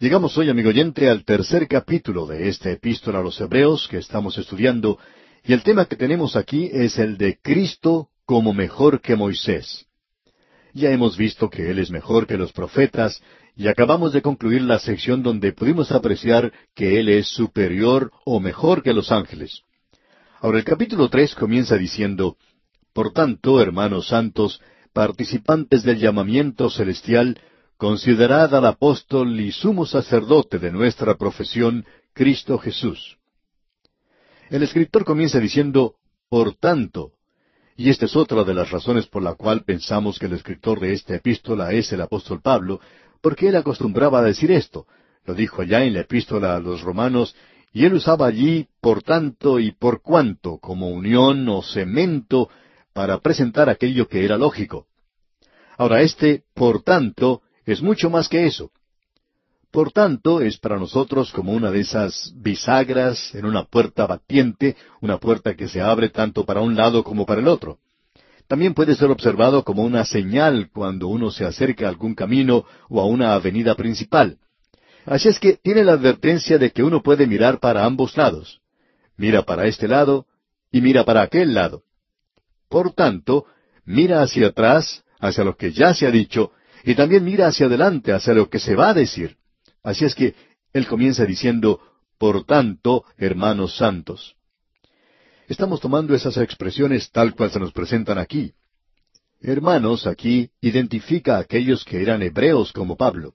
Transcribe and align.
Llegamos 0.00 0.38
hoy, 0.38 0.48
amigo 0.48 0.70
oyente, 0.70 1.10
al 1.10 1.26
tercer 1.26 1.68
capítulo 1.68 2.24
de 2.26 2.48
esta 2.48 2.70
epístola 2.70 3.18
a 3.18 3.22
los 3.22 3.38
Hebreos 3.38 3.86
que 3.86 3.98
estamos 3.98 4.38
estudiando, 4.38 4.98
y 5.44 5.52
el 5.52 5.62
tema 5.62 5.84
que 5.84 5.94
tenemos 5.96 6.36
aquí 6.36 6.70
es 6.72 6.98
el 6.98 7.18
de 7.18 7.38
Cristo 7.42 8.08
como 8.24 8.54
mejor 8.54 9.02
que 9.02 9.14
Moisés. 9.14 9.84
Ya 10.72 10.90
hemos 10.90 11.18
visto 11.18 11.50
que 11.50 11.70
Él 11.70 11.78
es 11.78 11.90
mejor 11.90 12.26
que 12.26 12.38
los 12.38 12.50
profetas, 12.52 13.22
y 13.54 13.68
acabamos 13.68 14.14
de 14.14 14.22
concluir 14.22 14.62
la 14.62 14.78
sección 14.78 15.22
donde 15.22 15.52
pudimos 15.52 15.92
apreciar 15.92 16.50
que 16.74 16.98
Él 16.98 17.10
es 17.10 17.28
superior 17.28 18.10
o 18.24 18.40
mejor 18.40 18.82
que 18.82 18.94
los 18.94 19.12
ángeles. 19.12 19.64
Ahora 20.40 20.56
el 20.56 20.64
capítulo 20.64 21.10
tres 21.10 21.34
comienza 21.34 21.76
diciendo, 21.76 22.38
Por 22.94 23.12
tanto, 23.12 23.60
hermanos 23.60 24.08
santos, 24.08 24.62
participantes 24.94 25.82
del 25.82 25.98
llamamiento 25.98 26.70
celestial, 26.70 27.38
Considerad 27.80 28.54
al 28.54 28.66
apóstol 28.66 29.40
y 29.40 29.52
sumo 29.52 29.86
sacerdote 29.86 30.58
de 30.58 30.70
nuestra 30.70 31.14
profesión, 31.16 31.86
Cristo 32.12 32.58
Jesús. 32.58 33.16
El 34.50 34.62
escritor 34.62 35.02
comienza 35.06 35.40
diciendo, 35.40 35.94
por 36.28 36.54
tanto, 36.56 37.12
y 37.78 37.88
esta 37.88 38.04
es 38.04 38.14
otra 38.16 38.44
de 38.44 38.52
las 38.52 38.70
razones 38.70 39.06
por 39.06 39.22
la 39.22 39.32
cual 39.32 39.62
pensamos 39.64 40.18
que 40.18 40.26
el 40.26 40.34
escritor 40.34 40.78
de 40.78 40.92
esta 40.92 41.14
epístola 41.14 41.72
es 41.72 41.90
el 41.90 42.02
apóstol 42.02 42.42
Pablo, 42.42 42.80
porque 43.22 43.48
él 43.48 43.56
acostumbraba 43.56 44.18
a 44.18 44.24
decir 44.24 44.50
esto. 44.52 44.86
Lo 45.24 45.32
dijo 45.32 45.62
ya 45.62 45.82
en 45.82 45.94
la 45.94 46.00
epístola 46.00 46.56
a 46.56 46.60
los 46.60 46.82
romanos, 46.82 47.34
y 47.72 47.86
él 47.86 47.94
usaba 47.94 48.26
allí 48.26 48.68
por 48.82 49.02
tanto 49.02 49.58
y 49.58 49.72
por 49.72 50.02
cuanto 50.02 50.58
como 50.58 50.90
unión 50.90 51.48
o 51.48 51.62
cemento 51.62 52.50
para 52.92 53.20
presentar 53.22 53.70
aquello 53.70 54.06
que 54.06 54.26
era 54.26 54.36
lógico. 54.36 54.86
Ahora 55.78 56.02
este 56.02 56.42
por 56.52 56.82
tanto 56.82 57.40
es 57.66 57.82
mucho 57.82 58.10
más 58.10 58.28
que 58.28 58.46
eso. 58.46 58.70
Por 59.70 59.92
tanto, 59.92 60.40
es 60.40 60.58
para 60.58 60.78
nosotros 60.78 61.30
como 61.32 61.52
una 61.52 61.70
de 61.70 61.80
esas 61.80 62.32
bisagras 62.36 63.32
en 63.34 63.44
una 63.44 63.64
puerta 63.64 64.06
batiente, 64.06 64.76
una 65.00 65.18
puerta 65.18 65.54
que 65.54 65.68
se 65.68 65.80
abre 65.80 66.08
tanto 66.08 66.44
para 66.44 66.60
un 66.60 66.74
lado 66.76 67.04
como 67.04 67.24
para 67.24 67.40
el 67.40 67.48
otro. 67.48 67.78
También 68.48 68.74
puede 68.74 68.96
ser 68.96 69.12
observado 69.12 69.62
como 69.62 69.84
una 69.84 70.04
señal 70.04 70.70
cuando 70.72 71.06
uno 71.06 71.30
se 71.30 71.44
acerca 71.44 71.86
a 71.86 71.88
algún 71.88 72.16
camino 72.16 72.64
o 72.88 73.00
a 73.00 73.06
una 73.06 73.34
avenida 73.34 73.76
principal. 73.76 74.38
Así 75.06 75.28
es 75.28 75.38
que 75.38 75.52
tiene 75.56 75.84
la 75.84 75.92
advertencia 75.92 76.58
de 76.58 76.72
que 76.72 76.82
uno 76.82 77.00
puede 77.00 77.28
mirar 77.28 77.60
para 77.60 77.84
ambos 77.84 78.16
lados. 78.16 78.60
Mira 79.16 79.42
para 79.42 79.66
este 79.66 79.86
lado 79.86 80.26
y 80.72 80.80
mira 80.80 81.04
para 81.04 81.22
aquel 81.22 81.54
lado. 81.54 81.84
Por 82.68 82.92
tanto, 82.92 83.44
mira 83.84 84.20
hacia 84.20 84.48
atrás, 84.48 85.04
hacia 85.20 85.44
lo 85.44 85.56
que 85.56 85.72
ya 85.72 85.94
se 85.94 86.08
ha 86.08 86.10
dicho, 86.10 86.50
y 86.84 86.94
también 86.94 87.24
mira 87.24 87.46
hacia 87.48 87.66
adelante, 87.66 88.12
hacia 88.12 88.34
lo 88.34 88.48
que 88.48 88.58
se 88.58 88.74
va 88.74 88.90
a 88.90 88.94
decir. 88.94 89.36
Así 89.82 90.04
es 90.04 90.14
que 90.14 90.34
él 90.72 90.86
comienza 90.86 91.24
diciendo, 91.24 91.80
por 92.18 92.44
tanto, 92.44 93.04
hermanos 93.16 93.76
santos. 93.76 94.36
Estamos 95.48 95.80
tomando 95.80 96.14
esas 96.14 96.36
expresiones 96.36 97.10
tal 97.10 97.34
cual 97.34 97.50
se 97.50 97.58
nos 97.58 97.72
presentan 97.72 98.18
aquí. 98.18 98.52
Hermanos 99.42 100.06
aquí 100.06 100.50
identifica 100.60 101.36
a 101.36 101.40
aquellos 101.40 101.84
que 101.84 102.00
eran 102.02 102.22
hebreos 102.22 102.72
como 102.72 102.96
Pablo. 102.96 103.34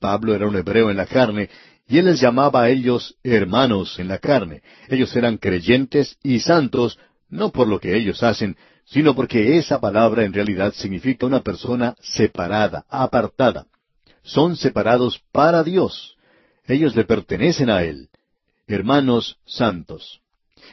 Pablo 0.00 0.34
era 0.34 0.46
un 0.46 0.56
hebreo 0.56 0.90
en 0.90 0.96
la 0.96 1.06
carne 1.06 1.48
y 1.86 1.98
él 1.98 2.06
les 2.06 2.20
llamaba 2.20 2.62
a 2.64 2.70
ellos 2.70 3.16
hermanos 3.22 3.98
en 3.98 4.08
la 4.08 4.18
carne. 4.18 4.62
Ellos 4.88 5.14
eran 5.16 5.38
creyentes 5.38 6.18
y 6.22 6.40
santos, 6.40 6.98
no 7.28 7.50
por 7.50 7.68
lo 7.68 7.78
que 7.80 7.96
ellos 7.96 8.22
hacen, 8.22 8.56
sino 8.86 9.14
porque 9.14 9.56
esa 9.56 9.80
palabra 9.80 10.24
en 10.24 10.32
realidad 10.32 10.72
significa 10.74 11.26
una 11.26 11.40
persona 11.40 11.94
separada, 12.00 12.84
apartada. 12.88 13.66
Son 14.22 14.56
separados 14.56 15.20
para 15.32 15.64
Dios. 15.64 16.16
Ellos 16.66 16.94
le 16.94 17.04
pertenecen 17.04 17.70
a 17.70 17.82
Él. 17.82 18.08
Hermanos 18.66 19.38
santos. 19.46 20.20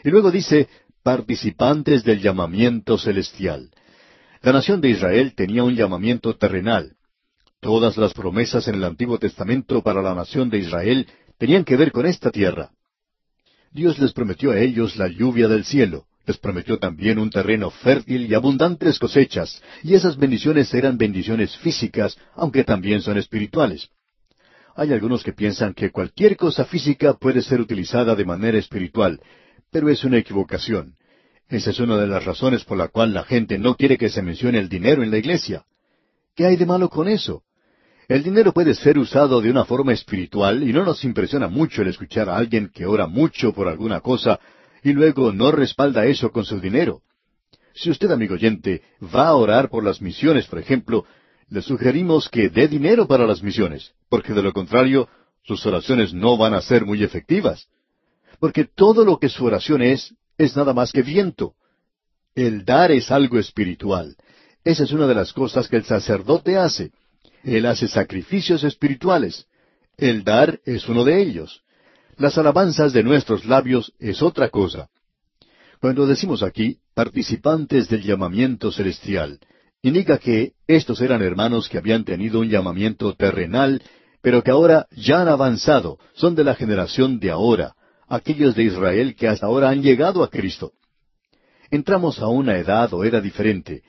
Y 0.03 0.09
luego 0.09 0.31
dice, 0.31 0.67
participantes 1.03 2.03
del 2.03 2.21
llamamiento 2.21 2.97
celestial. 2.97 3.71
La 4.41 4.53
nación 4.53 4.81
de 4.81 4.89
Israel 4.89 5.33
tenía 5.35 5.63
un 5.63 5.75
llamamiento 5.75 6.35
terrenal. 6.35 6.95
Todas 7.59 7.97
las 7.97 8.13
promesas 8.13 8.67
en 8.67 8.75
el 8.75 8.83
Antiguo 8.83 9.19
Testamento 9.19 9.81
para 9.83 10.01
la 10.01 10.15
nación 10.15 10.49
de 10.49 10.57
Israel 10.59 11.07
tenían 11.37 11.63
que 11.63 11.77
ver 11.77 11.91
con 11.91 12.05
esta 12.05 12.31
tierra. 12.31 12.71
Dios 13.71 13.99
les 13.99 14.13
prometió 14.13 14.51
a 14.51 14.59
ellos 14.59 14.97
la 14.97 15.07
lluvia 15.07 15.47
del 15.47 15.63
cielo. 15.65 16.07
Les 16.27 16.37
prometió 16.37 16.77
también 16.77 17.17
un 17.17 17.29
terreno 17.31 17.71
fértil 17.71 18.27
y 18.29 18.35
abundantes 18.35 18.99
cosechas, 18.99 19.61
y 19.83 19.95
esas 19.95 20.17
bendiciones 20.17 20.71
eran 20.73 20.97
bendiciones 20.97 21.55
físicas, 21.57 22.15
aunque 22.35 22.63
también 22.63 23.01
son 23.01 23.17
espirituales. 23.17 23.89
Hay 24.75 24.93
algunos 24.93 25.23
que 25.23 25.33
piensan 25.33 25.73
que 25.73 25.89
cualquier 25.91 26.37
cosa 26.37 26.63
física 26.65 27.15
puede 27.15 27.41
ser 27.41 27.59
utilizada 27.59 28.13
de 28.15 28.25
manera 28.25 28.57
espiritual, 28.59 29.19
pero 29.71 29.89
es 29.89 30.03
una 30.03 30.17
equivocación. 30.19 30.95
Esa 31.49 31.71
es 31.71 31.79
una 31.79 31.97
de 31.97 32.07
las 32.07 32.23
razones 32.23 32.63
por 32.63 32.77
la 32.77 32.87
cual 32.87 33.13
la 33.13 33.23
gente 33.23 33.57
no 33.57 33.75
quiere 33.75 33.97
que 33.97 34.09
se 34.09 34.21
mencione 34.21 34.59
el 34.59 34.69
dinero 34.69 35.01
en 35.03 35.11
la 35.11 35.17
iglesia. 35.17 35.65
¿Qué 36.35 36.45
hay 36.45 36.55
de 36.55 36.65
malo 36.67 36.87
con 36.89 37.07
eso? 37.09 37.43
El 38.07 38.21
dinero 38.23 38.53
puede 38.53 38.75
ser 38.75 38.97
usado 38.99 39.41
de 39.41 39.49
una 39.49 39.65
forma 39.65 39.91
espiritual 39.91 40.63
y 40.63 40.71
no 40.71 40.85
nos 40.85 41.03
impresiona 41.03 41.47
mucho 41.47 41.81
el 41.81 41.87
escuchar 41.89 42.29
a 42.29 42.37
alguien 42.37 42.69
que 42.73 42.85
ora 42.85 43.07
mucho 43.07 43.53
por 43.53 43.67
alguna 43.67 43.99
cosa 44.01 44.39
y 44.83 44.93
luego 44.93 45.31
no 45.31 45.51
respalda 45.51 46.05
eso 46.05 46.31
con 46.31 46.45
su 46.45 46.59
dinero. 46.59 47.01
Si 47.73 47.89
usted, 47.89 48.11
amigo 48.11 48.35
oyente, 48.35 48.81
va 49.01 49.27
a 49.27 49.35
orar 49.35 49.69
por 49.69 49.83
las 49.83 50.01
misiones, 50.01 50.47
por 50.47 50.59
ejemplo, 50.59 51.05
le 51.49 51.61
sugerimos 51.61 52.29
que 52.29 52.49
dé 52.49 52.67
dinero 52.67 53.07
para 53.07 53.25
las 53.27 53.43
misiones, 53.43 53.91
porque 54.09 54.33
de 54.33 54.41
lo 54.41 54.53
contrario, 54.53 55.07
sus 55.43 55.65
oraciones 55.65 56.13
no 56.13 56.37
van 56.37 56.53
a 56.53 56.61
ser 56.61 56.85
muy 56.85 57.03
efectivas. 57.03 57.67
Porque 58.39 58.65
todo 58.65 59.05
lo 59.05 59.19
que 59.19 59.29
su 59.29 59.45
oración 59.45 59.81
es, 59.81 60.13
es 60.37 60.55
nada 60.55 60.73
más 60.73 60.91
que 60.91 61.01
viento. 61.03 61.53
El 62.35 62.65
dar 62.65 62.91
es 62.91 63.11
algo 63.11 63.37
espiritual. 63.37 64.15
Esa 64.63 64.83
es 64.83 64.91
una 64.91 65.07
de 65.07 65.15
las 65.15 65.33
cosas 65.33 65.67
que 65.67 65.75
el 65.77 65.83
sacerdote 65.85 66.57
hace. 66.57 66.91
Él 67.43 67.65
hace 67.65 67.87
sacrificios 67.87 68.63
espirituales. 68.63 69.45
El 69.97 70.23
dar 70.23 70.59
es 70.65 70.87
uno 70.89 71.03
de 71.03 71.21
ellos. 71.21 71.63
Las 72.17 72.37
alabanzas 72.37 72.93
de 72.93 73.03
nuestros 73.03 73.45
labios 73.45 73.93
es 73.99 74.21
otra 74.21 74.49
cosa. 74.49 74.89
Cuando 75.79 76.05
decimos 76.05 76.43
aquí, 76.43 76.77
participantes 76.93 77.89
del 77.89 78.03
llamamiento 78.03 78.71
celestial, 78.71 79.39
indica 79.81 80.17
que 80.19 80.51
estos 80.67 81.01
eran 81.01 81.21
hermanos 81.23 81.69
que 81.69 81.77
habían 81.77 82.03
tenido 82.05 82.39
un 82.39 82.49
llamamiento 82.49 83.13
terrenal, 83.15 83.81
pero 84.21 84.43
que 84.43 84.51
ahora 84.51 84.87
ya 84.91 85.21
han 85.21 85.27
avanzado, 85.27 85.97
son 86.13 86.35
de 86.35 86.43
la 86.43 86.53
generación 86.53 87.19
de 87.19 87.31
ahora, 87.31 87.75
aquellos 88.07 88.53
de 88.55 88.63
Israel 88.65 89.15
que 89.15 89.27
hasta 89.27 89.47
ahora 89.47 89.69
han 89.69 89.81
llegado 89.81 90.21
a 90.23 90.29
Cristo. 90.29 90.73
Entramos 91.71 92.19
a 92.19 92.27
una 92.27 92.57
edad 92.57 92.93
o 92.93 93.03
era 93.03 93.21
diferente. 93.21 93.81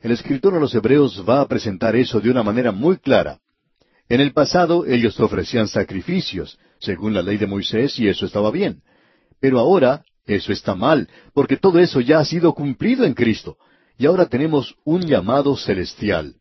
El 0.00 0.12
escritor 0.12 0.54
a 0.54 0.60
los 0.60 0.74
hebreos 0.74 1.24
va 1.28 1.40
a 1.40 1.48
presentar 1.48 1.96
eso 1.96 2.20
de 2.20 2.30
una 2.30 2.42
manera 2.44 2.70
muy 2.70 2.98
clara. 2.98 3.40
En 4.08 4.20
el 4.20 4.32
pasado 4.32 4.84
ellos 4.84 5.18
ofrecían 5.18 5.66
sacrificios, 5.66 6.58
según 6.82 7.14
la 7.14 7.22
ley 7.22 7.36
de 7.36 7.46
Moisés, 7.46 7.98
y 7.98 8.08
eso 8.08 8.26
estaba 8.26 8.50
bien. 8.50 8.82
Pero 9.40 9.58
ahora 9.60 10.02
eso 10.26 10.52
está 10.52 10.74
mal, 10.74 11.08
porque 11.32 11.56
todo 11.56 11.78
eso 11.78 12.00
ya 12.00 12.18
ha 12.18 12.24
sido 12.24 12.52
cumplido 12.54 13.04
en 13.04 13.14
Cristo. 13.14 13.56
Y 13.98 14.06
ahora 14.06 14.26
tenemos 14.26 14.74
un 14.84 15.00
llamado 15.06 15.56
celestial. 15.56 16.34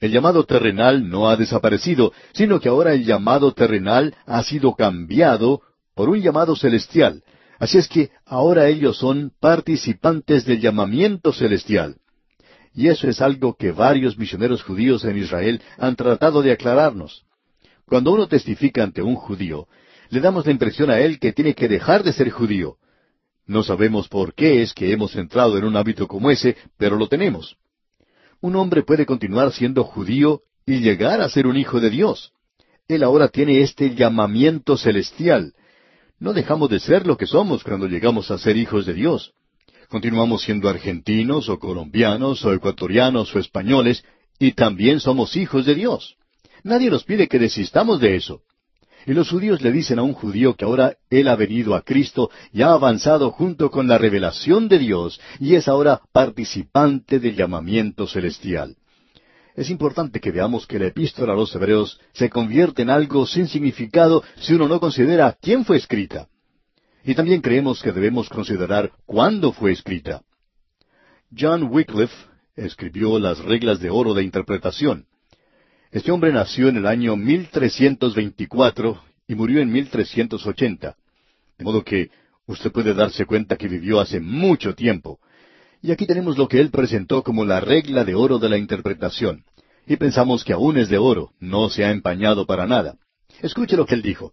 El 0.00 0.10
llamado 0.10 0.44
terrenal 0.44 1.08
no 1.08 1.28
ha 1.28 1.36
desaparecido, 1.36 2.12
sino 2.32 2.60
que 2.60 2.68
ahora 2.68 2.94
el 2.94 3.04
llamado 3.04 3.52
terrenal 3.52 4.14
ha 4.26 4.42
sido 4.42 4.74
cambiado 4.74 5.60
por 5.94 6.08
un 6.08 6.20
llamado 6.20 6.56
celestial. 6.56 7.22
Así 7.58 7.78
es 7.78 7.88
que 7.88 8.10
ahora 8.24 8.68
ellos 8.68 8.98
son 8.98 9.32
participantes 9.40 10.44
del 10.44 10.60
llamamiento 10.60 11.32
celestial. 11.32 11.96
Y 12.74 12.88
eso 12.88 13.08
es 13.08 13.20
algo 13.20 13.54
que 13.54 13.70
varios 13.70 14.18
misioneros 14.18 14.62
judíos 14.62 15.04
en 15.04 15.16
Israel 15.18 15.62
han 15.78 15.94
tratado 15.94 16.42
de 16.42 16.52
aclararnos. 16.52 17.22
Cuando 17.86 18.12
uno 18.12 18.26
testifica 18.26 18.82
ante 18.82 19.02
un 19.02 19.14
judío, 19.14 19.68
le 20.10 20.20
damos 20.20 20.46
la 20.46 20.52
impresión 20.52 20.90
a 20.90 20.98
él 21.00 21.18
que 21.18 21.32
tiene 21.32 21.54
que 21.54 21.68
dejar 21.68 22.02
de 22.02 22.12
ser 22.12 22.30
judío. 22.30 22.76
No 23.46 23.62
sabemos 23.62 24.08
por 24.08 24.34
qué 24.34 24.62
es 24.62 24.72
que 24.72 24.92
hemos 24.92 25.14
entrado 25.16 25.58
en 25.58 25.64
un 25.64 25.76
hábito 25.76 26.08
como 26.08 26.30
ese, 26.30 26.56
pero 26.78 26.96
lo 26.96 27.08
tenemos. 27.08 27.56
Un 28.40 28.56
hombre 28.56 28.82
puede 28.82 29.06
continuar 29.06 29.52
siendo 29.52 29.84
judío 29.84 30.40
y 30.66 30.78
llegar 30.80 31.20
a 31.20 31.28
ser 31.28 31.46
un 31.46 31.56
hijo 31.56 31.80
de 31.80 31.90
Dios. 31.90 32.32
Él 32.88 33.02
ahora 33.02 33.28
tiene 33.28 33.60
este 33.60 33.94
llamamiento 33.94 34.76
celestial. 34.76 35.54
No 36.18 36.32
dejamos 36.32 36.70
de 36.70 36.80
ser 36.80 37.06
lo 37.06 37.16
que 37.16 37.26
somos 37.26 37.62
cuando 37.64 37.86
llegamos 37.86 38.30
a 38.30 38.38
ser 38.38 38.56
hijos 38.56 38.86
de 38.86 38.94
Dios. 38.94 39.32
Continuamos 39.88 40.42
siendo 40.42 40.68
argentinos 40.68 41.48
o 41.48 41.58
colombianos 41.58 42.44
o 42.44 42.52
ecuatorianos 42.52 43.34
o 43.34 43.38
españoles 43.38 44.04
y 44.38 44.52
también 44.52 45.00
somos 45.00 45.36
hijos 45.36 45.66
de 45.66 45.74
Dios. 45.74 46.16
Nadie 46.62 46.90
nos 46.90 47.04
pide 47.04 47.28
que 47.28 47.38
desistamos 47.38 48.00
de 48.00 48.16
eso. 48.16 48.42
Y 49.06 49.12
los 49.12 49.28
judíos 49.30 49.60
le 49.60 49.70
dicen 49.70 49.98
a 49.98 50.02
un 50.02 50.14
judío 50.14 50.54
que 50.56 50.64
ahora 50.64 50.96
él 51.10 51.28
ha 51.28 51.36
venido 51.36 51.74
a 51.74 51.82
Cristo 51.82 52.30
y 52.52 52.62
ha 52.62 52.72
avanzado 52.72 53.30
junto 53.30 53.70
con 53.70 53.86
la 53.86 53.98
revelación 53.98 54.66
de 54.68 54.78
Dios 54.78 55.20
y 55.40 55.54
es 55.56 55.68
ahora 55.68 56.00
participante 56.12 57.18
del 57.18 57.36
llamamiento 57.36 58.06
celestial. 58.06 58.76
Es 59.56 59.68
importante 59.70 60.20
que 60.20 60.32
veamos 60.32 60.66
que 60.66 60.78
la 60.78 60.86
epístola 60.86 61.34
a 61.34 61.36
los 61.36 61.54
hebreos 61.54 62.00
se 62.12 62.30
convierte 62.30 62.82
en 62.82 62.90
algo 62.90 63.26
sin 63.26 63.46
significado 63.46 64.24
si 64.40 64.54
uno 64.54 64.68
no 64.68 64.80
considera 64.80 65.36
quién 65.40 65.64
fue 65.64 65.76
escrita. 65.76 66.28
Y 67.04 67.14
también 67.14 67.42
creemos 67.42 67.82
que 67.82 67.92
debemos 67.92 68.28
considerar 68.30 68.90
cuándo 69.04 69.52
fue 69.52 69.72
escrita. 69.72 70.22
John 71.38 71.64
Wycliffe 71.70 72.16
escribió 72.56 73.18
las 73.18 73.38
reglas 73.38 73.80
de 73.80 73.90
oro 73.90 74.14
de 74.14 74.24
interpretación. 74.24 75.06
Este 75.94 76.10
hombre 76.10 76.32
nació 76.32 76.66
en 76.68 76.76
el 76.78 76.88
año 76.88 77.14
1324 77.14 79.00
y 79.28 79.36
murió 79.36 79.60
en 79.60 79.70
1380. 79.70 80.96
De 81.56 81.64
modo 81.64 81.84
que 81.84 82.10
usted 82.48 82.72
puede 82.72 82.94
darse 82.94 83.24
cuenta 83.26 83.54
que 83.54 83.68
vivió 83.68 84.00
hace 84.00 84.18
mucho 84.18 84.74
tiempo. 84.74 85.20
Y 85.82 85.92
aquí 85.92 86.04
tenemos 86.04 86.36
lo 86.36 86.48
que 86.48 86.58
él 86.60 86.70
presentó 86.72 87.22
como 87.22 87.44
la 87.44 87.60
regla 87.60 88.04
de 88.04 88.16
oro 88.16 88.40
de 88.40 88.48
la 88.48 88.58
interpretación. 88.58 89.44
Y 89.86 89.94
pensamos 89.94 90.42
que 90.42 90.52
aún 90.52 90.78
es 90.78 90.88
de 90.88 90.98
oro, 90.98 91.30
no 91.38 91.70
se 91.70 91.84
ha 91.84 91.92
empañado 91.92 92.44
para 92.44 92.66
nada. 92.66 92.96
Escuche 93.40 93.76
lo 93.76 93.86
que 93.86 93.94
él 93.94 94.02
dijo. 94.02 94.32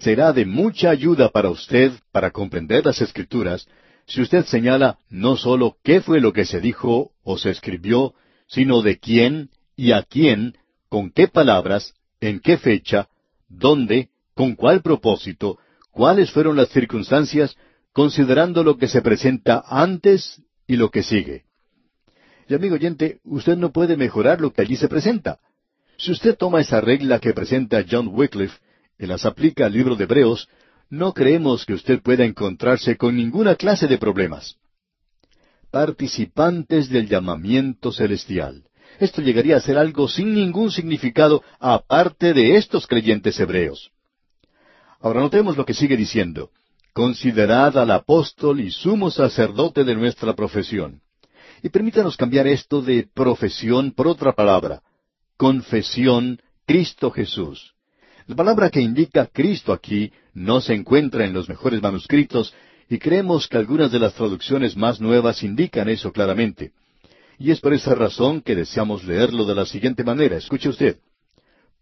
Será 0.00 0.34
de 0.34 0.44
mucha 0.44 0.90
ayuda 0.90 1.30
para 1.30 1.48
usted 1.48 1.92
para 2.12 2.30
comprender 2.30 2.84
las 2.84 3.00
escrituras 3.00 3.66
si 4.06 4.20
usted 4.20 4.44
señala 4.44 4.98
no 5.08 5.36
sólo 5.38 5.78
qué 5.82 6.02
fue 6.02 6.20
lo 6.20 6.34
que 6.34 6.44
se 6.44 6.60
dijo 6.60 7.12
o 7.22 7.38
se 7.38 7.48
escribió, 7.48 8.12
sino 8.48 8.82
de 8.82 8.98
quién 8.98 9.48
y 9.76 9.92
a 9.92 10.02
quién 10.02 10.56
con 10.94 11.10
qué 11.10 11.26
palabras, 11.26 11.92
en 12.20 12.38
qué 12.38 12.56
fecha, 12.56 13.08
dónde, 13.48 14.10
con 14.34 14.54
cuál 14.54 14.80
propósito, 14.80 15.58
cuáles 15.90 16.30
fueron 16.30 16.54
las 16.56 16.68
circunstancias, 16.68 17.56
considerando 17.92 18.62
lo 18.62 18.76
que 18.76 18.86
se 18.86 19.02
presenta 19.02 19.64
antes 19.66 20.40
y 20.68 20.76
lo 20.76 20.92
que 20.92 21.02
sigue. 21.02 21.46
Y 22.48 22.54
amigo 22.54 22.76
oyente, 22.76 23.18
usted 23.24 23.56
no 23.56 23.72
puede 23.72 23.96
mejorar 23.96 24.40
lo 24.40 24.52
que 24.52 24.62
allí 24.62 24.76
se 24.76 24.86
presenta. 24.86 25.40
Si 25.98 26.12
usted 26.12 26.36
toma 26.36 26.60
esa 26.60 26.80
regla 26.80 27.18
que 27.18 27.32
presenta 27.34 27.84
John 27.90 28.06
Wycliffe 28.12 28.58
y 28.96 29.06
las 29.06 29.26
aplica 29.26 29.66
al 29.66 29.72
libro 29.72 29.96
de 29.96 30.04
Hebreos, 30.04 30.48
no 30.90 31.12
creemos 31.12 31.66
que 31.66 31.72
usted 31.74 32.02
pueda 32.02 32.24
encontrarse 32.24 32.96
con 32.96 33.16
ninguna 33.16 33.56
clase 33.56 33.88
de 33.88 33.98
problemas. 33.98 34.58
Participantes 35.72 36.88
del 36.88 37.08
llamamiento 37.08 37.90
celestial 37.90 38.62
esto 39.00 39.22
llegaría 39.22 39.56
a 39.56 39.60
ser 39.60 39.76
algo 39.78 40.08
sin 40.08 40.34
ningún 40.34 40.70
significado 40.70 41.42
aparte 41.58 42.32
de 42.32 42.56
estos 42.56 42.86
creyentes 42.86 43.38
hebreos. 43.40 43.90
Ahora 45.00 45.20
notemos 45.20 45.56
lo 45.56 45.64
que 45.64 45.74
sigue 45.74 45.96
diciendo. 45.96 46.50
Considerad 46.92 47.76
al 47.76 47.90
apóstol 47.90 48.60
y 48.60 48.70
sumo 48.70 49.10
sacerdote 49.10 49.82
de 49.84 49.96
nuestra 49.96 50.34
profesión. 50.34 51.00
Y 51.62 51.68
permítanos 51.70 52.16
cambiar 52.16 52.46
esto 52.46 52.82
de 52.82 53.08
profesión 53.12 53.90
por 53.90 54.06
otra 54.06 54.32
palabra. 54.32 54.82
Confesión, 55.36 56.40
Cristo 56.66 57.10
Jesús. 57.10 57.74
La 58.28 58.36
palabra 58.36 58.70
que 58.70 58.80
indica 58.80 59.26
Cristo 59.26 59.72
aquí 59.72 60.12
no 60.34 60.60
se 60.60 60.72
encuentra 60.74 61.24
en 61.24 61.32
los 61.32 61.48
mejores 61.48 61.82
manuscritos 61.82 62.54
y 62.88 62.98
creemos 62.98 63.48
que 63.48 63.56
algunas 63.56 63.90
de 63.90 63.98
las 63.98 64.14
traducciones 64.14 64.76
más 64.76 65.00
nuevas 65.00 65.42
indican 65.42 65.88
eso 65.88 66.12
claramente. 66.12 66.72
Y 67.38 67.50
es 67.50 67.60
por 67.60 67.72
esa 67.74 67.94
razón 67.94 68.40
que 68.40 68.54
deseamos 68.54 69.04
leerlo 69.04 69.44
de 69.44 69.54
la 69.54 69.66
siguiente 69.66 70.04
manera. 70.04 70.36
Escuche 70.36 70.68
usted. 70.68 70.98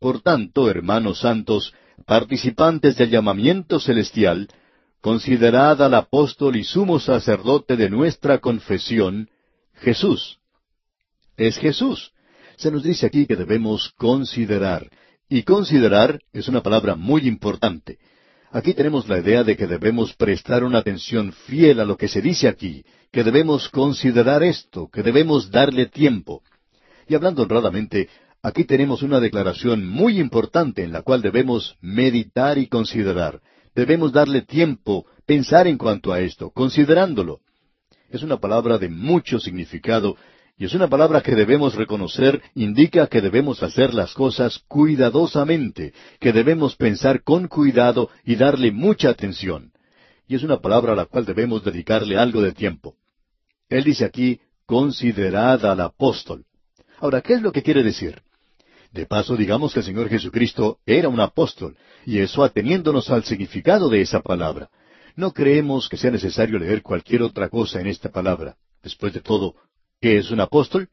Por 0.01 0.21
tanto, 0.23 0.71
hermanos 0.71 1.21
santos, 1.21 1.75
participantes 2.07 2.97
del 2.97 3.11
llamamiento 3.11 3.79
celestial, 3.79 4.49
considerad 5.01 5.83
al 5.83 5.95
apóstol 5.95 6.57
y 6.57 6.65
sumo 6.65 6.99
sacerdote 7.01 7.77
de 7.77 7.91
nuestra 7.91 8.39
confesión, 8.39 9.29
Jesús. 9.75 10.39
Es 11.37 11.59
Jesús. 11.59 12.13
Se 12.57 12.71
nos 12.71 12.83
dice 12.83 13.07
aquí 13.07 13.27
que 13.27 13.37
debemos 13.37 13.93
considerar. 13.97 14.91
Y 15.29 15.43
considerar 15.45 16.21
es 16.33 16.49
una 16.49 16.63
palabra 16.63 16.95
muy 16.95 17.27
importante. 17.27 17.99
Aquí 18.55 18.75
tenemos 18.75 19.09
la 19.09 19.19
idea 19.19 19.43
de 19.45 19.57
que 19.57 19.67
debemos 19.67 20.13
prestar 20.15 20.63
una 20.63 20.79
atención 20.79 21.33
fiel 21.33 21.81
a 21.81 21.87
lo 21.87 21.97
que 21.97 22.07
se 22.07 22.21
dice 22.21 22.49
aquí, 22.49 22.85
que 23.11 23.25
debemos 23.25 23.71
considerar 23.71 24.43
esto, 24.43 24.91
que 24.93 25.03
debemos 25.03 25.51
darle 25.51 25.87
tiempo. 25.87 26.43
Y 27.09 27.15
hablando 27.15 27.45
honradamente, 27.45 28.11
aquí 28.43 28.65
tenemos 28.65 29.03
una 29.03 29.21
declaración 29.21 29.87
muy 29.87 30.21
importante 30.21 30.83
en 30.85 30.93
la 30.93 31.01
cual 31.01 31.23
debemos 31.23 31.79
meditar 31.81 32.59
y 32.59 32.67
considerar. 32.67 33.41
Debemos 33.75 34.13
darle 34.13 34.43
tiempo, 34.43 35.07
pensar 35.25 35.67
en 35.67 35.79
cuanto 35.79 36.13
a 36.13 36.21
esto, 36.21 36.51
considerándolo. 36.51 37.41
Es 38.11 38.23
una 38.23 38.37
palabra 38.39 38.77
de 38.77 38.91
mucho 38.91 39.41
significado 39.41 40.15
y 40.59 40.67
es 40.67 40.75
una 40.75 40.89
palabra 40.89 41.23
que 41.23 41.35
debemos 41.35 41.75
reconocer, 41.75 42.43
indica 42.55 43.07
que 43.07 43.21
debemos 43.23 43.63
hacer 43.63 43.95
las 43.95 44.13
cosas 44.15 44.61
cuidadosamente, 44.69 45.95
que 46.21 46.33
debemos 46.33 46.77
pensar 46.77 47.23
con 47.23 47.49
cuidado 47.49 48.11
y 48.25 48.37
darle 48.37 48.71
mucha 48.71 49.09
atención. 49.09 49.73
Y 50.29 50.35
es 50.37 50.43
una 50.43 50.61
palabra 50.61 50.93
a 50.93 50.97
la 50.97 51.07
cual 51.07 51.25
debemos 51.25 51.65
dedicarle 51.65 52.19
algo 52.19 52.43
de 52.43 52.53
tiempo. 52.53 52.95
Él 53.69 53.85
dice 53.85 54.05
aquí, 54.05 54.41
considerad 54.67 55.65
al 55.65 55.81
apóstol. 55.81 56.45
Ahora, 56.99 57.23
¿qué 57.23 57.33
es 57.35 57.43
lo 57.43 57.51
que 57.51 57.63
quiere 57.63 57.83
decir? 57.83 58.23
De 58.93 59.07
paso, 59.07 59.37
digamos 59.37 59.73
que 59.73 59.81
el 59.81 59.87
Señor 59.87 60.09
Jesucristo 60.11 60.79
era 60.85 61.09
un 61.09 61.19
apóstol, 61.21 61.77
y 62.05 62.19
eso 62.19 62.45
ateniéndonos 62.45 63.09
al 63.11 63.25
significado 63.25 63.89
de 63.89 64.03
esa 64.03 64.21
palabra. 64.21 64.69
No 65.17 65.33
creemos 65.33 65.89
que 65.89 65.97
sea 65.97 66.11
necesario 66.11 66.59
leer 66.59 66.83
cualquier 66.83 67.23
otra 67.23 67.49
cosa 67.49 67.81
en 67.81 67.87
esta 67.87 68.11
palabra. 68.11 68.57
Después 68.83 69.13
de 69.15 69.21
todo, 69.21 69.55
¿Qué 70.03 70.19
es 70.19 70.33
un 70.33 70.41
apóstol? 70.41 70.89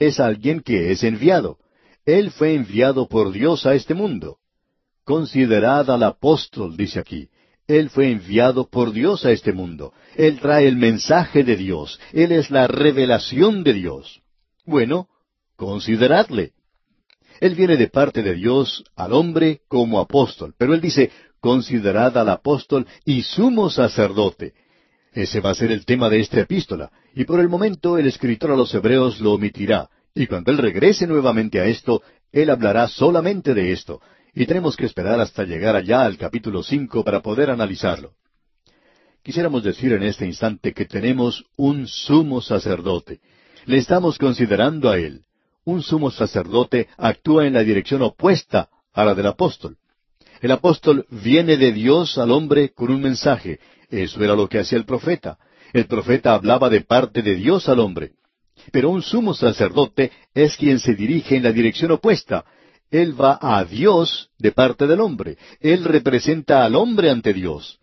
Es 0.00 0.18
alguien 0.18 0.58
que 0.60 0.90
es 0.90 1.04
enviado. 1.04 1.58
Él 2.04 2.32
fue 2.32 2.54
enviado 2.56 3.06
por 3.06 3.30
Dios 3.30 3.64
a 3.64 3.74
este 3.74 3.94
mundo. 3.94 4.38
Considerad 5.04 5.88
al 5.88 6.02
apóstol, 6.02 6.76
dice 6.76 6.98
aquí. 6.98 7.28
Él 7.68 7.90
fue 7.90 8.10
enviado 8.10 8.68
por 8.68 8.90
Dios 8.90 9.24
a 9.24 9.30
este 9.30 9.52
mundo. 9.52 9.92
Él 10.16 10.40
trae 10.40 10.66
el 10.66 10.74
mensaje 10.74 11.44
de 11.44 11.54
Dios. 11.56 12.00
Él 12.12 12.32
es 12.32 12.50
la 12.50 12.66
revelación 12.66 13.62
de 13.62 13.72
Dios. 13.72 14.20
Bueno, 14.66 15.06
consideradle. 15.54 16.52
Él 17.40 17.54
viene 17.54 17.76
de 17.76 17.86
parte 17.86 18.20
de 18.20 18.34
Dios 18.34 18.82
al 18.96 19.12
hombre 19.12 19.60
como 19.68 20.00
apóstol, 20.00 20.54
pero 20.58 20.74
él 20.74 20.80
dice, 20.80 21.10
considerad 21.38 22.16
al 22.18 22.28
apóstol 22.28 22.86
y 23.04 23.22
sumo 23.22 23.70
sacerdote. 23.70 24.54
Ese 25.12 25.40
va 25.40 25.50
a 25.50 25.54
ser 25.54 25.72
el 25.72 25.84
tema 25.84 26.08
de 26.08 26.20
esta 26.20 26.38
epístola, 26.40 26.90
y 27.14 27.24
por 27.24 27.40
el 27.40 27.48
momento 27.48 27.98
el 27.98 28.06
escritor 28.06 28.52
a 28.52 28.56
los 28.56 28.72
hebreos 28.74 29.20
lo 29.20 29.32
omitirá, 29.32 29.88
y 30.14 30.26
cuando 30.26 30.52
él 30.52 30.58
regrese 30.58 31.06
nuevamente 31.06 31.60
a 31.60 31.64
esto, 31.66 32.02
él 32.30 32.48
hablará 32.48 32.86
solamente 32.86 33.52
de 33.52 33.72
esto, 33.72 34.00
y 34.34 34.46
tenemos 34.46 34.76
que 34.76 34.86
esperar 34.86 35.18
hasta 35.20 35.42
llegar 35.42 35.74
allá 35.74 36.02
al 36.04 36.16
capítulo 36.16 36.62
cinco 36.62 37.02
para 37.02 37.20
poder 37.22 37.50
analizarlo. 37.50 38.12
Quisiéramos 39.24 39.64
decir 39.64 39.92
en 39.92 40.04
este 40.04 40.26
instante 40.26 40.72
que 40.72 40.84
tenemos 40.86 41.44
un 41.56 41.88
sumo 41.88 42.40
sacerdote. 42.40 43.20
Le 43.66 43.78
estamos 43.78 44.16
considerando 44.16 44.88
a 44.90 44.96
él. 44.96 45.24
Un 45.64 45.82
sumo 45.82 46.10
sacerdote 46.12 46.88
actúa 46.96 47.46
en 47.46 47.52
la 47.54 47.62
dirección 47.64 48.00
opuesta 48.02 48.70
a 48.92 49.04
la 49.04 49.14
del 49.14 49.26
apóstol. 49.26 49.76
El 50.40 50.52
apóstol 50.52 51.04
viene 51.10 51.56
de 51.58 51.72
Dios 51.72 52.16
al 52.16 52.30
hombre 52.30 52.72
con 52.72 52.90
un 52.92 53.02
mensaje, 53.02 53.58
eso 53.90 54.22
era 54.22 54.34
lo 54.34 54.48
que 54.48 54.60
hacía 54.60 54.78
el 54.78 54.84
profeta. 54.84 55.36
El 55.72 55.86
profeta 55.86 56.34
hablaba 56.34 56.70
de 56.70 56.80
parte 56.82 57.22
de 57.22 57.34
Dios 57.34 57.68
al 57.68 57.80
hombre. 57.80 58.12
Pero 58.72 58.90
un 58.90 59.02
sumo 59.02 59.34
sacerdote 59.34 60.12
es 60.34 60.56
quien 60.56 60.78
se 60.78 60.94
dirige 60.94 61.36
en 61.36 61.42
la 61.42 61.52
dirección 61.52 61.90
opuesta. 61.90 62.44
Él 62.90 63.20
va 63.20 63.38
a 63.40 63.64
Dios 63.64 64.30
de 64.38 64.52
parte 64.52 64.86
del 64.86 65.00
hombre. 65.00 65.36
Él 65.60 65.84
representa 65.84 66.64
al 66.64 66.76
hombre 66.76 67.10
ante 67.10 67.32
Dios. 67.34 67.78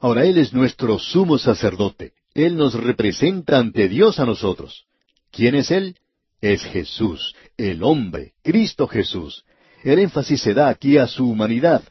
Ahora 0.00 0.24
Él 0.24 0.38
es 0.38 0.52
nuestro 0.52 0.98
sumo 0.98 1.38
sacerdote. 1.38 2.12
Él 2.34 2.56
nos 2.56 2.74
representa 2.74 3.58
ante 3.58 3.88
Dios 3.88 4.18
a 4.18 4.26
nosotros. 4.26 4.84
¿Quién 5.30 5.54
es 5.54 5.70
Él? 5.70 5.96
Es 6.40 6.62
Jesús, 6.64 7.36
el 7.56 7.84
hombre, 7.84 8.32
Cristo 8.42 8.88
Jesús. 8.88 9.44
El 9.84 10.00
énfasis 10.00 10.40
se 10.40 10.54
da 10.54 10.68
aquí 10.68 10.98
a 10.98 11.06
su 11.06 11.28
humanidad. 11.28 11.82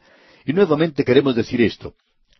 Y 0.44 0.52
nuevamente 0.52 1.04
queremos 1.04 1.34
decir 1.36 1.60
esto. 1.62 1.94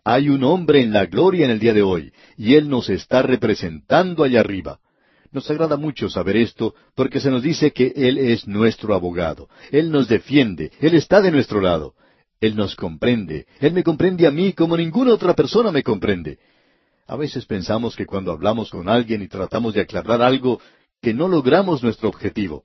Hay 0.05 0.29
un 0.29 0.43
hombre 0.43 0.81
en 0.83 0.93
la 0.93 1.07
gloria 1.07 1.45
en 1.45 1.53
el 1.53 1.61
día 1.61 1.73
de 1.73 1.83
hoy, 1.83 2.13
y 2.37 2.55
Él 2.55 2.69
nos 2.69 2.91
está 2.91 3.23
representando 3.23 4.25
allá 4.25 4.41
arriba. 4.41 4.81
Nos 5.31 5.49
agrada 5.51 5.77
mucho 5.77 6.11
saber 6.11 6.37
esto, 6.37 6.75
porque 6.97 7.21
se 7.21 7.31
nos 7.31 7.43
dice 7.43 7.71
que 7.73 7.93
Él 7.95 8.19
es 8.19 8.49
nuestro 8.49 8.95
abogado, 8.95 9.49
Él 9.71 9.91
nos 9.93 10.09
defiende, 10.09 10.73
Él 10.81 10.95
está 10.95 11.21
de 11.21 11.31
nuestro 11.31 11.61
lado, 11.61 11.95
Él 12.41 12.57
nos 12.57 12.75
comprende, 12.75 13.47
Él 13.61 13.73
me 13.73 13.85
comprende 13.85 14.27
a 14.27 14.33
mí 14.33 14.53
como 14.53 14.77
ninguna 14.77 15.15
otra 15.15 15.35
persona 15.35 15.71
me 15.71 15.85
comprende. 15.85 16.39
A 17.07 17.15
veces 17.17 17.47
pensamos 17.47 17.95
que 17.95 18.05
cuando 18.07 18.33
hablamos 18.33 18.71
con 18.71 18.89
alguien 18.89 19.23
y 19.23 19.29
tratamos 19.29 19.73
de 19.73 19.83
aclarar 19.83 20.21
algo, 20.21 20.61
que 21.01 21.15
no 21.15 21.29
logramos 21.29 21.83
nuestro 21.83 22.09
objetivo. 22.09 22.65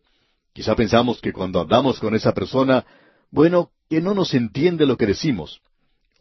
Quizá 0.53 0.75
pensamos 0.75 1.22
que 1.22 1.34
cuando 1.34 1.60
hablamos 1.60 2.00
con 2.00 2.15
esa 2.15 2.34
persona, 2.34 2.84
bueno, 3.29 3.70
que 3.89 4.01
no 4.01 4.15
nos 4.15 4.34
entiende 4.34 4.88
lo 4.88 4.98
que 4.98 5.06
decimos 5.06 5.62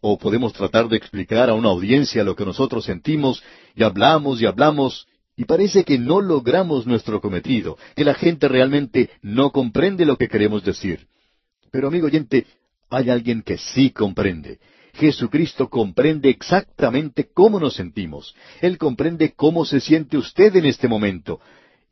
o 0.08 0.16
podemos 0.16 0.52
tratar 0.52 0.86
de 0.88 0.96
explicar 0.98 1.50
a 1.50 1.54
una 1.54 1.70
audiencia 1.70 2.22
lo 2.22 2.36
que 2.36 2.44
nosotros 2.44 2.84
sentimos 2.84 3.42
y 3.74 3.82
hablamos 3.82 4.40
y 4.40 4.46
hablamos 4.46 5.08
y 5.36 5.44
parece 5.46 5.82
que 5.82 5.98
no 5.98 6.20
logramos 6.20 6.86
nuestro 6.86 7.20
cometido, 7.20 7.76
que 7.96 8.04
la 8.04 8.14
gente 8.14 8.46
realmente 8.46 9.10
no 9.20 9.50
comprende 9.50 10.06
lo 10.06 10.16
que 10.16 10.28
queremos 10.28 10.62
decir. 10.64 11.08
Pero 11.72 11.88
amigo 11.88 12.06
oyente, 12.06 12.46
hay 12.88 13.10
alguien 13.10 13.42
que 13.42 13.58
sí 13.58 13.90
comprende. 13.90 14.60
Jesucristo 14.94 15.68
comprende 15.68 16.30
exactamente 16.30 17.26
cómo 17.34 17.58
nos 17.58 17.74
sentimos. 17.74 18.32
Él 18.60 18.78
comprende 18.78 19.34
cómo 19.34 19.64
se 19.64 19.80
siente 19.80 20.16
usted 20.16 20.54
en 20.54 20.66
este 20.66 20.86
momento. 20.86 21.40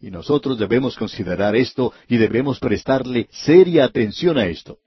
Y 0.00 0.10
nosotros 0.12 0.56
debemos 0.56 0.96
considerar 0.96 1.56
esto 1.56 1.92
y 2.08 2.16
debemos 2.16 2.60
prestarle 2.60 3.28
seria 3.32 3.84
atención 3.84 4.38
a 4.38 4.46
esto 4.46 4.78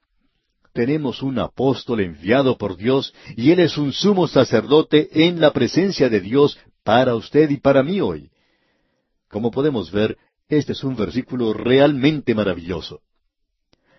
tenemos 0.78 1.24
un 1.24 1.40
apóstol 1.40 2.02
enviado 2.02 2.56
por 2.56 2.78
Dios 2.78 3.12
y 3.36 3.50
Él 3.50 3.62
es 3.62 3.80
un 3.80 3.94
sumo 3.94 4.28
sacerdote 4.28 5.10
en 5.26 5.42
la 5.42 5.52
presencia 5.52 6.08
de 6.08 6.22
Dios 6.22 6.60
para 6.84 7.16
usted 7.16 7.50
y 7.50 7.58
para 7.58 7.82
mí 7.82 8.00
hoy. 8.00 8.30
Como 9.28 9.50
podemos 9.50 9.90
ver, 9.92 10.18
este 10.50 10.74
es 10.74 10.84
un 10.84 10.96
versículo 10.96 11.52
realmente 11.52 12.36
maravilloso. 12.36 13.00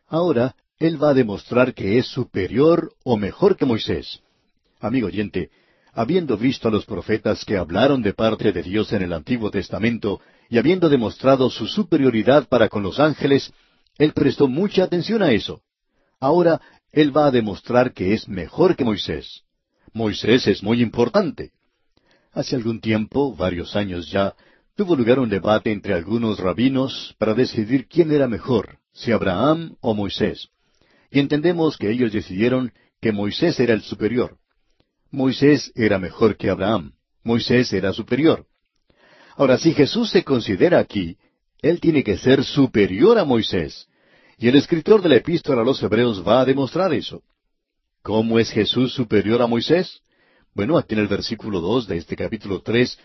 Ahora, 0.07 0.55
Él 0.79 1.03
va 1.03 1.11
a 1.11 1.15
demostrar 1.15 1.75
que 1.75 1.99
es 1.99 2.07
superior 2.07 2.93
o 3.03 3.17
mejor 3.17 3.57
que 3.57 3.67
Moisés. 3.67 4.21
Amigo 4.79 5.09
oyente, 5.09 5.51
habiendo 5.93 6.37
visto 6.37 6.69
a 6.69 6.71
los 6.71 6.85
profetas 6.87 7.45
que 7.45 7.57
hablaron 7.57 8.03
de 8.03 8.15
parte 8.15 8.53
de 8.53 8.63
Dios 8.63 8.93
en 8.93 9.03
el 9.03 9.15
Antiguo 9.15 9.51
Testamento 9.51 10.21
y 10.49 10.59
habiendo 10.59 10.89
demostrado 10.89 11.51
su 11.51 11.67
superioridad 11.67 12.47
para 12.47 12.69
con 12.69 12.85
los 12.85 13.01
ángeles, 13.01 13.53
él 13.99 14.13
prestó 14.13 14.47
mucha 14.47 14.85
atención 14.85 15.25
a 15.25 15.33
eso. 15.33 15.61
Ahora 16.21 16.61
él 16.93 17.17
va 17.17 17.27
a 17.27 17.31
demostrar 17.31 17.93
que 17.93 18.13
es 18.15 18.29
mejor 18.29 18.77
que 18.77 18.85
Moisés. 18.85 19.43
Moisés 19.93 20.47
es 20.47 20.63
muy 20.63 20.83
importante. 20.83 21.53
Hace 22.33 22.57
algún 22.57 22.81
tiempo, 22.81 23.35
varios 23.37 23.77
años 23.77 24.11
ya, 24.11 24.35
tuvo 24.77 24.97
lugar 24.97 25.19
un 25.21 25.29
debate 25.29 25.71
entre 25.73 25.95
algunos 25.95 26.39
rabinos 26.41 27.15
para 27.19 27.35
decidir 27.35 27.87
quién 27.89 28.11
era 28.13 28.27
mejor, 28.29 28.79
si 28.93 29.13
Abraham 29.13 29.77
o 29.81 29.95
Moisés. 29.95 30.49
Y 31.11 31.21
entendemos 31.21 31.77
que 31.77 31.91
ellos 31.91 32.13
decidieron 32.13 32.73
que 33.01 33.13
Moisés 33.13 33.59
era 33.61 33.75
el 33.75 33.83
superior. 33.83 34.39
Moisés 35.11 35.73
era 35.77 35.99
mejor 35.99 36.37
que 36.37 36.51
Abraham. 36.51 36.93
Moisés 37.25 37.73
era 37.73 37.93
superior. 37.93 38.47
Ahora, 39.37 39.57
si 39.57 39.73
Jesús 39.73 40.11
se 40.11 40.25
considera 40.25 40.79
aquí, 40.81 41.17
él 41.63 41.81
tiene 41.81 42.03
que 42.05 42.19
ser 42.19 42.43
superior 42.45 43.19
a 43.19 43.25
Moisés. 43.25 43.88
Y 44.39 44.47
el 44.47 44.55
escritor 44.55 45.03
de 45.03 45.09
la 45.09 45.17
epístola 45.17 45.63
a 45.63 45.65
los 45.65 45.83
Hebreos 45.83 46.27
va 46.27 46.41
a 46.41 46.45
demostrar 46.45 46.95
eso. 46.95 47.23
¿Cómo 48.03 48.39
es 48.39 48.51
Jesús 48.51 48.95
superior 48.95 49.43
a 49.43 49.49
Moisés? 49.49 50.01
Bueno, 50.55 50.79
aquí 50.79 50.95
en 50.95 51.01
el 51.01 51.09
versículo 51.09 51.61
dos 51.61 51.89
de 51.89 51.97
este 51.97 52.15
capítulo 52.15 52.63
tres 52.63 52.97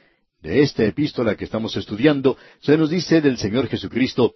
de 0.44 0.62
esta 0.62 0.84
epístola 0.84 1.36
que 1.36 1.46
estamos 1.46 1.76
estudiando, 1.76 2.38
se 2.62 2.78
nos 2.78 2.92
dice 2.92 3.20
del 3.20 3.38
Señor 3.40 3.68
Jesucristo, 3.68 4.34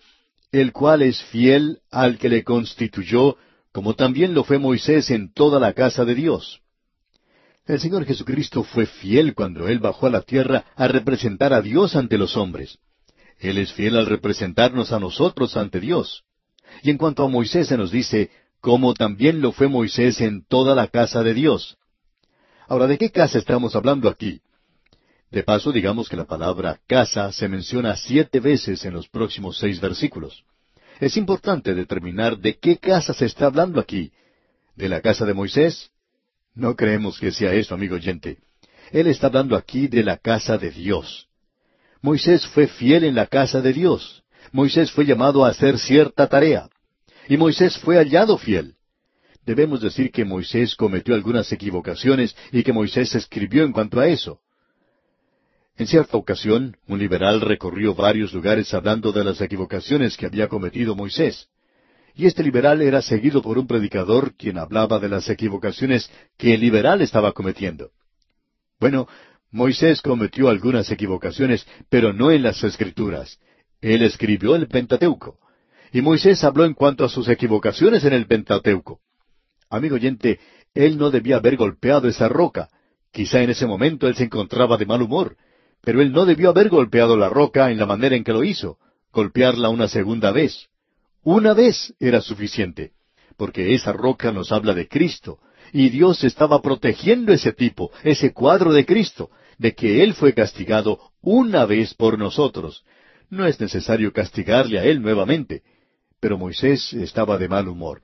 el 0.51 0.71
cual 0.71 1.03
es 1.03 1.21
fiel 1.25 1.81
al 1.91 2.17
que 2.17 2.29
le 2.29 2.43
constituyó, 2.43 3.37
como 3.71 3.93
también 3.95 4.33
lo 4.33 4.43
fue 4.43 4.57
Moisés 4.57 5.11
en 5.11 5.31
toda 5.31 5.59
la 5.59 5.73
casa 5.73 6.03
de 6.03 6.15
Dios. 6.15 6.61
El 7.67 7.79
Señor 7.79 8.05
Jesucristo 8.05 8.63
fue 8.63 8.87
fiel 8.87 9.35
cuando 9.35 9.67
Él 9.67 9.77
bajó 9.79 10.07
a 10.07 10.09
la 10.09 10.21
tierra 10.21 10.65
a 10.75 10.87
representar 10.87 11.53
a 11.53 11.61
Dios 11.61 11.95
ante 11.95 12.17
los 12.17 12.35
hombres. 12.37 12.79
Él 13.39 13.59
es 13.59 13.71
fiel 13.73 13.97
al 13.97 14.07
representarnos 14.07 14.91
a 14.93 14.99
nosotros 14.99 15.57
ante 15.57 15.79
Dios. 15.79 16.23
Y 16.83 16.89
en 16.89 16.97
cuanto 16.97 17.23
a 17.23 17.27
Moisés 17.29 17.67
se 17.67 17.77
nos 17.77 17.91
dice, 17.91 18.29
como 18.61 18.93
también 18.93 19.41
lo 19.41 19.51
fue 19.51 19.67
Moisés 19.67 20.21
en 20.21 20.43
toda 20.45 20.75
la 20.75 20.87
casa 20.87 21.23
de 21.23 21.33
Dios. 21.33 21.77
Ahora, 22.67 22.87
¿de 22.87 22.97
qué 22.97 23.11
casa 23.11 23.37
estamos 23.37 23.75
hablando 23.75 24.09
aquí? 24.09 24.41
De 25.31 25.43
paso, 25.43 25.71
digamos 25.71 26.09
que 26.09 26.17
la 26.17 26.25
palabra 26.25 26.79
casa 26.87 27.31
se 27.31 27.47
menciona 27.47 27.95
siete 27.95 28.39
veces 28.39 28.83
en 28.85 28.93
los 28.93 29.07
próximos 29.07 29.57
seis 29.57 29.79
versículos. 29.79 30.43
Es 30.99 31.17
importante 31.17 31.73
determinar 31.73 32.37
de 32.37 32.57
qué 32.57 32.77
casa 32.77 33.13
se 33.13 33.25
está 33.25 33.45
hablando 33.45 33.79
aquí. 33.79 34.11
¿De 34.75 34.89
la 34.89 35.01
casa 35.01 35.25
de 35.25 35.33
Moisés? 35.33 35.91
No 36.55 36.75
creemos 36.75 37.19
que 37.19 37.31
sea 37.31 37.53
eso, 37.53 37.73
amigo 37.75 37.95
oyente. 37.95 38.39
Él 38.91 39.07
está 39.07 39.27
hablando 39.27 39.55
aquí 39.55 39.87
de 39.87 40.03
la 40.03 40.17
casa 40.17 40.57
de 40.57 40.71
Dios. 40.71 41.27
Moisés 42.01 42.45
fue 42.47 42.67
fiel 42.67 43.03
en 43.03 43.15
la 43.15 43.27
casa 43.27 43.61
de 43.61 43.73
Dios. 43.73 44.23
Moisés 44.51 44.91
fue 44.91 45.05
llamado 45.05 45.45
a 45.45 45.49
hacer 45.49 45.77
cierta 45.77 46.27
tarea. 46.27 46.69
Y 47.27 47.37
Moisés 47.37 47.77
fue 47.77 47.97
hallado 47.97 48.37
fiel. 48.37 48.75
Debemos 49.45 49.81
decir 49.81 50.11
que 50.11 50.25
Moisés 50.25 50.75
cometió 50.75 51.13
algunas 51.15 51.51
equivocaciones 51.51 52.35
y 52.51 52.63
que 52.63 52.73
Moisés 52.73 53.15
escribió 53.15 53.63
en 53.63 53.71
cuanto 53.71 53.99
a 53.99 54.07
eso. 54.07 54.39
En 55.77 55.87
cierta 55.87 56.17
ocasión, 56.17 56.75
un 56.87 56.99
liberal 56.99 57.39
recorrió 57.41 57.93
varios 57.93 58.33
lugares 58.33 58.73
hablando 58.73 59.11
de 59.11 59.23
las 59.23 59.39
equivocaciones 59.41 60.17
que 60.17 60.25
había 60.25 60.47
cometido 60.47 60.95
Moisés. 60.95 61.49
Y 62.15 62.25
este 62.25 62.41
liberal 62.43 62.81
era 62.81 63.01
seguido 63.01 63.43
por 63.43 63.59
un 63.59 63.67
predicador 63.67 64.35
quien 64.35 64.57
hablaba 64.57 64.97
de 64.97 65.07
las 65.09 65.29
equivocaciones 65.29 66.09
que 66.35 66.55
el 66.55 66.61
liberal 66.61 67.01
estaba 67.01 67.31
cometiendo. 67.33 67.91
Bueno, 68.79 69.07
Moisés 69.51 70.01
cometió 70.01 70.49
algunas 70.49 70.89
equivocaciones, 70.89 71.65
pero 71.89 72.11
no 72.11 72.31
en 72.31 72.41
las 72.41 72.63
escrituras. 72.63 73.39
Él 73.81 74.01
escribió 74.03 74.55
el 74.55 74.67
Pentateuco. 74.67 75.37
Y 75.91 76.01
Moisés 76.01 76.43
habló 76.43 76.65
en 76.65 76.73
cuanto 76.73 77.05
a 77.05 77.09
sus 77.09 77.27
equivocaciones 77.29 78.03
en 78.05 78.13
el 78.13 78.25
Pentateuco. 78.27 78.99
Amigo 79.69 79.95
oyente, 79.95 80.39
él 80.73 80.97
no 80.97 81.11
debía 81.11 81.37
haber 81.37 81.55
golpeado 81.57 82.07
esa 82.07 82.27
roca. 82.27 82.69
Quizá 83.11 83.41
en 83.41 83.49
ese 83.51 83.65
momento 83.67 84.07
él 84.07 84.15
se 84.15 84.23
encontraba 84.23 84.77
de 84.77 84.85
mal 84.85 85.01
humor, 85.01 85.37
pero 85.81 86.01
él 86.01 86.11
no 86.11 86.25
debió 86.25 86.49
haber 86.49 86.69
golpeado 86.69 87.15
la 87.17 87.29
roca 87.29 87.71
en 87.71 87.77
la 87.77 87.85
manera 87.85 88.15
en 88.15 88.23
que 88.23 88.33
lo 88.33 88.43
hizo, 88.43 88.77
golpearla 89.13 89.69
una 89.69 89.87
segunda 89.87 90.31
vez. 90.31 90.67
Una 91.23 91.53
vez 91.53 91.93
era 91.99 92.21
suficiente, 92.21 92.91
porque 93.37 93.73
esa 93.73 93.93
roca 93.93 94.31
nos 94.31 94.51
habla 94.51 94.73
de 94.73 94.87
Cristo, 94.87 95.39
y 95.71 95.89
Dios 95.89 96.23
estaba 96.23 96.61
protegiendo 96.61 97.31
ese 97.31 97.53
tipo, 97.53 97.91
ese 98.03 98.33
cuadro 98.33 98.73
de 98.73 98.85
Cristo, 98.85 99.29
de 99.57 99.73
que 99.75 100.03
Él 100.03 100.13
fue 100.13 100.33
castigado 100.33 100.99
una 101.21 101.65
vez 101.65 101.93
por 101.93 102.17
nosotros, 102.19 102.83
no 103.29 103.45
es 103.47 103.59
necesario 103.59 104.13
castigarle 104.13 104.79
a 104.79 104.83
él 104.85 105.01
nuevamente. 105.01 105.63
Pero 106.19 106.37
Moisés 106.37 106.93
estaba 106.93 107.37
de 107.37 107.47
mal 107.47 107.67
humor. 107.67 108.01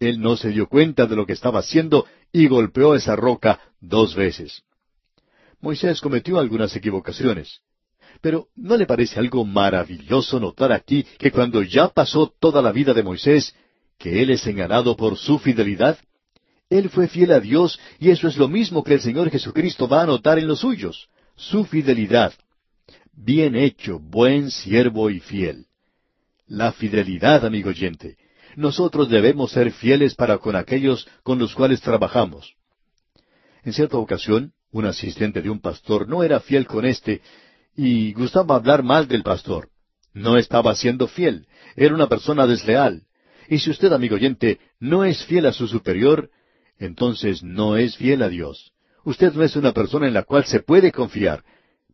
Él 0.00 0.20
no 0.20 0.36
se 0.36 0.48
dio 0.50 0.68
cuenta 0.68 1.06
de 1.06 1.16
lo 1.16 1.26
que 1.26 1.32
estaba 1.32 1.60
haciendo 1.60 2.06
y 2.32 2.46
golpeó 2.46 2.94
esa 2.94 3.16
roca 3.16 3.60
dos 3.80 4.14
veces. 4.14 4.62
Moisés 5.60 6.00
cometió 6.00 6.38
algunas 6.38 6.74
equivocaciones. 6.76 7.60
Pero 8.20 8.48
¿no 8.56 8.76
le 8.76 8.86
parece 8.86 9.18
algo 9.18 9.44
maravilloso 9.44 10.38
notar 10.38 10.72
aquí 10.72 11.04
que 11.18 11.30
cuando 11.32 11.62
ya 11.62 11.88
pasó 11.88 12.32
toda 12.38 12.62
la 12.62 12.72
vida 12.72 12.94
de 12.94 13.02
Moisés, 13.02 13.54
que 13.98 14.22
él 14.22 14.30
es 14.30 14.40
señalado 14.40 14.96
por 14.96 15.16
su 15.16 15.38
fidelidad? 15.38 15.98
Él 16.70 16.90
fue 16.90 17.08
fiel 17.08 17.32
a 17.32 17.40
Dios 17.40 17.80
y 17.98 18.10
eso 18.10 18.28
es 18.28 18.36
lo 18.36 18.46
mismo 18.46 18.84
que 18.84 18.94
el 18.94 19.00
Señor 19.00 19.30
Jesucristo 19.30 19.88
va 19.88 20.02
a 20.02 20.06
notar 20.06 20.38
en 20.38 20.46
los 20.46 20.60
suyos, 20.60 21.08
su 21.36 21.64
fidelidad. 21.64 22.34
Bien 23.20 23.56
hecho, 23.56 23.98
buen 23.98 24.50
siervo 24.52 25.10
y 25.10 25.18
fiel. 25.18 25.66
La 26.46 26.70
fidelidad, 26.72 27.44
amigo 27.44 27.70
oyente. 27.70 28.16
Nosotros 28.54 29.10
debemos 29.10 29.50
ser 29.50 29.72
fieles 29.72 30.14
para 30.14 30.38
con 30.38 30.54
aquellos 30.54 31.08
con 31.24 31.38
los 31.40 31.52
cuales 31.54 31.80
trabajamos. 31.80 32.54
En 33.64 33.72
cierta 33.72 33.96
ocasión, 33.96 34.52
un 34.70 34.84
asistente 34.84 35.42
de 35.42 35.50
un 35.50 35.60
pastor 35.60 36.08
no 36.08 36.22
era 36.22 36.38
fiel 36.38 36.66
con 36.68 36.86
éste 36.86 37.20
y 37.76 38.12
gustaba 38.12 38.54
hablar 38.54 38.84
mal 38.84 39.08
del 39.08 39.24
pastor. 39.24 39.68
No 40.14 40.36
estaba 40.36 40.76
siendo 40.76 41.08
fiel, 41.08 41.48
era 41.74 41.94
una 41.94 42.06
persona 42.08 42.46
desleal. 42.46 43.02
Y 43.48 43.58
si 43.58 43.70
usted, 43.70 43.92
amigo 43.92 44.14
oyente, 44.14 44.60
no 44.78 45.04
es 45.04 45.24
fiel 45.24 45.46
a 45.46 45.52
su 45.52 45.66
superior, 45.66 46.30
entonces 46.78 47.42
no 47.42 47.76
es 47.76 47.96
fiel 47.96 48.22
a 48.22 48.28
Dios. 48.28 48.72
Usted 49.04 49.32
no 49.32 49.42
es 49.42 49.56
una 49.56 49.72
persona 49.72 50.06
en 50.06 50.14
la 50.14 50.22
cual 50.22 50.44
se 50.44 50.60
puede 50.60 50.92
confiar, 50.92 51.42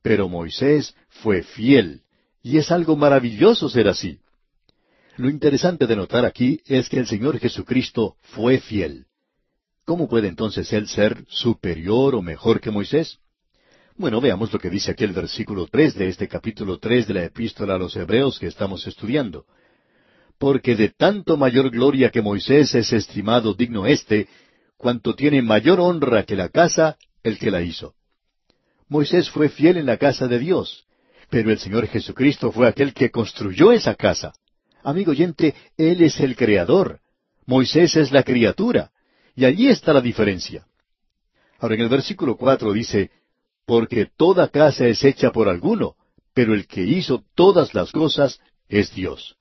pero 0.04 0.28
Moisés 0.28 0.94
fue 1.08 1.42
fiel, 1.42 2.02
y 2.42 2.58
es 2.58 2.70
algo 2.70 2.94
maravilloso 2.94 3.70
ser 3.70 3.88
así. 3.88 4.18
Lo 5.16 5.30
interesante 5.30 5.87
de 5.87 5.96
notar 5.96 6.26
aquí 6.26 6.61
es 6.66 6.90
que 6.90 6.99
el 6.99 7.06
Señor 7.06 7.38
Jesucristo 7.38 8.16
fue 8.20 8.58
fiel. 8.61 9.06
¿Cómo 9.87 10.06
puede 10.06 10.28
entonces 10.28 10.70
Él 10.75 10.88
ser 10.88 11.25
superior 11.30 12.14
o 12.16 12.20
mejor 12.20 12.61
que 12.61 12.70
Moisés? 12.70 13.16
Bueno, 13.96 14.20
veamos 14.20 14.52
lo 14.52 14.58
que 14.58 14.68
dice 14.68 14.90
aquí 14.90 15.04
el 15.04 15.12
versículo 15.14 15.68
tres 15.73 15.94
de 15.94 16.08
este 16.08 16.28
capítulo 16.28 16.78
tres 16.78 17.08
de 17.08 17.14
la 17.14 17.25
Epístola 17.25 17.76
a 17.76 17.78
los 17.78 17.96
Hebreos 17.96 18.38
que 18.38 18.46
estamos 18.49 18.87
estudiando. 18.87 19.46
Porque 20.37 20.76
de 20.76 20.90
tanto 20.90 21.38
mayor 21.38 21.70
gloria 21.70 22.11
que 22.11 22.20
Moisés 22.20 22.75
es 22.75 22.92
estimado 22.92 23.54
digno 23.54 23.87
éste, 23.87 24.28
cuanto 24.76 25.14
tiene 25.14 25.40
mayor 25.40 25.80
honra 25.80 26.25
que 26.25 26.37
la 26.37 26.50
casa 26.50 26.99
el 27.23 27.38
que 27.38 27.50
la 27.50 27.62
hizo. 27.62 27.94
Moisés 28.88 29.30
fue 29.30 29.48
fiel 29.48 29.76
en 29.78 29.86
la 29.86 29.96
casa 29.96 30.28
de 30.28 30.38
Dios, 30.38 30.84
pero 31.30 31.50
el 31.50 31.58
Señor 31.58 31.86
Jesucristo 31.86 32.52
fue 32.52 32.68
aquel 32.68 32.92
que 32.92 33.10
construyó 33.10 33.72
esa 33.72 33.94
casa. 33.94 34.32
Amigo 34.82 35.12
oyente, 35.12 35.54
Él 35.76 36.02
es 36.02 36.20
el 36.20 36.36
creador. 36.36 37.00
Moisés 37.46 37.96
es 37.96 38.12
la 38.12 38.22
criatura. 38.22 38.90
Y 39.34 39.44
allí 39.46 39.68
está 39.68 39.92
la 39.92 40.00
diferencia. 40.00 40.66
Ahora 41.58 41.74
en 41.76 41.80
el 41.82 41.88
versículo 41.88 42.36
cuatro 42.36 42.72
dice, 42.72 43.10
porque 43.66 44.06
toda 44.16 44.48
casa 44.48 44.86
es 44.86 45.02
hecha 45.02 45.30
por 45.32 45.48
alguno, 45.48 45.96
pero 46.34 46.54
el 46.54 46.66
que 46.66 46.82
hizo 46.82 47.24
todas 47.34 47.72
las 47.74 47.90
cosas 47.92 48.38
es 48.68 48.92
Dios. 48.94 49.36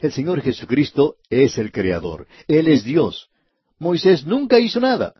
El 0.00 0.10
Señor 0.12 0.42
Jesucristo 0.42 1.16
es 1.30 1.56
el 1.56 1.70
Creador, 1.70 2.26
Él 2.48 2.66
es 2.68 2.82
Dios. 2.84 3.30
Moisés 3.78 4.26
nunca 4.26 4.58
hizo 4.58 4.80
nada, 4.80 5.14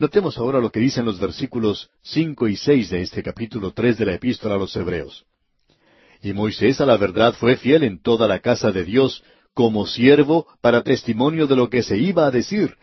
Notemos 0.00 0.38
ahora 0.38 0.60
lo 0.60 0.70
que 0.70 0.78
dicen 0.78 1.04
los 1.04 1.18
versículos 1.18 1.90
cinco 2.02 2.46
y 2.46 2.54
seis 2.56 2.88
de 2.90 3.00
este 3.02 3.20
capítulo 3.22 3.72
tres 3.72 3.98
de 3.98 4.06
la 4.06 4.14
Epístola 4.14 4.54
a 4.54 4.58
los 4.58 4.74
Hebreos. 4.76 5.24
Y 6.22 6.32
Moisés 6.32 6.80
a 6.80 6.86
la 6.86 6.96
verdad 6.96 7.34
fue 7.34 7.56
fiel 7.56 7.82
en 7.82 8.00
toda 8.00 8.28
la 8.28 8.38
casa 8.38 8.70
de 8.70 8.84
Dios, 8.84 9.24
como 9.54 9.86
siervo 9.88 10.46
para 10.60 10.82
testimonio 10.84 11.48
de 11.48 11.56
lo 11.56 11.68
que 11.68 11.82
se 11.82 11.98
iba 11.98 12.26
a 12.26 12.30
decir, 12.30 12.76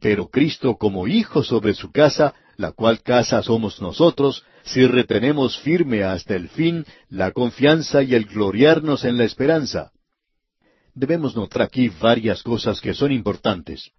pero 0.00 0.28
Cristo 0.28 0.76
como 0.76 1.06
hijo 1.06 1.42
sobre 1.44 1.74
su 1.74 1.92
casa, 1.92 2.34
la 2.56 2.72
cual 2.72 3.02
casa 3.02 3.42
somos 3.42 3.82
nosotros, 3.82 4.42
si 4.62 4.86
retenemos 4.86 5.58
firme 5.58 6.04
hasta 6.04 6.36
el 6.36 6.48
fin 6.48 6.86
la 7.10 7.32
confianza 7.32 8.02
y 8.02 8.14
el 8.14 8.24
gloriarnos 8.24 9.04
en 9.04 9.18
la 9.18 9.24
esperanza. 9.24 9.92
Debemos 10.94 11.36
notar 11.36 11.60
aquí 11.62 11.90
varias 12.00 12.42
cosas 12.42 12.80
que 12.80 12.94
son 12.94 13.12
importantes 13.12 13.92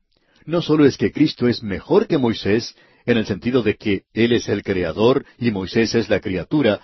no 0.48 0.62
solo 0.62 0.86
es 0.86 0.98
que 0.98 1.12
Cristo 1.12 1.50
es 1.50 1.62
mejor 1.62 2.08
que 2.08 2.18
Moisés, 2.18 2.74
en 3.06 3.18
el 3.18 3.25
sentido 3.25 3.63
de 3.63 3.75
que 3.75 4.04
Él 4.13 4.32
es 4.32 4.48
el 4.48 4.63
Creador 4.63 5.25
y 5.38 5.51
Moisés 5.51 5.94
es 5.94 6.10
la 6.10 6.22
criatura, 6.22 6.80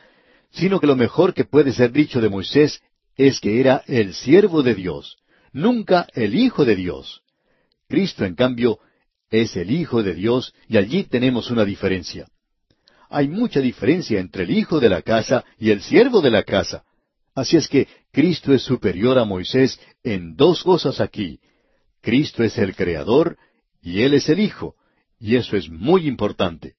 sino 0.52 0.82
que 0.82 0.86
lo 0.88 0.98
mejor 0.98 1.34
que 1.34 1.46
puede 1.46 1.72
ser 1.72 1.94
dicho 1.94 2.20
de 2.20 2.28
Moisés 2.28 2.82
es 3.16 3.40
que 3.40 3.62
era 3.62 3.82
el 3.88 4.14
siervo 4.14 4.64
de 4.64 4.76
Dios, 4.76 5.16
nunca 5.54 6.08
el 6.14 6.36
Hijo 6.36 6.66
de 6.66 6.76
Dios. 6.76 7.22
Cristo, 7.88 8.26
en 8.26 8.36
cambio, 8.36 8.80
es 9.32 9.56
el 9.56 9.72
Hijo 9.72 10.04
de 10.04 10.14
Dios 10.14 10.54
y 10.68 10.76
allí 10.78 11.06
tenemos 11.06 11.50
una 11.50 11.64
diferencia. 11.64 12.28
Hay 13.10 13.30
mucha 13.30 13.62
diferencia 13.62 14.20
entre 14.20 14.44
el 14.44 14.52
Hijo 14.52 14.82
de 14.82 14.90
la 14.90 15.02
casa 15.04 15.46
y 15.58 15.70
el 15.70 15.82
siervo 15.82 16.20
de 16.20 16.32
la 16.32 16.44
casa. 16.44 16.84
Así 17.34 17.56
es 17.56 17.70
que 17.70 17.88
Cristo 18.12 18.54
es 18.54 18.62
superior 18.62 19.18
a 19.18 19.24
Moisés 19.24 19.80
en 20.04 20.36
dos 20.36 20.64
cosas 20.64 21.00
aquí. 21.00 21.40
Cristo 22.02 22.44
es 22.44 22.58
el 22.58 22.76
Creador 22.76 23.38
y 23.84 24.02
Él 24.02 24.14
es 24.14 24.30
el 24.30 24.40
Hijo, 24.40 24.76
y 25.20 25.36
eso 25.36 25.58
es 25.58 25.70
muy 25.70 26.08
importante. 26.08 26.76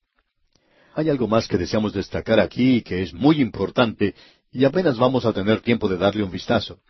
Hay 0.95 1.11
algo 1.11 1.29
más 1.29 1.47
que 1.47 1.59
deseamos 1.59 1.93
destacar 1.93 2.41
aquí 2.41 2.81
que 2.83 3.03
es 3.03 3.13
muy 3.13 3.41
importante 3.41 4.15
y 4.53 4.65
apenas 4.65 4.97
vamos 4.97 5.25
a 5.27 5.33
tener 5.33 5.61
tiempo 5.61 5.89
de 5.89 5.99
darle 5.99 6.23
un 6.23 6.31
vistazo. 6.31 6.81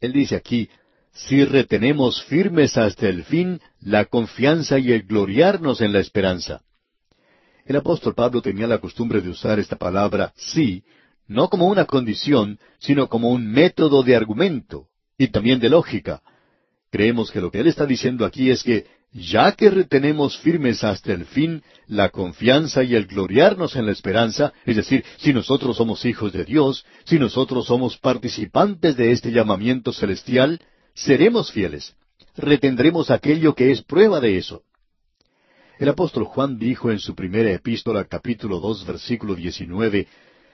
Él 0.00 0.12
dice 0.12 0.34
aquí, 0.34 0.68
si 1.12 1.44
retenemos 1.44 2.22
firmes 2.24 2.76
hasta 2.76 3.08
el 3.08 3.24
fin 3.24 3.60
la 3.80 4.04
confianza 4.06 4.78
y 4.78 4.92
el 4.92 5.04
gloriarnos 5.04 5.80
en 5.80 5.92
la 5.92 6.00
esperanza. 6.00 6.62
El 7.64 7.76
apóstol 7.76 8.14
Pablo 8.14 8.42
tenía 8.42 8.66
la 8.66 8.78
costumbre 8.78 9.20
de 9.20 9.30
usar 9.30 9.58
esta 9.60 9.76
palabra 9.76 10.32
sí, 10.36 10.82
no 11.28 11.48
como 11.48 11.68
una 11.68 11.84
condición, 11.84 12.58
sino 12.78 13.08
como 13.08 13.30
un 13.30 13.46
método 13.46 14.02
de 14.02 14.16
argumento 14.16 14.88
y 15.16 15.28
también 15.28 15.60
de 15.60 15.68
lógica. 15.68 16.20
Creemos 16.90 17.30
que 17.30 17.40
lo 17.40 17.50
que 17.52 17.60
él 17.60 17.68
está 17.68 17.86
diciendo 17.86 18.24
aquí 18.26 18.50
es 18.50 18.64
que 18.64 18.86
ya 19.12 19.52
que 19.52 19.70
retenemos 19.70 20.38
firmes 20.38 20.84
hasta 20.84 21.12
el 21.12 21.24
fin 21.24 21.64
la 21.88 22.10
confianza 22.10 22.84
y 22.84 22.94
el 22.94 23.06
gloriarnos 23.06 23.74
en 23.74 23.86
la 23.86 23.92
esperanza, 23.92 24.52
es 24.64 24.76
decir, 24.76 25.04
si 25.18 25.32
nosotros 25.32 25.76
somos 25.76 26.04
hijos 26.04 26.32
de 26.32 26.44
Dios, 26.44 26.84
si 27.04 27.18
nosotros 27.18 27.66
somos 27.66 27.98
participantes 27.98 28.96
de 28.96 29.10
este 29.10 29.32
llamamiento 29.32 29.92
celestial, 29.92 30.60
seremos 30.94 31.50
fieles, 31.50 31.94
retendremos 32.36 33.10
aquello 33.10 33.54
que 33.56 33.72
es 33.72 33.82
prueba 33.82 34.20
de 34.20 34.36
eso. 34.38 34.62
El 35.80 35.88
apóstol 35.88 36.24
Juan 36.24 36.58
dijo 36.58 36.92
en 36.92 37.00
su 37.00 37.16
primera 37.16 37.50
epístola 37.50 38.04
capítulo 38.04 38.60
dos, 38.60 38.86
versículo 38.86 39.34
19, 39.34 40.06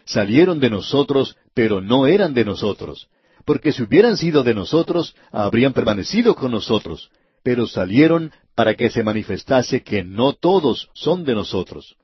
Salieron 0.06 0.60
de 0.60 0.70
nosotros, 0.70 1.36
pero 1.52 1.80
no 1.82 2.06
eran 2.06 2.32
de 2.32 2.44
nosotros, 2.44 3.08
porque 3.44 3.72
si 3.72 3.82
hubieran 3.82 4.16
sido 4.16 4.44
de 4.44 4.54
nosotros, 4.54 5.14
habrían 5.32 5.72
permanecido 5.72 6.36
con 6.36 6.52
nosotros, 6.52 7.10
pero 7.46 7.68
salieron 7.68 8.32
para 8.56 8.74
que 8.74 8.90
se 8.90 9.04
manifestase 9.10 9.76
que 9.88 10.02
no 10.02 10.26
todos 10.32 10.90
son 10.94 11.24
de 11.24 11.32
nosotros. 11.32 11.96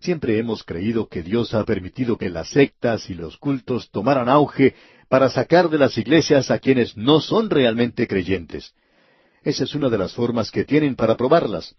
Siempre 0.00 0.38
hemos 0.38 0.64
creído 0.64 1.06
que 1.06 1.22
Dios 1.22 1.52
ha 1.52 1.64
permitido 1.66 2.16
que 2.16 2.30
las 2.30 2.48
sectas 2.48 3.10
y 3.10 3.14
los 3.14 3.36
cultos 3.36 3.90
tomaran 3.90 4.30
auge 4.30 4.74
para 5.10 5.28
sacar 5.28 5.68
de 5.68 5.76
las 5.76 5.98
iglesias 5.98 6.50
a 6.50 6.60
quienes 6.60 6.96
no 6.96 7.20
son 7.20 7.50
realmente 7.50 8.08
creyentes. 8.08 8.72
Esa 9.42 9.64
es 9.64 9.74
una 9.74 9.90
de 9.90 9.98
las 9.98 10.14
formas 10.14 10.50
que 10.50 10.64
tienen 10.64 10.96
para 10.96 11.18
probarlas. 11.18 11.76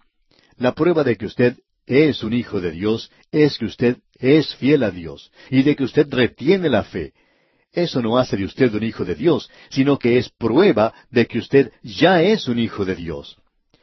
La 0.55 0.73
prueba 0.75 1.03
de 1.03 1.15
que 1.15 1.25
usted 1.25 1.57
es 1.87 2.21
un 2.23 2.33
hijo 2.33 2.61
de 2.61 2.69
Dios 2.69 3.11
es 3.31 3.57
que 3.57 3.65
usted 3.65 3.97
es 4.19 4.53
fiel 4.57 4.83
a 4.83 4.91
Dios 4.91 5.31
y 5.49 5.63
de 5.63 5.75
que 5.75 5.85
usted 5.85 6.05
retiene 6.07 6.69
la 6.69 6.83
fe 6.83 7.13
eso 7.75 8.01
no 8.01 8.17
hace 8.17 8.37
de 8.37 8.45
usted 8.45 8.73
un 8.73 8.83
hijo 8.83 9.03
de 9.03 9.15
Dios, 9.15 9.49
sino 9.69 9.99
que 9.99 10.17
es 10.17 10.29
prueba 10.29 10.93
de 11.11 11.27
que 11.27 11.39
usted 11.39 11.71
ya 11.83 12.21
es 12.23 12.47
un 12.47 12.57
hijo 12.57 12.85
de 12.85 12.95
Dios. 12.95 13.35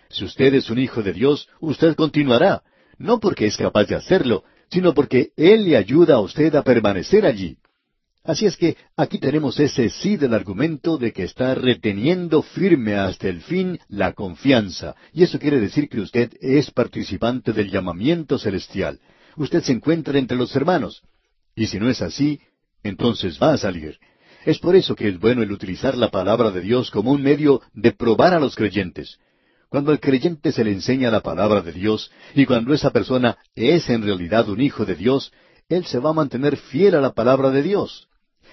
Si 0.08 0.24
usted 0.24 0.54
es 0.54 0.70
un 0.70 0.78
hijo 0.78 1.02
de 1.02 1.12
Dios, 1.12 1.46
usted 1.60 1.94
continuará, 1.94 2.62
no 2.98 3.20
porque 3.20 3.46
es 3.46 3.56
capaz 3.56 3.84
de 3.84 3.94
hacerlo, 3.94 4.44
sino 4.70 4.94
porque 4.94 5.32
Él 5.36 5.66
le 5.68 5.76
ayuda 5.76 6.14
a 6.16 6.20
usted 6.20 6.54
a 6.54 6.62
permanecer 6.64 7.26
allí. 7.26 7.58
Así 8.24 8.46
es 8.46 8.56
que 8.56 8.76
aquí 8.96 9.18
tenemos 9.18 9.60
ese 9.60 9.90
sí 9.90 10.16
del 10.16 10.32
argumento 10.32 10.96
de 10.96 11.12
que 11.12 11.24
está 11.24 11.54
reteniendo 11.54 12.40
firme 12.42 12.94
hasta 12.94 13.28
el 13.28 13.42
fin 13.42 13.78
la 13.88 14.14
confianza, 14.14 14.94
y 15.12 15.24
eso 15.24 15.38
quiere 15.38 15.60
decir 15.60 15.88
que 15.90 16.00
usted 16.00 16.30
es 16.40 16.70
participante 16.70 17.52
del 17.52 17.70
llamamiento 17.70 18.38
celestial. 18.38 19.00
Usted 19.36 19.62
se 19.62 19.72
encuentra 19.72 20.18
entre 20.18 20.38
los 20.38 20.54
hermanos. 20.56 21.02
Y 21.54 21.66
si 21.66 21.78
no 21.78 21.90
es 21.90 22.00
así, 22.00 22.40
entonces 22.82 23.38
va 23.40 23.52
a 23.52 23.58
salir. 23.58 23.98
Es 24.44 24.58
por 24.58 24.74
eso 24.74 24.94
que 24.94 25.08
es 25.08 25.18
bueno 25.20 25.42
el 25.42 25.52
utilizar 25.52 25.96
la 25.96 26.08
palabra 26.10 26.50
de 26.50 26.60
Dios 26.60 26.90
como 26.90 27.12
un 27.12 27.22
medio 27.22 27.60
de 27.74 27.92
probar 27.92 28.34
a 28.34 28.40
los 28.40 28.56
creyentes. 28.56 29.18
Cuando 29.68 29.92
al 29.92 30.00
creyente 30.00 30.52
se 30.52 30.64
le 30.64 30.72
enseña 30.72 31.10
la 31.10 31.20
palabra 31.20 31.60
de 31.62 31.72
Dios 31.72 32.10
y 32.34 32.44
cuando 32.44 32.74
esa 32.74 32.90
persona 32.90 33.38
es 33.54 33.88
en 33.88 34.02
realidad 34.02 34.48
un 34.48 34.60
hijo 34.60 34.84
de 34.84 34.96
Dios, 34.96 35.32
él 35.68 35.84
se 35.86 35.98
va 35.98 36.10
a 36.10 36.14
mantener 36.14 36.56
fiel 36.56 36.94
a 36.96 37.00
la 37.00 37.12
palabra 37.12 37.50
de 37.50 37.62
Dios. 37.62 38.08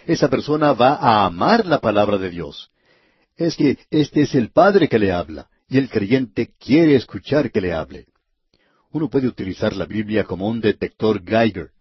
Esa 0.05 0.29
persona 0.29 0.73
va 0.73 0.93
a 0.95 1.25
amar 1.25 1.65
la 1.65 1.79
palabra 1.79 2.17
de 2.17 2.29
Dios. 2.29 2.69
Es 3.35 3.55
que 3.57 3.77
este 3.89 4.21
es 4.21 4.35
el 4.35 4.51
Padre 4.51 4.87
que 4.87 4.99
le 4.99 5.11
habla 5.11 5.49
y 5.67 5.77
el 5.77 5.89
creyente 5.89 6.51
quiere 6.57 6.95
escuchar 6.95 7.51
que 7.51 7.61
le 7.61 7.73
hable. 7.73 8.07
Uno 8.91 9.09
puede 9.09 9.27
utilizar 9.27 9.75
la 9.75 9.85
Biblia 9.85 10.23
como 10.23 10.47
un 10.47 10.61
detector 10.61 11.21
Geiger. 11.23 11.71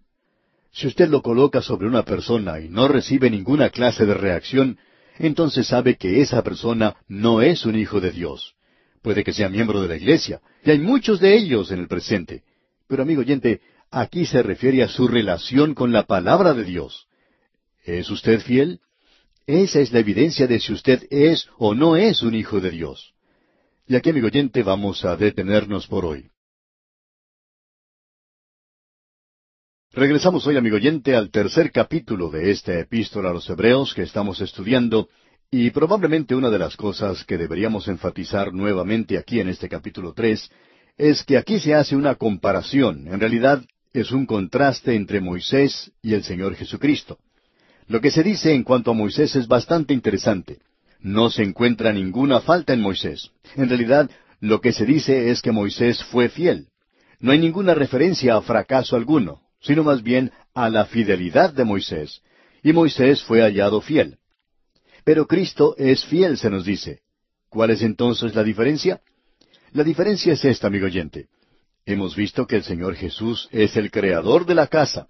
Si 0.72 0.86
usted 0.86 1.08
lo 1.08 1.22
coloca 1.22 1.62
sobre 1.62 1.86
una 1.88 2.02
persona 2.04 2.60
y 2.60 2.68
no 2.68 2.88
recibe 2.88 3.30
ninguna 3.30 3.70
clase 3.70 4.06
de 4.06 4.14
reacción, 4.14 4.78
entonces 5.18 5.66
sabe 5.68 5.96
que 5.96 6.20
esa 6.20 6.42
persona 6.42 6.96
no 7.08 7.40
es 7.42 7.64
un 7.66 7.76
hijo 7.76 8.00
de 8.00 8.10
Dios. 8.10 8.54
Puede 9.02 9.24
que 9.24 9.32
sea 9.32 9.48
miembro 9.48 9.80
de 9.82 9.88
la 9.88 9.96
iglesia, 9.96 10.40
y 10.64 10.70
hay 10.70 10.78
muchos 10.78 11.20
de 11.20 11.34
ellos 11.36 11.70
en 11.70 11.80
el 11.80 11.88
presente. 11.88 12.42
Pero 12.86 13.02
amigo 13.02 13.20
oyente, 13.22 13.60
aquí 13.90 14.26
se 14.26 14.42
refiere 14.42 14.82
a 14.82 14.88
su 14.88 15.08
relación 15.08 15.74
con 15.74 15.92
la 15.92 16.04
palabra 16.04 16.52
de 16.54 16.64
Dios. 16.64 17.06
¿Es 17.84 18.10
usted 18.10 18.40
fiel? 18.40 18.80
Esa 19.46 19.80
es 19.80 19.92
la 19.92 20.00
evidencia 20.00 20.46
de 20.46 20.60
si 20.60 20.72
usted 20.72 21.04
es 21.10 21.48
o 21.56 21.74
no 21.74 21.96
es 21.96 22.22
un 22.22 22.34
hijo 22.34 22.60
de 22.60 22.70
Dios. 22.70 23.14
Y 23.86 23.96
aquí, 23.96 24.10
amigo 24.10 24.26
oyente, 24.26 24.62
vamos 24.62 25.04
a 25.04 25.16
detenernos 25.16 25.86
por 25.86 26.04
hoy. 26.04 26.30
Regresamos 29.98 30.46
hoy, 30.46 30.56
amigo 30.56 30.76
oyente, 30.76 31.16
al 31.16 31.32
tercer 31.32 31.72
capítulo 31.72 32.30
de 32.30 32.52
esta 32.52 32.72
epístola 32.78 33.30
a 33.30 33.32
los 33.32 33.50
Hebreos 33.50 33.94
que 33.94 34.02
estamos 34.04 34.40
estudiando 34.40 35.08
y 35.50 35.70
probablemente 35.70 36.36
una 36.36 36.50
de 36.50 36.58
las 36.60 36.76
cosas 36.76 37.24
que 37.24 37.36
deberíamos 37.36 37.88
enfatizar 37.88 38.54
nuevamente 38.54 39.18
aquí 39.18 39.40
en 39.40 39.48
este 39.48 39.68
capítulo 39.68 40.12
tres 40.14 40.50
es 40.96 41.24
que 41.24 41.36
aquí 41.36 41.58
se 41.58 41.74
hace 41.74 41.96
una 41.96 42.14
comparación, 42.14 43.08
en 43.08 43.18
realidad 43.18 43.64
es 43.92 44.12
un 44.12 44.24
contraste 44.24 44.94
entre 44.94 45.20
Moisés 45.20 45.90
y 46.00 46.14
el 46.14 46.22
Señor 46.22 46.54
Jesucristo. 46.54 47.18
Lo 47.88 48.00
que 48.00 48.12
se 48.12 48.22
dice 48.22 48.54
en 48.54 48.62
cuanto 48.62 48.92
a 48.92 48.94
Moisés 48.94 49.34
es 49.34 49.48
bastante 49.48 49.94
interesante. 49.94 50.58
No 51.00 51.28
se 51.28 51.42
encuentra 51.42 51.92
ninguna 51.92 52.38
falta 52.40 52.72
en 52.72 52.82
Moisés. 52.82 53.32
En 53.56 53.68
realidad, 53.68 54.08
lo 54.38 54.60
que 54.60 54.70
se 54.70 54.86
dice 54.86 55.32
es 55.32 55.42
que 55.42 55.50
Moisés 55.50 56.04
fue 56.04 56.28
fiel. 56.28 56.68
No 57.18 57.32
hay 57.32 57.40
ninguna 57.40 57.74
referencia 57.74 58.36
a 58.36 58.42
fracaso 58.42 58.94
alguno, 58.94 59.40
sino 59.60 59.82
más 59.84 60.02
bien 60.02 60.30
a 60.54 60.68
la 60.70 60.84
fidelidad 60.86 61.52
de 61.52 61.64
Moisés. 61.64 62.22
Y 62.62 62.72
Moisés 62.72 63.22
fue 63.22 63.40
hallado 63.42 63.80
fiel. 63.80 64.18
Pero 65.04 65.26
Cristo 65.26 65.74
es 65.78 66.04
fiel, 66.04 66.36
se 66.38 66.50
nos 66.50 66.64
dice. 66.64 67.00
¿Cuál 67.48 67.70
es 67.70 67.82
entonces 67.82 68.34
la 68.34 68.42
diferencia? 68.44 69.00
La 69.72 69.84
diferencia 69.84 70.32
es 70.34 70.44
esta, 70.44 70.66
amigo 70.66 70.86
oyente. 70.86 71.28
Hemos 71.86 72.14
visto 72.14 72.46
que 72.46 72.56
el 72.56 72.64
Señor 72.64 72.94
Jesús 72.94 73.48
es 73.50 73.76
el 73.76 73.90
creador 73.90 74.44
de 74.44 74.54
la 74.54 74.66
casa. 74.66 75.08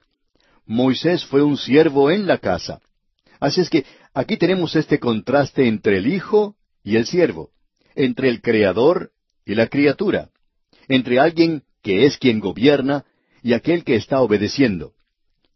Moisés 0.65 1.25
fue 1.25 1.43
un 1.43 1.57
siervo 1.57 2.11
en 2.11 2.27
la 2.27 2.39
casa. 2.39 2.81
Así 3.41 3.61
es 3.61 3.71
que 3.71 3.85
aquí 4.15 4.37
tenemos 4.37 4.77
este 4.77 4.99
contraste 4.99 5.67
entre 5.67 5.99
el 5.99 6.07
Hijo 6.07 6.57
y 6.85 6.97
el 6.97 7.07
siervo, 7.07 7.51
entre 7.95 8.29
el 8.29 8.41
creador 8.43 9.11
y 9.45 9.55
la 9.55 9.67
criatura, 9.69 10.31
entre 10.89 11.19
alguien 11.19 11.65
que 11.83 12.05
es 12.07 12.19
quien 12.19 12.39
gobierna 12.41 13.05
y 13.49 13.55
aquel 13.55 13.83
que 13.83 13.97
está 13.97 14.21
obedeciendo. 14.21 14.93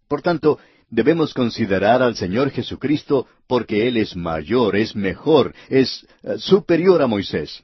Por 0.09 0.23
tanto, 0.23 0.59
debemos 0.89 1.35
considerar 1.35 2.01
al 2.03 2.17
Señor 2.17 2.51
Jesucristo 2.51 3.27
porque 3.47 3.87
Él 3.87 3.99
es 3.99 4.17
mayor, 4.17 4.77
es 4.77 4.97
mejor, 4.97 5.55
es 5.69 6.07
eh, 6.23 6.39
superior 6.39 7.03
a 7.03 7.07
Moisés. 7.07 7.63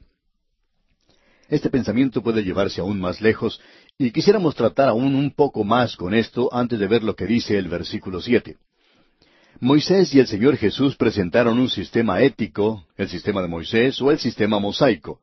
Este 1.47 1.71
pensamiento 1.71 2.21
puede 2.21 2.43
llevarse 2.43 2.79
aún 2.79 3.01
más 3.01 3.21
lejos, 3.21 3.59
y 3.97 4.11
quisiéramos 4.11 4.53
tratar 4.53 4.89
aún 4.89 5.15
un 5.15 5.31
poco 5.33 5.63
más 5.63 5.95
con 5.95 6.13
esto 6.13 6.53
antes 6.53 6.77
de 6.77 6.87
ver 6.87 7.01
lo 7.01 7.15
que 7.15 7.25
dice 7.25 7.57
el 7.57 7.67
versículo 7.67 8.21
siete. 8.21 8.57
Moisés 9.59 10.13
y 10.13 10.19
el 10.19 10.27
Señor 10.27 10.57
Jesús 10.57 10.95
presentaron 10.95 11.57
un 11.57 11.69
sistema 11.71 12.21
ético, 12.21 12.85
el 12.97 13.09
sistema 13.09 13.41
de 13.41 13.47
Moisés 13.47 13.99
o 13.99 14.11
el 14.11 14.19
sistema 14.19 14.59
mosaico. 14.59 15.21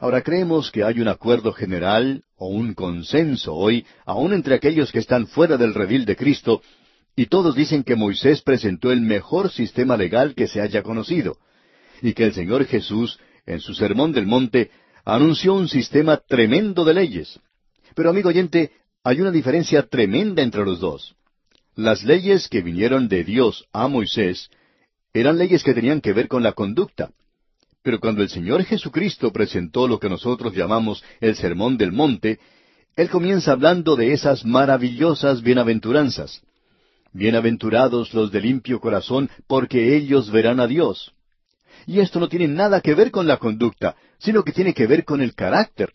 Ahora 0.00 0.22
creemos 0.22 0.70
que 0.70 0.84
hay 0.84 1.00
un 1.00 1.08
acuerdo 1.08 1.52
general 1.52 2.22
o 2.36 2.48
un 2.48 2.74
consenso 2.74 3.54
hoy, 3.54 3.84
aun 4.06 4.32
entre 4.32 4.54
aquellos 4.54 4.92
que 4.92 5.00
están 5.00 5.26
fuera 5.26 5.56
del 5.56 5.74
redil 5.74 6.04
de 6.04 6.14
Cristo, 6.16 6.62
y 7.16 7.26
todos 7.26 7.56
dicen 7.56 7.82
que 7.82 7.96
Moisés 7.96 8.42
presentó 8.42 8.92
el 8.92 9.00
mejor 9.00 9.50
sistema 9.50 9.96
legal 9.96 10.34
que 10.36 10.46
se 10.46 10.60
haya 10.60 10.84
conocido, 10.84 11.38
y 12.00 12.12
que 12.12 12.24
el 12.26 12.32
Señor 12.32 12.64
Jesús, 12.66 13.18
en 13.44 13.58
su 13.58 13.74
Sermón 13.74 14.12
del 14.12 14.26
Monte, 14.26 14.70
anunció 15.04 15.54
un 15.54 15.68
sistema 15.68 16.18
tremendo 16.28 16.84
de 16.84 16.94
leyes. 16.94 17.40
Pero 17.96 18.10
amigo 18.10 18.28
oyente, 18.28 18.70
hay 19.02 19.20
una 19.20 19.32
diferencia 19.32 19.82
tremenda 19.82 20.42
entre 20.44 20.64
los 20.64 20.78
dos. 20.78 21.16
Las 21.74 22.04
leyes 22.04 22.48
que 22.48 22.60
vinieron 22.62 23.08
de 23.08 23.24
Dios 23.24 23.64
a 23.72 23.88
Moisés 23.88 24.48
eran 25.12 25.38
leyes 25.38 25.64
que 25.64 25.74
tenían 25.74 26.00
que 26.00 26.12
ver 26.12 26.28
con 26.28 26.44
la 26.44 26.52
conducta, 26.52 27.10
pero 27.88 28.00
cuando 28.00 28.20
el 28.20 28.28
Señor 28.28 28.64
Jesucristo 28.64 29.32
presentó 29.32 29.88
lo 29.88 29.98
que 29.98 30.10
nosotros 30.10 30.52
llamamos 30.54 31.02
el 31.22 31.36
Sermón 31.36 31.78
del 31.78 31.90
Monte, 31.90 32.38
Él 32.96 33.08
comienza 33.08 33.52
hablando 33.52 33.96
de 33.96 34.12
esas 34.12 34.44
maravillosas 34.44 35.40
bienaventuranzas. 35.40 36.42
Bienaventurados 37.14 38.12
los 38.12 38.30
de 38.30 38.42
limpio 38.42 38.78
corazón, 38.78 39.30
porque 39.46 39.96
ellos 39.96 40.30
verán 40.30 40.60
a 40.60 40.66
Dios. 40.66 41.14
Y 41.86 42.00
esto 42.00 42.20
no 42.20 42.28
tiene 42.28 42.46
nada 42.46 42.82
que 42.82 42.94
ver 42.94 43.10
con 43.10 43.26
la 43.26 43.38
conducta, 43.38 43.96
sino 44.18 44.44
que 44.44 44.52
tiene 44.52 44.74
que 44.74 44.86
ver 44.86 45.06
con 45.06 45.22
el 45.22 45.34
carácter. 45.34 45.94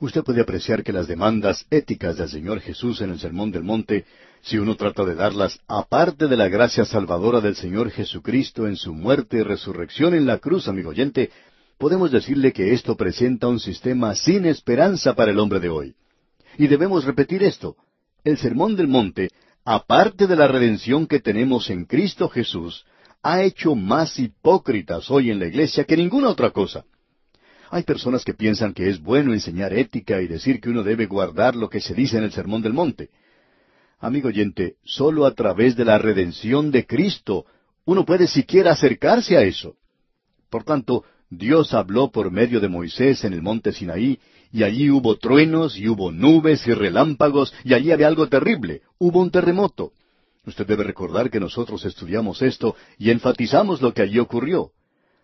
Usted 0.00 0.24
puede 0.24 0.40
apreciar 0.40 0.82
que 0.82 0.92
las 0.92 1.06
demandas 1.06 1.66
éticas 1.70 2.16
del 2.16 2.28
Señor 2.30 2.58
Jesús 2.60 3.00
en 3.00 3.10
el 3.10 3.20
Sermón 3.20 3.52
del 3.52 3.62
Monte 3.62 4.04
si 4.42 4.58
uno 4.58 4.76
trata 4.76 5.04
de 5.04 5.14
darlas 5.14 5.58
aparte 5.66 6.28
de 6.28 6.36
la 6.36 6.48
gracia 6.48 6.84
salvadora 6.84 7.40
del 7.40 7.56
Señor 7.56 7.90
Jesucristo 7.90 8.66
en 8.66 8.76
su 8.76 8.92
muerte 8.94 9.38
y 9.38 9.42
resurrección 9.42 10.14
en 10.14 10.26
la 10.26 10.38
cruz, 10.38 10.68
amigo 10.68 10.90
oyente, 10.90 11.30
podemos 11.78 12.10
decirle 12.10 12.52
que 12.52 12.72
esto 12.72 12.96
presenta 12.96 13.48
un 13.48 13.60
sistema 13.60 14.14
sin 14.14 14.46
esperanza 14.46 15.14
para 15.14 15.30
el 15.30 15.38
hombre 15.38 15.60
de 15.60 15.68
hoy. 15.68 15.94
Y 16.58 16.68
debemos 16.68 17.04
repetir 17.04 17.42
esto. 17.42 17.76
El 18.24 18.38
Sermón 18.38 18.76
del 18.76 18.88
Monte, 18.88 19.28
aparte 19.64 20.26
de 20.26 20.36
la 20.36 20.48
redención 20.48 21.06
que 21.06 21.20
tenemos 21.20 21.68
en 21.70 21.84
Cristo 21.84 22.28
Jesús, 22.28 22.84
ha 23.22 23.42
hecho 23.42 23.74
más 23.74 24.18
hipócritas 24.18 25.10
hoy 25.10 25.30
en 25.30 25.38
la 25.38 25.46
iglesia 25.46 25.84
que 25.84 25.96
ninguna 25.96 26.28
otra 26.30 26.50
cosa. 26.50 26.84
Hay 27.70 27.82
personas 27.82 28.24
que 28.24 28.32
piensan 28.34 28.72
que 28.72 28.88
es 28.88 29.00
bueno 29.00 29.32
enseñar 29.32 29.72
ética 29.72 30.22
y 30.22 30.28
decir 30.28 30.60
que 30.60 30.70
uno 30.70 30.84
debe 30.84 31.06
guardar 31.06 31.56
lo 31.56 31.68
que 31.68 31.80
se 31.80 31.94
dice 31.94 32.16
en 32.16 32.22
el 32.24 32.32
Sermón 32.32 32.62
del 32.62 32.72
Monte. 32.72 33.10
Amigo 33.98 34.28
oyente, 34.28 34.74
solo 34.84 35.24
a 35.24 35.32
través 35.34 35.74
de 35.74 35.84
la 35.86 35.96
redención 35.96 36.70
de 36.70 36.84
Cristo 36.86 37.46
uno 37.86 38.04
puede 38.04 38.26
siquiera 38.26 38.72
acercarse 38.72 39.36
a 39.38 39.42
eso. 39.42 39.76
Por 40.50 40.64
tanto, 40.64 41.04
Dios 41.30 41.72
habló 41.72 42.10
por 42.10 42.30
medio 42.30 42.60
de 42.60 42.68
Moisés 42.68 43.24
en 43.24 43.32
el 43.32 43.40
monte 43.42 43.72
Sinaí, 43.72 44.18
y 44.52 44.64
allí 44.64 44.90
hubo 44.90 45.16
truenos, 45.16 45.78
y 45.78 45.88
hubo 45.88 46.10
nubes 46.12 46.66
y 46.66 46.74
relámpagos, 46.74 47.54
y 47.64 47.74
allí 47.74 47.90
había 47.92 48.08
algo 48.08 48.28
terrible, 48.28 48.82
hubo 48.98 49.20
un 49.20 49.30
terremoto. 49.30 49.92
Usted 50.44 50.66
debe 50.66 50.84
recordar 50.84 51.30
que 51.30 51.40
nosotros 51.40 51.84
estudiamos 51.84 52.42
esto 52.42 52.76
y 52.98 53.10
enfatizamos 53.10 53.80
lo 53.80 53.94
que 53.94 54.02
allí 54.02 54.18
ocurrió. 54.18 54.72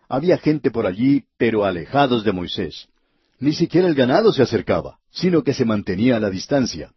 Había 0.09 0.37
gente 0.37 0.71
por 0.71 0.85
allí, 0.87 1.25
pero 1.37 1.63
alejados 1.63 2.23
de 2.23 2.31
Moisés. 2.33 2.87
Ni 3.39 3.53
siquiera 3.53 3.87
el 3.87 3.95
ganado 3.95 4.33
se 4.33 4.41
acercaba, 4.41 4.97
sino 5.11 5.43
que 5.43 5.53
se 5.53 5.63
mantenía 5.63 6.17
a 6.17 6.19
la 6.19 6.29
distancia. 6.29 6.91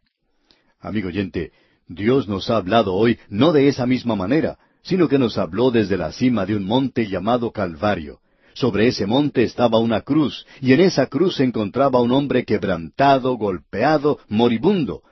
Amigo 0.81 1.09
oyente, 1.09 1.53
Dios 1.89 2.27
nos 2.27 2.51
ha 2.51 2.57
hablado 2.57 2.95
hoy 2.95 3.19
no 3.29 3.53
de 3.53 3.69
esa 3.69 3.87
misma 3.87 4.17
manera, 4.17 4.59
sino 4.83 5.09
que 5.09 5.19
nos 5.19 5.39
habló 5.39 5.71
desde 5.71 5.97
la 5.97 6.13
cima 6.13 6.45
de 6.47 6.57
un 6.57 6.65
monte 6.65 7.09
llamado 7.09 7.53
Calvario. 7.53 8.19
Sobre 8.55 8.89
ese 8.89 9.07
monte 9.07 9.43
estaba 9.45 9.79
una 9.79 10.01
cruz, 10.01 10.47
y 10.61 10.73
en 10.73 10.81
esa 10.81 11.07
cruz 11.07 11.37
se 11.37 11.45
encontraba 11.45 12.01
un 12.01 12.11
hombre 12.13 12.45
quebrantado, 12.45 13.35
golpeado, 13.37 14.19
moribundo. 14.29 15.03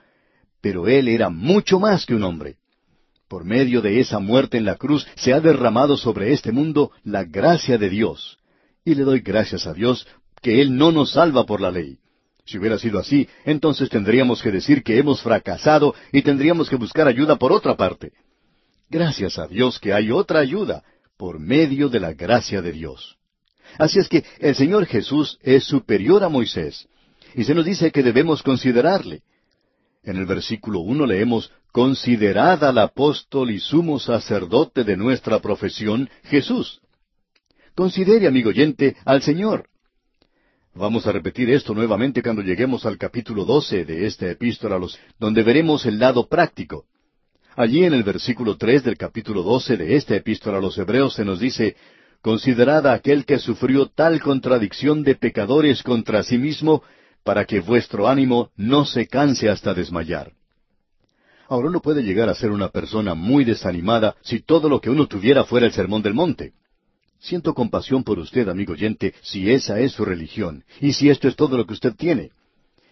Pero 0.61 0.89
él 0.89 1.09
era 1.09 1.29
mucho 1.29 1.79
más 1.79 2.07
que 2.07 2.15
un 2.15 2.23
hombre. 2.25 2.57
Por 3.29 3.45
medio 3.45 3.81
de 3.83 4.01
esa 4.01 4.19
muerte 4.19 4.57
en 4.59 4.65
la 4.65 4.77
cruz 4.77 5.07
se 5.17 5.33
ha 5.35 5.41
derramado 5.41 5.97
sobre 5.97 6.33
este 6.33 6.53
mundo 6.53 6.91
la 7.05 7.23
gracia 7.25 7.77
de 7.79 7.89
Dios. 7.91 8.39
Y 8.85 8.95
le 8.95 9.03
doy 9.05 9.21
gracias 9.21 9.67
a 9.67 9.75
Dios 9.75 10.07
que 10.43 10.61
Él 10.61 10.77
no 10.77 10.91
nos 10.93 11.13
salva 11.13 11.45
por 11.45 11.61
la 11.61 11.71
ley. 11.71 11.99
Si 12.47 12.59
hubiera 12.59 12.79
sido 12.79 12.99
así, 12.99 13.29
entonces 13.45 13.89
tendríamos 13.89 14.43
que 14.43 14.51
decir 14.51 14.83
que 14.83 14.99
hemos 14.99 15.23
fracasado 15.23 15.95
y 16.13 16.23
tendríamos 16.23 16.69
que 16.69 16.77
buscar 16.77 17.09
ayuda 17.09 17.37
por 17.37 17.53
otra 17.53 17.75
parte. 17.77 18.13
Gracias 18.91 19.39
a 19.39 19.47
Dios 19.47 19.79
que 19.79 19.95
hay 19.95 20.11
otra 20.11 20.41
ayuda, 20.41 20.83
por 21.17 21.39
medio 21.39 21.89
de 21.89 22.01
la 22.01 22.13
gracia 22.13 22.61
de 22.61 22.73
Dios. 22.73 23.17
Así 23.79 23.99
es 23.99 24.09
que 24.09 24.25
el 24.41 24.55
Señor 24.55 24.85
Jesús 24.87 25.39
es 25.43 25.65
superior 25.65 26.23
a 26.23 26.29
Moisés, 26.29 26.87
y 27.35 27.45
se 27.45 27.55
nos 27.55 27.65
dice 27.65 27.91
que 27.91 28.03
debemos 28.03 28.43
considerarle. 28.43 29.23
En 30.03 30.17
el 30.17 30.27
versículo 30.27 30.81
uno 30.81 31.07
leemos 31.07 31.51
Considerad 31.73 32.63
al 32.63 32.79
apóstol 32.79 33.51
y 33.51 33.59
sumo 33.59 33.99
sacerdote 33.99 34.85
de 34.85 34.97
nuestra 34.97 35.41
profesión, 35.41 36.09
Jesús. 36.25 36.81
Considere, 37.75 38.29
amigo 38.29 38.51
oyente, 38.51 38.95
al 39.05 39.23
Señor. 39.23 39.69
Vamos 40.77 41.07
a 41.07 41.13
repetir 41.13 41.49
esto 41.51 41.73
nuevamente 41.73 42.21
cuando 42.21 42.43
lleguemos 42.43 42.85
al 42.85 42.99
capítulo 42.99 43.45
12 43.45 43.85
de 43.85 44.07
esta 44.07 44.29
epístola, 44.29 44.77
los, 44.77 44.99
donde 45.21 45.45
veremos 45.45 45.87
el 45.87 46.01
lado 46.01 46.27
práctico. 46.29 46.87
Allí 47.57 47.85
en 47.85 47.95
el 47.95 48.03
versículo 48.03 48.57
3 48.57 48.83
del 48.83 48.97
capítulo 48.99 49.45
12 49.45 49.77
de 49.77 49.95
esta 49.95 50.17
epístola 50.17 50.59
a 50.59 50.61
los 50.61 50.77
Hebreos 50.77 51.15
se 51.15 51.25
nos 51.25 51.39
dice, 51.39 51.77
Considerad 52.23 52.89
a 52.89 52.95
aquel 52.95 53.25
que 53.25 53.39
sufrió 53.39 53.87
tal 53.87 54.21
contradicción 54.21 55.05
de 55.05 55.15
pecadores 55.15 55.85
contra 55.85 56.25
sí 56.25 56.39
mismo, 56.39 56.83
para 57.23 57.45
que 57.45 57.61
vuestro 57.61 58.09
ánimo 58.09 58.51
no 58.57 58.85
se 58.85 59.07
canse 59.07 59.49
hasta 59.49 59.75
desmayar. 59.75 60.33
Ahora 61.49 61.69
uno 61.69 61.81
puede 61.81 62.03
llegar 62.03 62.29
a 62.29 62.35
ser 62.35 62.51
una 62.51 62.71
persona 62.71 63.15
muy 63.15 63.45
desanimada 63.45 64.17
si 64.23 64.41
todo 64.41 64.69
lo 64.69 64.81
que 64.81 64.91
uno 64.91 65.07
tuviera 65.07 65.45
fuera 65.45 65.67
el 65.67 65.73
sermón 65.73 66.03
del 66.03 66.15
monte. 66.15 66.53
Siento 67.25 67.55
compasión 67.55 68.05
por 68.05 68.19
usted, 68.19 68.51
amigo 68.51 68.75
oyente, 68.75 69.15
si 69.23 69.51
esa 69.51 69.81
es 69.81 69.93
su 69.93 70.05
religión, 70.05 70.63
y 70.83 70.93
si 70.93 71.09
esto 71.09 71.27
es 71.27 71.37
todo 71.37 71.57
lo 71.57 71.65
que 71.65 71.73
usted 71.73 71.95
tiene. 71.95 72.33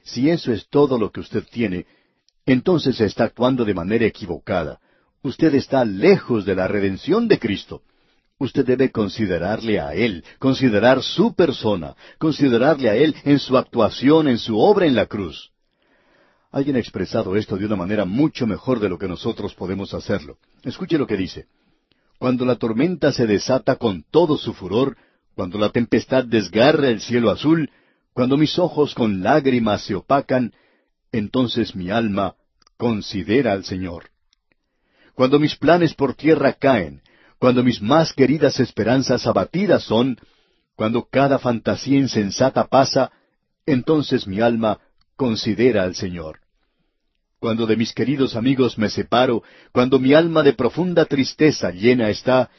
Si 0.04 0.30
eso 0.30 0.54
es 0.54 0.68
todo 0.70 0.98
lo 0.98 1.10
que 1.12 1.20
usted 1.20 1.44
tiene, 1.52 1.84
entonces 2.46 2.98
está 3.02 3.24
actuando 3.24 3.66
de 3.66 3.74
manera 3.74 4.06
equivocada. 4.06 4.80
Usted 5.22 5.54
está 5.56 5.84
lejos 5.84 6.46
de 6.46 6.54
la 6.54 6.66
redención 6.66 7.28
de 7.28 7.38
Cristo. 7.38 7.82
Usted 8.38 8.64
debe 8.64 8.90
considerarle 8.90 9.78
a 9.78 9.92
Él, 9.92 10.24
considerar 10.38 11.02
su 11.02 11.34
persona, 11.34 11.94
considerarle 12.18 12.88
a 12.88 12.96
Él 12.96 13.14
en 13.24 13.38
su 13.38 13.58
actuación, 13.58 14.28
en 14.28 14.38
su 14.38 14.58
obra 14.58 14.86
en 14.86 14.94
la 14.94 15.04
cruz. 15.04 15.50
Alguien 16.50 16.76
ha 16.76 16.80
expresado 16.80 17.36
esto 17.36 17.58
de 17.58 17.66
una 17.66 17.76
manera 17.76 18.06
mucho 18.06 18.46
mejor 18.46 18.80
de 18.80 18.88
lo 18.88 18.96
que 18.98 19.08
nosotros 19.08 19.54
podemos 19.54 19.92
hacerlo. 19.92 20.38
Escuche 20.62 20.96
lo 20.96 21.06
que 21.06 21.18
dice 21.18 21.48
cuando 22.22 22.44
la 22.44 22.54
tormenta 22.54 23.10
se 23.12 23.26
desata 23.26 23.74
con 23.74 24.04
todo 24.08 24.38
su 24.38 24.54
furor, 24.54 24.96
cuando 25.34 25.58
la 25.58 25.70
tempestad 25.70 26.24
desgarra 26.24 26.86
el 26.88 27.00
cielo 27.00 27.32
azul, 27.32 27.68
cuando 28.12 28.36
mis 28.36 28.60
ojos 28.60 28.94
con 28.94 29.24
lágrimas 29.24 29.82
se 29.84 29.96
opacan, 29.96 30.52
entonces 31.10 31.74
mi 31.74 31.90
alma 31.90 32.36
considera 32.76 33.50
al 33.50 33.64
Señor. 33.64 34.10
Cuando 35.16 35.40
mis 35.40 35.56
planes 35.56 35.94
por 35.94 36.14
tierra 36.14 36.52
caen, 36.52 37.02
cuando 37.40 37.64
mis 37.64 37.82
más 37.82 38.12
queridas 38.12 38.60
esperanzas 38.60 39.26
abatidas 39.26 39.82
son, 39.82 40.16
cuando 40.76 41.08
cada 41.10 41.40
fantasía 41.40 41.98
insensata 41.98 42.68
pasa, 42.68 43.10
entonces 43.66 44.28
mi 44.28 44.38
alma 44.40 44.78
considera 45.16 45.82
al 45.82 45.96
Señor 45.96 46.41
cuando 47.42 47.66
de 47.66 47.74
mis 47.76 47.92
queridos 47.92 48.36
amigos 48.36 48.78
me 48.78 48.88
separo, 48.88 49.42
cuando 49.72 49.98
mi 49.98 50.14
alma 50.14 50.44
de 50.44 50.52
profunda 50.52 51.06
tristeza 51.06 51.72
llena 51.72 52.08
está, 52.08 52.50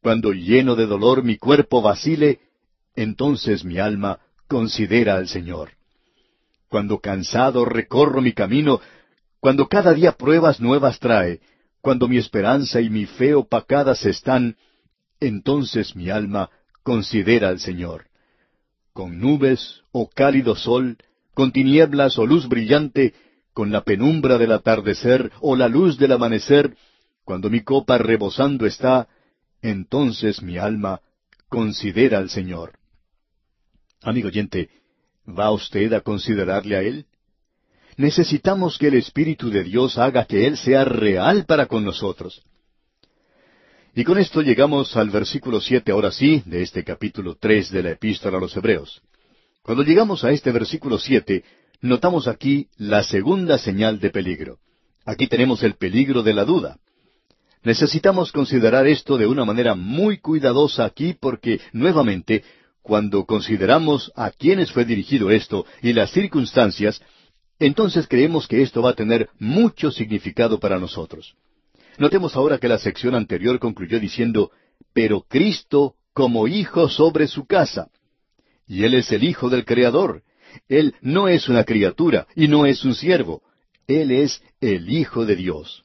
cuando 0.00 0.32
lleno 0.32 0.74
de 0.74 0.86
dolor 0.86 1.22
mi 1.22 1.36
cuerpo 1.36 1.82
vacile, 1.82 2.40
entonces 2.96 3.62
mi 3.62 3.76
alma 3.76 4.20
considera 4.48 5.16
al 5.16 5.28
Señor. 5.28 5.72
Cuando 6.70 6.98
cansado 7.00 7.66
recorro 7.66 8.22
mi 8.22 8.32
camino, 8.32 8.80
cuando 9.38 9.68
cada 9.68 9.92
día 9.92 10.12
pruebas 10.12 10.60
nuevas 10.60 10.98
trae, 10.98 11.40
cuando 11.82 12.08
mi 12.08 12.16
esperanza 12.16 12.80
y 12.80 12.88
mi 12.88 13.04
fe 13.04 13.34
opacadas 13.34 14.06
están, 14.06 14.56
entonces 15.20 15.94
mi 15.94 16.08
alma 16.08 16.48
considera 16.82 17.50
al 17.50 17.60
Señor. 17.60 18.06
Con 18.94 19.18
nubes 19.20 19.82
o 19.92 20.04
oh 20.04 20.08
cálido 20.08 20.56
sol, 20.56 20.96
con 21.34 21.52
tinieblas 21.52 22.16
o 22.18 22.22
oh 22.22 22.26
luz 22.26 22.48
brillante, 22.48 23.12
con 23.52 23.70
la 23.70 23.82
penumbra 23.82 24.38
del 24.38 24.52
atardecer 24.52 25.30
o 25.40 25.56
la 25.56 25.68
luz 25.68 25.98
del 25.98 26.12
amanecer, 26.12 26.76
cuando 27.24 27.50
mi 27.50 27.62
copa 27.62 27.98
rebosando 27.98 28.66
está, 28.66 29.08
entonces 29.60 30.42
mi 30.42 30.58
alma 30.58 31.00
considera 31.48 32.18
al 32.18 32.30
Señor. 32.30 32.78
Amigo 34.00 34.28
oyente, 34.28 34.70
¿va 35.28 35.50
usted 35.52 35.92
a 35.92 36.00
considerarle 36.00 36.76
a 36.76 36.82
Él? 36.82 37.06
Necesitamos 37.96 38.78
que 38.78 38.88
el 38.88 38.94
Espíritu 38.94 39.50
de 39.50 39.62
Dios 39.62 39.98
haga 39.98 40.24
que 40.24 40.46
Él 40.46 40.56
sea 40.56 40.84
real 40.84 41.44
para 41.46 41.66
con 41.66 41.84
nosotros. 41.84 42.42
Y 43.94 44.04
con 44.04 44.16
esto 44.16 44.40
llegamos 44.40 44.96
al 44.96 45.10
versículo 45.10 45.60
siete, 45.60 45.92
ahora 45.92 46.10
sí, 46.10 46.42
de 46.46 46.62
este 46.62 46.82
capítulo 46.82 47.36
tres 47.38 47.70
de 47.70 47.82
la 47.82 47.90
Epístola 47.90 48.38
a 48.38 48.40
los 48.40 48.56
Hebreos. 48.56 49.02
Cuando 49.62 49.84
llegamos 49.84 50.24
a 50.24 50.30
este 50.32 50.50
versículo 50.50 50.98
siete, 50.98 51.44
notamos 51.82 52.28
aquí 52.28 52.68
la 52.78 53.02
segunda 53.02 53.58
señal 53.58 53.98
de 54.00 54.10
peligro. 54.10 54.58
Aquí 55.04 55.26
tenemos 55.26 55.62
el 55.64 55.74
peligro 55.74 56.22
de 56.22 56.32
la 56.32 56.44
duda. 56.44 56.78
Necesitamos 57.64 58.32
considerar 58.32 58.86
esto 58.86 59.18
de 59.18 59.26
una 59.26 59.44
manera 59.44 59.74
muy 59.74 60.18
cuidadosa 60.18 60.84
aquí 60.84 61.14
porque, 61.20 61.60
nuevamente, 61.72 62.44
cuando 62.82 63.24
consideramos 63.24 64.12
a 64.16 64.30
quiénes 64.30 64.70
fue 64.72 64.84
dirigido 64.84 65.30
esto 65.30 65.66
y 65.82 65.92
las 65.92 66.10
circunstancias, 66.12 67.00
entonces 67.58 68.06
creemos 68.08 68.48
que 68.48 68.62
esto 68.62 68.82
va 68.82 68.90
a 68.90 68.94
tener 68.96 69.28
mucho 69.38 69.90
significado 69.90 70.58
para 70.58 70.78
nosotros. 70.78 71.34
Notemos 71.98 72.34
ahora 72.36 72.58
que 72.58 72.68
la 72.68 72.78
sección 72.78 73.14
anterior 73.14 73.58
concluyó 73.58 74.00
diciendo, 74.00 74.50
pero 74.94 75.22
Cristo 75.22 75.94
como 76.12 76.46
hijo 76.48 76.88
sobre 76.88 77.26
su 77.28 77.44
casa. 77.44 77.88
Y 78.66 78.84
Él 78.84 78.94
es 78.94 79.10
el 79.12 79.22
hijo 79.24 79.48
del 79.50 79.64
Creador, 79.64 80.22
él 80.68 80.94
no 81.00 81.28
es 81.28 81.48
una 81.48 81.64
criatura 81.64 82.26
y 82.34 82.48
no 82.48 82.66
es 82.66 82.84
un 82.84 82.94
siervo. 82.94 83.42
Él 83.86 84.10
es 84.10 84.42
el 84.60 84.90
Hijo 84.90 85.24
de 85.26 85.36
Dios. 85.36 85.84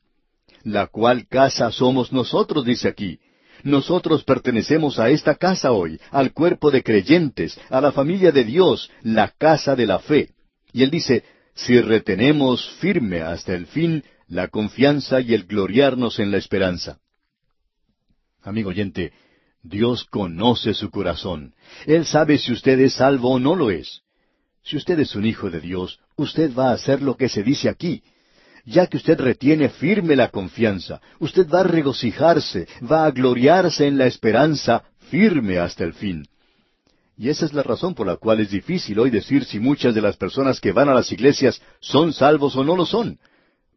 La 0.63 0.87
cual 0.87 1.27
casa 1.27 1.71
somos 1.71 2.11
nosotros, 2.11 2.65
dice 2.65 2.87
aquí. 2.87 3.19
Nosotros 3.63 4.23
pertenecemos 4.23 4.99
a 4.99 5.09
esta 5.09 5.35
casa 5.35 5.71
hoy, 5.71 5.99
al 6.11 6.31
cuerpo 6.31 6.69
de 6.71 6.83
creyentes, 6.83 7.59
a 7.69 7.81
la 7.81 7.91
familia 7.91 8.31
de 8.31 8.43
Dios, 8.43 8.91
la 9.01 9.33
casa 9.37 9.75
de 9.75 9.85
la 9.87 9.99
fe. 9.99 10.29
Y 10.73 10.83
él 10.83 10.91
dice, 10.91 11.23
si 11.55 11.79
retenemos 11.81 12.69
firme 12.79 13.21
hasta 13.21 13.53
el 13.55 13.65
fin 13.65 14.03
la 14.27 14.49
confianza 14.49 15.21
y 15.21 15.33
el 15.33 15.45
gloriarnos 15.45 16.19
en 16.19 16.31
la 16.31 16.37
esperanza. 16.37 16.99
Amigo 18.43 18.69
oyente, 18.69 19.11
Dios 19.63 20.03
conoce 20.05 20.73
su 20.73 20.91
corazón. 20.91 21.55
Él 21.85 22.05
sabe 22.05 22.37
si 22.37 22.51
usted 22.51 22.77
es 22.81 22.93
salvo 22.95 23.31
o 23.31 23.39
no 23.39 23.55
lo 23.55 23.71
es. 23.71 24.01
Si 24.67 24.75
usted 24.75 24.99
es 24.99 25.15
un 25.15 25.25
hijo 25.25 25.49
de 25.49 25.61
Dios, 25.61 25.97
usted 26.17 26.51
va 26.53 26.71
a 26.71 26.73
hacer 26.73 27.01
lo 27.01 27.15
que 27.15 27.29
se 27.29 27.41
dice 27.41 27.69
aquí. 27.69 28.03
Ya 28.65 28.87
que 28.87 28.97
usted 28.97 29.17
retiene 29.17 29.69
firme 29.69 30.13
la 30.17 30.27
confianza, 30.27 30.99
usted 31.19 31.47
va 31.47 31.61
a 31.61 31.63
regocijarse, 31.63 32.67
va 32.81 33.05
a 33.05 33.11
gloriarse 33.11 33.87
en 33.87 33.97
la 33.97 34.07
esperanza 34.07 34.83
firme 35.09 35.57
hasta 35.57 35.85
el 35.85 35.93
fin. 35.93 36.25
Y 37.17 37.29
esa 37.29 37.45
es 37.45 37.53
la 37.53 37.63
razón 37.63 37.95
por 37.95 38.07
la 38.07 38.17
cual 38.17 38.41
es 38.41 38.49
difícil 38.51 38.99
hoy 38.99 39.09
decir 39.09 39.45
si 39.45 39.57
muchas 39.57 39.95
de 39.95 40.01
las 40.01 40.17
personas 40.17 40.59
que 40.59 40.73
van 40.73 40.89
a 40.89 40.93
las 40.93 41.13
iglesias 41.13 41.61
son 41.79 42.11
salvos 42.11 42.57
o 42.57 42.63
no 42.65 42.75
lo 42.75 42.85
son. 42.85 43.19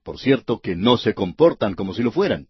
Por 0.02 0.18
cierto, 0.18 0.58
que 0.58 0.74
no 0.74 0.96
se 0.98 1.14
comportan 1.14 1.74
como 1.74 1.94
si 1.94 2.02
lo 2.02 2.10
fueran. 2.10 2.48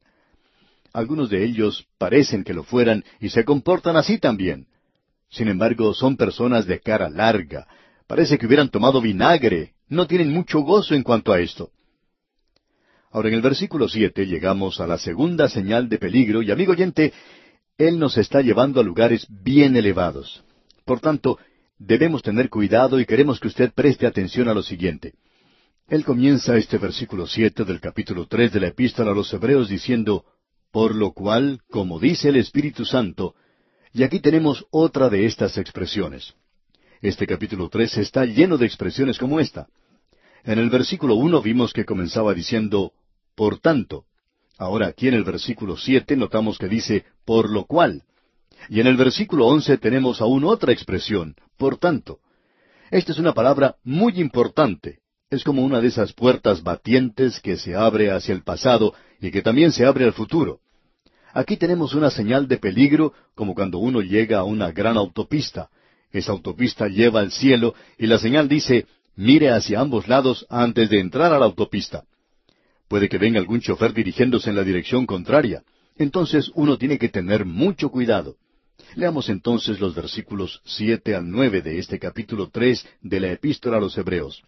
Algunos 0.94 1.28
de 1.28 1.44
ellos 1.44 1.86
parecen 1.98 2.42
que 2.42 2.54
lo 2.54 2.62
fueran 2.62 3.04
y 3.20 3.28
se 3.28 3.44
comportan 3.44 3.96
así 3.96 4.16
también. 4.18 4.66
Sin 5.28 5.48
embargo, 5.48 5.92
son 5.92 6.16
personas 6.16 6.64
de 6.66 6.80
cara 6.80 7.10
larga, 7.10 7.66
Parece 8.10 8.38
que 8.38 8.46
hubieran 8.46 8.68
tomado 8.70 9.00
vinagre. 9.00 9.74
No 9.86 10.08
tienen 10.08 10.32
mucho 10.32 10.62
gozo 10.62 10.96
en 10.96 11.04
cuanto 11.04 11.32
a 11.32 11.38
esto. 11.38 11.70
Ahora 13.12 13.28
en 13.28 13.34
el 13.34 13.40
versículo 13.40 13.88
siete 13.88 14.26
llegamos 14.26 14.80
a 14.80 14.88
la 14.88 14.98
segunda 14.98 15.48
señal 15.48 15.88
de 15.88 15.98
peligro 15.98 16.42
y 16.42 16.50
amigo 16.50 16.72
oyente, 16.72 17.12
Él 17.78 18.00
nos 18.00 18.18
está 18.18 18.40
llevando 18.42 18.80
a 18.80 18.82
lugares 18.82 19.28
bien 19.28 19.76
elevados. 19.76 20.42
Por 20.84 20.98
tanto, 20.98 21.38
debemos 21.78 22.24
tener 22.24 22.50
cuidado 22.50 22.98
y 22.98 23.06
queremos 23.06 23.38
que 23.38 23.46
usted 23.46 23.70
preste 23.72 24.08
atención 24.08 24.48
a 24.48 24.54
lo 24.54 24.64
siguiente. 24.64 25.14
Él 25.86 26.04
comienza 26.04 26.56
este 26.56 26.78
versículo 26.78 27.28
siete 27.28 27.62
del 27.64 27.78
capítulo 27.80 28.26
tres 28.26 28.52
de 28.52 28.58
la 28.58 28.66
Epístola 28.66 29.12
a 29.12 29.14
los 29.14 29.32
Hebreos 29.32 29.68
diciendo 29.68 30.24
por 30.72 30.96
lo 30.96 31.12
cual, 31.12 31.60
como 31.70 32.00
dice 32.00 32.30
el 32.30 32.36
Espíritu 32.38 32.84
Santo, 32.84 33.36
y 33.92 34.02
aquí 34.02 34.18
tenemos 34.18 34.66
otra 34.72 35.08
de 35.10 35.26
estas 35.26 35.56
expresiones. 35.58 36.34
Este 37.02 37.26
capítulo 37.26 37.70
tres 37.70 37.96
está 37.96 38.26
lleno 38.26 38.58
de 38.58 38.66
expresiones 38.66 39.18
como 39.18 39.40
esta. 39.40 39.68
En 40.44 40.58
el 40.58 40.68
versículo 40.68 41.14
uno 41.14 41.40
vimos 41.40 41.72
que 41.72 41.86
comenzaba 41.86 42.34
diciendo 42.34 42.92
por 43.34 43.58
tanto. 43.58 44.04
Ahora 44.58 44.88
aquí 44.88 45.08
en 45.08 45.14
el 45.14 45.24
versículo 45.24 45.78
siete 45.78 46.14
notamos 46.14 46.58
que 46.58 46.68
dice 46.68 47.06
por 47.24 47.48
lo 47.50 47.64
cual. 47.64 48.02
Y 48.68 48.80
en 48.80 48.86
el 48.86 48.98
versículo 48.98 49.46
once 49.46 49.78
tenemos 49.78 50.20
aún 50.20 50.44
otra 50.44 50.72
expresión, 50.74 51.34
por 51.56 51.78
tanto. 51.78 52.18
Esta 52.90 53.12
es 53.12 53.18
una 53.18 53.32
palabra 53.32 53.76
muy 53.82 54.20
importante. 54.20 54.98
Es 55.30 55.42
como 55.42 55.64
una 55.64 55.80
de 55.80 55.88
esas 55.88 56.12
puertas 56.12 56.62
batientes 56.62 57.40
que 57.40 57.56
se 57.56 57.74
abre 57.76 58.10
hacia 58.10 58.34
el 58.34 58.42
pasado 58.42 58.92
y 59.22 59.30
que 59.30 59.40
también 59.40 59.72
se 59.72 59.86
abre 59.86 60.04
al 60.04 60.12
futuro. 60.12 60.60
Aquí 61.32 61.56
tenemos 61.56 61.94
una 61.94 62.10
señal 62.10 62.46
de 62.46 62.58
peligro 62.58 63.14
como 63.34 63.54
cuando 63.54 63.78
uno 63.78 64.02
llega 64.02 64.40
a 64.40 64.44
una 64.44 64.70
gran 64.70 64.98
autopista. 64.98 65.70
Esa 66.12 66.32
autopista 66.32 66.88
lleva 66.88 67.20
al 67.20 67.30
cielo 67.30 67.74
y 67.98 68.06
la 68.06 68.18
señal 68.18 68.48
dice, 68.48 68.86
mire 69.14 69.50
hacia 69.50 69.80
ambos 69.80 70.08
lados 70.08 70.44
antes 70.48 70.90
de 70.90 70.98
entrar 71.00 71.32
a 71.32 71.38
la 71.38 71.46
autopista. 71.46 72.04
Puede 72.88 73.08
que 73.08 73.18
venga 73.18 73.38
algún 73.38 73.60
chofer 73.60 73.92
dirigiéndose 73.92 74.50
en 74.50 74.56
la 74.56 74.64
dirección 74.64 75.06
contraria. 75.06 75.62
Entonces 75.96 76.50
uno 76.54 76.76
tiene 76.78 76.98
que 76.98 77.08
tener 77.08 77.44
mucho 77.44 77.90
cuidado. 77.90 78.36
Leamos 78.96 79.28
entonces 79.28 79.78
los 79.78 79.94
versículos 79.94 80.60
siete 80.64 81.14
al 81.14 81.30
nueve 81.30 81.62
de 81.62 81.78
este 81.78 81.98
capítulo 82.00 82.50
tres 82.50 82.84
de 83.02 83.20
la 83.20 83.30
Epístola 83.30 83.76
a 83.76 83.80
los 83.80 83.96
Hebreos. 83.96 84.42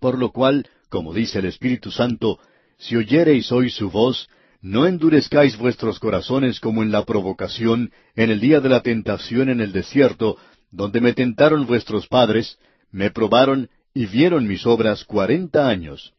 Por 0.00 0.18
lo 0.18 0.32
cual, 0.32 0.66
como 0.88 1.14
dice 1.14 1.38
el 1.38 1.44
Espíritu 1.44 1.92
Santo, 1.92 2.40
si 2.78 2.96
oyereis 2.96 3.52
hoy 3.52 3.70
su 3.70 3.88
voz, 3.88 4.28
no 4.62 4.86
endurezcáis 4.86 5.56
vuestros 5.58 5.98
corazones 5.98 6.60
como 6.60 6.84
en 6.84 6.92
la 6.92 7.04
provocación, 7.04 7.90
en 8.14 8.30
el 8.30 8.38
día 8.38 8.60
de 8.60 8.68
la 8.68 8.80
tentación 8.80 9.48
en 9.48 9.60
el 9.60 9.72
desierto, 9.72 10.36
donde 10.70 11.00
me 11.00 11.14
tentaron 11.14 11.66
vuestros 11.66 12.06
padres, 12.06 12.58
me 12.92 13.10
probaron 13.10 13.68
y 13.92 14.06
vieron 14.06 14.46
mis 14.46 14.64
obras 14.64 15.04
cuarenta 15.04 15.66
años. 15.68 16.14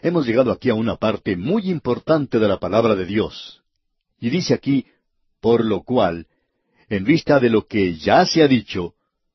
Hemos 0.00 0.26
llegado 0.28 0.52
aquí 0.52 0.70
a 0.70 0.74
una 0.76 0.94
parte 0.94 1.36
muy 1.36 1.68
importante 1.68 2.38
de 2.38 2.46
la 2.46 2.58
palabra 2.60 2.94
de 2.94 3.04
Dios. 3.04 3.62
Y 4.20 4.30
dice 4.30 4.54
aquí, 4.54 4.86
por 5.40 5.64
lo 5.64 5.82
cual, 5.82 6.28
en 6.88 7.02
vista 7.02 7.40
de 7.40 7.50
lo 7.50 7.66
que 7.66 7.96
ya 7.96 8.24
se 8.26 8.44
ha 8.44 8.48
dicho, 8.48 8.94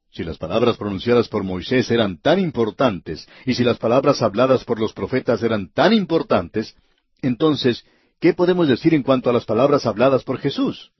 si 0.09 0.23
las 0.23 0.37
palabras 0.37 0.77
pronunciadas 0.77 1.27
por 1.27 1.43
Moisés 1.43 1.91
eran 1.91 2.17
tan 2.21 2.39
importantes, 2.39 3.27
y 3.45 3.55
si 3.55 3.65
las 3.65 3.77
palabras 3.77 4.21
habladas 4.21 4.63
por 4.63 4.79
los 4.79 4.93
profetas 4.93 5.43
eran 5.43 5.69
tan 5.73 5.91
importantes, 5.91 6.75
entonces, 7.21 7.83
¿qué 8.19 8.33
podemos 8.33 8.67
decir 8.67 8.93
en 8.93 9.03
cuanto 9.03 9.29
a 9.29 9.33
las 9.33 9.45
palabras 9.45 9.85
habladas 9.85 10.23
por 10.23 10.37
Jesús? 10.39 10.91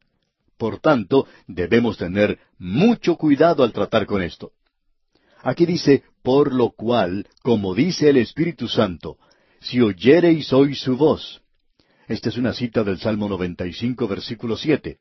Por 0.57 0.79
tanto, 0.79 1.25
debemos 1.47 1.97
tener 1.97 2.39
mucho 2.57 3.15
cuidado 3.15 3.63
al 3.63 3.71
tratar 3.71 4.05
con 4.05 4.21
esto. 4.21 4.51
Aquí 5.41 5.65
dice, 5.65 6.03
por 6.21 6.53
lo 6.53 6.71
cual, 6.71 7.27
como 7.41 7.73
dice 7.73 8.09
el 8.09 8.17
Espíritu 8.17 8.67
Santo, 8.67 9.17
si 9.61 9.79
oyereis 9.79 10.51
hoy 10.51 10.75
su 10.75 10.97
voz. 10.97 11.41
Esta 12.09 12.27
es 12.27 12.37
una 12.37 12.53
cita 12.53 12.83
del 12.83 12.97
Salmo 12.99 13.29
95, 13.29 14.07
versículo 14.07 14.57
7. 14.57 14.97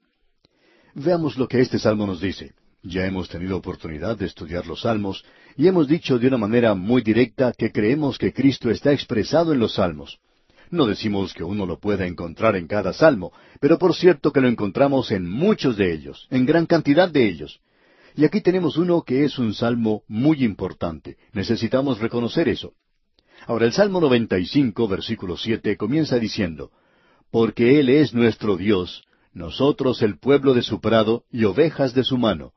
Veamos 0.95 1.37
lo 1.39 1.49
que 1.49 1.61
este 1.61 1.79
salmo 1.79 2.07
nos 2.07 2.21
dice. 2.21 2.55
Ya 2.83 3.05
hemos 3.07 3.29
tenido 3.29 3.57
oportunidad 3.57 4.17
de 4.17 4.27
estudiar 4.27 4.67
los 4.67 4.83
salmos 4.83 5.25
y 5.57 5.67
hemos 5.67 5.89
dicho 5.89 6.19
de 6.19 6.29
una 6.29 6.39
manera 6.39 6.75
muy 6.75 7.03
directa 7.03 7.53
que 7.57 7.73
creemos 7.73 8.19
que 8.19 8.33
Cristo 8.33 8.71
está 8.71 8.93
expresado 8.93 9.53
en 9.53 9.59
los 9.59 9.75
salmos. 9.75 10.21
No 10.71 10.87
decimos 10.87 11.33
que 11.33 11.45
uno 11.45 11.65
lo 11.67 11.79
pueda 11.79 12.07
encontrar 12.07 12.57
en 12.57 12.67
cada 12.67 12.93
salmo, 12.93 13.33
pero 13.61 13.79
por 13.79 13.95
cierto 13.95 14.33
que 14.33 14.41
lo 14.41 14.49
encontramos 14.49 15.11
en 15.11 15.29
muchos 15.31 15.77
de 15.77 15.93
ellos, 15.95 16.27
en 16.31 16.45
gran 16.45 16.67
cantidad 16.67 17.09
de 17.11 17.27
ellos. 17.29 17.61
Y 18.15 18.25
aquí 18.25 18.41
tenemos 18.41 18.77
uno 18.77 19.03
que 19.03 19.25
es 19.25 19.39
un 19.39 19.55
salmo 19.55 20.03
muy 20.09 20.45
importante. 20.45 21.17
Necesitamos 21.33 22.01
reconocer 22.01 22.49
eso. 22.49 22.73
Ahora 23.47 23.67
el 23.67 23.73
Salmo 23.73 24.01
cinco, 24.47 24.89
versículo 24.89 25.37
siete, 25.37 25.77
comienza 25.77 26.19
diciendo, 26.19 26.71
Porque 27.31 27.79
Él 27.79 27.89
es 27.89 28.13
nuestro 28.13 28.57
Dios, 28.57 29.05
nosotros 29.33 30.03
el 30.03 30.19
pueblo 30.19 30.53
de 30.53 30.63
su 30.63 30.81
prado 30.81 31.25
y 31.31 31.45
ovejas 31.45 31.95
de 31.95 32.03
su 32.03 32.19
mano. 32.19 32.53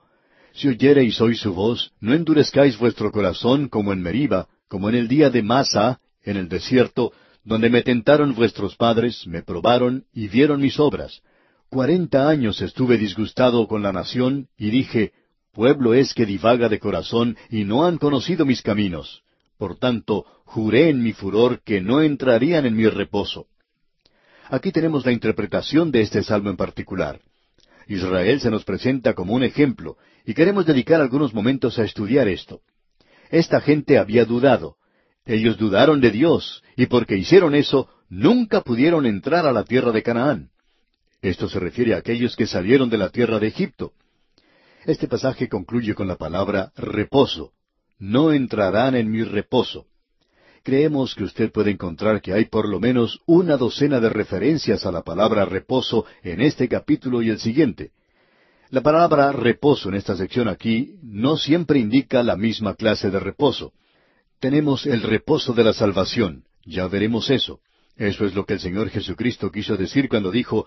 Si 0.54 0.68
oyereis 0.68 1.22
hoy 1.22 1.36
su 1.36 1.54
voz, 1.54 1.94
no 2.02 2.14
endurezcáis 2.14 2.78
vuestro 2.80 3.12
corazón 3.12 3.70
como 3.70 3.94
en 3.94 4.02
Meriba, 4.02 4.50
como 4.68 4.90
en 4.90 4.96
el 4.96 5.08
día 5.08 5.30
de 5.30 5.44
Massa, 5.44 6.02
en 6.24 6.36
el 6.38 6.50
desierto, 6.50 7.12
donde 7.44 7.70
me 7.70 7.82
tentaron 7.82 8.36
vuestros 8.36 8.76
padres, 8.76 9.26
me 9.26 9.42
probaron 9.42 10.06
y 10.14 10.28
vieron 10.28 10.62
mis 10.62 10.80
obras. 10.80 11.22
Cuarenta 11.70 12.28
años 12.30 12.62
estuve 12.62 12.98
disgustado 12.98 13.68
con 13.68 13.82
la 13.82 13.92
nación 13.92 14.48
y 14.58 14.70
dije, 14.70 15.14
Pueblo 15.54 15.94
es 15.94 16.14
que 16.14 16.26
divaga 16.26 16.70
de 16.70 16.80
corazón 16.80 17.36
y 17.50 17.64
no 17.66 17.86
han 17.86 17.98
conocido 17.98 18.46
mis 18.46 18.62
caminos. 18.62 19.24
Por 19.58 19.78
tanto, 19.78 20.26
juré 20.46 20.90
en 20.90 21.04
mi 21.04 21.14
furor 21.14 21.62
que 21.64 21.82
no 21.82 22.02
entrarían 22.02 22.66
en 22.66 22.76
mi 22.76 22.88
reposo. 22.88 23.48
Aquí 24.50 24.72
tenemos 24.72 25.06
la 25.06 25.12
interpretación 25.12 25.92
de 25.92 26.02
este 26.02 26.24
salmo 26.24 26.50
en 26.50 26.58
particular. 26.58 27.20
Israel 27.88 28.40
se 28.40 28.50
nos 28.52 28.64
presenta 28.66 29.14
como 29.14 29.34
un 29.34 29.44
ejemplo, 29.44 29.98
y 30.26 30.34
queremos 30.34 30.66
dedicar 30.66 31.02
algunos 31.02 31.34
momentos 31.34 31.80
a 31.80 31.84
estudiar 31.84 32.28
esto. 32.28 32.62
Esta 33.30 33.60
gente 33.62 33.98
había 33.98 34.24
dudado, 34.26 34.78
ellos 35.26 35.58
dudaron 35.58 36.02
de 36.02 36.12
Dios, 36.12 36.64
y 36.76 36.88
porque 36.88 37.16
hicieron 37.18 37.54
eso, 37.56 37.90
nunca 38.10 38.62
pudieron 38.62 39.06
entrar 39.06 39.46
a 39.46 39.52
la 39.52 39.64
tierra 39.64 39.92
de 39.92 40.02
Canaán. 40.04 40.50
Esto 41.22 41.48
se 41.48 41.60
refiere 41.60 41.94
a 41.94 41.98
aquellos 41.98 42.36
que 42.36 42.48
salieron 42.48 42.90
de 42.90 42.98
la 42.98 43.10
tierra 43.10 43.38
de 43.40 43.48
Egipto. 43.48 43.94
Este 44.86 45.08
pasaje 45.08 45.48
concluye 45.48 45.94
con 45.94 46.08
la 46.08 46.16
palabra 46.16 46.72
reposo. 46.76 47.52
No 48.00 48.32
entrarán 48.34 48.96
en 48.96 49.12
mi 49.12 49.24
reposo. 49.24 49.86
Creemos 50.64 51.14
que 51.14 51.24
usted 51.24 51.52
puede 51.52 51.70
encontrar 51.72 52.22
que 52.22 52.34
hay 52.34 52.46
por 52.46 52.68
lo 52.68 52.80
menos 52.80 53.20
una 53.28 53.58
docena 53.58 54.00
de 54.00 54.10
referencias 54.10 54.86
a 54.88 54.92
la 54.92 55.04
palabra 55.04 55.46
reposo 55.46 56.06
en 56.24 56.42
este 56.42 56.68
capítulo 56.68 57.22
y 57.22 57.30
el 57.30 57.40
siguiente. 57.40 57.92
La 58.70 58.82
palabra 58.82 59.32
reposo 59.32 59.90
en 59.90 59.96
esta 59.96 60.16
sección 60.16 60.48
aquí 60.48 60.96
no 61.04 61.38
siempre 61.38 61.78
indica 61.78 62.24
la 62.24 62.36
misma 62.36 62.74
clase 62.74 63.12
de 63.12 63.20
reposo 63.20 63.74
tenemos 64.42 64.86
el 64.88 65.04
reposo 65.04 65.54
de 65.54 65.64
la 65.64 65.72
salvación. 65.72 66.44
Ya 66.66 66.88
veremos 66.88 67.30
eso. 67.30 67.60
Eso 67.96 68.26
es 68.26 68.34
lo 68.34 68.44
que 68.46 68.54
el 68.54 68.60
Señor 68.60 68.90
Jesucristo 68.90 69.52
quiso 69.52 69.78
decir 69.78 70.10
cuando 70.10 70.32
dijo, 70.32 70.66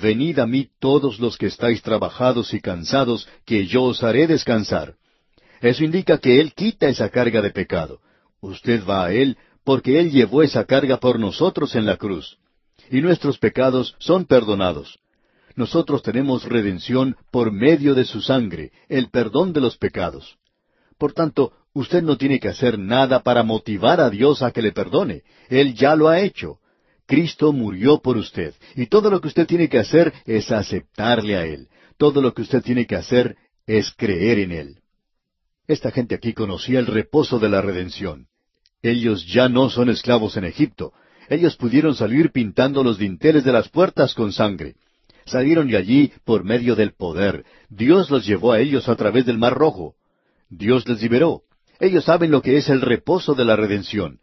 Venid 0.00 0.38
a 0.38 0.46
mí 0.46 0.68
todos 0.78 1.18
los 1.18 1.36
que 1.36 1.46
estáis 1.46 1.82
trabajados 1.82 2.54
y 2.54 2.60
cansados, 2.60 3.28
que 3.44 3.66
yo 3.66 3.82
os 3.82 4.02
haré 4.04 4.28
descansar. 4.28 4.94
Eso 5.60 5.82
indica 5.84 6.18
que 6.18 6.40
Él 6.40 6.52
quita 6.54 6.88
esa 6.88 7.08
carga 7.10 7.42
de 7.42 7.50
pecado. 7.50 7.98
Usted 8.40 8.82
va 8.88 9.06
a 9.06 9.12
Él 9.12 9.36
porque 9.64 9.98
Él 9.98 10.12
llevó 10.12 10.44
esa 10.44 10.64
carga 10.64 10.98
por 10.98 11.18
nosotros 11.18 11.74
en 11.74 11.84
la 11.84 11.96
cruz. 11.96 12.38
Y 12.92 13.00
nuestros 13.00 13.38
pecados 13.38 13.96
son 13.98 14.26
perdonados. 14.26 15.00
Nosotros 15.56 16.02
tenemos 16.02 16.44
redención 16.44 17.16
por 17.32 17.50
medio 17.50 17.94
de 17.96 18.04
su 18.04 18.20
sangre, 18.22 18.70
el 18.88 19.08
perdón 19.10 19.52
de 19.52 19.60
los 19.62 19.76
pecados. 19.76 20.38
Por 20.98 21.12
tanto, 21.12 21.52
Usted 21.76 22.02
no 22.04 22.16
tiene 22.16 22.40
que 22.40 22.48
hacer 22.48 22.78
nada 22.78 23.22
para 23.22 23.42
motivar 23.42 24.00
a 24.00 24.08
Dios 24.08 24.40
a 24.42 24.50
que 24.50 24.62
le 24.62 24.72
perdone. 24.72 25.24
Él 25.50 25.74
ya 25.74 25.94
lo 25.94 26.08
ha 26.08 26.20
hecho. 26.20 26.56
Cristo 27.04 27.52
murió 27.52 28.00
por 28.00 28.16
usted 28.16 28.54
y 28.76 28.86
todo 28.86 29.10
lo 29.10 29.20
que 29.20 29.28
usted 29.28 29.46
tiene 29.46 29.68
que 29.68 29.78
hacer 29.80 30.10
es 30.24 30.50
aceptarle 30.50 31.36
a 31.36 31.44
Él. 31.44 31.68
Todo 31.98 32.22
lo 32.22 32.32
que 32.32 32.40
usted 32.40 32.62
tiene 32.62 32.86
que 32.86 32.96
hacer 32.96 33.36
es 33.66 33.92
creer 33.94 34.38
en 34.38 34.52
Él. 34.52 34.78
Esta 35.68 35.90
gente 35.90 36.14
aquí 36.14 36.32
conocía 36.32 36.78
el 36.78 36.86
reposo 36.86 37.38
de 37.38 37.50
la 37.50 37.60
redención. 37.60 38.26
Ellos 38.80 39.26
ya 39.26 39.50
no 39.50 39.68
son 39.68 39.90
esclavos 39.90 40.38
en 40.38 40.44
Egipto. 40.44 40.94
Ellos 41.28 41.56
pudieron 41.56 41.94
salir 41.94 42.32
pintando 42.32 42.82
los 42.82 42.96
dinteles 42.96 43.44
de 43.44 43.52
las 43.52 43.68
puertas 43.68 44.14
con 44.14 44.32
sangre. 44.32 44.76
Salieron 45.26 45.68
de 45.68 45.76
allí 45.76 46.10
por 46.24 46.42
medio 46.42 46.74
del 46.74 46.94
poder. 46.94 47.44
Dios 47.68 48.08
los 48.10 48.24
llevó 48.26 48.52
a 48.52 48.60
ellos 48.60 48.88
a 48.88 48.96
través 48.96 49.26
del 49.26 49.36
Mar 49.36 49.52
Rojo. 49.52 49.94
Dios 50.48 50.88
les 50.88 51.02
liberó. 51.02 51.42
Ellos 51.78 52.04
saben 52.04 52.30
lo 52.30 52.40
que 52.42 52.56
es 52.56 52.68
el 52.70 52.80
reposo 52.80 53.34
de 53.34 53.44
la 53.44 53.56
redención. 53.56 54.18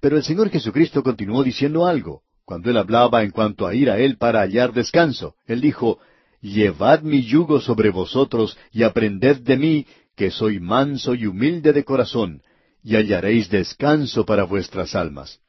Pero 0.00 0.16
el 0.16 0.24
Señor 0.24 0.50
Jesucristo 0.50 1.02
continuó 1.02 1.42
diciendo 1.42 1.86
algo. 1.86 2.22
Cuando 2.44 2.70
él 2.70 2.76
hablaba 2.76 3.22
en 3.22 3.30
cuanto 3.30 3.66
a 3.66 3.74
ir 3.74 3.90
a 3.90 3.98
él 3.98 4.18
para 4.18 4.40
hallar 4.40 4.72
descanso, 4.72 5.34
él 5.46 5.60
dijo, 5.60 5.98
Llevad 6.40 7.02
mi 7.02 7.22
yugo 7.22 7.60
sobre 7.60 7.90
vosotros 7.90 8.56
y 8.72 8.82
aprended 8.84 9.38
de 9.38 9.56
mí, 9.56 9.86
que 10.16 10.30
soy 10.30 10.60
manso 10.60 11.14
y 11.14 11.26
humilde 11.26 11.72
de 11.72 11.84
corazón, 11.84 12.42
y 12.82 12.94
hallaréis 12.96 13.50
descanso 13.50 14.24
para 14.26 14.44
vuestras 14.44 14.94
almas. 14.94 15.40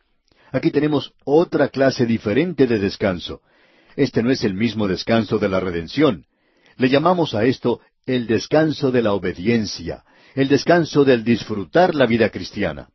Aquí 0.52 0.72
tenemos 0.72 1.14
otra 1.24 1.70
clase 1.70 2.06
diferente 2.06 2.66
de 2.68 2.80
descanso. 2.80 3.42
Este 3.96 4.24
no 4.24 4.32
es 4.32 4.44
el 4.44 4.54
mismo 4.54 4.88
descanso 4.88 5.38
de 5.40 5.50
la 5.50 5.60
redención. 5.60 6.26
Le 6.78 6.90
llamamos 6.90 7.36
a 7.36 7.46
esto 7.46 7.80
el 8.06 8.26
descanso 8.28 8.92
de 8.92 9.02
la 9.04 9.14
obediencia, 9.14 10.04
el 10.38 10.50
descanso 10.50 11.04
del 11.04 11.24
disfrutar 11.24 11.96
la 11.96 12.06
vida 12.06 12.30
cristiana. 12.30 12.90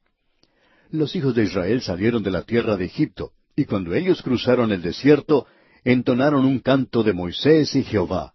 Los 0.91 1.17
hijos 1.17 1.35
de 1.35 1.43
Israel 1.43 1.83
salieron 1.83 2.23
de 2.23 2.31
la 2.31 2.43
tierra 2.43 2.77
de 2.77 2.85
Egipto, 2.85 3.33
y 3.57 3.65
cuando 3.65 3.97
ellos 3.97 4.23
cruzaron 4.23 4.71
el 4.71 4.81
desierto, 4.81 5.47
entonaron 5.83 6.45
un 6.47 6.61
canto 6.61 7.03
de 7.03 7.13
Moisés 7.13 7.75
y 7.75 7.83
Jehová. 7.83 8.33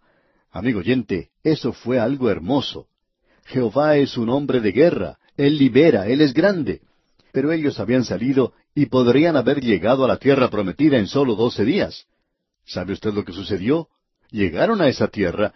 Amigo 0.50 0.80
oyente, 0.80 1.30
eso 1.42 1.72
fue 1.72 1.98
algo 1.98 2.28
hermoso. 2.28 2.88
Jehová 3.46 3.96
es 3.96 4.18
un 4.18 4.28
hombre 4.28 4.60
de 4.60 4.72
guerra, 4.72 5.16
Él 5.38 5.56
libera, 5.56 6.06
Él 6.06 6.20
es 6.20 6.34
grande. 6.34 6.82
Pero 7.32 7.50
ellos 7.50 7.80
habían 7.80 8.04
salido 8.04 8.52
y 8.74 8.86
podrían 8.86 9.36
haber 9.36 9.62
llegado 9.62 10.04
a 10.04 10.08
la 10.08 10.18
tierra 10.18 10.50
prometida 10.50 10.98
en 10.98 11.06
solo 11.06 11.34
doce 11.34 11.64
días. 11.64 12.04
¿Sabe 12.66 12.92
usted 12.92 13.14
lo 13.14 13.24
que 13.24 13.32
sucedió? 13.32 13.88
Llegaron 14.30 14.82
a 14.82 14.88
esa 14.88 15.08
tierra 15.08 15.54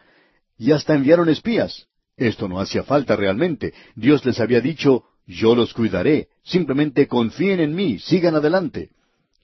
y 0.57 0.73
hasta 0.73 0.95
enviaron 0.95 1.29
espías. 1.29 1.87
Esto 2.17 2.49
no 2.49 2.61
hacía 2.61 2.83
falta 2.83 3.17
realmente. 3.17 3.73
Dios 3.95 4.25
les 4.25 4.41
había 4.41 4.61
dicho, 4.61 5.05
yo 5.27 5.55
los 5.55 5.73
cuidaré, 5.73 6.29
simplemente 6.45 7.07
confíen 7.09 7.61
en 7.61 7.75
mí, 7.75 7.99
sigan 7.99 8.35
adelante. 8.35 8.91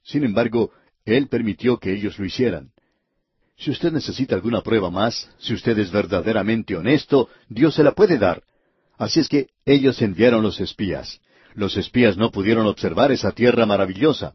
Sin 0.03 0.25
embargo, 0.25 0.71
Él 1.05 1.29
permitió 1.29 1.79
que 1.79 1.93
ellos 1.93 2.19
lo 2.19 2.27
hicieran. 2.27 2.71
Si 3.57 3.71
usted 3.71 3.93
necesita 3.93 4.35
alguna 4.35 4.61
prueba 4.63 4.91
más, 4.91 5.29
si 5.39 5.55
usted 5.55 5.79
es 5.79 5.91
verdaderamente 5.91 6.77
honesto, 6.77 7.29
Dios 7.49 7.75
se 7.75 7.83
la 7.83 7.93
puede 7.93 8.19
dar. 8.19 8.43
Así 8.99 9.21
es 9.21 9.29
que 9.29 9.49
ellos 9.65 10.01
enviaron 10.03 10.43
los 10.43 10.61
espías. 10.61 11.21
Los 11.55 11.77
espías 11.77 12.17
no 12.17 12.31
pudieron 12.31 12.67
observar 12.67 13.11
esa 13.11 13.33
tierra 13.33 13.67
maravillosa. 13.67 14.35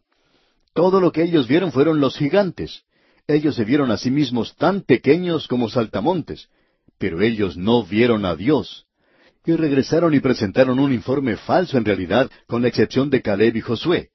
Todo 0.74 1.00
lo 1.00 1.12
que 1.12 1.22
ellos 1.22 1.46
vieron 1.48 1.72
fueron 1.72 2.00
los 2.00 2.16
gigantes. 2.18 2.82
Ellos 3.26 3.54
se 3.54 3.64
vieron 3.64 3.90
a 3.90 3.96
sí 3.96 4.10
mismos 4.10 4.56
tan 4.56 4.82
pequeños 4.82 5.48
como 5.48 5.70
saltamontes. 5.70 6.48
Pero 6.98 7.22
ellos 7.22 7.56
no 7.56 7.84
vieron 7.84 8.24
a 8.24 8.36
Dios. 8.36 8.86
Y 9.46 9.52
regresaron 9.54 10.14
y 10.14 10.20
presentaron 10.20 10.78
un 10.78 10.92
informe 10.92 11.36
falso 11.36 11.76
en 11.76 11.84
realidad, 11.84 12.30
con 12.46 12.62
la 12.62 12.68
excepción 12.68 13.10
de 13.10 13.22
Caleb 13.22 13.56
y 13.56 13.60
Josué. 13.60 14.08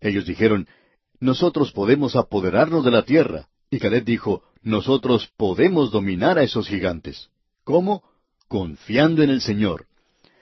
Ellos 0.00 0.24
dijeron, 0.26 0.66
nosotros 1.20 1.72
podemos 1.72 2.16
apoderarnos 2.16 2.84
de 2.84 2.90
la 2.90 3.04
tierra. 3.04 3.48
Y 3.70 3.78
Caleb 3.78 4.04
dijo, 4.04 4.44
nosotros 4.62 5.30
podemos 5.36 5.90
dominar 5.90 6.38
a 6.38 6.42
esos 6.42 6.68
gigantes. 6.68 7.28
¿Cómo? 7.64 8.02
Confiando 8.48 9.22
en 9.22 9.30
el 9.30 9.40
Señor. 9.40 9.86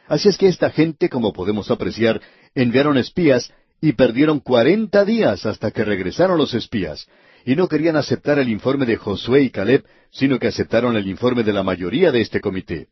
Así 0.06 0.28
es 0.28 0.36
que 0.38 0.48
esta 0.48 0.70
gente, 0.70 1.08
como 1.08 1.32
podemos 1.32 1.70
apreciar, 1.70 2.20
enviaron 2.54 2.98
espías 2.98 3.52
y 3.80 3.92
perdieron 3.92 4.40
cuarenta 4.40 5.04
días 5.04 5.46
hasta 5.46 5.70
que 5.70 5.84
regresaron 5.84 6.36
los 6.38 6.52
espías, 6.54 7.06
y 7.44 7.56
no 7.56 7.68
querían 7.68 7.96
aceptar 7.96 8.38
el 8.38 8.48
informe 8.48 8.86
de 8.86 8.96
Josué 8.96 9.42
y 9.42 9.50
Caleb, 9.50 9.84
sino 10.10 10.38
que 10.38 10.48
aceptaron 10.48 10.96
el 10.96 11.06
informe 11.06 11.42
de 11.42 11.52
la 11.52 11.62
mayoría 11.62 12.10
de 12.12 12.20
este 12.20 12.40
comité. 12.40 12.88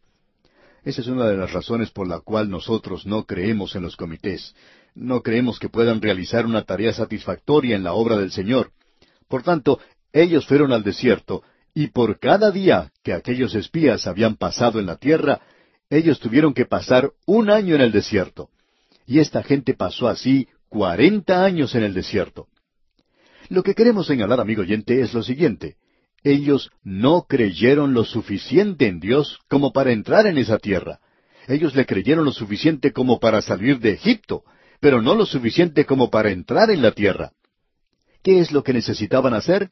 Esa 0.84 1.00
es 1.00 1.06
una 1.08 1.26
de 1.26 1.36
las 1.36 1.52
razones 1.52 1.90
por 1.90 2.06
la 2.08 2.20
cual 2.20 2.48
nosotros 2.50 3.04
no 3.04 3.24
creemos 3.24 3.74
en 3.76 3.82
los 3.82 3.96
comités. 3.96 4.54
No 4.94 5.22
creemos 5.22 5.58
que 5.58 5.68
puedan 5.68 6.00
realizar 6.00 6.46
una 6.46 6.62
tarea 6.64 6.92
satisfactoria 6.92 7.76
en 7.76 7.84
la 7.84 7.92
obra 7.92 8.16
del 8.16 8.30
Señor. 8.30 8.70
Por 9.28 9.42
tanto, 9.42 9.80
ellos 10.12 10.46
fueron 10.46 10.72
al 10.72 10.82
desierto, 10.84 11.42
y 11.74 11.88
por 11.88 12.18
cada 12.18 12.50
día 12.50 12.90
que 13.04 13.12
aquellos 13.12 13.54
espías 13.54 14.06
habían 14.06 14.36
pasado 14.36 14.80
en 14.80 14.86
la 14.86 14.96
tierra, 14.96 15.40
ellos 15.90 16.18
tuvieron 16.20 16.54
que 16.54 16.64
pasar 16.64 17.10
un 17.26 17.50
año 17.50 17.74
en 17.74 17.82
el 17.82 17.92
desierto. 17.92 18.48
Y 19.06 19.18
esta 19.18 19.42
gente 19.42 19.74
pasó 19.74 20.08
así 20.08 20.48
cuarenta 20.68 21.44
años 21.44 21.74
en 21.74 21.82
el 21.82 21.92
desierto. 21.94 22.46
Lo 23.48 23.62
que 23.62 23.74
queremos 23.74 24.06
señalar, 24.06 24.40
amigo 24.40 24.62
oyente, 24.62 25.00
es 25.00 25.14
lo 25.14 25.22
siguiente. 25.22 25.76
Ellos 26.22 26.70
no 26.82 27.24
creyeron 27.26 27.94
lo 27.94 28.04
suficiente 28.04 28.86
en 28.86 29.00
Dios 29.00 29.38
como 29.48 29.72
para 29.72 29.92
entrar 29.92 30.26
en 30.26 30.36
esa 30.36 30.58
tierra. 30.58 31.00
Ellos 31.46 31.74
le 31.74 31.86
creyeron 31.86 32.24
lo 32.24 32.32
suficiente 32.32 32.92
como 32.92 33.20
para 33.20 33.40
salir 33.40 33.78
de 33.78 33.90
Egipto, 33.92 34.42
pero 34.80 35.00
no 35.00 35.14
lo 35.14 35.24
suficiente 35.24 35.86
como 35.86 36.10
para 36.10 36.30
entrar 36.30 36.70
en 36.70 36.82
la 36.82 36.92
tierra. 36.92 37.32
¿Qué 38.22 38.40
es 38.40 38.52
lo 38.52 38.62
que 38.62 38.74
necesitaban 38.74 39.32
hacer? 39.32 39.70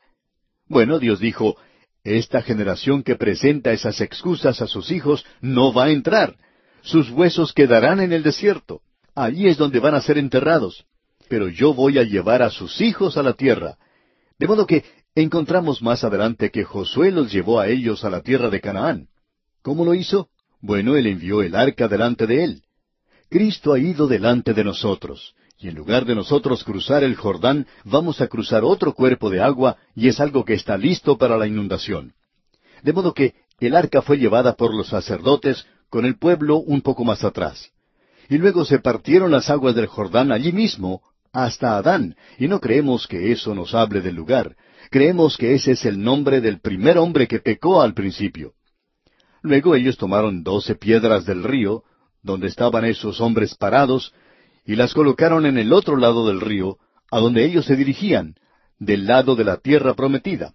Bueno, 0.69 0.99
Dios 0.99 1.21
dijo, 1.21 1.57
esta 2.03 2.41
generación 2.41 3.03
que 3.03 3.17
presenta 3.17 3.73
esas 3.73 4.01
excusas 4.01 4.63
a 4.63 4.67
sus 4.69 4.91
hijos 4.91 5.27
no 5.43 5.75
va 5.75 5.87
a 5.87 5.91
entrar. 5.91 6.37
Sus 6.81 7.11
huesos 7.11 7.53
quedarán 7.53 8.01
en 8.01 8.13
el 8.13 8.23
desierto. 8.23 8.81
Allí 9.15 9.49
es 9.49 9.59
donde 9.59 9.81
van 9.81 9.95
a 9.95 10.01
ser 10.01 10.17
enterrados 10.17 10.87
pero 11.29 11.49
yo 11.49 11.75
voy 11.75 11.99
a 11.99 12.03
llevar 12.05 12.43
a 12.43 12.51
sus 12.51 12.81
hijos 12.81 13.17
a 13.17 13.23
la 13.23 13.33
tierra. 13.35 13.77
De 14.39 14.47
modo 14.47 14.67
que 14.67 14.85
encontramos 15.15 15.83
más 15.83 16.05
adelante 16.05 16.51
que 16.51 16.65
Josué 16.65 17.11
los 17.11 17.33
llevó 17.33 17.59
a 17.61 17.69
ellos 17.69 18.05
a 18.05 18.11
la 18.11 18.21
tierra 18.23 18.49
de 18.51 18.61
Canaán. 18.61 19.09
¿Cómo 19.63 19.85
lo 19.85 19.95
hizo? 19.95 20.29
Bueno, 20.61 20.97
él 20.97 21.07
envió 21.07 21.43
el 21.43 21.55
arca 21.55 21.89
delante 21.89 22.27
de 22.27 22.45
él. 22.45 22.63
Cristo 23.29 23.73
ha 23.73 23.79
ido 23.79 24.07
delante 24.07 24.55
de 24.55 24.63
nosotros, 24.63 25.35
y 25.59 25.69
en 25.69 25.75
lugar 25.75 26.05
de 26.05 26.15
nosotros 26.15 26.63
cruzar 26.65 27.03
el 27.03 27.17
Jordán, 27.17 27.67
vamos 27.85 28.21
a 28.21 28.29
cruzar 28.29 28.63
otro 28.63 28.95
cuerpo 28.95 29.29
de 29.31 29.43
agua, 29.43 29.77
y 29.97 30.09
es 30.09 30.21
algo 30.21 30.45
que 30.45 30.55
está 30.55 30.77
listo 30.77 31.19
para 31.19 31.37
la 31.37 31.47
inundación. 31.49 32.15
De 32.83 32.93
modo 32.93 33.13
que 33.15 33.35
el 33.59 33.75
arca 33.75 34.01
fue 34.03 34.19
llevada 34.19 34.55
por 34.55 34.73
los 34.75 34.89
sacerdotes 34.89 35.67
con 35.91 36.05
el 36.05 36.19
pueblo 36.19 36.59
un 36.59 36.83
poco 36.83 37.05
más 37.05 37.25
atrás. 37.25 37.71
Y 38.29 38.39
luego 38.39 38.65
se 38.65 38.79
partieron 38.79 39.31
las 39.33 39.51
aguas 39.51 39.75
del 39.75 39.87
Jordán 39.87 40.31
allí 40.31 40.53
mismo, 40.53 41.03
hasta 41.37 41.77
Adán, 41.77 42.17
y 42.39 42.49
no 42.49 42.61
creemos 42.61 43.07
que 43.07 43.31
eso 43.31 43.55
nos 43.55 43.75
hable 43.75 44.01
del 44.01 44.15
lugar. 44.17 44.57
Creemos 44.91 45.37
que 45.37 45.53
ese 45.55 45.73
es 45.73 45.85
el 45.85 46.03
nombre 46.03 46.41
del 46.41 46.61
primer 46.61 46.97
hombre 46.97 47.29
que 47.29 47.41
pecó 47.41 47.83
al 47.83 47.93
principio. 47.93 48.55
Luego 49.43 49.75
ellos 49.75 49.99
tomaron 49.99 50.43
doce 50.43 50.77
piedras 50.77 51.27
del 51.27 51.45
río, 51.45 51.83
donde 52.23 52.47
estaban 52.47 52.87
esos 52.87 53.21
hombres 53.21 53.55
parados, 53.55 54.15
y 54.65 54.77
las 54.77 54.95
colocaron 54.95 55.45
en 55.45 55.59
el 55.59 55.73
otro 55.75 55.97
lado 55.97 56.27
del 56.27 56.41
río, 56.41 56.79
a 57.11 57.19
donde 57.21 57.45
ellos 57.45 57.67
se 57.67 57.77
dirigían, 57.77 58.35
del 58.79 59.07
lado 59.07 59.37
de 59.37 59.45
la 59.45 59.59
tierra 59.59 59.93
prometida. 59.93 60.55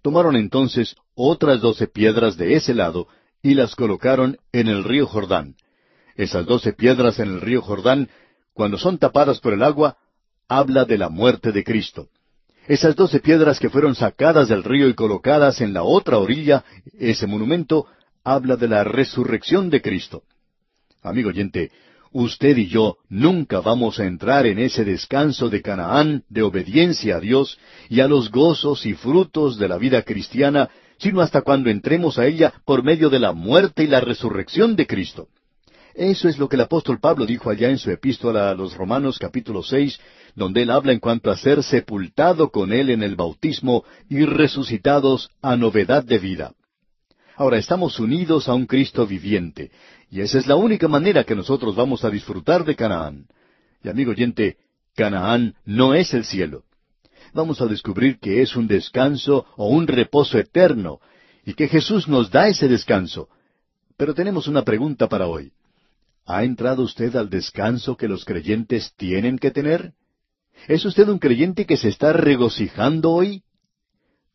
Tomaron 0.00 0.34
entonces 0.34 0.96
otras 1.14 1.60
doce 1.60 1.88
piedras 1.88 2.36
de 2.38 2.54
ese 2.54 2.74
lado 2.74 3.06
y 3.42 3.54
las 3.54 3.74
colocaron 3.74 4.38
en 4.52 4.68
el 4.68 4.82
río 4.84 5.06
Jordán. 5.06 5.56
Esas 6.16 6.46
doce 6.46 6.72
piedras 6.72 7.18
en 7.18 7.28
el 7.28 7.40
río 7.40 7.60
Jordán, 7.62 8.08
cuando 8.54 8.78
son 8.78 8.98
tapadas 8.98 9.40
por 9.40 9.52
el 9.52 9.62
agua, 9.62 9.96
habla 10.48 10.84
de 10.84 10.98
la 10.98 11.08
muerte 11.08 11.52
de 11.52 11.64
Cristo. 11.64 12.08
Esas 12.68 12.96
doce 12.96 13.20
piedras 13.20 13.58
que 13.60 13.70
fueron 13.70 13.94
sacadas 13.94 14.48
del 14.48 14.64
río 14.64 14.88
y 14.88 14.94
colocadas 14.94 15.60
en 15.60 15.72
la 15.72 15.82
otra 15.82 16.18
orilla, 16.18 16.64
ese 16.98 17.26
monumento, 17.26 17.86
habla 18.24 18.56
de 18.56 18.68
la 18.68 18.82
resurrección 18.84 19.70
de 19.70 19.80
Cristo. 19.80 20.22
Amigo 21.02 21.28
oyente, 21.28 21.70
usted 22.10 22.56
y 22.56 22.66
yo 22.66 22.96
nunca 23.08 23.60
vamos 23.60 24.00
a 24.00 24.04
entrar 24.06 24.46
en 24.46 24.58
ese 24.58 24.84
descanso 24.84 25.48
de 25.48 25.62
Canaán 25.62 26.24
de 26.28 26.42
obediencia 26.42 27.16
a 27.16 27.20
Dios 27.20 27.58
y 27.88 28.00
a 28.00 28.08
los 28.08 28.30
gozos 28.32 28.84
y 28.86 28.94
frutos 28.94 29.58
de 29.58 29.68
la 29.68 29.78
vida 29.78 30.02
cristiana, 30.02 30.68
sino 30.98 31.20
hasta 31.20 31.42
cuando 31.42 31.70
entremos 31.70 32.18
a 32.18 32.26
ella 32.26 32.52
por 32.64 32.82
medio 32.82 33.10
de 33.10 33.20
la 33.20 33.32
muerte 33.32 33.84
y 33.84 33.86
la 33.86 34.00
resurrección 34.00 34.74
de 34.74 34.86
Cristo. 34.86 35.28
Eso 35.96 36.28
es 36.28 36.36
lo 36.38 36.46
que 36.46 36.56
el 36.56 36.60
apóstol 36.62 37.00
Pablo 37.00 37.24
dijo 37.24 37.48
allá 37.48 37.70
en 37.70 37.78
su 37.78 37.90
epístola 37.90 38.50
a 38.50 38.54
los 38.54 38.74
Romanos 38.74 39.18
capítulo 39.18 39.62
seis, 39.62 39.98
donde 40.34 40.60
él 40.60 40.70
habla 40.70 40.92
en 40.92 41.00
cuanto 41.00 41.30
a 41.30 41.38
ser 41.38 41.62
sepultado 41.62 42.50
con 42.50 42.70
él 42.74 42.90
en 42.90 43.02
el 43.02 43.16
bautismo 43.16 43.82
y 44.10 44.26
resucitados 44.26 45.30
a 45.40 45.56
novedad 45.56 46.04
de 46.04 46.18
vida. 46.18 46.52
Ahora 47.34 47.56
estamos 47.56 47.98
unidos 47.98 48.46
a 48.46 48.52
un 48.52 48.66
Cristo 48.66 49.06
viviente, 49.06 49.70
y 50.10 50.20
esa 50.20 50.36
es 50.38 50.46
la 50.46 50.56
única 50.56 50.86
manera 50.86 51.24
que 51.24 51.34
nosotros 51.34 51.74
vamos 51.74 52.04
a 52.04 52.10
disfrutar 52.10 52.66
de 52.66 52.76
Canaán. 52.76 53.24
Y 53.82 53.88
amigo 53.88 54.10
oyente, 54.10 54.58
Canaán 54.96 55.54
no 55.64 55.94
es 55.94 56.12
el 56.12 56.26
cielo. 56.26 56.64
Vamos 57.32 57.62
a 57.62 57.66
descubrir 57.66 58.18
que 58.18 58.42
es 58.42 58.54
un 58.54 58.66
descanso 58.68 59.46
o 59.56 59.68
un 59.68 59.86
reposo 59.86 60.36
eterno, 60.38 60.98
y 61.46 61.54
que 61.54 61.68
Jesús 61.68 62.06
nos 62.06 62.30
da 62.30 62.48
ese 62.48 62.68
descanso. 62.68 63.28
Pero 63.96 64.12
tenemos 64.12 64.46
una 64.46 64.60
pregunta 64.62 65.08
para 65.08 65.26
hoy. 65.26 65.52
¿Ha 66.28 66.42
entrado 66.42 66.82
usted 66.82 67.14
al 67.14 67.30
descanso 67.30 67.96
que 67.96 68.08
los 68.08 68.24
creyentes 68.24 68.92
tienen 68.96 69.38
que 69.38 69.52
tener? 69.52 69.92
¿Es 70.66 70.84
usted 70.84 71.08
un 71.08 71.20
creyente 71.20 71.66
que 71.66 71.76
se 71.76 71.88
está 71.88 72.12
regocijando 72.12 73.12
hoy? 73.12 73.44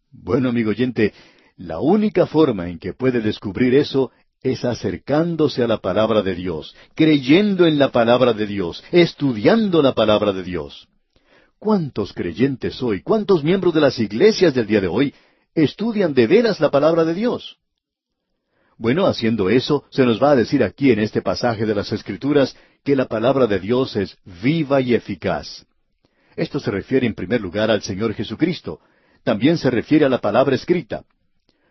Bueno, 0.09 0.47
amigo 0.49 0.69
oyente, 0.69 1.13
la 1.57 1.81
única 1.81 2.25
forma 2.27 2.69
en 2.69 2.79
que 2.79 2.93
puede 2.93 3.19
descubrir 3.19 3.75
eso 3.75 4.11
es 4.41 4.63
acercándose 4.63 5.63
a 5.63 5.67
la 5.67 5.79
palabra 5.79 6.21
de 6.21 6.33
Dios, 6.33 6.73
creyendo 6.95 7.67
en 7.67 7.77
la 7.77 7.91
palabra 7.91 8.31
de 8.33 8.47
Dios, 8.47 8.81
estudiando 8.93 9.81
la 9.81 9.93
palabra 9.93 10.31
de 10.31 10.43
Dios. 10.43 10.87
¿Cuántos 11.59 12.13
creyentes 12.13 12.81
hoy, 12.81 13.01
cuántos 13.03 13.43
miembros 13.43 13.73
de 13.73 13.81
las 13.81 13.99
iglesias 13.99 14.53
del 14.53 14.65
día 14.65 14.79
de 14.79 14.87
hoy 14.87 15.13
estudian 15.53 16.13
de 16.13 16.25
veras 16.27 16.61
la 16.61 16.71
palabra 16.71 17.03
de 17.03 17.13
Dios? 17.13 17.57
Bueno, 18.81 19.05
haciendo 19.05 19.51
eso, 19.51 19.85
se 19.91 20.03
nos 20.07 20.19
va 20.19 20.31
a 20.31 20.35
decir 20.35 20.63
aquí 20.63 20.89
en 20.91 20.97
este 20.97 21.21
pasaje 21.21 21.67
de 21.67 21.75
las 21.75 21.91
Escrituras 21.91 22.55
que 22.83 22.95
la 22.95 23.05
palabra 23.05 23.45
de 23.45 23.59
Dios 23.59 23.95
es 23.95 24.17
viva 24.41 24.81
y 24.81 24.95
eficaz. 24.95 25.67
Esto 26.35 26.59
se 26.59 26.71
refiere 26.71 27.05
en 27.05 27.13
primer 27.13 27.41
lugar 27.41 27.69
al 27.69 27.83
Señor 27.83 28.15
Jesucristo. 28.15 28.79
También 29.23 29.59
se 29.59 29.69
refiere 29.69 30.05
a 30.05 30.09
la 30.09 30.17
palabra 30.17 30.55
escrita. 30.55 31.03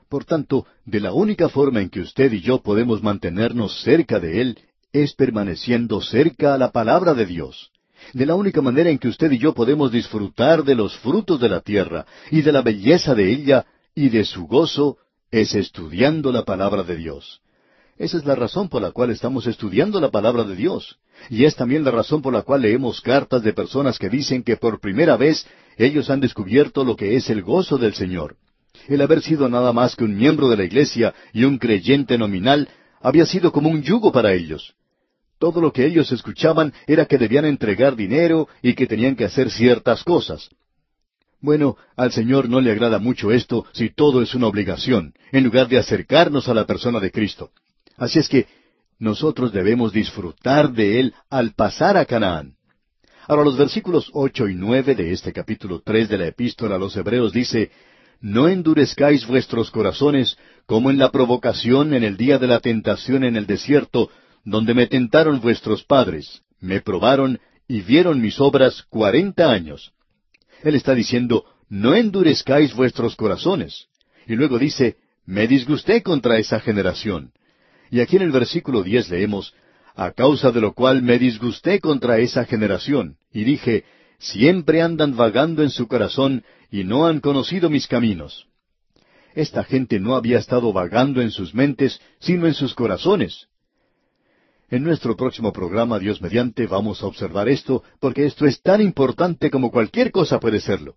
Por 0.09 0.25
tanto, 0.25 0.67
de 0.85 1.01
la 1.01 1.13
única 1.13 1.49
forma 1.49 1.81
en 1.81 1.91
que 1.91 1.99
usted 1.99 2.33
y 2.33 2.43
yo 2.43 2.63
podemos 2.63 3.03
mantenernos 3.03 3.83
cerca 3.83 4.21
de 4.21 4.41
Él 4.41 4.61
es 4.93 5.13
permaneciendo 5.15 6.01
cerca 6.01 6.55
a 6.55 6.59
la 6.59 6.71
palabra 6.71 7.15
de 7.15 7.27
Dios. 7.27 7.73
De 8.13 8.25
la 8.25 8.37
única 8.37 8.63
manera 8.63 8.89
en 8.89 8.99
que 9.01 9.09
usted 9.09 9.33
y 9.33 9.39
yo 9.39 9.53
podemos 9.53 9.91
disfrutar 9.91 10.63
de 10.63 10.77
los 10.77 10.97
frutos 10.99 11.41
de 11.41 11.49
la 11.49 11.59
tierra 11.61 12.07
y 12.31 12.43
de 12.43 12.53
la 12.53 12.63
belleza 12.63 13.17
de 13.17 13.33
ella 13.33 13.67
y 13.97 14.11
de 14.11 14.25
su 14.25 14.45
gozo 14.47 14.99
es 15.31 15.55
estudiando 15.55 16.33
la 16.33 16.45
palabra 16.45 16.83
de 16.83 16.97
Dios. 16.97 17.41
Esa 17.99 18.17
es 18.17 18.25
la 18.25 18.35
razón 18.35 18.69
por 18.69 18.83
la 18.83 18.91
cual 18.93 19.11
estamos 19.11 19.47
estudiando 19.47 20.01
la 20.01 20.11
palabra 20.11 20.43
de 20.45 20.57
Dios. 20.57 20.99
Y 21.29 21.45
es 21.45 21.55
también 21.55 21.85
la 21.85 21.91
razón 21.91 22.23
por 22.23 22.33
la 22.33 22.43
cual 22.43 22.63
leemos 22.63 23.01
cartas 23.01 23.43
de 23.43 23.53
personas 23.53 23.99
que 23.99 24.09
dicen 24.09 24.43
que 24.43 24.57
por 24.57 24.81
primera 24.81 25.17
vez 25.17 25.47
ellos 25.77 26.09
han 26.11 26.21
descubierto 26.21 26.85
lo 26.85 26.97
que 26.97 27.17
es 27.17 27.29
el 27.31 27.43
gozo 27.43 27.79
del 27.79 27.95
Señor. 27.95 28.37
El 28.89 29.03
haber 29.03 29.21
sido 29.21 29.49
nada 29.49 29.73
más 29.73 29.95
que 29.97 30.05
un 30.05 30.17
miembro 30.17 30.49
de 30.49 30.57
la 30.57 30.65
iglesia 30.65 31.15
y 31.35 31.45
un 31.45 31.59
creyente 31.59 32.17
nominal 32.17 32.69
había 33.03 33.27
sido 33.27 33.53
como 33.53 33.69
un 33.69 33.83
yugo 33.83 34.11
para 34.13 34.33
ellos. 34.33 34.73
Todo 35.39 35.61
lo 35.61 35.73
que 35.73 35.87
ellos 35.87 36.11
escuchaban 36.11 36.73
era 36.87 37.05
que 37.07 37.19
debían 37.19 37.45
entregar 37.45 37.95
dinero 37.97 38.49
y 38.63 38.75
que 38.75 38.87
tenían 38.87 39.15
que 39.17 39.25
hacer 39.27 39.51
ciertas 39.51 40.03
cosas. 40.03 40.49
Bueno, 41.43 41.77
al 41.97 42.13
Señor 42.13 42.49
no 42.51 42.61
le 42.61 42.71
agrada 42.71 42.99
mucho 42.99 43.33
esto 43.33 43.65
si 43.73 43.89
todo 43.91 44.21
es 44.21 44.35
una 44.35 44.47
obligación, 44.47 45.15
en 45.33 45.45
lugar 45.45 45.69
de 45.69 45.79
acercarnos 45.79 46.49
a 46.49 46.55
la 46.55 46.67
persona 46.67 47.01
de 47.01 47.11
Cristo. 47.11 47.51
Así 47.97 48.19
es 48.19 48.29
que 48.29 48.47
nosotros 48.99 49.51
debemos 49.51 49.93
disfrutar 49.93 50.71
de 50.73 51.01
Él 51.01 51.15
al 51.31 51.53
pasar 51.53 51.97
a 51.97 52.05
Canaán. 52.05 52.57
Ahora 53.27 53.45
los 53.45 53.57
versículos 53.57 54.11
ocho 54.13 54.49
y 54.49 54.55
nueve 54.55 54.95
de 54.95 55.13
este 55.13 55.33
capítulo 55.33 55.81
tres 55.83 56.11
de 56.11 56.19
la 56.19 56.27
Epístola 56.27 56.75
a 56.75 56.79
los 56.79 56.95
Hebreos 56.95 57.33
dice 57.33 57.71
No 58.21 58.49
endurezcáis 58.49 59.27
vuestros 59.27 59.71
corazones, 59.71 60.37
como 60.67 60.91
en 60.91 60.99
la 60.99 61.11
provocación 61.11 61.95
en 61.95 62.05
el 62.05 62.19
día 62.19 62.39
de 62.39 62.49
la 62.49 62.61
tentación 62.61 63.25
en 63.25 63.37
el 63.37 63.47
desierto, 63.47 64.11
donde 64.45 64.75
me 64.75 64.87
tentaron 64.89 65.41
vuestros 65.41 65.85
padres, 65.85 66.43
me 66.61 66.83
probaron 66.83 67.39
y 67.67 67.81
vieron 67.81 68.21
mis 68.21 68.41
obras 68.41 68.83
cuarenta 68.91 69.51
años. 69.51 69.93
Él 70.63 70.75
está 70.75 70.95
diciendo, 70.95 71.45
no 71.69 71.95
endurezcáis 71.95 72.75
vuestros 72.75 73.17
corazones. 73.17 73.87
Y 74.27 74.35
luego 74.35 74.59
dice, 74.59 74.97
me 75.25 75.47
disgusté 75.49 76.03
contra 76.03 76.39
esa 76.39 76.61
generación. 76.61 77.33
Y 77.91 78.01
aquí 78.01 78.17
en 78.17 78.23
el 78.23 78.33
versículo 78.33 78.83
diez 78.83 79.09
leemos, 79.11 79.55
a 79.97 80.13
causa 80.13 80.51
de 80.51 80.61
lo 80.61 80.73
cual 80.75 81.03
me 81.03 81.19
disgusté 81.19 81.81
contra 81.81 82.19
esa 82.19 82.45
generación, 82.45 83.17
y 83.33 83.45
dije, 83.45 83.85
siempre 84.19 84.83
andan 84.83 85.17
vagando 85.17 85.63
en 85.63 85.71
su 85.71 85.89
corazón 85.89 86.45
y 86.71 86.85
no 86.85 87.07
han 87.07 87.21
conocido 87.21 87.71
mis 87.71 87.87
caminos. 87.87 88.47
Esta 89.35 89.65
gente 89.65 89.99
no 89.99 90.15
había 90.17 90.39
estado 90.39 90.73
vagando 90.73 91.21
en 91.23 91.31
sus 91.31 91.55
mentes, 91.55 92.01
sino 92.19 92.47
en 92.47 92.55
sus 92.55 92.75
corazones. 92.75 93.49
En 94.71 94.85
nuestro 94.85 95.17
próximo 95.17 95.53
programa, 95.53 95.99
Dios 95.99 96.23
mediante, 96.23 96.65
vamos 96.69 97.03
a 97.03 97.07
observar 97.07 97.49
esto, 97.49 97.83
porque 97.99 98.25
esto 98.25 98.47
es 98.47 98.63
tan 98.63 98.81
importante 98.81 99.51
como 99.51 99.73
cualquier 99.73 100.13
cosa 100.13 100.39
puede 100.39 100.61
serlo. 100.61 100.95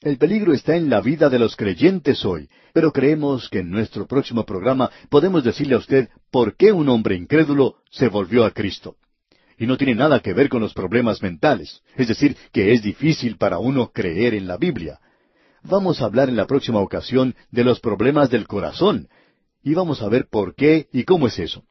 El 0.00 0.18
peligro 0.18 0.52
está 0.52 0.74
en 0.74 0.90
la 0.90 1.00
vida 1.00 1.30
de 1.30 1.38
los 1.38 1.54
creyentes 1.54 2.24
hoy, 2.24 2.48
pero 2.72 2.92
creemos 2.92 3.48
que 3.48 3.60
en 3.60 3.70
nuestro 3.70 4.06
próximo 4.08 4.44
programa 4.44 4.90
podemos 5.10 5.44
decirle 5.44 5.76
a 5.76 5.78
usted 5.78 6.08
por 6.32 6.56
qué 6.56 6.72
un 6.72 6.88
hombre 6.88 7.14
incrédulo 7.14 7.76
se 7.88 8.08
volvió 8.08 8.44
a 8.44 8.50
Cristo. 8.50 8.96
Y 9.56 9.66
no 9.68 9.76
tiene 9.76 9.94
nada 9.94 10.18
que 10.18 10.32
ver 10.34 10.48
con 10.48 10.60
los 10.60 10.74
problemas 10.74 11.22
mentales, 11.22 11.82
es 11.96 12.08
decir, 12.08 12.36
que 12.52 12.72
es 12.74 12.82
difícil 12.82 13.36
para 13.36 13.58
uno 13.58 13.92
creer 13.92 14.34
en 14.34 14.48
la 14.48 14.56
Biblia. 14.56 14.98
Vamos 15.62 16.02
a 16.02 16.06
hablar 16.06 16.28
en 16.28 16.36
la 16.36 16.48
próxima 16.48 16.80
ocasión 16.80 17.36
de 17.52 17.62
los 17.62 17.78
problemas 17.78 18.28
del 18.30 18.48
corazón, 18.48 19.08
y 19.62 19.72
vamos 19.74 20.02
a 20.02 20.08
ver 20.08 20.26
por 20.28 20.56
qué 20.56 20.88
y 20.92 21.04
cómo 21.04 21.28
es 21.28 21.38
eso. 21.38 21.62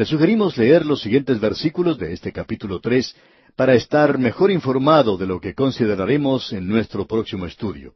Le 0.00 0.06
sugerimos 0.06 0.56
leer 0.56 0.86
los 0.86 1.02
siguientes 1.02 1.38
versículos 1.38 1.98
de 1.98 2.14
este 2.14 2.32
capítulo 2.32 2.80
3 2.80 3.14
para 3.54 3.74
estar 3.74 4.16
mejor 4.16 4.50
informado 4.50 5.18
de 5.18 5.26
lo 5.26 5.38
que 5.42 5.52
consideraremos 5.54 6.54
en 6.54 6.66
nuestro 6.68 7.06
próximo 7.06 7.44
estudio. 7.44 7.92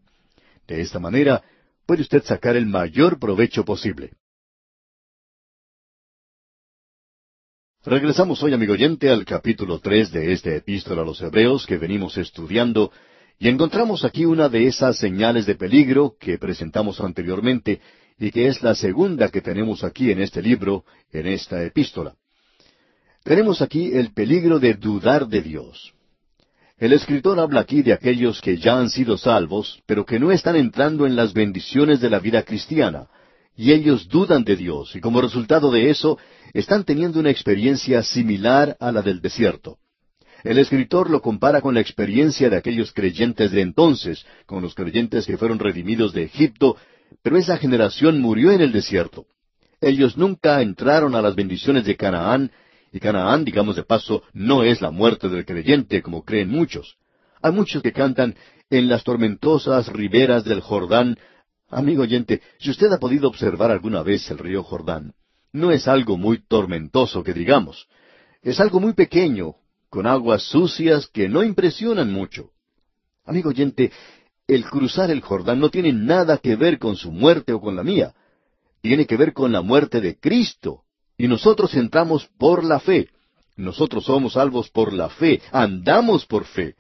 De 0.69 0.83
esta 0.83 0.99
manera, 0.99 1.43
puede 1.87 2.03
usted 2.03 2.23
sacar 2.23 2.57
el 2.57 2.67
mayor 2.67 3.19
provecho 3.19 3.65
posible. 3.65 4.13
Regresamos 7.87 8.43
hoy, 8.43 8.53
amigo 8.53 8.75
oyente, 8.75 9.09
al 9.09 9.25
capítulo 9.25 9.79
3 9.79 10.13
de 10.13 10.33
esta 10.35 10.51
epístola 10.55 11.01
a 11.01 11.05
los 11.07 11.23
Hebreos 11.23 11.65
que 11.65 11.79
venimos 11.79 12.19
estudiando, 12.19 12.93
y 13.39 13.49
encontramos 13.49 14.05
aquí 14.05 14.27
una 14.27 14.51
de 14.51 14.67
esas 14.67 14.99
señales 14.99 15.47
de 15.47 15.55
peligro 15.55 16.17
que 16.21 16.37
presentamos 16.37 17.01
anteriormente, 17.01 17.81
y 18.19 18.31
que 18.31 18.47
es 18.47 18.63
la 18.63 18.75
segunda 18.75 19.29
que 19.29 19.41
tenemos 19.41 19.83
aquí 19.85 20.11
en 20.11 20.21
este 20.21 20.41
libro, 20.43 20.85
en 21.13 21.27
esta 21.27 21.63
epístola. 21.63 22.15
Tenemos 23.25 23.63
aquí 23.63 23.91
el 23.95 24.13
peligro 24.13 24.59
de 24.59 24.75
dudar 24.75 25.27
de 25.27 25.43
Dios. 25.43 25.93
El 26.77 26.93
escritor 26.93 27.39
habla 27.41 27.61
aquí 27.61 27.83
de 27.83 27.93
aquellos 27.93 28.41
que 28.41 28.57
ya 28.59 28.79
han 28.79 28.91
sido 28.91 29.17
salvos, 29.17 29.81
pero 29.87 30.05
que 30.05 30.19
no 30.19 30.31
están 30.33 30.57
entrando 30.57 31.07
en 31.07 31.17
las 31.17 31.33
bendiciones 31.33 32.01
de 32.01 32.11
la 32.11 32.19
vida 32.19 32.43
cristiana, 32.43 33.09
y 33.57 33.73
ellos 33.73 34.09
dudan 34.09 34.45
de 34.45 34.57
Dios, 34.57 34.95
y 34.97 35.01
como 35.01 35.21
resultado 35.21 35.71
de 35.71 35.91
eso, 35.91 36.19
están 36.53 36.85
teniendo 36.85 37.19
una 37.21 37.31
experiencia 37.31 38.03
similar 38.03 38.77
a 38.81 38.91
la 38.93 39.01
del 39.03 39.21
desierto. 39.23 39.79
El 40.43 40.59
escritor 40.59 41.09
lo 41.11 41.23
compara 41.23 41.61
con 41.63 41.73
la 41.75 41.81
experiencia 41.81 42.51
de 42.51 42.57
aquellos 42.57 42.93
creyentes 42.93 43.51
de 43.53 43.63
entonces, 43.63 44.27
con 44.45 44.61
los 44.63 44.75
creyentes 44.75 45.25
que 45.27 45.39
fueron 45.39 45.59
redimidos 45.59 46.13
de 46.13 46.25
Egipto 46.25 46.77
pero 47.23 47.37
esa 47.37 47.57
generación 47.57 48.21
murió 48.21 48.51
en 48.53 48.61
el 48.61 48.73
desierto. 48.73 49.27
Ellos 49.81 50.17
nunca 50.17 50.61
entraron 50.63 51.15
a 51.15 51.23
las 51.23 51.35
bendiciones 51.35 51.85
de 51.85 51.97
Canaán, 51.97 52.51
y 52.93 53.01
Canaán, 53.01 53.45
digamos 53.45 53.77
de 53.77 53.83
paso, 53.85 54.23
no 54.33 54.63
es 54.63 54.81
la 54.81 54.91
muerte 54.91 55.29
del 55.29 55.45
creyente, 55.45 56.03
como 56.03 56.25
creen 56.25 56.49
muchos. 56.49 56.97
Hay 57.43 57.53
muchos 57.53 57.83
que 57.83 57.93
cantan 57.93 58.35
en 58.71 58.89
las 58.89 59.05
tormentosas 59.05 59.89
riberas 59.89 60.45
del 60.45 60.61
Jordán. 60.61 61.19
Amigo 61.69 62.03
oyente, 62.03 62.41
si 62.59 62.71
usted 62.71 62.91
ha 62.93 62.99
podido 62.99 63.29
observar 63.29 63.71
alguna 63.71 64.03
vez 64.03 64.31
el 64.31 64.39
río 64.39 64.63
Jordán, 64.63 65.15
no 65.53 65.71
es 65.71 65.87
algo 65.89 66.17
muy 66.17 66.39
tormentoso 66.47 67.23
que 67.23 67.35
digamos. 67.35 67.89
Es 68.43 68.61
algo 68.61 68.81
muy 68.81 68.95
pequeño, 68.95 69.57
con 69.91 70.07
aguas 70.07 70.43
sucias 70.43 71.09
que 71.09 71.29
no 71.29 71.43
impresionan 71.43 72.13
mucho. 72.13 72.51
Amigo 73.27 73.51
oyente, 73.51 73.91
el 74.47 74.65
cruzar 74.67 75.11
el 75.11 75.21
Jordán 75.23 75.59
no 75.61 75.71
tiene 75.71 75.93
nada 75.93 76.39
que 76.39 76.57
ver 76.57 76.79
con 76.79 76.97
su 76.97 77.11
muerte 77.11 77.53
o 77.53 77.61
con 77.61 77.77
la 77.77 77.83
mía. 77.83 78.15
Tiene 78.83 79.07
que 79.07 79.17
ver 79.17 79.33
con 79.33 79.53
la 79.53 79.63
muerte 79.63 80.01
de 80.01 80.19
Cristo. 80.19 80.83
Y 81.17 81.29
nosotros 81.29 81.75
entramos 81.75 82.29
por 82.39 82.63
la 82.65 82.79
fe. 82.81 83.09
Nosotros 83.57 84.05
somos 84.05 84.35
salvos 84.35 84.69
por 84.71 84.93
la 84.93 85.09
fe. 85.09 85.41
Andamos 85.53 86.27
por 86.27 86.45
fe. 86.45 86.75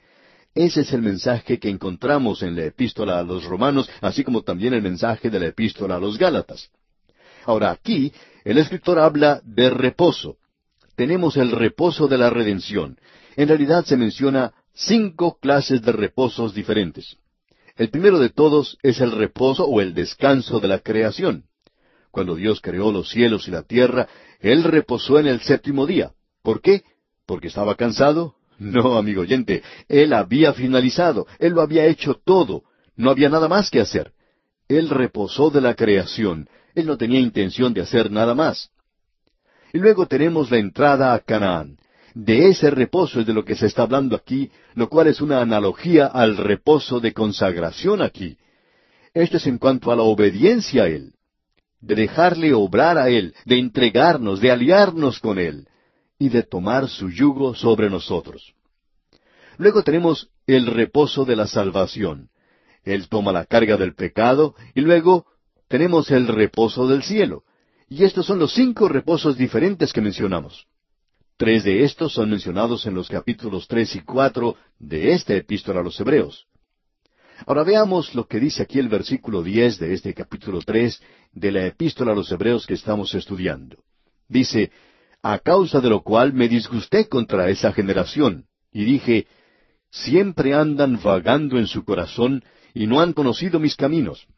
Ese 0.54 0.82
es 0.82 0.92
el 0.92 1.02
mensaje 1.02 1.58
que 1.58 1.68
encontramos 1.70 2.42
en 2.42 2.54
la 2.54 2.64
epístola 2.64 3.18
a 3.18 3.22
los 3.22 3.44
romanos, 3.44 3.88
así 4.02 4.22
como 4.22 4.42
también 4.42 4.74
el 4.74 4.82
mensaje 4.82 5.30
de 5.30 5.40
la 5.40 5.46
epístola 5.46 5.96
a 5.96 6.00
los 6.00 6.18
Gálatas. 6.18 6.70
Ahora 7.46 7.70
aquí, 7.70 8.12
el 8.44 8.58
escritor 8.58 8.98
habla 8.98 9.40
de 9.44 9.70
reposo. 9.70 10.36
Tenemos 10.96 11.36
el 11.36 11.50
reposo 11.50 12.08
de 12.08 12.18
la 12.18 12.30
redención. 12.30 12.98
En 13.36 13.48
realidad 13.48 13.84
se 13.84 13.96
menciona 13.96 14.52
cinco 14.74 15.38
clases 15.40 15.82
de 15.82 15.90
reposos 15.92 16.54
diferentes. 16.54 17.16
El 17.76 17.90
primero 17.90 18.20
de 18.20 18.28
todos 18.30 18.78
es 18.82 19.00
el 19.00 19.10
reposo 19.10 19.66
o 19.66 19.80
el 19.80 19.94
descanso 19.94 20.60
de 20.60 20.68
la 20.68 20.78
creación. 20.78 21.44
Cuando 22.12 22.36
Dios 22.36 22.60
creó 22.60 22.92
los 22.92 23.10
cielos 23.10 23.48
y 23.48 23.50
la 23.50 23.62
tierra, 23.64 24.06
Él 24.38 24.62
reposó 24.62 25.18
en 25.18 25.26
el 25.26 25.40
séptimo 25.40 25.84
día. 25.84 26.12
¿Por 26.42 26.60
qué? 26.60 26.82
¿Porque 27.26 27.48
estaba 27.48 27.74
cansado? 27.74 28.36
No, 28.58 28.96
amigo 28.96 29.22
oyente, 29.22 29.62
Él 29.88 30.12
había 30.12 30.52
finalizado, 30.52 31.26
Él 31.40 31.54
lo 31.54 31.62
había 31.62 31.86
hecho 31.86 32.20
todo, 32.24 32.62
no 32.94 33.10
había 33.10 33.28
nada 33.28 33.48
más 33.48 33.70
que 33.70 33.80
hacer. 33.80 34.12
Él 34.68 34.88
reposó 34.88 35.50
de 35.50 35.60
la 35.60 35.74
creación, 35.74 36.48
Él 36.76 36.86
no 36.86 36.96
tenía 36.96 37.18
intención 37.18 37.74
de 37.74 37.80
hacer 37.80 38.12
nada 38.12 38.36
más. 38.36 38.70
Y 39.72 39.78
luego 39.78 40.06
tenemos 40.06 40.48
la 40.52 40.58
entrada 40.58 41.12
a 41.12 41.18
Canaán. 41.18 41.78
De 42.14 42.48
ese 42.48 42.70
reposo 42.70 43.20
es 43.20 43.26
de 43.26 43.34
lo 43.34 43.44
que 43.44 43.56
se 43.56 43.66
está 43.66 43.82
hablando 43.82 44.14
aquí, 44.14 44.50
lo 44.76 44.88
cual 44.88 45.08
es 45.08 45.20
una 45.20 45.40
analogía 45.40 46.06
al 46.06 46.36
reposo 46.36 47.00
de 47.00 47.12
consagración 47.12 48.00
aquí. 48.02 48.36
Esto 49.14 49.36
es 49.38 49.46
en 49.48 49.58
cuanto 49.58 49.90
a 49.90 49.96
la 49.96 50.02
obediencia 50.02 50.84
a 50.84 50.86
Él, 50.86 51.14
de 51.80 51.96
dejarle 51.96 52.54
obrar 52.54 52.98
a 52.98 53.08
Él, 53.08 53.34
de 53.44 53.58
entregarnos, 53.58 54.40
de 54.40 54.52
aliarnos 54.52 55.18
con 55.18 55.40
Él 55.40 55.66
y 56.16 56.28
de 56.28 56.44
tomar 56.44 56.88
su 56.88 57.10
yugo 57.10 57.56
sobre 57.56 57.90
nosotros. 57.90 58.54
Luego 59.58 59.82
tenemos 59.82 60.28
el 60.46 60.66
reposo 60.66 61.24
de 61.24 61.34
la 61.34 61.48
salvación. 61.48 62.28
Él 62.84 63.08
toma 63.08 63.32
la 63.32 63.44
carga 63.44 63.76
del 63.76 63.94
pecado 63.96 64.54
y 64.72 64.82
luego 64.82 65.26
tenemos 65.68 66.12
el 66.12 66.28
reposo 66.28 66.86
del 66.86 67.02
cielo. 67.02 67.42
Y 67.88 68.04
estos 68.04 68.26
son 68.26 68.38
los 68.38 68.52
cinco 68.52 68.88
reposos 68.88 69.36
diferentes 69.36 69.92
que 69.92 70.00
mencionamos. 70.00 70.68
Tres 71.36 71.64
de 71.64 71.82
estos 71.82 72.12
son 72.14 72.30
mencionados 72.30 72.86
en 72.86 72.94
los 72.94 73.08
capítulos 73.08 73.66
tres 73.66 73.96
y 73.96 74.00
cuatro 74.00 74.56
de 74.78 75.12
esta 75.12 75.34
epístola 75.34 75.80
a 75.80 75.82
los 75.82 75.98
Hebreos. 76.00 76.46
Ahora 77.46 77.64
veamos 77.64 78.14
lo 78.14 78.26
que 78.28 78.38
dice 78.38 78.62
aquí 78.62 78.78
el 78.78 78.88
versículo 78.88 79.42
diez 79.42 79.78
de 79.80 79.94
este 79.94 80.14
capítulo 80.14 80.60
tres 80.64 81.02
de 81.32 81.50
la 81.50 81.66
epístola 81.66 82.12
a 82.12 82.14
los 82.14 82.30
Hebreos 82.30 82.66
que 82.66 82.74
estamos 82.74 83.12
estudiando. 83.14 83.78
Dice, 84.28 84.70
a 85.22 85.38
causa 85.40 85.80
de 85.80 85.88
lo 85.90 86.02
cual 86.02 86.32
me 86.32 86.48
disgusté 86.48 87.08
contra 87.08 87.50
esa 87.50 87.72
generación, 87.72 88.44
y 88.72 88.84
dije, 88.84 89.26
siempre 89.90 90.54
andan 90.54 91.00
vagando 91.02 91.58
en 91.58 91.66
su 91.66 91.82
corazón 91.84 92.44
y 92.74 92.86
no 92.86 93.00
han 93.00 93.12
conocido 93.12 93.58
mis 93.58 93.74
caminos. 93.74 94.28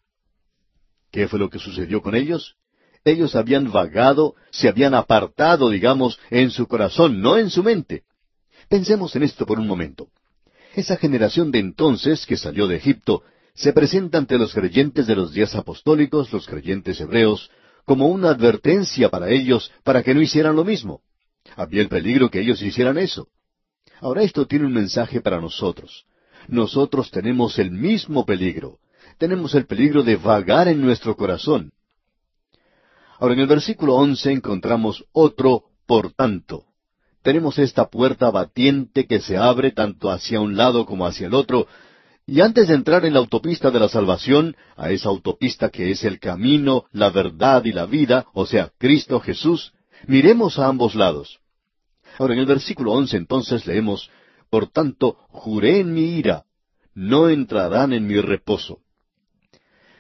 ¿Qué 1.11 1.29
fue 1.29 1.39
lo 1.39 1.51
que 1.51 1.59
sucedió 1.59 2.01
con 2.01 2.15
ellos? 2.15 2.57
Ellos 3.07 3.37
habían 3.37 3.71
vagado, 3.71 4.35
se 4.51 4.69
habían 4.69 4.93
apartado, 4.93 5.71
digamos, 5.71 6.19
en 6.29 6.51
su 6.51 6.67
corazón, 6.67 7.21
no 7.23 7.39
en 7.39 7.51
su 7.51 7.63
mente. 7.63 8.03
Pensemos 8.69 9.15
en 9.15 9.23
esto 9.23 9.47
por 9.47 9.61
un 9.61 9.69
momento. 9.69 10.09
Esa 10.75 10.97
generación 10.97 11.53
de 11.53 11.61
entonces 11.61 12.27
que 12.27 12.37
salió 12.37 12.67
de 12.67 12.75
Egipto 12.77 13.23
se 13.55 13.73
presenta 13.73 14.19
ante 14.19 14.37
los 14.39 14.53
creyentes 14.53 15.07
de 15.07 15.15
los 15.15 15.33
días 15.33 15.55
apostólicos, 15.55 16.33
los 16.33 16.47
creyentes 16.49 17.01
hebreos, 17.01 17.49
como 17.85 18.09
una 18.09 18.31
advertencia 18.31 19.09
para 19.09 19.31
ellos 19.31 19.71
para 19.85 20.03
que 20.03 20.13
no 20.13 20.21
hicieran 20.21 20.57
lo 20.57 20.65
mismo. 20.65 21.03
Había 21.55 21.83
el 21.83 21.89
peligro 21.89 22.29
que 22.29 22.41
ellos 22.41 22.61
hicieran 22.61 22.99
eso. 22.99 23.29
Ahora 24.01 24.25
esto 24.25 24.49
tiene 24.49 24.67
un 24.67 24.73
mensaje 24.73 25.21
para 25.21 25.41
nosotros. 25.41 26.07
Nosotros 26.49 27.13
tenemos 27.13 27.57
el 27.61 27.71
mismo 27.71 28.27
peligro. 28.27 28.81
Tenemos 29.17 29.55
el 29.55 29.67
peligro 29.67 30.03
de 30.03 30.17
vagar 30.17 30.67
en 30.67 30.81
nuestro 30.81 31.17
corazón. 31.17 31.71
Ahora, 33.19 33.35
en 33.35 33.41
el 33.41 33.47
versículo 33.47 33.95
once 33.95 34.31
encontramos 34.31 35.05
otro 35.13 35.65
por 35.87 36.13
tanto. 36.13 36.65
Tenemos 37.23 37.59
esta 37.59 37.87
puerta 37.89 38.31
batiente 38.31 39.07
que 39.07 39.21
se 39.21 39.37
abre 39.37 39.73
tanto 39.73 40.11
hacia 40.11 40.41
un 40.41 40.57
lado 40.57 40.85
como 40.87 41.07
hacia 41.07 41.27
el 41.27 41.35
otro, 41.35 41.67
y 42.27 42.41
antes 42.41 42.69
de 42.69 42.75
entrar 42.75 43.05
en 43.07 43.15
la 43.15 43.21
autopista 43.21 43.71
de 43.71 43.81
la 43.81 43.89
salvación, 43.89 44.57
a 44.77 44.91
esa 44.91 45.09
autopista 45.09 45.71
que 45.71 45.91
es 45.93 46.05
el 46.05 46.19
camino, 46.21 46.85
la 46.93 47.09
verdad 47.11 47.65
y 47.65 47.73
la 47.73 47.87
vida, 47.87 48.27
o 48.35 48.45
sea, 48.47 48.73
Cristo 48.79 49.19
Jesús, 49.21 49.73
miremos 50.07 50.59
a 50.59 50.67
ambos 50.67 50.95
lados. 50.95 51.39
Ahora, 52.19 52.35
en 52.35 52.41
el 52.41 52.47
versículo 52.47 52.93
once 52.93 53.17
entonces 53.17 53.67
leemos, 53.67 54.11
Por 54.51 54.69
tanto, 54.71 55.17
juré 55.31 55.81
en 55.81 55.93
mi 55.95 56.17
ira, 56.17 56.45
no 56.95 57.29
entrarán 57.31 57.93
en 57.95 58.07
mi 58.07 58.21
reposo. 58.21 58.79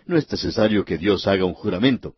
No 0.07 0.17
es 0.19 0.31
necesario 0.31 0.85
que 0.85 0.99
Dios 0.99 1.27
haga 1.27 1.45
un 1.47 1.55
juramento. 1.55 2.15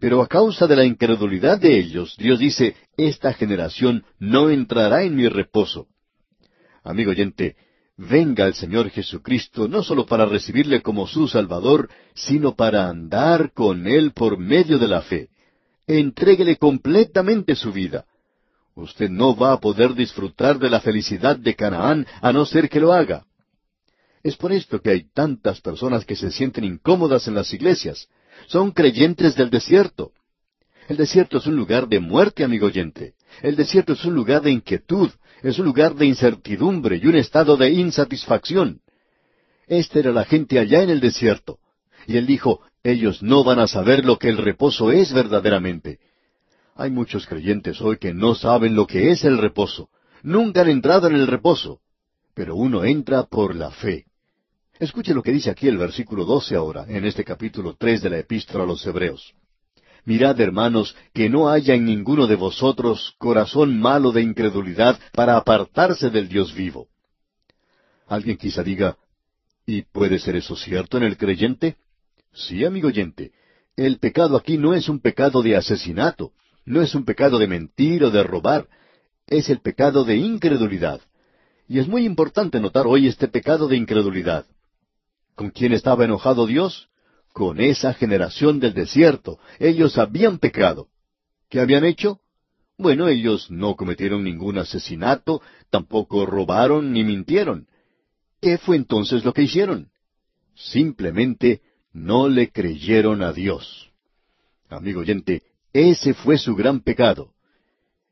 Pero 0.00 0.22
a 0.22 0.28
causa 0.28 0.66
de 0.66 0.76
la 0.76 0.84
incredulidad 0.84 1.58
de 1.60 1.78
ellos, 1.78 2.16
Dios 2.16 2.38
dice, 2.38 2.76
esta 2.96 3.32
generación 3.32 4.04
no 4.18 4.48
entrará 4.50 5.02
en 5.02 5.16
mi 5.16 5.28
reposo. 5.28 5.88
Amigo 6.84 7.10
oyente, 7.10 7.56
venga 7.96 8.46
el 8.46 8.54
Señor 8.54 8.90
Jesucristo 8.90 9.66
no 9.66 9.82
sólo 9.82 10.06
para 10.06 10.24
recibirle 10.24 10.82
como 10.82 11.08
su 11.08 11.26
Salvador, 11.26 11.90
sino 12.14 12.54
para 12.54 12.88
andar 12.88 13.52
con 13.52 13.86
Él 13.88 14.12
por 14.12 14.38
medio 14.38 14.78
de 14.78 14.88
la 14.88 15.02
fe. 15.02 15.30
Entréguele 15.88 16.56
completamente 16.58 17.56
su 17.56 17.72
vida. 17.72 18.04
Usted 18.76 19.10
no 19.10 19.34
va 19.36 19.52
a 19.54 19.60
poder 19.60 19.94
disfrutar 19.94 20.60
de 20.60 20.70
la 20.70 20.78
felicidad 20.80 21.36
de 21.36 21.56
Canaán 21.56 22.06
a 22.22 22.32
no 22.32 22.46
ser 22.46 22.68
que 22.68 22.78
lo 22.78 22.92
haga. 22.92 23.24
Es 24.22 24.36
por 24.36 24.52
esto 24.52 24.80
que 24.80 24.90
hay 24.90 25.08
tantas 25.12 25.60
personas 25.60 26.04
que 26.04 26.14
se 26.14 26.30
sienten 26.30 26.62
incómodas 26.64 27.26
en 27.26 27.34
las 27.34 27.52
iglesias, 27.52 28.08
son 28.48 28.70
creyentes 28.72 29.36
del 29.36 29.50
desierto. 29.50 30.12
El 30.88 30.96
desierto 30.96 31.36
es 31.38 31.46
un 31.46 31.54
lugar 31.54 31.86
de 31.86 32.00
muerte, 32.00 32.44
amigo 32.44 32.66
oyente. 32.66 33.14
El 33.42 33.56
desierto 33.56 33.92
es 33.92 34.04
un 34.06 34.14
lugar 34.14 34.40
de 34.40 34.50
inquietud, 34.50 35.10
es 35.42 35.58
un 35.58 35.66
lugar 35.66 35.94
de 35.94 36.06
incertidumbre 36.06 36.96
y 37.00 37.06
un 37.06 37.14
estado 37.14 37.56
de 37.58 37.70
insatisfacción. 37.70 38.80
Esta 39.66 39.98
era 39.98 40.12
la 40.12 40.24
gente 40.24 40.58
allá 40.58 40.82
en 40.82 40.88
el 40.88 41.00
desierto. 41.00 41.58
Y 42.06 42.16
él 42.16 42.26
dijo, 42.26 42.60
ellos 42.82 43.22
no 43.22 43.44
van 43.44 43.58
a 43.58 43.66
saber 43.66 44.06
lo 44.06 44.18
que 44.18 44.28
el 44.30 44.38
reposo 44.38 44.90
es 44.92 45.12
verdaderamente. 45.12 45.98
Hay 46.74 46.90
muchos 46.90 47.26
creyentes 47.26 47.82
hoy 47.82 47.98
que 47.98 48.14
no 48.14 48.34
saben 48.34 48.74
lo 48.74 48.86
que 48.86 49.10
es 49.10 49.24
el 49.26 49.36
reposo. 49.36 49.90
Nunca 50.22 50.62
han 50.62 50.70
entrado 50.70 51.06
en 51.08 51.14
el 51.16 51.26
reposo. 51.26 51.80
Pero 52.32 52.56
uno 52.56 52.84
entra 52.84 53.24
por 53.24 53.54
la 53.54 53.70
fe. 53.70 54.06
Escuche 54.78 55.12
lo 55.12 55.22
que 55.24 55.32
dice 55.32 55.50
aquí 55.50 55.66
el 55.66 55.76
versículo 55.76 56.24
12 56.24 56.54
ahora, 56.54 56.84
en 56.88 57.04
este 57.04 57.24
capítulo 57.24 57.74
3 57.76 58.00
de 58.00 58.10
la 58.10 58.18
epístola 58.18 58.62
a 58.62 58.66
los 58.66 58.86
Hebreos. 58.86 59.34
Mirad, 60.04 60.40
hermanos, 60.40 60.94
que 61.12 61.28
no 61.28 61.48
haya 61.48 61.74
en 61.74 61.84
ninguno 61.84 62.28
de 62.28 62.36
vosotros 62.36 63.14
corazón 63.18 63.78
malo 63.80 64.12
de 64.12 64.22
incredulidad 64.22 64.98
para 65.12 65.36
apartarse 65.36 66.10
del 66.10 66.28
Dios 66.28 66.54
vivo. 66.54 66.86
Alguien 68.06 68.36
quizá 68.36 68.62
diga, 68.62 68.96
¿y 69.66 69.82
puede 69.82 70.20
ser 70.20 70.36
eso 70.36 70.54
cierto 70.54 70.96
en 70.96 71.02
el 71.02 71.16
creyente? 71.16 71.76
Sí, 72.32 72.64
amigo 72.64 72.86
oyente, 72.88 73.32
el 73.76 73.98
pecado 73.98 74.36
aquí 74.36 74.58
no 74.58 74.74
es 74.74 74.88
un 74.88 75.00
pecado 75.00 75.42
de 75.42 75.56
asesinato, 75.56 76.30
no 76.64 76.80
es 76.82 76.94
un 76.94 77.04
pecado 77.04 77.38
de 77.40 77.48
mentir 77.48 78.04
o 78.04 78.12
de 78.12 78.22
robar, 78.22 78.68
es 79.26 79.50
el 79.50 79.58
pecado 79.60 80.04
de 80.04 80.16
incredulidad. 80.18 81.00
Y 81.66 81.80
es 81.80 81.88
muy 81.88 82.04
importante 82.06 82.60
notar 82.60 82.86
hoy 82.86 83.08
este 83.08 83.26
pecado 83.26 83.66
de 83.66 83.76
incredulidad. 83.76 84.46
¿Con 85.38 85.50
quién 85.50 85.72
estaba 85.72 86.04
enojado 86.04 86.48
Dios? 86.48 86.88
Con 87.32 87.60
esa 87.60 87.94
generación 87.94 88.58
del 88.58 88.74
desierto. 88.74 89.38
Ellos 89.60 89.96
habían 89.96 90.40
pecado. 90.40 90.88
¿Qué 91.48 91.60
habían 91.60 91.84
hecho? 91.84 92.18
Bueno, 92.76 93.06
ellos 93.06 93.48
no 93.48 93.76
cometieron 93.76 94.24
ningún 94.24 94.58
asesinato, 94.58 95.40
tampoco 95.70 96.26
robaron 96.26 96.92
ni 96.92 97.04
mintieron. 97.04 97.68
¿Qué 98.40 98.58
fue 98.58 98.74
entonces 98.74 99.24
lo 99.24 99.32
que 99.32 99.42
hicieron? 99.42 99.92
Simplemente 100.56 101.62
no 101.92 102.28
le 102.28 102.50
creyeron 102.50 103.22
a 103.22 103.32
Dios. 103.32 103.92
Amigo 104.68 105.02
oyente, 105.02 105.44
ese 105.72 106.14
fue 106.14 106.36
su 106.38 106.56
gran 106.56 106.80
pecado. 106.80 107.30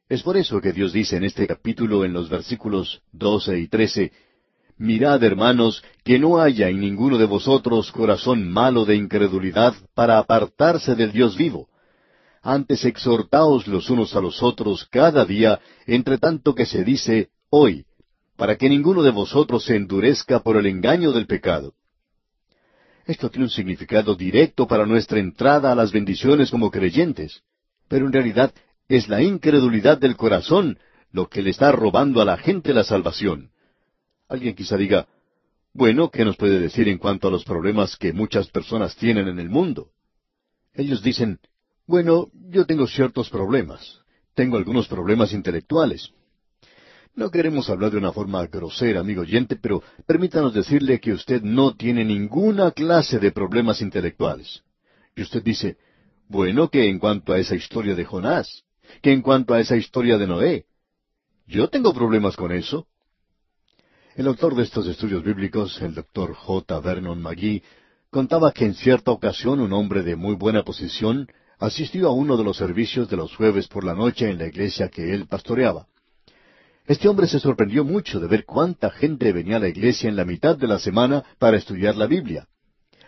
Es 0.09 0.22
por 0.22 0.37
eso 0.37 0.61
que 0.61 0.72
Dios 0.72 0.93
dice 0.93 1.16
en 1.16 1.24
este 1.24 1.49
capítulo, 1.49 2.05
en 2.05 2.12
los 2.12 2.31
versículos 2.31 3.03
12 3.12 3.59
y 3.59 3.66
13. 3.66 4.12
Mirad, 4.79 5.22
hermanos, 5.24 5.83
que 6.05 6.18
no 6.18 6.39
haya 6.39 6.68
en 6.68 6.81
ninguno 6.81 7.16
de 7.16 7.24
vosotros 7.24 7.91
corazón 7.93 8.49
malo 8.51 8.85
de 8.85 8.95
incredulidad 8.97 9.74
para 9.95 10.18
apartarse 10.18 10.95
del 10.95 11.12
Dios 11.12 11.35
vivo. 11.37 11.68
Antes 12.43 12.85
exhortaos 12.85 13.66
los 13.66 13.89
unos 13.89 14.14
a 14.14 14.20
los 14.20 14.43
otros 14.43 14.85
cada 14.91 15.24
día, 15.24 15.61
entre 15.87 16.18
tanto 16.18 16.55
que 16.55 16.66
se 16.66 16.85
dice 16.85 17.31
hoy, 17.49 17.87
para 18.37 18.57
que 18.57 18.68
ninguno 18.68 19.03
de 19.03 19.11
vosotros 19.12 19.64
se 19.64 19.77
endurezca 19.77 20.41
por 20.41 20.59
el 20.59 20.66
engaño 20.66 21.11
del 21.12 21.27
pecado. 21.27 21.72
Esto 23.07 23.31
tiene 23.31 23.45
un 23.47 23.51
significado 23.51 24.14
directo 24.14 24.66
para 24.68 24.85
nuestra 24.85 25.20
entrada 25.20 25.72
a 25.72 25.74
las 25.74 25.91
bendiciones 25.91 26.51
como 26.51 26.70
creyentes, 26.70 27.41
pero 27.89 28.05
en 28.07 28.12
realidad 28.12 28.53
es 28.89 29.09
la 29.09 29.22
incredulidad 29.22 29.97
del 29.97 30.16
corazón 30.16 30.79
lo 31.12 31.29
que 31.31 31.41
le 31.41 31.51
está 31.51 31.72
robando 31.72 32.20
a 32.20 32.24
la 32.27 32.37
gente 32.37 32.74
la 32.74 32.85
salvación. 32.85 33.53
Alguien 34.29 34.55
quizá 34.55 34.77
diga, 34.77 35.07
bueno, 35.72 36.11
¿qué 36.11 36.24
nos 36.24 36.37
puede 36.37 36.59
decir 36.59 36.89
en 36.89 36.99
cuanto 36.99 37.29
a 37.29 37.31
los 37.31 37.45
problemas 37.45 37.97
que 37.97 38.12
muchas 38.12 38.49
personas 38.49 38.97
tienen 38.97 39.29
en 39.29 39.39
el 39.39 39.51
mundo? 39.51 39.91
Ellos 40.74 41.03
dicen, 41.03 41.39
bueno, 41.87 42.29
yo 42.49 42.66
tengo 42.66 42.87
ciertos 42.87 43.31
problemas, 43.31 44.01
tengo 44.35 44.57
algunos 44.57 44.89
problemas 44.89 45.33
intelectuales. 45.33 46.11
No 47.14 47.31
queremos 47.31 47.70
hablar 47.70 47.93
de 47.93 47.99
una 47.99 48.12
forma 48.12 48.47
grosera, 48.47 49.01
amigo 49.01 49.22
oyente, 49.22 49.57
pero 49.57 49.83
permítanos 50.07 50.53
decirle 50.53 51.01
que 51.01 51.12
usted 51.12 51.43
no 51.43 51.74
tiene 51.77 52.05
ninguna 52.05 52.72
clase 52.72 53.18
de 53.18 53.33
problemas 53.33 53.81
intelectuales. 53.81 54.62
Y 55.14 55.22
usted 55.22 55.43
dice, 55.43 55.79
bueno, 56.29 56.68
que 56.68 56.89
en 56.91 56.99
cuanto 56.99 57.33
a 57.33 57.39
esa 57.39 57.55
historia 57.55 57.95
de 57.95 58.05
Jonás, 58.05 58.64
que 59.01 59.12
en 59.12 59.22
cuanto 59.22 59.55
a 59.55 59.61
esa 59.61 59.77
historia 59.77 60.18
de 60.18 60.27
Noé, 60.27 60.66
yo 61.47 61.68
tengo 61.68 61.95
problemas 61.95 62.37
con 62.37 62.51
eso. 62.53 62.87
El 64.17 64.29
autor 64.29 64.55
de 64.57 64.62
estos 64.62 64.87
estudios 64.87 65.23
bíblicos, 65.23 65.79
el 65.83 65.95
doctor 65.95 66.33
J. 66.33 66.81
Vernon 66.81 67.21
McGee, 67.23 67.62
contaba 68.09 68.51
que 68.51 68.64
en 68.64 68.73
cierta 68.73 69.11
ocasión 69.11 69.61
un 69.61 69.75
hombre 69.75 70.03
de 70.03 70.17
muy 70.17 70.35
buena 70.37 70.62
posición 70.62 71.29
asistió 71.59 72.09
a 72.09 72.12
uno 72.14 72.39
de 72.39 72.45
los 72.45 72.57
servicios 72.57 73.11
de 73.11 73.19
los 73.19 73.37
jueves 73.37 73.69
por 73.69 73.85
la 73.85 73.95
noche 73.95 74.31
en 74.31 74.39
la 74.39 74.47
iglesia 74.47 74.89
que 74.89 75.12
él 75.12 75.27
pastoreaba. 75.27 75.87
Este 76.87 77.09
hombre 77.09 77.27
se 77.27 77.41
sorprendió 77.41 77.85
mucho 77.85 78.19
de 78.19 78.27
ver 78.27 78.47
cuánta 78.47 78.89
gente 78.91 79.35
venía 79.35 79.57
a 79.57 79.61
la 79.61 79.69
iglesia 79.69 80.09
en 80.09 80.17
la 80.17 80.25
mitad 80.25 80.57
de 80.57 80.67
la 80.69 80.79
semana 80.79 81.23
para 81.39 81.59
estudiar 81.59 81.95
la 81.97 82.07
Biblia. 82.07 82.49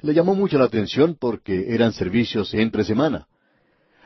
Le 0.02 0.12
llamó 0.12 0.34
mucho 0.34 0.58
la 0.58 0.66
atención 0.66 1.16
porque 1.18 1.72
eran 1.74 1.94
servicios 1.94 2.52
entre 2.52 2.84
semana. 2.84 3.28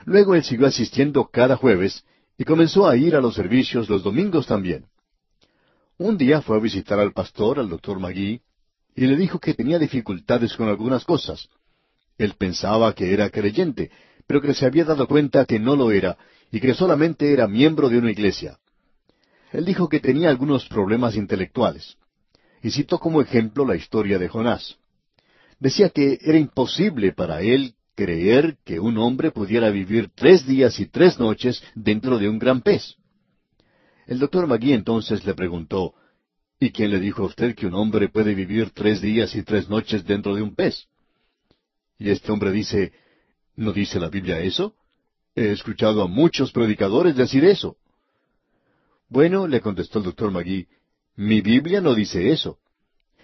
Luego 0.05 0.37
él 0.37 0.45
siguió 0.45 0.69
asistiendo 0.69 1.29
cada 1.33 1.57
jueves 1.57 2.05
y 2.39 2.45
comenzó 2.45 2.87
a 2.87 2.97
ir 2.97 3.17
a 3.17 3.21
los 3.21 3.35
servicios 3.35 3.89
los 3.91 4.05
domingos 4.05 4.47
también. 4.47 4.85
Un 5.99 6.16
día 6.16 6.40
fue 6.40 6.57
a 6.57 6.61
visitar 6.61 6.99
al 6.99 7.12
pastor, 7.12 7.59
al 7.59 7.68
doctor 7.68 7.99
Magui, 7.99 8.40
y 8.95 9.07
le 9.07 9.16
dijo 9.16 9.38
que 9.38 9.55
tenía 9.55 9.78
dificultades 9.78 10.55
con 10.57 10.68
algunas 10.68 11.05
cosas. 11.05 11.49
Él 12.18 12.34
pensaba 12.38 12.95
que 12.95 13.12
era 13.12 13.30
creyente, 13.30 13.90
pero 14.26 14.40
que 14.40 14.55
se 14.55 14.66
había 14.66 14.84
dado 14.84 15.07
cuenta 15.07 15.45
que 15.45 15.59
no 15.59 15.76
lo 15.76 15.90
era 15.90 16.16
y 16.51 16.61
que 16.61 16.74
solamente 16.74 17.32
era 17.32 17.47
miembro 17.49 17.88
de 17.88 17.99
una 17.99 18.11
iglesia. 18.11 18.59
Él 19.53 19.64
dijo 19.64 19.88
que 19.88 20.01
tenía 20.01 20.30
algunos 20.30 20.66
problemas 20.68 21.14
intelectuales 21.16 21.97
y 22.62 22.70
citó 22.70 22.99
como 22.99 23.20
ejemplo 23.20 23.66
la 23.66 23.76
historia 23.76 24.18
de 24.18 24.28
Jonás. 24.28 24.78
Decía 25.59 25.90
que 25.90 26.18
era 26.22 26.38
imposible 26.38 27.12
para 27.12 27.43
él 27.43 27.74
creer 27.95 28.57
que 28.64 28.78
un 28.80 28.97
hombre 28.99 29.30
pudiera 29.30 29.70
vivir 29.70 30.11
tres 30.14 30.47
días 30.47 30.80
y 30.80 30.86
tres 30.86 31.18
noches 31.18 31.62
dentro 31.74 32.18
de 32.18 32.28
un 32.28 32.38
gran 32.38 32.61
pez. 32.62 32.97
El 34.07 34.19
doctor 34.19 34.47
Magui 34.47 34.73
entonces 34.73 35.25
le 35.25 35.35
preguntó, 35.35 35.95
¿Y 36.59 36.71
quién 36.71 36.91
le 36.91 37.01
dijo 37.01 37.23
a 37.23 37.27
usted 37.27 37.55
que 37.55 37.67
un 37.67 37.75
hombre 37.75 38.09
puede 38.09 38.35
vivir 38.35 38.71
tres 38.71 39.01
días 39.01 39.35
y 39.35 39.43
tres 39.43 39.69
noches 39.69 40.05
dentro 40.07 40.35
de 40.35 40.43
un 40.43 40.55
pez? 40.55 40.87
Y 41.99 42.11
este 42.11 42.31
hombre 42.31 42.51
dice, 42.53 42.93
¿no 43.57 43.73
dice 43.73 43.99
la 43.99 44.09
Biblia 44.09 44.39
eso? 44.41 44.75
He 45.35 45.51
escuchado 45.53 46.03
a 46.03 46.07
muchos 46.09 46.53
predicadores 46.53 47.17
decir 47.17 47.45
eso. 47.45 47.77
Bueno, 49.09 49.47
le 49.49 49.61
contestó 49.61 49.99
el 49.99 50.05
doctor 50.05 50.31
Magui, 50.31 50.67
mi 51.17 51.41
Biblia 51.41 51.81
no 51.81 51.95
dice 51.95 52.31
eso. 52.31 52.59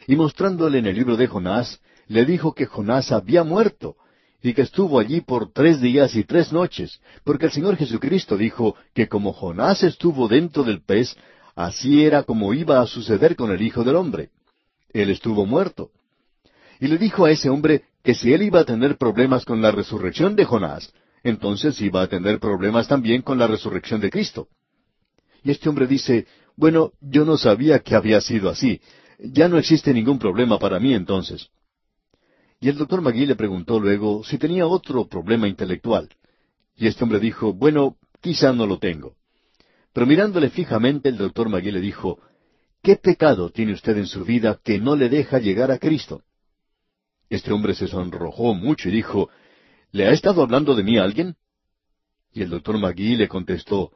Y 0.07 0.17
mostrándole 0.17 0.79
en 0.79 0.87
el 0.87 0.97
libro 0.97 1.17
de 1.17 1.27
Jonás, 1.27 1.81
le 2.07 2.25
dijo 2.25 2.55
que 2.55 2.67
Jonás 2.67 3.13
había 3.13 3.45
muerto, 3.45 3.97
y 4.43 4.55
que 4.55 4.63
estuvo 4.63 4.99
allí 5.01 5.21
por 5.21 5.53
tres 5.53 5.81
días 5.81 6.15
y 6.15 6.25
tres 6.25 6.53
noches, 6.53 7.01
porque 7.25 7.47
el 7.47 7.53
Señor 7.53 7.77
Jesucristo 7.77 8.37
dijo 8.37 8.77
que 8.95 9.09
como 9.09 9.33
Jonás 9.33 9.83
estuvo 9.83 10.29
dentro 10.29 10.63
del 10.63 10.81
pez, 10.83 11.17
así 11.57 12.05
era 12.05 12.23
como 12.23 12.55
iba 12.55 12.81
a 12.81 12.87
suceder 12.87 13.35
con 13.35 13.51
el 13.51 13.61
Hijo 13.63 13.83
del 13.83 13.97
Hombre. 13.97 14.31
Él 14.93 15.11
estuvo 15.11 15.45
muerto. 15.45 15.91
Y 16.81 16.87
le 16.87 16.99
dijo 16.99 17.25
a 17.25 17.33
ese 17.33 17.51
hombre 17.51 17.83
que 18.05 18.15
si 18.15 18.33
él 18.33 18.43
iba 18.43 18.61
a 18.61 18.65
tener 18.65 18.97
problemas 18.97 19.45
con 19.45 19.61
la 19.61 19.73
resurrección 19.73 20.37
de 20.37 20.45
Jonás, 20.45 20.93
entonces 21.25 21.81
iba 21.81 22.03
a 22.03 22.07
tener 22.07 22.39
problemas 22.39 22.87
también 22.87 23.23
con 23.23 23.39
la 23.39 23.49
resurrección 23.49 24.01
de 24.01 24.11
Cristo. 24.11 24.47
Y 25.43 25.51
este 25.51 25.69
hombre 25.69 25.89
dice, 25.89 26.29
bueno, 26.57 26.93
yo 27.01 27.25
no 27.25 27.37
sabía 27.39 27.81
que 27.81 27.97
había 27.97 28.21
sido 28.21 28.49
así. 28.51 28.81
Ya 29.19 29.49
no 29.49 29.59
existe 29.59 29.93
ningún 29.93 30.21
problema 30.21 30.61
para 30.61 30.79
mí 30.79 30.95
entonces. 30.95 31.51
Y 32.61 32.69
el 32.69 32.77
doctor 32.77 33.01
Magui 33.01 33.27
le 33.27 33.37
preguntó 33.37 33.79
luego 33.79 34.25
si 34.25 34.37
tenía 34.37 34.67
otro 34.67 35.07
problema 35.09 35.47
intelectual. 35.47 36.09
Y 36.77 36.87
este 36.89 37.05
hombre 37.05 37.21
dijo, 37.21 37.53
bueno, 37.53 37.97
quizá 38.21 38.53
no 38.53 38.67
lo 38.67 38.79
tengo. 38.79 39.15
Pero 39.93 40.07
mirándole 40.07 40.51
fijamente, 40.51 41.09
el 41.09 41.17
doctor 41.17 41.49
Magui 41.49 41.71
le 41.71 41.81
dijo, 41.81 42.19
¿qué 42.83 42.97
pecado 42.97 43.51
tiene 43.51 43.73
usted 43.73 43.97
en 43.97 44.07
su 44.07 44.25
vida 44.25 44.61
que 44.63 44.79
no 44.79 44.97
le 44.97 45.09
deja 45.09 45.39
llegar 45.39 45.71
a 45.71 45.79
Cristo? 45.79 46.23
Este 47.31 47.53
hombre 47.53 47.75
se 47.75 47.87
sonrojó 47.87 48.55
mucho 48.55 48.89
y 48.89 48.93
dijo, 48.93 49.29
¿le 49.93 50.07
ha 50.07 50.11
estado 50.13 50.43
hablando 50.43 50.75
de 50.75 50.83
mí 50.83 50.99
alguien? 50.99 51.37
Y 52.33 52.43
el 52.43 52.51
doctor 52.51 52.79
Magui 52.79 53.17
le 53.17 53.29
contestó, 53.29 53.93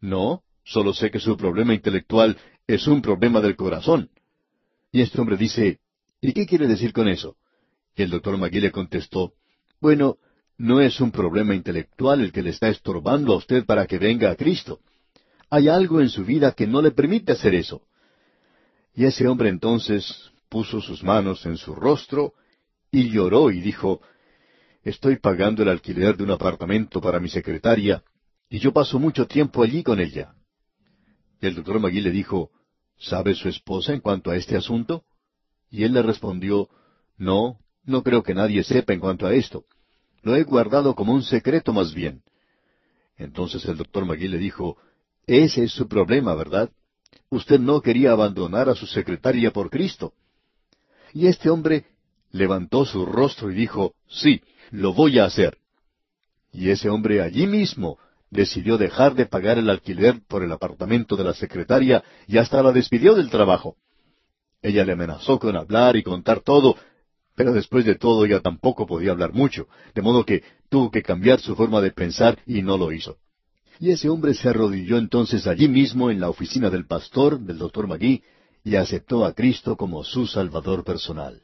no, 0.00 0.42
solo 0.64 0.92
sé 0.92 1.10
que 1.10 1.18
su 1.20 1.36
problema 1.36 1.74
intelectual 1.74 2.36
es 2.66 2.86
un 2.86 3.00
problema 3.00 3.40
del 3.40 3.56
corazón. 3.56 4.10
Y 4.90 5.00
este 5.00 5.20
hombre 5.20 5.36
dice, 5.36 5.80
¿y 6.20 6.32
qué 6.32 6.44
quiere 6.46 6.66
decir 6.66 6.92
con 6.92 7.08
eso? 7.08 7.36
Y 7.94 8.02
El 8.02 8.10
doctor 8.10 8.36
Magui 8.38 8.60
le 8.60 8.70
contestó, 8.70 9.34
Bueno, 9.80 10.16
no 10.58 10.80
es 10.80 11.00
un 11.00 11.10
problema 11.10 11.54
intelectual 11.54 12.20
el 12.20 12.32
que 12.32 12.42
le 12.42 12.50
está 12.50 12.68
estorbando 12.68 13.32
a 13.32 13.36
usted 13.36 13.64
para 13.64 13.86
que 13.86 13.98
venga 13.98 14.30
a 14.30 14.36
Cristo. 14.36 14.80
Hay 15.50 15.68
algo 15.68 16.00
en 16.00 16.08
su 16.08 16.24
vida 16.24 16.52
que 16.52 16.66
no 16.66 16.80
le 16.80 16.92
permite 16.92 17.32
hacer 17.32 17.54
eso. 17.54 17.82
Y 18.94 19.04
ese 19.04 19.26
hombre 19.28 19.48
entonces 19.48 20.30
puso 20.48 20.80
sus 20.80 21.02
manos 21.02 21.44
en 21.46 21.56
su 21.56 21.74
rostro 21.74 22.34
y 22.90 23.10
lloró 23.10 23.50
y 23.50 23.60
dijo, 23.60 24.00
Estoy 24.84 25.16
pagando 25.16 25.62
el 25.62 25.68
alquiler 25.68 26.16
de 26.16 26.24
un 26.24 26.30
apartamento 26.30 27.00
para 27.00 27.20
mi 27.20 27.28
secretaria 27.28 28.02
y 28.50 28.58
yo 28.58 28.72
paso 28.72 28.98
mucho 28.98 29.26
tiempo 29.26 29.62
allí 29.62 29.82
con 29.82 30.00
ella. 30.00 30.34
Y 31.40 31.46
El 31.46 31.54
doctor 31.56 31.78
Magui 31.80 32.00
le 32.00 32.10
dijo, 32.10 32.50
¿Sabe 32.98 33.34
su 33.34 33.48
esposa 33.48 33.92
en 33.92 34.00
cuanto 34.00 34.30
a 34.30 34.36
este 34.36 34.56
asunto? 34.56 35.04
Y 35.70 35.84
él 35.84 35.92
le 35.92 36.02
respondió, 36.02 36.68
No, 37.18 37.58
no 37.84 38.02
creo 38.02 38.22
que 38.22 38.34
nadie 38.34 38.62
sepa 38.62 38.92
en 38.92 39.00
cuanto 39.00 39.26
a 39.26 39.34
esto. 39.34 39.64
Lo 40.22 40.36
he 40.36 40.44
guardado 40.44 40.94
como 40.94 41.12
un 41.12 41.22
secreto 41.22 41.72
más 41.72 41.92
bien. 41.94 42.22
Entonces 43.16 43.64
el 43.64 43.76
doctor 43.76 44.04
Magui 44.04 44.28
le 44.28 44.38
dijo, 44.38 44.76
Ese 45.26 45.64
es 45.64 45.72
su 45.72 45.88
problema, 45.88 46.34
¿verdad? 46.34 46.70
Usted 47.28 47.58
no 47.58 47.80
quería 47.80 48.12
abandonar 48.12 48.68
a 48.68 48.74
su 48.74 48.86
secretaria 48.86 49.50
por 49.52 49.68
Cristo. 49.68 50.12
Y 51.12 51.26
este 51.26 51.50
hombre 51.50 51.86
levantó 52.30 52.84
su 52.84 53.04
rostro 53.04 53.50
y 53.50 53.54
dijo, 53.54 53.94
Sí, 54.08 54.42
lo 54.70 54.94
voy 54.94 55.18
a 55.18 55.24
hacer. 55.24 55.58
Y 56.52 56.70
ese 56.70 56.88
hombre 56.88 57.20
allí 57.20 57.46
mismo 57.46 57.98
decidió 58.30 58.78
dejar 58.78 59.14
de 59.14 59.26
pagar 59.26 59.58
el 59.58 59.68
alquiler 59.68 60.20
por 60.28 60.42
el 60.42 60.52
apartamento 60.52 61.16
de 61.16 61.24
la 61.24 61.34
secretaria 61.34 62.02
y 62.26 62.38
hasta 62.38 62.62
la 62.62 62.72
despidió 62.72 63.14
del 63.14 63.28
trabajo. 63.28 63.76
Ella 64.62 64.84
le 64.84 64.92
amenazó 64.92 65.38
con 65.38 65.56
hablar 65.56 65.96
y 65.96 66.02
contar 66.02 66.40
todo 66.40 66.76
pero 67.34 67.52
después 67.52 67.84
de 67.84 67.94
todo 67.94 68.24
ella 68.24 68.40
tampoco 68.40 68.86
podía 68.86 69.12
hablar 69.12 69.32
mucho, 69.32 69.66
de 69.94 70.02
modo 70.02 70.24
que 70.24 70.42
tuvo 70.68 70.90
que 70.90 71.02
cambiar 71.02 71.40
su 71.40 71.56
forma 71.56 71.80
de 71.80 71.90
pensar 71.90 72.38
y 72.46 72.62
no 72.62 72.76
lo 72.76 72.92
hizo. 72.92 73.16
Y 73.80 73.90
ese 73.90 74.08
hombre 74.10 74.34
se 74.34 74.48
arrodilló 74.50 74.98
entonces 74.98 75.46
allí 75.46 75.66
mismo 75.66 76.10
en 76.10 76.20
la 76.20 76.28
oficina 76.28 76.68
del 76.70 76.86
pastor, 76.86 77.40
del 77.40 77.58
doctor 77.58 77.86
Magui, 77.86 78.22
y 78.64 78.76
aceptó 78.76 79.24
a 79.24 79.34
Cristo 79.34 79.76
como 79.76 80.04
su 80.04 80.26
Salvador 80.26 80.84
personal. 80.84 81.40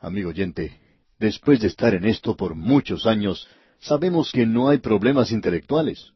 Amigo 0.00 0.30
oyente, 0.30 0.80
después 1.18 1.60
de 1.60 1.68
estar 1.68 1.94
en 1.94 2.06
esto 2.06 2.36
por 2.36 2.54
muchos 2.54 3.06
años, 3.06 3.46
sabemos 3.78 4.32
que 4.32 4.46
no 4.46 4.68
hay 4.70 4.78
problemas 4.78 5.30
intelectuales. 5.30 6.12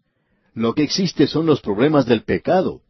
Lo 0.54 0.74
que 0.74 0.82
existe 0.82 1.26
son 1.26 1.46
los 1.46 1.60
problemas 1.60 2.06
del 2.06 2.22
pecado, 2.24 2.80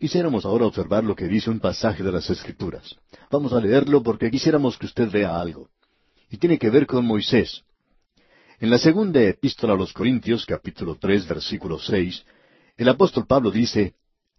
Quisiéramos 0.00 0.46
ahora 0.46 0.64
observar 0.70 1.04
lo 1.04 1.14
que 1.14 1.28
dice 1.34 1.50
un 1.50 1.60
pasaje 1.60 2.02
de 2.02 2.10
las 2.10 2.30
Escrituras. 2.30 2.96
Vamos 3.30 3.52
a 3.52 3.60
leerlo 3.60 4.02
porque 4.02 4.30
quisiéramos 4.30 4.78
que 4.78 4.86
usted 4.86 5.10
vea 5.10 5.38
algo. 5.38 5.68
Y 6.30 6.38
tiene 6.38 6.58
que 6.58 6.70
ver 6.70 6.86
con 6.86 7.04
Moisés. 7.04 7.62
En 8.60 8.70
la 8.70 8.78
segunda 8.78 9.20
epístola 9.22 9.74
a 9.74 9.76
los 9.76 9.92
Corintios, 9.92 10.46
capítulo 10.46 10.96
tres, 10.98 11.28
versículo 11.28 11.78
seis, 11.78 12.24
el 12.78 12.88
apóstol 12.88 13.26
Pablo 13.26 13.50
dice, 13.50 13.92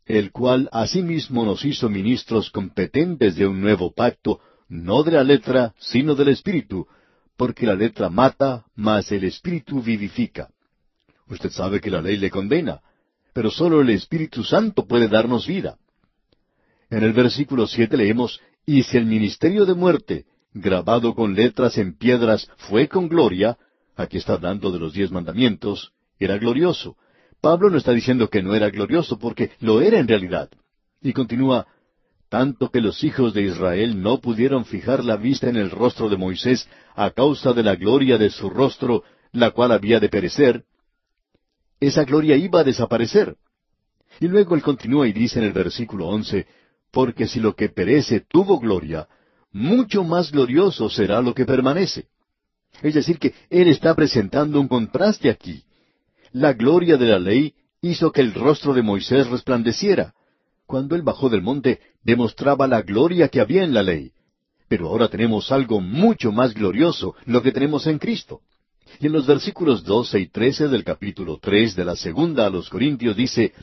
el 0.08 0.32
cual 0.32 0.68
asimismo 0.72 1.46
nos 1.46 1.64
hizo 1.64 1.90
ministros 1.90 2.50
competentes 2.50 3.36
de 3.36 3.46
un 3.46 3.62
nuevo 3.62 3.92
pacto, 3.94 4.40
no 4.68 5.04
de 5.04 5.12
la 5.12 5.24
letra, 5.24 5.76
sino 5.78 6.16
del 6.16 6.30
Espíritu, 6.30 6.88
porque 7.38 7.68
la 7.68 7.76
letra 7.76 8.10
mata, 8.10 8.66
mas 8.74 9.12
el 9.12 9.26
Espíritu 9.26 9.80
vivifica. 9.80 10.50
Usted 11.30 11.52
sabe 11.52 11.80
que 11.80 11.92
la 11.92 12.02
ley 12.02 12.18
le 12.18 12.32
condena, 12.32 12.82
pero 13.34 13.50
solo 13.52 13.82
el 13.82 13.90
Espíritu 13.90 14.44
Santo 14.44 14.86
puede 14.86 15.08
darnos 15.08 15.48
vida. 15.48 15.78
En 16.90 17.04
el 17.04 17.14
versículo 17.14 17.68
siete 17.68 17.96
leemos, 17.98 18.42
Y 18.66 18.84
si 18.84 18.98
el 18.98 19.06
ministerio 19.06 19.66
de 19.66 19.74
muerte, 19.74 20.26
grabado 20.54 21.16
con 21.16 21.34
letras 21.36 21.78
en 21.78 21.98
piedras, 21.98 22.50
fue 22.58 22.88
con 22.90 23.08
gloria, 23.08 23.58
aquí 23.96 24.18
está 24.18 24.34
hablando 24.34 24.72
de 24.72 24.80
los 24.80 24.94
diez 24.94 25.12
mandamientos, 25.12 25.94
era 26.20 26.38
glorioso. 26.38 26.98
Pablo 27.40 27.70
no 27.70 27.78
está 27.78 27.92
diciendo 27.94 28.30
que 28.30 28.44
no 28.44 28.54
era 28.54 28.70
glorioso, 28.70 29.18
porque 29.18 29.52
lo 29.62 29.82
era 29.82 29.98
en 30.00 30.08
realidad. 30.08 30.50
Y 31.02 31.14
continúa, 31.14 31.68
tanto 32.30 32.70
que 32.70 32.82
los 32.82 33.04
hijos 33.04 33.34
de 33.34 33.44
Israel 33.44 34.02
no 34.02 34.20
pudieron 34.20 34.66
fijar 34.66 35.04
la 35.04 35.16
vista 35.18 35.50
en 35.50 35.56
el 35.56 35.72
rostro 35.72 36.10
de 36.10 36.18
Moisés 36.18 36.68
a 36.96 37.10
causa 37.12 37.54
de 37.54 37.64
la 37.64 37.76
gloria 37.76 38.18
de 38.18 38.30
su 38.30 38.50
rostro, 38.50 39.04
la 39.32 39.52
cual 39.52 39.72
había 39.72 40.00
de 40.00 40.10
perecer, 40.10 40.66
esa 41.82 42.06
gloria 42.06 42.38
iba 42.38 42.62
a 42.62 42.64
desaparecer. 42.64 43.36
Y 44.22 44.28
luego 44.28 44.56
él 44.56 44.62
continúa 44.62 45.08
y 45.08 45.14
dice 45.14 45.40
en 45.40 45.46
el 45.46 45.52
versículo 45.52 46.08
once, 46.08 46.46
porque 46.92 47.28
si 47.28 47.40
lo 47.40 47.56
que 47.56 47.70
perece 47.70 48.22
tuvo 48.30 48.60
gloria, 48.60 49.08
mucho 49.52 50.04
más 50.04 50.32
glorioso 50.32 50.90
será 50.90 51.22
lo 51.22 51.34
que 51.34 51.46
permanece. 51.46 52.06
Es 52.84 52.94
decir, 52.94 53.18
que 53.20 53.34
él 53.50 53.68
está 53.68 53.96
presentando 53.96 54.62
un 54.62 54.68
contraste 54.68 55.30
aquí. 55.30 55.64
La 56.32 56.54
gloria 56.54 56.98
de 56.98 57.06
la 57.08 57.20
ley 57.20 57.56
hizo 57.82 58.12
que 58.12 58.22
el 58.22 58.34
rostro 58.34 58.74
de 58.74 58.82
Moisés 58.84 59.28
resplandeciera. 59.28 60.14
Cuando 60.68 60.96
él 60.96 61.02
bajó 61.02 61.30
del 61.30 61.42
monte, 61.42 61.80
demostraba 62.04 62.68
la 62.68 62.82
gloria 62.84 63.28
que 63.30 63.42
había 63.42 63.64
en 63.64 63.74
la 63.74 63.82
ley. 63.84 64.12
Pero 64.70 64.88
ahora 64.88 65.10
tenemos 65.10 65.52
algo 65.52 65.82
mucho 65.82 66.32
más 66.32 66.54
glorioso, 66.54 67.16
lo 67.26 67.42
que 67.42 67.52
tenemos 67.52 67.88
en 67.88 67.98
Cristo. 67.98 68.42
Y 69.00 69.08
en 69.08 69.14
los 69.14 69.26
versículos 69.28 69.84
12 69.84 70.20
y 70.20 70.28
trece 70.28 70.68
del 70.68 70.84
capítulo 70.84 71.40
tres 71.42 71.76
de 71.76 71.86
la 71.86 71.96
segunda 71.96 72.46
a 72.48 72.50
los 72.50 72.70
Corintios 72.70 73.16
dice, 73.16 73.54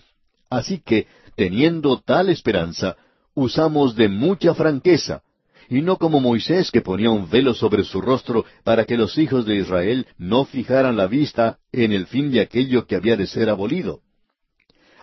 Así 0.51 0.79
que, 0.79 1.07
teniendo 1.37 2.01
tal 2.01 2.29
esperanza, 2.31 2.97
usamos 3.35 3.95
de 3.95 4.09
mucha 4.09 4.55
franqueza, 4.55 5.23
y 5.69 5.83
no 5.83 5.97
como 5.99 6.19
Moisés 6.21 6.71
que 6.71 6.81
ponía 6.81 7.11
un 7.11 7.29
velo 7.29 7.53
sobre 7.55 7.85
su 7.85 8.01
rostro 8.01 8.47
para 8.65 8.85
que 8.85 8.97
los 8.97 9.17
hijos 9.19 9.45
de 9.45 9.57
Israel 9.57 10.07
no 10.17 10.45
fijaran 10.47 10.97
la 10.97 11.07
vista 11.07 11.59
en 11.73 11.93
el 11.93 12.07
fin 12.07 12.31
de 12.33 12.41
aquello 12.41 12.87
que 12.87 12.97
había 12.97 13.17
de 13.17 13.27
ser 13.27 13.51
abolido. 13.51 14.01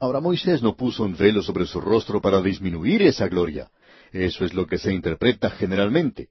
Ahora 0.02 0.20
Moisés 0.20 0.64
no 0.64 0.76
puso 0.76 1.04
un 1.04 1.16
velo 1.16 1.42
sobre 1.44 1.66
su 1.68 1.80
rostro 1.80 2.20
para 2.22 2.42
disminuir 2.42 3.04
esa 3.04 3.28
gloria. 3.30 3.70
Eso 4.12 4.44
es 4.44 4.54
lo 4.54 4.66
que 4.66 4.78
se 4.80 4.92
interpreta 4.92 5.52
generalmente. 5.52 6.30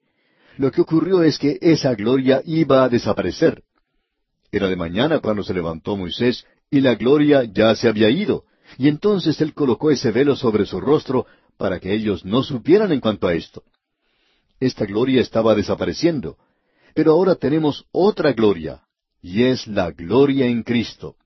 Lo 0.57 0.69
que 0.71 0.81
ocurrió 0.81 1.23
es 1.23 1.39
que 1.39 1.57
esa 1.61 1.95
gloria 1.95 2.41
iba 2.45 2.83
a 2.83 2.89
desaparecer. 2.89 3.63
Era 4.55 4.69
de 4.69 4.77
mañana 4.77 5.19
cuando 5.19 5.43
se 5.43 5.53
levantó 5.53 5.97
Moisés, 5.97 6.45
y 6.71 6.79
la 6.79 6.95
gloria 6.95 7.43
ya 7.43 7.75
se 7.75 7.89
había 7.89 8.09
ido. 8.09 8.45
Y 8.77 8.87
entonces 8.87 9.41
él 9.41 9.53
colocó 9.53 9.91
ese 9.91 10.11
velo 10.13 10.37
sobre 10.37 10.65
su 10.65 10.79
rostro 10.79 11.25
para 11.57 11.81
que 11.81 11.93
ellos 11.93 12.23
no 12.23 12.41
supieran 12.41 12.93
en 12.93 13.01
cuanto 13.01 13.27
a 13.27 13.33
esto. 13.33 13.63
Esta 14.61 14.85
gloria 14.85 15.19
estaba 15.19 15.55
desapareciendo. 15.55 16.37
Pero 16.93 17.11
ahora 17.11 17.35
tenemos 17.35 17.83
otra 17.91 18.31
gloria, 18.31 18.79
y 19.21 19.43
es 19.43 19.67
la 19.67 19.91
gloria 19.91 20.45
en 20.45 20.63
Cristo. 20.63 21.17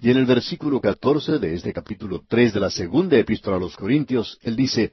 Y 0.00 0.10
en 0.10 0.16
el 0.16 0.24
versículo 0.24 0.80
catorce 0.80 1.38
de 1.38 1.52
este 1.56 1.74
capítulo 1.74 2.22
tres 2.26 2.54
de 2.54 2.60
la 2.60 2.70
segunda 2.70 3.18
epístola 3.18 3.58
a 3.58 3.60
los 3.60 3.76
Corintios, 3.76 4.38
él 4.40 4.56
dice, 4.56 4.90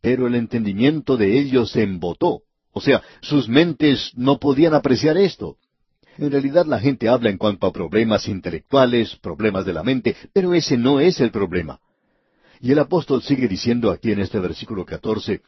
Pero 0.00 0.26
el 0.26 0.36
entendimiento 0.36 1.18
de 1.18 1.38
ellos 1.38 1.70
se 1.72 1.82
embotó. 1.82 2.44
O 2.72 2.80
sea, 2.80 3.02
sus 3.20 3.46
mentes 3.46 4.12
no 4.14 4.38
podían 4.40 4.72
apreciar 4.72 5.18
esto. 5.18 5.58
En 6.18 6.30
realidad 6.30 6.64
la 6.66 6.80
gente 6.80 7.08
habla 7.08 7.28
en 7.28 7.36
cuanto 7.36 7.66
a 7.66 7.72
problemas 7.72 8.26
intelectuales, 8.26 9.16
problemas 9.16 9.66
de 9.66 9.74
la 9.74 9.82
mente, 9.82 10.16
pero 10.32 10.54
ese 10.54 10.76
no 10.78 10.98
es 10.98 11.20
el 11.20 11.30
problema. 11.30 11.78
Y 12.60 12.72
el 12.72 12.78
apóstol 12.78 13.22
sigue 13.22 13.46
diciendo 13.48 13.90
aquí 13.90 14.12
en 14.12 14.20
este 14.20 14.38
versículo 14.38 14.86
14, 14.86 15.42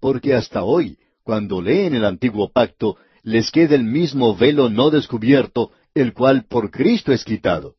porque 0.00 0.32
hasta 0.34 0.62
hoy, 0.62 0.98
cuando 1.22 1.60
leen 1.60 1.94
el 1.94 2.04
antiguo 2.06 2.50
pacto, 2.50 2.96
les 3.22 3.50
queda 3.50 3.74
el 3.74 3.82
mismo 3.84 4.34
velo 4.34 4.70
no 4.70 4.88
descubierto, 4.90 5.70
el 5.94 6.14
cual 6.14 6.44
por 6.48 6.70
Cristo 6.70 7.12
es 7.12 7.24
quitado. 7.24 7.74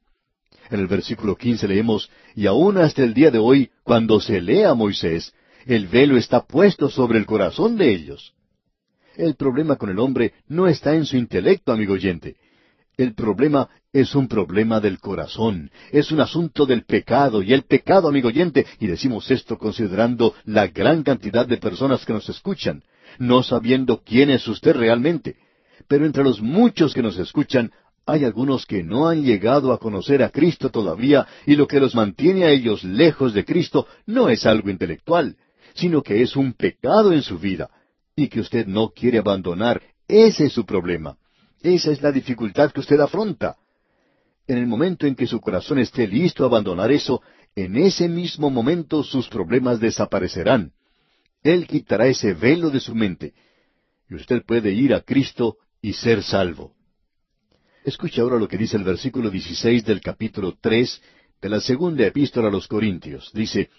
En 0.69 0.79
el 0.79 0.87
versículo 0.87 1.35
15 1.37 1.67
leemos, 1.67 2.11
y 2.35 2.45
aún 2.45 2.77
hasta 2.77 3.03
el 3.03 3.13
día 3.15 3.31
de 3.31 3.39
hoy, 3.39 3.71
cuando 3.83 4.19
se 4.19 4.41
lee 4.41 4.61
a 4.63 4.75
Moisés, 4.75 5.33
el 5.65 5.87
velo 5.87 6.17
está 6.17 6.45
puesto 6.45 6.87
sobre 6.89 7.17
el 7.19 7.25
corazón 7.25 7.77
de 7.77 7.91
ellos. 7.91 8.33
El 9.17 9.35
problema 9.35 9.75
con 9.77 9.89
el 9.89 9.97
hombre 9.99 10.33
no 10.47 10.67
está 10.67 10.93
en 10.93 11.05
su 11.05 11.17
intelecto, 11.17 11.71
amigo 11.71 11.93
oyente. 11.93 12.35
El 12.97 13.15
problema 13.15 13.67
es 13.91 14.13
un 14.13 14.27
problema 14.27 14.79
del 14.79 14.99
corazón, 14.99 15.71
es 15.91 16.11
un 16.11 16.19
asunto 16.19 16.65
del 16.67 16.83
pecado, 16.85 17.41
y 17.41 17.51
el 17.51 17.63
pecado, 17.63 18.07
amigo 18.07 18.27
oyente, 18.27 18.65
y 18.79 18.85
decimos 18.87 19.29
esto 19.31 19.57
considerando 19.57 20.35
la 20.45 20.67
gran 20.67 21.01
cantidad 21.01 21.47
de 21.47 21.57
personas 21.57 22.05
que 22.05 22.13
nos 22.13 22.29
escuchan, 22.29 22.83
no 23.17 23.41
sabiendo 23.41 24.01
quién 24.05 24.29
es 24.29 24.47
usted 24.47 24.75
realmente. 24.75 25.37
Pero 25.87 26.05
entre 26.05 26.23
los 26.23 26.39
muchos 26.39 26.93
que 26.93 27.01
nos 27.03 27.17
escuchan, 27.17 27.71
hay 28.05 28.23
algunos 28.23 28.67
que 28.67 28.83
no 28.83 29.07
han 29.09 29.23
llegado 29.23 29.73
a 29.73 29.79
conocer 29.79 30.21
a 30.21 30.29
Cristo 30.29 30.69
todavía, 30.69 31.25
y 31.47 31.55
lo 31.55 31.67
que 31.67 31.79
los 31.79 31.95
mantiene 31.95 32.45
a 32.45 32.51
ellos 32.51 32.83
lejos 32.83 33.33
de 33.33 33.45
Cristo 33.45 33.87
no 34.05 34.29
es 34.29 34.45
algo 34.45 34.69
intelectual, 34.69 35.37
sino 35.73 36.03
que 36.03 36.21
es 36.21 36.35
un 36.35 36.53
pecado 36.53 37.13
en 37.13 37.21
su 37.23 37.37
vida, 37.39 37.69
y 38.19 38.27
que 38.29 38.39
usted 38.41 38.65
no 38.65 38.89
quiere 38.89 39.19
abandonar. 39.19 39.79
Ese 40.07 40.47
es 40.47 40.53
su 40.53 40.65
problema. 40.65 41.15
Esa 41.61 41.91
es 41.91 42.01
la 42.01 42.11
dificultad 42.11 42.71
que 42.71 42.79
usted 42.79 42.99
afronta. 42.99 43.55
En 44.47 44.57
el 44.57 44.65
momento 44.65 45.05
en 45.05 45.13
que 45.15 45.27
su 45.27 45.39
corazón 45.39 45.77
esté 45.77 46.07
listo 46.07 46.43
a 46.43 46.47
abandonar 46.47 46.91
eso, 46.91 47.21
en 47.55 47.75
ese 47.75 48.09
mismo 48.09 48.49
momento 48.49 49.03
sus 49.03 49.29
problemas 49.29 49.79
desaparecerán. 49.79 50.71
Él 51.43 51.67
quitará 51.67 52.07
ese 52.07 52.33
velo 52.33 52.71
de 52.71 52.79
su 52.79 52.95
mente. 52.95 53.33
Y 54.09 54.15
usted 54.15 54.41
puede 54.43 54.71
ir 54.71 54.95
a 54.95 55.01
Cristo 55.01 55.57
y 55.79 55.93
ser 55.93 56.23
salvo. 56.23 56.73
Escuche 57.85 58.19
ahora 58.21 58.37
lo 58.39 58.47
que 58.47 58.57
dice 58.57 58.77
el 58.77 58.83
versículo 58.83 59.29
16 59.29 59.85
del 59.85 60.01
capítulo 60.01 60.57
3 60.59 61.01
de 61.39 61.49
la 61.49 61.61
segunda 61.61 62.07
epístola 62.07 62.47
a 62.47 62.51
los 62.51 62.67
Corintios. 62.67 63.29
Dice, 63.33 63.69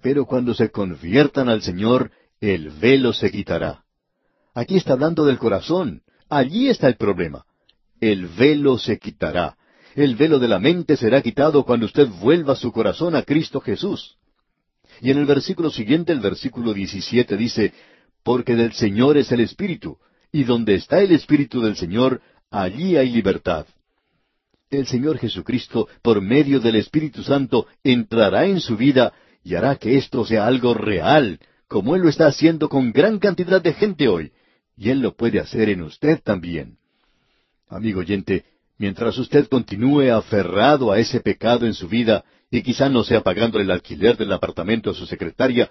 Pero 0.00 0.24
cuando 0.24 0.54
se 0.54 0.70
conviertan 0.70 1.50
al 1.50 1.60
Señor, 1.62 2.10
el 2.40 2.70
velo 2.70 3.12
se 3.12 3.30
quitará. 3.30 3.81
Aquí 4.54 4.76
está 4.76 4.92
hablando 4.92 5.24
del 5.24 5.38
corazón. 5.38 6.02
Allí 6.28 6.68
está 6.68 6.86
el 6.88 6.96
problema. 6.96 7.44
El 8.00 8.26
velo 8.26 8.78
se 8.78 8.98
quitará. 8.98 9.56
El 9.94 10.14
velo 10.16 10.38
de 10.38 10.48
la 10.48 10.58
mente 10.58 10.96
será 10.96 11.22
quitado 11.22 11.64
cuando 11.64 11.86
usted 11.86 12.06
vuelva 12.08 12.54
su 12.54 12.70
corazón 12.72 13.14
a 13.16 13.22
Cristo 13.22 13.60
Jesús. 13.60 14.16
Y 15.00 15.10
en 15.10 15.18
el 15.18 15.24
versículo 15.26 15.70
siguiente, 15.70 16.12
el 16.12 16.20
versículo 16.20 16.74
17 16.74 17.36
dice, 17.36 17.72
Porque 18.22 18.54
del 18.54 18.72
Señor 18.74 19.16
es 19.16 19.32
el 19.32 19.40
Espíritu, 19.40 19.96
y 20.32 20.44
donde 20.44 20.74
está 20.74 21.00
el 21.00 21.12
Espíritu 21.12 21.60
del 21.62 21.76
Señor, 21.76 22.20
allí 22.50 22.96
hay 22.96 23.08
libertad. 23.10 23.66
El 24.70 24.86
Señor 24.86 25.16
Jesucristo, 25.18 25.88
por 26.02 26.20
medio 26.22 26.60
del 26.60 26.76
Espíritu 26.76 27.22
Santo, 27.22 27.66
entrará 27.84 28.44
en 28.46 28.60
su 28.60 28.76
vida 28.76 29.12
y 29.44 29.54
hará 29.54 29.76
que 29.76 29.96
esto 29.98 30.24
sea 30.26 30.46
algo 30.46 30.72
real, 30.74 31.40
como 31.68 31.96
Él 31.96 32.02
lo 32.02 32.08
está 32.10 32.26
haciendo 32.26 32.68
con 32.68 32.92
gran 32.92 33.18
cantidad 33.18 33.60
de 33.60 33.72
gente 33.74 34.08
hoy, 34.08 34.32
y 34.84 34.90
Él 34.90 34.98
lo 35.00 35.14
puede 35.14 35.38
hacer 35.38 35.68
en 35.68 35.80
usted 35.82 36.20
también. 36.24 36.76
Amigo 37.68 38.00
oyente, 38.00 38.44
mientras 38.78 39.16
usted 39.16 39.46
continúe 39.48 40.12
aferrado 40.12 40.90
a 40.90 40.98
ese 40.98 41.20
pecado 41.20 41.66
en 41.66 41.74
su 41.74 41.86
vida, 41.86 42.24
y 42.50 42.62
quizá 42.64 42.88
no 42.88 43.04
sea 43.04 43.20
pagando 43.20 43.60
el 43.60 43.70
alquiler 43.70 44.16
del 44.16 44.32
apartamento 44.32 44.90
a 44.90 44.94
su 44.94 45.06
secretaria, 45.06 45.70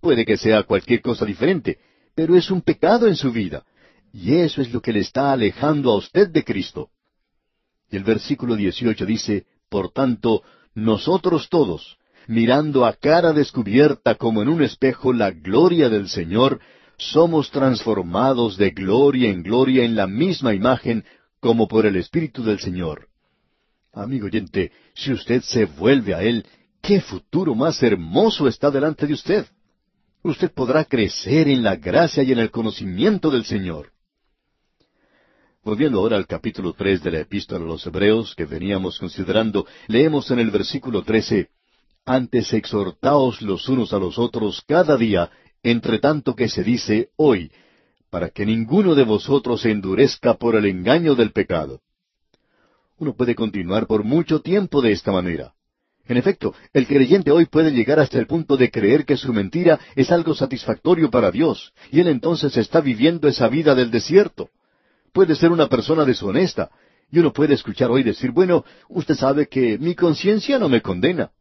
puede 0.00 0.24
que 0.24 0.38
sea 0.38 0.62
cualquier 0.62 1.02
cosa 1.02 1.26
diferente, 1.26 1.76
pero 2.14 2.34
es 2.34 2.50
un 2.50 2.62
pecado 2.62 3.06
en 3.06 3.16
su 3.16 3.30
vida. 3.30 3.62
Y 4.14 4.36
eso 4.36 4.62
es 4.62 4.72
lo 4.72 4.80
que 4.80 4.94
le 4.94 5.00
está 5.00 5.32
alejando 5.32 5.92
a 5.92 5.98
usted 5.98 6.28
de 6.30 6.42
Cristo. 6.42 6.88
Y 7.90 7.96
el 7.96 8.04
versículo 8.04 8.56
18 8.56 9.04
dice, 9.04 9.44
Por 9.68 9.92
tanto, 9.92 10.42
nosotros 10.74 11.50
todos, 11.50 11.98
mirando 12.26 12.86
a 12.86 12.94
cara 12.94 13.34
descubierta 13.34 14.14
como 14.14 14.40
en 14.40 14.48
un 14.48 14.62
espejo 14.62 15.12
la 15.12 15.30
gloria 15.30 15.90
del 15.90 16.08
Señor, 16.08 16.58
somos 16.98 17.50
transformados 17.50 18.56
de 18.56 18.70
gloria 18.70 19.30
en 19.30 19.42
gloria 19.42 19.84
en 19.84 19.96
la 19.96 20.06
misma 20.06 20.54
imagen 20.54 21.04
como 21.40 21.68
por 21.68 21.86
el 21.86 21.96
Espíritu 21.96 22.42
del 22.42 22.58
Señor. 22.58 23.08
Amigo 23.92 24.26
oyente, 24.26 24.72
si 24.94 25.12
usted 25.12 25.42
se 25.42 25.66
vuelve 25.66 26.14
a 26.14 26.22
Él, 26.22 26.46
¿qué 26.82 27.00
futuro 27.00 27.54
más 27.54 27.82
hermoso 27.82 28.48
está 28.48 28.70
delante 28.70 29.06
de 29.06 29.14
usted? 29.14 29.46
Usted 30.22 30.50
podrá 30.52 30.84
crecer 30.84 31.48
en 31.48 31.62
la 31.62 31.76
gracia 31.76 32.22
y 32.22 32.32
en 32.32 32.38
el 32.40 32.50
conocimiento 32.50 33.30
del 33.30 33.44
Señor. 33.44 33.92
Volviendo 35.64 35.98
ahora 35.98 36.16
al 36.16 36.26
capítulo 36.26 36.72
tres 36.74 37.02
de 37.02 37.10
la 37.10 37.20
Epístola 37.20 37.64
a 37.64 37.68
los 37.68 37.86
Hebreos 37.86 38.34
que 38.34 38.44
veníamos 38.44 38.98
considerando, 38.98 39.66
leemos 39.88 40.30
en 40.30 40.38
el 40.38 40.50
versículo 40.50 41.02
trece 41.02 41.50
Antes 42.04 42.52
exhortaos 42.52 43.42
los 43.42 43.68
unos 43.68 43.92
a 43.92 43.98
los 43.98 44.16
otros 44.18 44.62
cada 44.66 44.96
día, 44.96 45.30
entre 45.62 45.98
tanto 45.98 46.34
que 46.34 46.48
se 46.48 46.62
dice 46.62 47.10
hoy, 47.16 47.50
para 48.10 48.30
que 48.30 48.46
ninguno 48.46 48.94
de 48.94 49.04
vosotros 49.04 49.62
se 49.62 49.70
endurezca 49.70 50.34
por 50.34 50.54
el 50.56 50.66
engaño 50.66 51.14
del 51.14 51.32
pecado. 51.32 51.80
Uno 52.98 53.14
puede 53.14 53.34
continuar 53.34 53.86
por 53.86 54.04
mucho 54.04 54.40
tiempo 54.40 54.80
de 54.80 54.92
esta 54.92 55.12
manera. 55.12 55.52
En 56.08 56.16
efecto, 56.16 56.54
el 56.72 56.86
creyente 56.86 57.32
hoy 57.32 57.46
puede 57.46 57.72
llegar 57.72 57.98
hasta 57.98 58.18
el 58.18 58.26
punto 58.28 58.56
de 58.56 58.70
creer 58.70 59.04
que 59.04 59.16
su 59.16 59.32
mentira 59.32 59.80
es 59.96 60.12
algo 60.12 60.34
satisfactorio 60.34 61.10
para 61.10 61.32
Dios, 61.32 61.72
y 61.90 62.00
él 62.00 62.06
entonces 62.06 62.56
está 62.56 62.80
viviendo 62.80 63.26
esa 63.26 63.48
vida 63.48 63.74
del 63.74 63.90
desierto. 63.90 64.50
Puede 65.12 65.34
ser 65.34 65.50
una 65.50 65.68
persona 65.68 66.04
deshonesta, 66.04 66.70
y 67.10 67.18
uno 67.18 67.32
puede 67.32 67.54
escuchar 67.54 67.90
hoy 67.90 68.04
decir, 68.04 68.30
bueno, 68.30 68.64
usted 68.88 69.14
sabe 69.16 69.48
que 69.48 69.78
mi 69.78 69.96
conciencia 69.96 70.60
no 70.60 70.68
me 70.68 70.80
condena. 70.80 71.32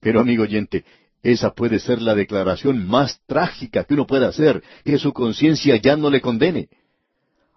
Pero 0.00 0.20
amigo 0.20 0.44
oyente, 0.44 0.84
esa 1.22 1.52
puede 1.52 1.78
ser 1.80 2.00
la 2.00 2.14
declaración 2.14 2.86
más 2.86 3.20
trágica 3.26 3.84
que 3.84 3.94
uno 3.94 4.06
pueda 4.06 4.28
hacer, 4.28 4.62
que 4.84 4.98
su 4.98 5.12
conciencia 5.12 5.76
ya 5.76 5.96
no 5.96 6.08
le 6.08 6.20
condene. 6.20 6.68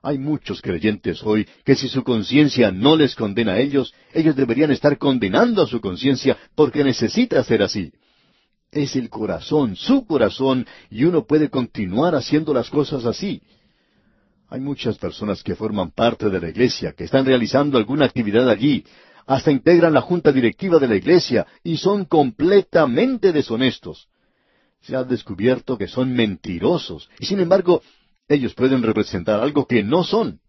Hay 0.01 0.17
muchos 0.17 0.61
creyentes 0.61 1.23
hoy 1.23 1.47
que 1.63 1.75
si 1.75 1.87
su 1.87 2.03
conciencia 2.03 2.71
no 2.71 2.97
les 2.97 3.15
condena 3.15 3.53
a 3.53 3.59
ellos, 3.59 3.93
ellos 4.13 4.35
deberían 4.35 4.71
estar 4.71 4.97
condenando 4.97 5.61
a 5.61 5.67
su 5.67 5.79
conciencia 5.79 6.37
porque 6.55 6.83
necesita 6.83 7.41
ser 7.45 7.63
así. 7.63 7.93
Es 8.69 8.97
el 8.97 9.09
corazón, 9.09 9.77
su 9.77 10.05
corazón, 10.05 10.65
y 10.89 11.05
uno 11.05 11.25
puede 11.25 11.49
continuar 11.49 12.15
haciendo 12.15 12.53
las 12.53 12.69
cosas 12.69 13.05
así. 13.05 13.41
Hay 14.49 14.59
muchas 14.59 14.97
personas 14.97 15.41
que 15.41 15.55
forman 15.55 15.91
parte 15.91 16.29
de 16.29 16.41
la 16.41 16.49
iglesia, 16.49 16.91
que 16.91 17.05
están 17.05 17.25
realizando 17.25 17.77
alguna 17.77 18.05
actividad 18.05 18.49
allí, 18.49 18.83
hasta 19.25 19.51
integran 19.51 19.93
la 19.93 20.01
junta 20.01 20.31
directiva 20.31 20.79
de 20.79 20.87
la 20.87 20.95
iglesia 20.95 21.47
y 21.63 21.77
son 21.77 22.05
completamente 22.05 23.31
deshonestos. 23.31 24.07
Se 24.81 24.95
ha 24.95 25.03
descubierto 25.03 25.77
que 25.77 25.87
son 25.87 26.13
mentirosos 26.13 27.09
y 27.19 27.25
sin 27.25 27.39
embargo 27.39 27.81
ellos 28.27 28.53
pueden 28.53 28.83
representar 28.83 29.39
algo 29.39 29.65
que 29.65 29.83
no 29.83 30.03
son. 30.03 30.39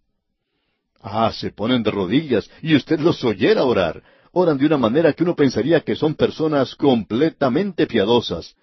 Ah, 1.01 1.31
se 1.33 1.51
ponen 1.51 1.83
de 1.83 1.91
rodillas 1.91 2.51
y 2.63 2.75
usted 2.75 2.99
los 3.01 3.23
oyera 3.25 3.65
orar. 3.65 4.03
Oran 4.37 4.59
de 4.59 4.67
una 4.67 4.79
manera 4.79 5.13
que 5.13 5.23
uno 5.23 5.37
pensaría 5.37 5.81
que 5.83 5.95
son 5.95 6.17
personas 6.17 6.75
completamente 6.75 7.87
piadosas. 7.87 8.57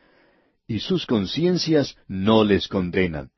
Y 0.67 0.79
sus 0.79 1.05
conciencias 1.05 1.95
no 2.07 2.43
les 2.43 2.67
condenan. 2.67 3.29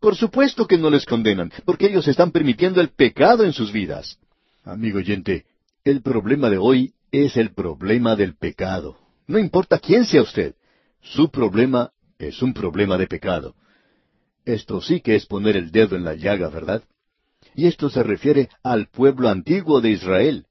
Por 0.00 0.14
supuesto 0.16 0.66
que 0.66 0.76
no 0.76 0.90
les 0.90 1.06
condenan, 1.06 1.50
porque 1.64 1.86
ellos 1.86 2.06
están 2.08 2.30
permitiendo 2.30 2.80
el 2.82 2.88
pecado 2.90 3.44
en 3.44 3.52
sus 3.54 3.72
vidas. 3.72 4.18
Amigo 4.64 4.98
oyente, 4.98 5.46
el 5.88 6.02
problema 6.02 6.50
de 6.50 6.58
hoy 6.58 6.92
es 7.12 7.38
el 7.38 7.54
problema 7.54 8.14
del 8.14 8.34
pecado. 8.36 8.98
No 9.26 9.38
importa 9.38 9.78
quién 9.78 10.04
sea 10.04 10.20
usted, 10.20 10.54
su 11.00 11.30
problema 11.30 11.92
es 12.18 12.42
un 12.42 12.52
problema 12.52 12.98
de 12.98 13.06
pecado. 13.06 13.54
Esto 14.44 14.82
sí 14.82 15.00
que 15.00 15.14
es 15.16 15.24
poner 15.24 15.56
el 15.56 15.70
dedo 15.70 15.96
en 15.96 16.04
la 16.04 16.12
llaga, 16.12 16.50
¿verdad? 16.50 16.82
Y 17.54 17.68
esto 17.68 17.88
se 17.88 18.02
refiere 18.02 18.50
al 18.62 18.88
pueblo 18.88 19.30
antiguo 19.30 19.80
de 19.80 19.92
Israel. 19.92 20.44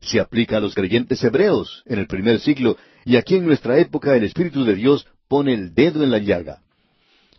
Se 0.00 0.20
aplica 0.20 0.58
a 0.58 0.60
los 0.60 0.76
creyentes 0.76 1.24
hebreos 1.24 1.82
en 1.86 1.98
el 1.98 2.06
primer 2.06 2.38
siglo, 2.38 2.76
y 3.04 3.16
aquí 3.16 3.34
en 3.34 3.46
nuestra 3.46 3.80
época 3.80 4.14
el 4.14 4.22
Espíritu 4.22 4.62
de 4.64 4.76
Dios 4.76 5.08
pone 5.26 5.54
el 5.54 5.74
dedo 5.74 6.04
en 6.04 6.12
la 6.12 6.18
llaga. 6.18 6.62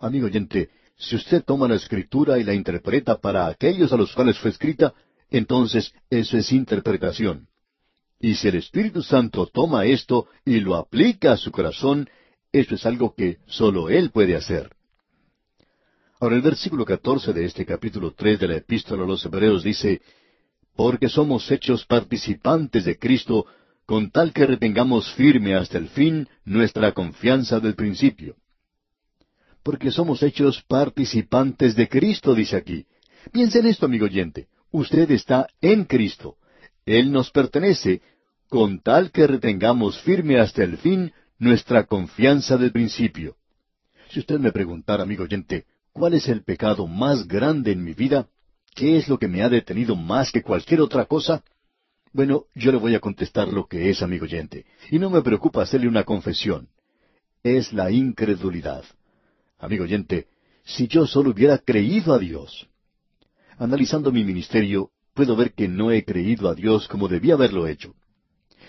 Amigo 0.02 0.26
oyente, 0.26 0.72
si 0.98 1.16
usted 1.16 1.42
toma 1.46 1.70
la 1.70 1.76
escritura 1.76 2.38
y 2.38 2.44
la 2.44 2.54
interpreta 2.54 3.18
para 3.22 3.48
aquellos 3.48 3.94
a 3.94 3.96
los 3.96 4.14
cuales 4.14 4.38
fue 4.38 4.52
escrita, 4.52 4.94
entonces 5.32 5.94
eso 6.10 6.38
es 6.38 6.52
interpretación. 6.52 7.48
Y 8.20 8.36
si 8.36 8.48
el 8.48 8.56
Espíritu 8.56 9.02
Santo 9.02 9.48
toma 9.48 9.86
esto 9.86 10.28
y 10.46 10.60
lo 10.60 10.76
aplica 10.76 11.34
a 11.34 11.38
su 11.38 11.52
corazón, 11.52 12.10
eso 12.52 12.76
es 12.76 12.86
algo 12.86 13.14
que 13.16 13.40
sólo 13.48 13.90
Él 13.90 14.12
puede 14.12 14.36
hacer. 14.36 14.72
Ahora 16.20 16.38
el 16.38 16.42
versículo 16.42 16.86
14 16.86 17.34
de 17.34 17.46
este 17.46 17.66
capítulo 17.66 18.14
3 18.16 18.40
de 18.40 18.48
la 18.48 18.56
epístola 18.56 19.04
a 19.04 19.08
los 19.08 19.26
Hebreos 19.26 19.64
dice, 19.64 20.02
Porque 20.76 21.10
somos 21.10 21.52
hechos 21.52 21.86
participantes 21.86 22.86
de 22.86 22.98
Cristo, 22.98 23.46
con 23.86 24.10
tal 24.10 24.32
que 24.34 24.48
retengamos 24.48 25.12
firme 25.14 25.54
hasta 25.56 25.78
el 25.78 25.90
fin 25.90 26.28
nuestra 26.46 26.94
confianza 26.94 27.60
del 27.60 27.76
principio. 27.76 28.36
Porque 29.62 29.92
somos 29.92 30.24
hechos 30.24 30.64
participantes 30.68 31.76
de 31.76 31.88
Cristo, 31.90 32.34
dice 32.34 32.56
aquí. 32.56 32.86
Piensa 33.32 33.60
en 33.60 33.68
esto, 33.68 33.86
amigo 33.86 34.06
oyente 34.06 34.48
usted 34.76 35.10
está 35.12 35.48
en 35.62 35.86
Cristo. 35.86 36.36
Él 36.86 37.12
nos 37.14 37.32
pertenece, 37.32 38.02
con 38.50 38.82
tal 38.82 39.10
que 39.12 39.26
retengamos 39.28 40.00
firme 40.02 40.38
hasta 40.40 40.64
el 40.64 40.78
fin 40.78 41.14
nuestra 41.40 41.86
confianza 41.86 42.58
del 42.58 42.72
principio. 42.74 43.36
Si 44.12 44.20
usted 44.20 44.38
me 44.40 44.52
preguntara, 44.52 45.04
amigo 45.04 45.24
oyente, 45.24 45.66
¿cuál 45.94 46.14
es 46.14 46.28
el 46.28 46.44
pecado 46.44 46.88
más 46.88 47.26
grande 47.28 47.72
en 47.72 47.84
mi 47.86 47.94
vida? 47.94 48.28
¿Qué 48.76 48.98
es 48.98 49.08
lo 49.08 49.18
que 49.18 49.28
me 49.30 49.42
ha 49.44 49.50
detenido 49.50 49.96
más 49.96 50.32
que 50.34 50.42
cualquier 50.42 50.82
otra 50.82 51.06
cosa? 51.06 51.42
Bueno, 52.14 52.46
yo 52.54 52.72
le 52.74 52.78
voy 52.78 52.96
a 52.96 53.00
contestar 53.00 53.48
lo 53.48 53.66
que 53.68 53.90
es, 53.90 54.02
amigo 54.02 54.26
oyente, 54.26 54.66
y 54.92 55.00
no 55.00 55.10
me 55.10 55.22
preocupa 55.22 55.62
hacerle 55.64 55.88
una 55.88 56.04
confesión. 56.04 56.68
Es 57.44 57.72
la 57.74 57.92
incredulidad. 57.92 58.84
Amigo 59.58 59.84
oyente, 59.86 60.28
si 60.66 60.88
yo 60.90 61.08
solo 61.08 61.30
hubiera 61.32 61.58
creído 61.60 62.14
a 62.14 62.20
Dios, 62.20 62.68
analizando 63.58 64.12
mi 64.12 64.24
ministerio, 64.24 64.90
puedo 65.14 65.36
ver 65.36 65.54
que 65.54 65.68
no 65.68 65.92
he 65.92 66.04
creído 66.04 66.50
a 66.50 66.56
Dios 66.56 66.88
como 66.88 67.08
debía 67.08 67.36
haberlo 67.36 67.68
hecho. 67.68 67.94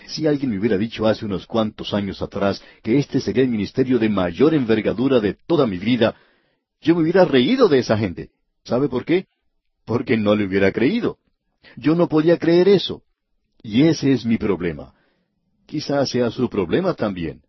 Si 0.07 0.25
alguien 0.25 0.51
me 0.51 0.59
hubiera 0.59 0.77
dicho 0.77 1.05
hace 1.05 1.25
unos 1.25 1.45
cuantos 1.45 1.93
años 1.93 2.21
atrás 2.21 2.61
que 2.81 2.97
este 2.97 3.19
sería 3.19 3.43
el 3.43 3.49
ministerio 3.49 3.99
de 3.99 4.07
mayor 4.07 4.53
envergadura 4.53 5.19
de 5.19 5.33
toda 5.45 5.67
mi 5.67 5.77
vida, 5.77 6.15
yo 6.81 6.95
me 6.95 7.01
hubiera 7.01 7.25
reído 7.25 7.67
de 7.67 7.79
esa 7.79 7.97
gente. 7.97 8.29
¿Sabe 8.63 8.87
por 8.87 9.03
qué? 9.03 9.25
Porque 9.85 10.15
no 10.15 10.35
le 10.35 10.45
hubiera 10.45 10.71
creído. 10.71 11.17
Yo 11.75 11.95
no 11.95 12.07
podía 12.07 12.37
creer 12.37 12.69
eso. 12.69 13.03
Y 13.61 13.83
ese 13.83 14.13
es 14.13 14.25
mi 14.25 14.37
problema. 14.37 14.93
Quizás 15.65 16.09
sea 16.09 16.31
su 16.31 16.49
problema 16.49 16.93
también. 16.93 17.41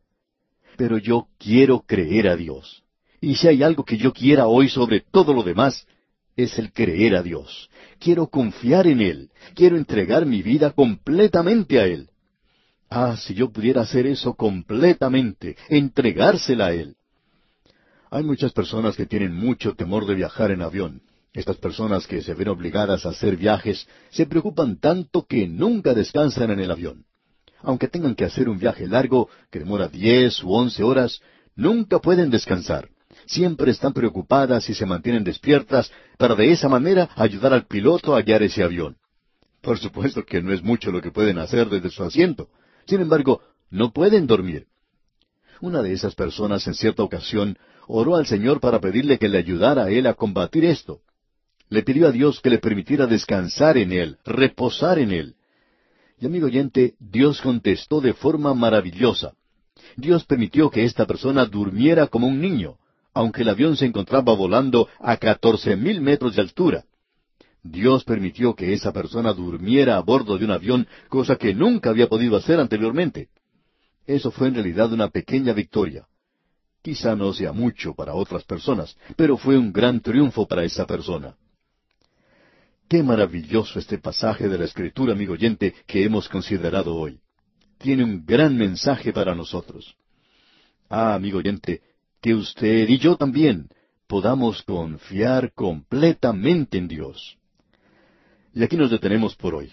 Pero 0.76 0.98
yo 0.98 1.28
quiero 1.38 1.82
creer 1.82 2.26
a 2.28 2.34
Dios. 2.36 2.82
Y 3.20 3.36
si 3.36 3.46
hay 3.46 3.62
algo 3.62 3.84
que 3.84 3.98
yo 3.98 4.12
quiera 4.12 4.48
hoy 4.48 4.68
sobre 4.68 5.00
todo 5.00 5.32
lo 5.32 5.44
demás, 5.44 5.86
es 6.38 6.56
el 6.58 6.72
creer 6.72 7.16
a 7.16 7.22
Dios. 7.22 7.68
Quiero 7.98 8.28
confiar 8.28 8.86
en 8.86 9.00
Él. 9.00 9.30
Quiero 9.56 9.76
entregar 9.76 10.24
mi 10.24 10.40
vida 10.40 10.70
completamente 10.70 11.80
a 11.80 11.84
Él. 11.86 12.08
Ah, 12.88 13.16
si 13.16 13.34
yo 13.34 13.50
pudiera 13.50 13.82
hacer 13.82 14.06
eso 14.06 14.34
completamente, 14.34 15.56
entregársela 15.68 16.66
a 16.66 16.72
Él. 16.72 16.94
Hay 18.10 18.22
muchas 18.22 18.52
personas 18.52 18.96
que 18.96 19.04
tienen 19.04 19.34
mucho 19.34 19.74
temor 19.74 20.06
de 20.06 20.14
viajar 20.14 20.52
en 20.52 20.62
avión. 20.62 21.02
Estas 21.34 21.56
personas 21.58 22.06
que 22.06 22.22
se 22.22 22.34
ven 22.34 22.48
obligadas 22.48 23.04
a 23.04 23.10
hacer 23.10 23.36
viajes 23.36 23.86
se 24.10 24.24
preocupan 24.26 24.78
tanto 24.78 25.26
que 25.26 25.48
nunca 25.48 25.92
descansan 25.92 26.52
en 26.52 26.60
el 26.60 26.70
avión. 26.70 27.04
Aunque 27.62 27.88
tengan 27.88 28.14
que 28.14 28.24
hacer 28.24 28.48
un 28.48 28.58
viaje 28.58 28.86
largo, 28.86 29.28
que 29.50 29.58
demora 29.58 29.88
diez 29.88 30.42
u 30.44 30.52
once 30.52 30.84
horas, 30.84 31.20
nunca 31.56 31.98
pueden 31.98 32.30
descansar 32.30 32.88
siempre 33.28 33.70
están 33.70 33.92
preocupadas 33.92 34.68
y 34.70 34.74
se 34.74 34.86
mantienen 34.86 35.22
despiertas 35.22 35.92
para 36.16 36.34
de 36.34 36.50
esa 36.50 36.68
manera 36.68 37.10
ayudar 37.14 37.52
al 37.52 37.66
piloto 37.66 38.16
a 38.16 38.22
guiar 38.22 38.42
ese 38.42 38.62
avión. 38.64 38.96
Por 39.60 39.78
supuesto 39.78 40.24
que 40.24 40.40
no 40.40 40.52
es 40.52 40.62
mucho 40.62 40.90
lo 40.90 41.02
que 41.02 41.10
pueden 41.12 41.38
hacer 41.38 41.68
desde 41.68 41.90
su 41.90 42.02
asiento. 42.02 42.48
Sin 42.86 43.00
embargo, 43.02 43.42
no 43.70 43.92
pueden 43.92 44.26
dormir. 44.26 44.66
Una 45.60 45.82
de 45.82 45.92
esas 45.92 46.14
personas 46.14 46.66
en 46.68 46.74
cierta 46.74 47.02
ocasión 47.02 47.58
oró 47.86 48.16
al 48.16 48.26
Señor 48.26 48.60
para 48.60 48.80
pedirle 48.80 49.18
que 49.18 49.28
le 49.28 49.38
ayudara 49.38 49.84
a 49.84 49.90
él 49.90 50.06
a 50.06 50.14
combatir 50.14 50.64
esto. 50.64 51.00
Le 51.68 51.82
pidió 51.82 52.06
a 52.08 52.12
Dios 52.12 52.40
que 52.40 52.48
le 52.50 52.58
permitiera 52.58 53.06
descansar 53.06 53.76
en 53.76 53.92
él, 53.92 54.16
reposar 54.24 54.98
en 54.98 55.12
él. 55.12 55.34
Y 56.18 56.24
amigo 56.24 56.46
oyente, 56.46 56.94
Dios 56.98 57.40
contestó 57.42 58.00
de 58.00 58.14
forma 58.14 58.54
maravillosa. 58.54 59.32
Dios 59.96 60.24
permitió 60.24 60.70
que 60.70 60.84
esta 60.84 61.06
persona 61.06 61.44
durmiera 61.44 62.06
como 62.06 62.26
un 62.26 62.40
niño 62.40 62.78
aunque 63.18 63.42
el 63.42 63.48
avión 63.48 63.76
se 63.76 63.84
encontraba 63.84 64.32
volando 64.36 64.86
a 65.00 65.16
catorce 65.16 65.74
mil 65.74 66.00
metros 66.00 66.36
de 66.36 66.42
altura. 66.42 66.84
Dios 67.64 68.04
permitió 68.04 68.54
que 68.54 68.72
esa 68.72 68.92
persona 68.92 69.32
durmiera 69.32 69.96
a 69.96 70.00
bordo 70.02 70.38
de 70.38 70.44
un 70.44 70.52
avión, 70.52 70.86
cosa 71.08 71.34
que 71.34 71.52
nunca 71.52 71.90
había 71.90 72.08
podido 72.08 72.36
hacer 72.36 72.60
anteriormente. 72.60 73.26
Eso 74.06 74.30
fue 74.30 74.46
en 74.46 74.54
realidad 74.54 74.92
una 74.92 75.08
pequeña 75.08 75.52
victoria. 75.52 76.06
Quizá 76.80 77.16
no 77.16 77.32
sea 77.34 77.50
mucho 77.50 77.92
para 77.96 78.14
otras 78.14 78.44
personas, 78.44 78.96
pero 79.16 79.36
fue 79.36 79.58
un 79.58 79.72
gran 79.72 79.98
triunfo 80.00 80.46
para 80.46 80.62
esa 80.62 80.86
persona. 80.86 81.34
Qué 82.88 83.02
maravilloso 83.02 83.80
este 83.80 83.98
pasaje 83.98 84.48
de 84.48 84.58
la 84.58 84.64
Escritura, 84.64 85.12
amigo 85.14 85.32
oyente, 85.32 85.74
que 85.88 86.04
hemos 86.04 86.28
considerado 86.28 86.94
hoy. 86.94 87.18
Tiene 87.78 88.04
un 88.04 88.24
gran 88.24 88.56
mensaje 88.56 89.12
para 89.12 89.34
nosotros. 89.34 89.96
Ah, 90.88 91.14
amigo 91.14 91.38
oyente, 91.38 91.82
que 92.20 92.34
usted 92.34 92.88
y 92.88 92.98
yo 92.98 93.16
también 93.16 93.68
podamos 94.06 94.62
confiar 94.62 95.52
completamente 95.52 96.78
en 96.78 96.88
Dios. 96.88 97.38
Y 98.54 98.62
aquí 98.62 98.76
nos 98.76 98.90
detenemos 98.90 99.36
por 99.36 99.54
hoy. 99.54 99.72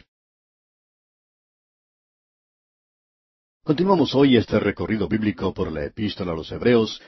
Continuamos 3.63 4.13
hoy 4.13 4.37
este 4.37 4.59
recorrido 4.59 5.07
bíblico 5.07 5.53
por 5.53 5.71
la 5.71 5.85
epístola 5.85 6.33
a 6.33 6.35
los 6.35 6.51
Hebreos 6.51 7.01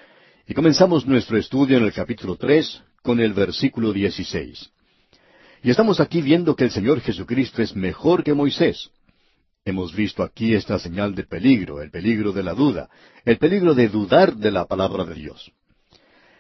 y 0.48 0.56
comenzamos 0.56 1.06
nuestro 1.06 1.38
estudio 1.38 1.78
en 1.78 1.84
el 1.84 1.94
capítulo 1.94 2.36
tres 2.36 2.82
con 3.04 3.20
el 3.20 3.34
versículo 3.34 3.94
dieciséis. 3.94 4.72
Y 5.62 5.70
estamos 5.70 6.00
aquí 6.00 6.22
viendo 6.22 6.56
que 6.56 6.64
el 6.64 6.72
Señor 6.72 7.02
Jesucristo 7.02 7.62
es 7.62 7.76
mejor 7.76 8.24
que 8.24 8.34
Moisés, 8.34 8.90
Hemos 9.68 9.94
visto 9.94 10.24
aquí 10.24 10.54
esta 10.56 10.80
señal 10.80 11.14
de 11.14 11.26
peligro, 11.26 11.82
el 11.82 11.92
peligro 11.92 12.32
de 12.32 12.42
la 12.42 12.54
duda, 12.54 12.90
el 13.26 13.38
peligro 13.38 13.74
de 13.76 13.90
dudar 13.90 14.34
de 14.38 14.50
la 14.50 14.64
palabra 14.66 15.04
de 15.04 15.14
Dios. 15.14 15.52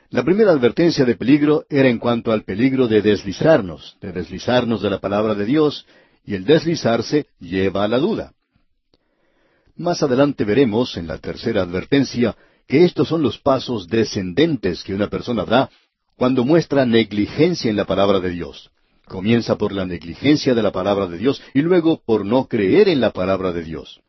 La 0.09 0.23
primera 0.23 0.51
advertencia 0.53 1.03
de 1.03 1.17
peligro 1.17 1.65
era 1.69 1.89
en 1.89 1.99
cuanto 1.99 2.31
al 2.31 2.43
peligro 2.45 2.87
de 2.87 3.01
deslizarnos, 3.01 3.97
de 3.99 4.13
deslizarnos 4.13 4.81
de 4.81 4.89
la 4.89 4.99
palabra 4.99 5.35
de 5.35 5.43
Dios, 5.43 5.85
y 6.23 6.35
el 6.35 6.45
deslizarse 6.45 7.25
lleva 7.37 7.83
a 7.83 7.89
la 7.89 7.97
duda. 7.97 8.31
Más 9.75 10.01
adelante 10.03 10.45
veremos, 10.45 10.95
en 10.95 11.05
la 11.07 11.17
tercera 11.17 11.63
advertencia, 11.63 12.37
que 12.65 12.85
estos 12.85 13.09
son 13.09 13.21
los 13.23 13.39
pasos 13.39 13.89
descendentes 13.89 14.85
que 14.85 14.93
una 14.93 15.09
persona 15.09 15.43
da 15.43 15.69
cuando 16.15 16.45
muestra 16.45 16.85
negligencia 16.85 17.69
en 17.69 17.75
la 17.75 17.83
palabra 17.83 18.21
de 18.21 18.29
Dios. 18.29 18.71
Comienza 19.07 19.57
por 19.57 19.71
la 19.71 19.85
negligencia 19.85 20.53
de 20.53 20.61
la 20.61 20.71
palabra 20.73 21.07
de 21.07 21.17
Dios 21.17 21.41
y 21.53 21.61
luego 21.61 22.01
por 22.05 22.25
no 22.25 22.47
creer 22.47 22.89
en 22.89 22.99
la 22.99 23.11
palabra 23.11 23.51
de 23.53 23.63
Dios. 23.63 24.01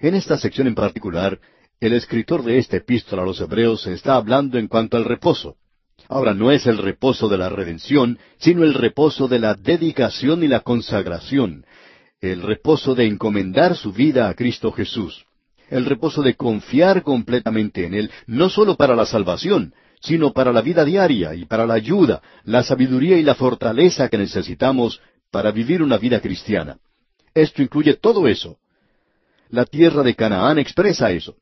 En 0.00 0.14
esta 0.14 0.36
sección 0.38 0.66
en 0.66 0.74
particular, 0.74 1.38
el 1.80 1.92
escritor 1.92 2.42
de 2.42 2.58
esta 2.58 2.76
epístola 2.78 3.22
a 3.22 3.24
los 3.24 3.40
hebreos 3.40 3.86
está 3.86 4.16
hablando 4.16 4.58
en 4.58 4.66
cuanto 4.66 4.96
al 4.96 5.04
reposo. 5.04 5.56
Ahora 6.08 6.34
no 6.34 6.50
es 6.50 6.66
el 6.66 6.78
reposo 6.78 7.28
de 7.28 7.38
la 7.38 7.48
redención, 7.48 8.18
sino 8.38 8.64
el 8.64 8.74
reposo 8.74 9.28
de 9.28 9.38
la 9.38 9.54
dedicación 9.54 10.42
y 10.42 10.48
la 10.48 10.60
consagración, 10.60 11.64
el 12.20 12.42
reposo 12.42 12.96
de 12.96 13.06
encomendar 13.06 13.76
su 13.76 13.92
vida 13.92 14.28
a 14.28 14.34
Cristo 14.34 14.72
Jesús, 14.72 15.26
el 15.70 15.84
reposo 15.84 16.22
de 16.22 16.34
confiar 16.34 17.02
completamente 17.04 17.86
en 17.86 17.94
Él, 17.94 18.10
no 18.26 18.48
solo 18.48 18.76
para 18.76 18.96
la 18.96 19.06
salvación, 19.06 19.74
sino 20.02 20.32
para 20.32 20.52
la 20.52 20.60
vida 20.62 20.84
diaria 20.84 21.34
y 21.34 21.44
para 21.44 21.66
la 21.66 21.74
ayuda, 21.74 22.22
la 22.44 22.62
sabiduría 22.62 23.18
y 23.18 23.22
la 23.22 23.34
fortaleza 23.34 24.08
que 24.08 24.18
necesitamos 24.18 25.00
para 25.30 25.50
vivir 25.50 25.82
una 25.82 25.98
vida 25.98 26.20
cristiana. 26.20 26.78
Esto 27.34 27.62
incluye 27.62 27.94
todo 27.94 28.26
eso. 28.28 28.58
La 29.50 29.64
tierra 29.64 30.02
de 30.02 30.14
Canaán 30.14 30.58
expresa 30.58 31.10
eso. 31.10 31.36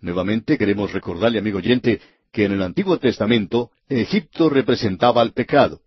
Nuevamente 0.00 0.58
queremos 0.58 0.92
recordarle, 0.92 1.38
amigo 1.38 1.58
oyente, 1.58 2.00
que 2.32 2.44
en 2.44 2.52
el 2.52 2.62
Antiguo 2.62 2.98
Testamento 2.98 3.70
Egipto 3.88 4.48
representaba 4.50 5.20
al 5.22 5.32
pecado. 5.32 5.80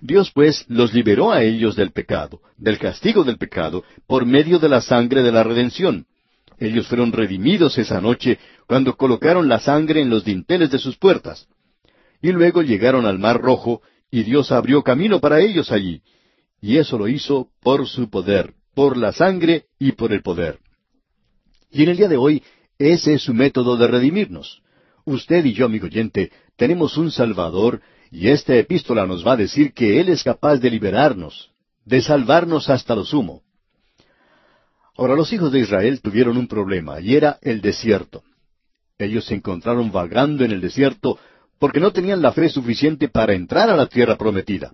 Dios 0.00 0.30
pues 0.32 0.64
los 0.68 0.94
liberó 0.94 1.32
a 1.32 1.42
ellos 1.42 1.74
del 1.74 1.90
pecado, 1.90 2.40
del 2.56 2.78
castigo 2.78 3.24
del 3.24 3.36
pecado, 3.38 3.82
por 4.06 4.26
medio 4.26 4.58
de 4.60 4.68
la 4.68 4.80
sangre 4.80 5.22
de 5.22 5.32
la 5.32 5.42
redención. 5.42 6.06
Ellos 6.60 6.86
fueron 6.86 7.10
redimidos 7.12 7.78
esa 7.78 8.00
noche 8.00 8.38
cuando 8.68 8.96
colocaron 8.98 9.48
la 9.48 9.58
sangre 9.60 10.02
en 10.02 10.10
los 10.10 10.24
dinteles 10.26 10.70
de 10.70 10.78
sus 10.78 10.98
puertas. 10.98 11.48
Y 12.20 12.32
luego 12.32 12.60
llegaron 12.62 13.06
al 13.06 13.18
mar 13.18 13.40
rojo, 13.40 13.80
y 14.10 14.24
Dios 14.24 14.52
abrió 14.52 14.82
camino 14.84 15.20
para 15.20 15.40
ellos 15.40 15.72
allí. 15.72 16.02
Y 16.60 16.76
eso 16.76 16.98
lo 16.98 17.08
hizo 17.08 17.48
por 17.62 17.88
su 17.88 18.10
poder, 18.10 18.52
por 18.74 18.98
la 18.98 19.12
sangre 19.12 19.64
y 19.78 19.92
por 19.92 20.12
el 20.12 20.22
poder. 20.22 20.58
Y 21.70 21.82
en 21.82 21.88
el 21.88 21.96
día 21.96 22.08
de 22.08 22.18
hoy, 22.18 22.42
ese 22.78 23.14
es 23.14 23.22
su 23.22 23.32
método 23.32 23.78
de 23.78 23.86
redimirnos. 23.88 24.60
Usted 25.06 25.46
y 25.46 25.54
yo, 25.54 25.64
amigo 25.64 25.86
oyente, 25.86 26.30
tenemos 26.56 26.98
un 26.98 27.10
Salvador, 27.10 27.80
y 28.10 28.28
esta 28.28 28.54
epístola 28.54 29.06
nos 29.06 29.26
va 29.26 29.32
a 29.32 29.36
decir 29.38 29.72
que 29.72 29.98
Él 29.98 30.10
es 30.10 30.22
capaz 30.22 30.58
de 30.58 30.68
liberarnos, 30.70 31.50
de 31.86 32.02
salvarnos 32.02 32.68
hasta 32.68 32.94
lo 32.94 33.06
sumo. 33.06 33.40
Ahora 34.94 35.14
los 35.14 35.32
hijos 35.32 35.52
de 35.52 35.60
Israel 35.60 36.02
tuvieron 36.02 36.36
un 36.36 36.48
problema, 36.48 37.00
y 37.00 37.14
era 37.16 37.38
el 37.40 37.62
desierto. 37.62 38.22
Ellos 39.00 39.26
se 39.26 39.34
encontraron 39.34 39.92
vagando 39.92 40.44
en 40.44 40.50
el 40.50 40.60
desierto 40.60 41.18
porque 41.60 41.78
no 41.78 41.92
tenían 41.92 42.20
la 42.20 42.32
fe 42.32 42.48
suficiente 42.48 43.08
para 43.08 43.32
entrar 43.34 43.70
a 43.70 43.76
la 43.76 43.86
tierra 43.86 44.16
prometida. 44.16 44.72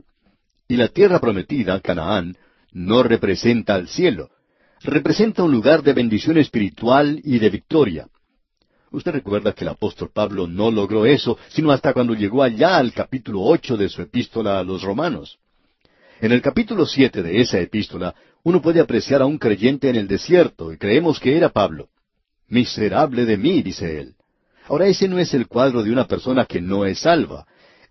Y 0.66 0.76
la 0.76 0.88
tierra 0.88 1.18
prometida, 1.18 1.78
Canaán, 1.80 2.36
no 2.72 3.02
representa 3.02 3.74
al 3.74 3.88
cielo, 3.88 4.30
representa 4.82 5.42
un 5.42 5.52
lugar 5.52 5.82
de 5.82 5.92
bendición 5.92 6.38
espiritual 6.38 7.20
y 7.22 7.38
de 7.38 7.50
victoria. 7.50 8.08
Usted 8.90 9.12
recuerda 9.12 9.52
que 9.52 9.64
el 9.64 9.68
apóstol 9.68 10.10
Pablo 10.12 10.46
no 10.46 10.70
logró 10.70 11.04
eso, 11.04 11.36
sino 11.48 11.70
hasta 11.70 11.92
cuando 11.92 12.14
llegó 12.14 12.42
allá 12.42 12.78
al 12.78 12.94
capítulo 12.94 13.42
ocho 13.42 13.76
de 13.76 13.90
su 13.90 14.00
epístola 14.00 14.58
a 14.58 14.62
los 14.64 14.82
romanos. 14.82 15.38
En 16.20 16.32
el 16.32 16.40
capítulo 16.40 16.86
siete 16.86 17.22
de 17.22 17.40
esa 17.40 17.58
epístola, 17.58 18.14
uno 18.42 18.62
puede 18.62 18.80
apreciar 18.80 19.20
a 19.20 19.26
un 19.26 19.36
creyente 19.36 19.90
en 19.90 19.96
el 19.96 20.08
desierto, 20.08 20.72
y 20.72 20.78
creemos 20.78 21.18
que 21.20 21.36
era 21.36 21.50
Pablo. 21.50 21.88
Miserable 22.48 23.24
de 23.24 23.36
mí, 23.36 23.62
dice 23.62 24.00
él. 24.00 24.14
Ahora 24.66 24.86
ese 24.86 25.08
no 25.08 25.18
es 25.18 25.34
el 25.34 25.46
cuadro 25.46 25.82
de 25.82 25.92
una 25.92 26.06
persona 26.06 26.46
que 26.46 26.60
no 26.60 26.86
es 26.86 27.00
salva, 27.00 27.46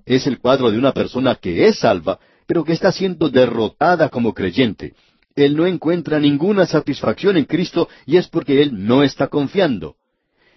es 0.06 0.28
el 0.28 0.40
cuadro 0.40 0.72
de 0.72 0.78
una 0.78 0.92
persona 0.94 1.36
que 1.36 1.68
es 1.68 1.80
salva, 1.80 2.20
pero 2.48 2.64
que 2.64 2.74
está 2.74 2.92
siendo 2.92 3.30
derrotada 3.30 4.10
como 4.10 4.34
creyente. 4.34 4.94
Él 5.36 5.56
no 5.56 5.66
encuentra 5.66 6.20
ninguna 6.20 6.66
satisfacción 6.66 7.38
en 7.38 7.46
Cristo 7.46 7.90
y 8.06 8.18
es 8.18 8.28
porque 8.28 8.62
él 8.62 8.86
no 8.86 9.04
está 9.04 9.28
confiando. 9.28 9.96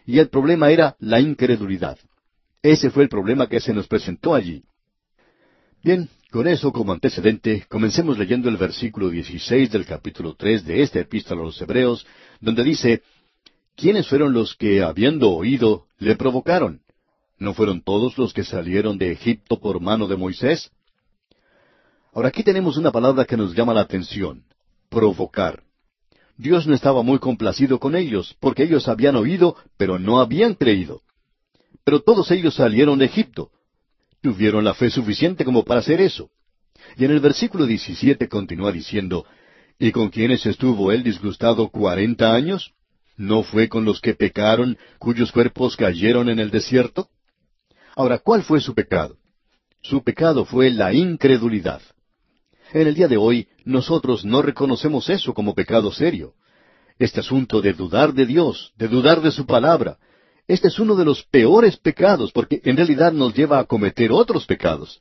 Y 0.05 0.18
el 0.18 0.28
problema 0.28 0.70
era 0.70 0.97
la 1.01 1.20
incredulidad. 1.20 1.99
Ese 2.62 2.90
fue 2.90 3.03
el 3.05 3.09
problema 3.09 3.49
que 3.49 3.61
se 3.61 3.72
nos 3.72 3.86
presentó 3.86 4.34
allí. 4.34 4.62
Bien, 5.82 6.09
con 6.30 6.49
eso 6.49 6.72
como 6.72 6.92
antecedente, 6.92 7.64
comencemos 7.68 8.18
leyendo 8.18 8.49
el 8.49 8.57
versículo 8.57 9.09
16 9.09 9.70
del 9.70 9.86
capítulo 9.86 10.34
3 10.36 10.64
de 10.66 10.82
esta 10.82 10.99
epístola 11.01 11.42
a 11.42 11.44
los 11.44 11.61
Hebreos, 11.61 12.07
donde 12.40 12.64
dice, 12.64 13.03
¿quiénes 13.81 14.09
fueron 14.09 14.33
los 14.33 14.57
que, 14.61 14.83
habiendo 14.83 15.27
oído, 15.33 15.70
le 15.99 16.16
provocaron? 16.16 16.81
¿No 17.45 17.51
fueron 17.53 17.79
todos 17.91 18.12
los 18.20 18.31
que 18.37 18.43
salieron 18.45 18.97
de 18.99 19.12
Egipto 19.16 19.61
por 19.64 19.74
mano 19.89 20.05
de 20.09 20.16
Moisés? 20.16 20.59
Ahora 22.14 22.29
aquí 22.29 22.43
tenemos 22.43 22.79
una 22.79 22.91
palabra 22.91 23.27
que 23.27 23.37
nos 23.37 23.55
llama 23.55 23.74
la 23.74 23.83
atención, 23.83 24.45
provocar. 24.89 25.62
Dios 26.39 26.66
no 26.66 26.74
estaba 26.74 27.03
muy 27.03 27.18
complacido 27.18 27.79
con 27.79 27.95
ellos, 27.95 28.35
porque 28.41 28.62
ellos 28.62 28.89
habían 28.89 29.16
oído, 29.16 29.57
pero 29.77 29.99
no 29.99 30.20
habían 30.20 30.55
creído. 30.55 31.03
Pero 31.85 32.01
todos 32.01 32.31
ellos 32.31 32.55
salieron 32.55 32.99
de 32.99 33.05
Egipto. 33.05 33.51
Tuvieron 34.22 34.64
la 34.64 34.72
fe 34.74 34.89
suficiente 34.91 35.45
como 35.45 35.64
para 35.64 35.81
hacer 35.81 36.01
eso. 36.01 36.31
Y 36.97 37.05
en 37.05 37.11
el 37.11 37.20
versículo 37.20 37.66
17 37.66 38.27
continúa 38.31 38.72
diciendo, 38.72 39.27
¿Y 39.79 39.93
con 39.93 40.09
quiénes 40.09 40.47
estuvo 40.47 40.91
él 40.93 41.03
disgustado 41.03 41.68
cuarenta 41.68 42.35
años? 42.35 42.72
¿No 43.16 43.42
fue 43.42 43.68
con 43.68 43.84
los 43.86 44.00
que 44.02 44.14
pecaron, 44.14 44.76
cuyos 44.98 45.32
cuerpos 45.32 45.76
cayeron 45.76 46.28
en 46.28 46.38
el 46.38 46.50
desierto? 46.50 47.08
Ahora, 47.94 48.18
¿cuál 48.18 48.42
fue 48.42 48.60
su 48.60 48.74
pecado? 48.74 49.16
Su 49.80 50.02
pecado 50.04 50.44
fue 50.44 50.68
la 50.70 50.92
incredulidad. 50.92 51.80
En 52.74 52.86
el 52.86 52.94
día 52.94 53.08
de 53.08 53.16
hoy, 53.16 53.48
nosotros 53.64 54.24
no 54.24 54.42
reconocemos 54.42 55.08
eso 55.08 55.32
como 55.32 55.54
pecado 55.54 55.92
serio. 55.92 56.34
Este 56.98 57.20
asunto 57.20 57.62
de 57.62 57.72
dudar 57.72 58.12
de 58.12 58.26
Dios, 58.26 58.72
de 58.76 58.88
dudar 58.88 59.22
de 59.22 59.30
su 59.30 59.46
palabra, 59.46 59.96
este 60.46 60.68
es 60.68 60.78
uno 60.78 60.94
de 60.94 61.04
los 61.06 61.22
peores 61.24 61.76
pecados 61.78 62.32
porque 62.32 62.60
en 62.64 62.76
realidad 62.76 63.12
nos 63.12 63.34
lleva 63.34 63.58
a 63.60 63.64
cometer 63.64 64.12
otros 64.12 64.44
pecados 64.46 65.00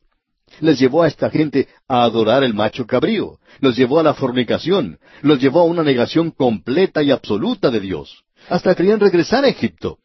les 0.60 0.80
llevó 0.80 1.04
a 1.04 1.08
esta 1.08 1.30
gente 1.30 1.68
a 1.88 2.04
adorar 2.04 2.44
el 2.44 2.54
macho 2.54 2.86
cabrío, 2.86 3.40
los 3.60 3.76
llevó 3.78 4.00
a 4.00 4.04
la 4.04 4.14
fornicación, 4.14 5.00
los 5.22 5.40
llevó 5.40 5.62
a 5.62 5.66
una 5.66 5.84
negación 5.84 6.32
completa 6.32 7.04
y 7.04 7.12
absoluta 7.12 7.70
de 7.70 7.80
Dios. 7.80 8.24
Hasta 8.50 8.76
querían 8.76 9.00
regresar 9.00 9.44
a 9.44 9.50
Egipto. 9.50 9.98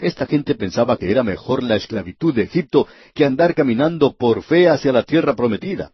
Esta 0.00 0.26
gente 0.26 0.54
pensaba 0.54 0.98
que 0.98 1.10
era 1.10 1.22
mejor 1.22 1.62
la 1.62 1.76
esclavitud 1.76 2.34
de 2.34 2.42
Egipto 2.42 2.86
que 3.14 3.24
andar 3.24 3.54
caminando 3.54 4.14
por 4.16 4.42
fe 4.42 4.68
hacia 4.68 4.92
la 4.92 5.02
tierra 5.02 5.34
prometida. 5.34 5.92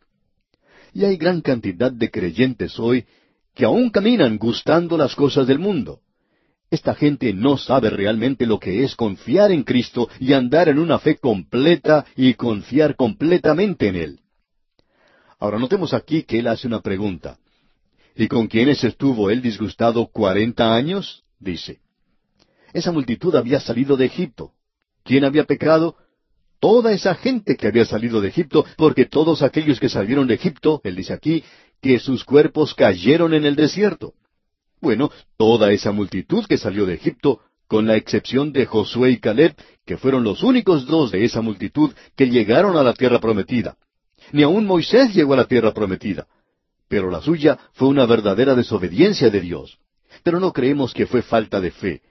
Y 0.93 1.05
hay 1.05 1.17
gran 1.17 1.41
cantidad 1.41 1.93
de 1.93 2.11
creyentes 2.11 2.79
hoy 2.79 3.07
que 3.55 3.65
aún 3.65 3.91
caminan 3.91 4.39
gustando 4.39 4.97
las 4.99 5.15
cosas 5.15 5.47
del 5.47 5.59
mundo. 5.59 6.01
Esta 6.73 6.95
gente 6.95 7.35
no 7.35 7.59
sabe 7.59 7.91
realmente 7.91 8.47
lo 8.47 8.59
que 8.59 8.83
es 8.83 8.97
confiar 8.97 9.53
en 9.53 9.63
Cristo 9.63 10.09
y 10.19 10.33
andar 10.33 10.71
en 10.71 10.79
una 10.79 10.99
fe 10.99 11.19
completa 11.19 12.07
y 12.17 12.33
confiar 12.33 12.97
completamente 12.97 13.89
en 13.89 13.97
Él. 13.97 14.21
Ahora 15.39 15.59
notemos 15.59 15.93
aquí 15.93 16.23
que 16.23 16.39
Él 16.39 16.47
hace 16.49 16.67
una 16.67 16.81
pregunta. 16.81 17.37
¿Y 18.17 18.27
con 18.27 18.47
quiénes 18.47 18.83
estuvo 18.85 19.29
Él 19.29 19.43
disgustado 19.43 20.07
cuarenta 20.07 20.75
años? 20.75 21.25
dice. 21.39 21.81
Esa 22.73 22.91
multitud 22.91 23.37
había 23.37 23.61
salido 23.61 23.99
de 23.99 24.07
Egipto. 24.07 24.53
¿Quién 25.05 25.27
había 25.27 25.45
pecado? 25.45 25.97
Toda 26.59 26.93
esa 26.93 27.15
gente 27.17 27.55
que 27.59 27.67
había 27.67 27.85
salido 27.85 28.23
de 28.23 28.29
Egipto, 28.29 28.65
porque 28.79 29.05
todos 29.05 29.43
aquellos 29.43 29.79
que 29.79 29.91
salieron 29.91 30.27
de 30.27 30.37
Egipto, 30.37 30.81
Él 30.85 30.97
dice 30.97 31.13
aquí, 31.13 31.45
que 31.83 31.99
sus 31.99 32.25
cuerpos 32.25 32.73
cayeron 32.75 33.35
en 33.35 33.45
el 33.45 33.57
desierto. 33.57 34.15
Bueno, 34.83 35.13
toda 35.39 35.71
esa 35.71 35.93
multitud 35.93 36.45
que 36.47 36.59
salió 36.59 36.85
de 36.85 36.95
Egipto, 36.95 37.41
con 37.69 37.87
la 37.87 37.95
excepción 37.95 38.53
de 38.53 38.67
Josué 38.67 39.13
y 39.13 39.21
Caleb, 39.21 39.55
que 39.87 39.97
fueron 39.97 40.25
los 40.25 40.43
únicos 40.43 40.87
dos 40.87 41.13
de 41.13 41.25
esa 41.25 41.41
multitud 41.41 41.93
que 42.17 42.27
llegaron 42.29 42.77
a 42.77 42.83
la 42.83 42.93
tierra 42.93 43.21
prometida. 43.21 43.77
Ni 44.33 44.43
aun 44.43 44.67
Moisés 44.67 45.15
llegó 45.15 45.35
a 45.35 45.37
la 45.37 45.45
tierra 45.45 45.73
prometida. 45.73 46.27
Pero 46.89 47.11
la 47.13 47.23
suya 47.23 47.59
fue 47.75 47.87
una 47.89 48.07
verdadera 48.07 48.57
desobediencia 48.57 49.31
de 49.31 49.41
Dios. 49.41 49.79
Pero 50.25 50.41
no 50.41 50.53
creemos 50.53 50.93
que 50.93 51.07
fue 51.07 51.23
falta 51.23 51.61
de 51.61 51.71
fe. 51.71 52.03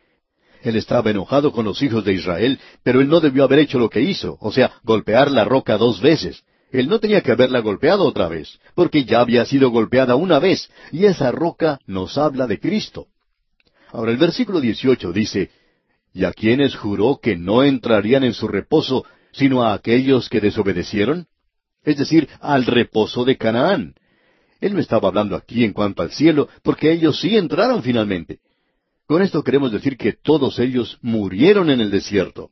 Él 0.63 0.77
estaba 0.77 1.11
enojado 1.11 1.51
con 1.51 1.65
los 1.65 1.81
hijos 1.81 2.05
de 2.05 2.13
Israel, 2.13 2.57
pero 2.83 3.01
él 3.01 3.09
no 3.09 3.19
debió 3.19 3.43
haber 3.43 3.59
hecho 3.59 3.79
lo 3.79 3.89
que 3.89 3.99
hizo, 4.01 4.37
o 4.39 4.51
sea, 4.53 4.71
golpear 4.83 5.29
la 5.29 5.43
roca 5.43 5.77
dos 5.77 5.99
veces. 5.99 6.41
Él 6.71 6.87
no 6.87 6.99
tenía 6.99 7.21
que 7.21 7.31
haberla 7.33 7.59
golpeado 7.59 8.05
otra 8.05 8.29
vez, 8.29 8.59
porque 8.75 9.03
ya 9.03 9.19
había 9.19 9.45
sido 9.45 9.69
golpeada 9.69 10.15
una 10.15 10.39
vez, 10.39 10.69
y 10.91 11.05
esa 11.05 11.31
roca 11.31 11.79
nos 11.85 12.17
habla 12.17 12.47
de 12.47 12.59
Cristo. 12.59 13.07
Ahora 13.89 14.11
el 14.11 14.17
versículo 14.17 14.61
18 14.61 15.11
dice, 15.11 15.49
¿Y 16.13 16.23
a 16.23 16.31
quienes 16.31 16.75
juró 16.75 17.19
que 17.21 17.35
no 17.35 17.63
entrarían 17.63 18.23
en 18.23 18.33
su 18.33 18.47
reposo, 18.47 19.05
sino 19.33 19.63
a 19.63 19.73
aquellos 19.73 20.29
que 20.29 20.39
desobedecieron? 20.39 21.27
Es 21.83 21.97
decir, 21.97 22.29
al 22.39 22.65
reposo 22.65 23.25
de 23.25 23.37
Canaán. 23.37 23.95
Él 24.61 24.73
no 24.73 24.79
estaba 24.79 25.09
hablando 25.09 25.35
aquí 25.35 25.65
en 25.65 25.73
cuanto 25.73 26.03
al 26.03 26.11
cielo, 26.11 26.47
porque 26.63 26.91
ellos 26.91 27.19
sí 27.19 27.35
entraron 27.35 27.83
finalmente. 27.83 28.39
Con 29.07 29.21
esto 29.21 29.43
queremos 29.43 29.71
decir 29.73 29.97
que 29.97 30.13
todos 30.13 30.57
ellos 30.59 30.99
murieron 31.01 31.69
en 31.69 31.81
el 31.81 31.91
desierto 31.91 32.51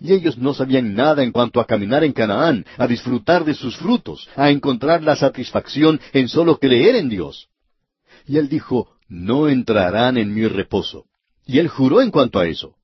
y 0.00 0.12
ellos 0.12 0.38
no 0.38 0.54
sabían 0.54 0.94
nada 0.94 1.22
en 1.22 1.32
cuanto 1.32 1.60
a 1.60 1.66
caminar 1.66 2.04
en 2.04 2.12
Canaán, 2.12 2.64
a 2.76 2.86
disfrutar 2.86 3.44
de 3.44 3.54
sus 3.54 3.76
frutos, 3.76 4.28
a 4.36 4.50
encontrar 4.50 5.02
la 5.02 5.16
satisfacción 5.16 6.00
en 6.12 6.28
solo 6.28 6.58
creer 6.58 6.96
en 6.96 7.08
Dios. 7.08 7.48
Y 8.26 8.38
él 8.38 8.48
dijo, 8.48 8.90
no 9.08 9.48
entrarán 9.48 10.16
en 10.16 10.34
mi 10.34 10.46
reposo. 10.46 11.04
Y 11.46 11.58
él 11.58 11.68
juró 11.68 12.00
en 12.00 12.10
cuanto 12.10 12.38
a 12.38 12.46
eso. 12.46 12.74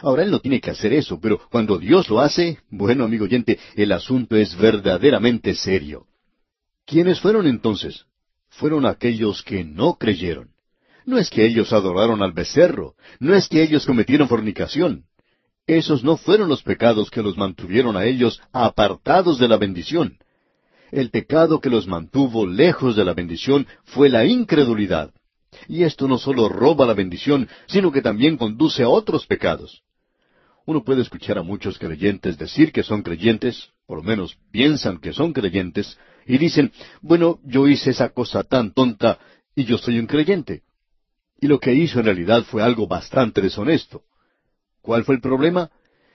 Ahora 0.00 0.22
él 0.22 0.30
no 0.30 0.40
tiene 0.40 0.60
que 0.60 0.70
hacer 0.70 0.92
eso, 0.92 1.18
pero 1.20 1.40
cuando 1.50 1.78
Dios 1.78 2.08
lo 2.08 2.20
hace, 2.20 2.58
bueno 2.70 3.04
amigo 3.04 3.24
oyente, 3.24 3.58
el 3.76 3.92
asunto 3.92 4.36
es 4.36 4.56
verdaderamente 4.56 5.54
serio. 5.54 6.06
¿Quiénes 6.84 7.20
fueron 7.20 7.46
entonces? 7.46 8.04
Fueron 8.48 8.86
aquellos 8.86 9.42
que 9.42 9.64
no 9.64 9.94
creyeron. 9.94 10.50
No 11.04 11.18
es 11.18 11.30
que 11.30 11.46
ellos 11.46 11.72
adoraron 11.72 12.22
al 12.22 12.32
becerro, 12.32 12.94
no 13.20 13.34
es 13.34 13.48
que 13.48 13.62
ellos 13.62 13.86
cometieron 13.86 14.28
fornicación, 14.28 15.04
esos 15.66 16.04
no 16.04 16.16
fueron 16.16 16.48
los 16.48 16.62
pecados 16.62 17.10
que 17.10 17.22
los 17.22 17.36
mantuvieron 17.36 17.96
a 17.96 18.04
ellos 18.04 18.40
apartados 18.52 19.38
de 19.40 19.48
la 19.48 19.56
bendición. 19.56 20.18
El 20.92 21.10
pecado 21.10 21.60
que 21.60 21.70
los 21.70 21.88
mantuvo 21.88 22.46
lejos 22.46 22.94
de 22.94 23.04
la 23.04 23.14
bendición 23.14 23.66
fue 23.82 24.08
la 24.08 24.24
incredulidad. 24.24 25.12
Y 25.66 25.82
esto 25.82 26.06
no 26.06 26.18
solo 26.18 26.48
roba 26.48 26.86
la 26.86 26.94
bendición, 26.94 27.48
sino 27.66 27.90
que 27.90 28.00
también 28.02 28.36
conduce 28.36 28.84
a 28.84 28.88
otros 28.88 29.26
pecados. 29.26 29.82
Uno 30.66 30.84
puede 30.84 31.02
escuchar 31.02 31.36
a 31.38 31.42
muchos 31.42 31.78
creyentes 31.78 32.38
decir 32.38 32.70
que 32.70 32.84
son 32.84 33.02
creyentes, 33.02 33.70
por 33.86 33.98
lo 33.98 34.04
menos 34.04 34.36
piensan 34.52 34.98
que 34.98 35.12
son 35.12 35.32
creyentes, 35.32 35.98
y 36.26 36.38
dicen, 36.38 36.72
bueno, 37.00 37.40
yo 37.44 37.66
hice 37.66 37.90
esa 37.90 38.10
cosa 38.10 38.44
tan 38.44 38.72
tonta 38.72 39.18
y 39.56 39.64
yo 39.64 39.78
soy 39.78 39.98
un 39.98 40.06
creyente. 40.06 40.62
Y 41.40 41.48
lo 41.48 41.58
que 41.58 41.74
hizo 41.74 41.98
en 41.98 42.04
realidad 42.06 42.44
fue 42.44 42.62
algo 42.62 42.86
bastante 42.86 43.40
deshonesto. 43.40 44.02
¿Cuál 44.86 45.02
fue 45.02 45.16
el 45.16 45.20
problema? 45.20 45.68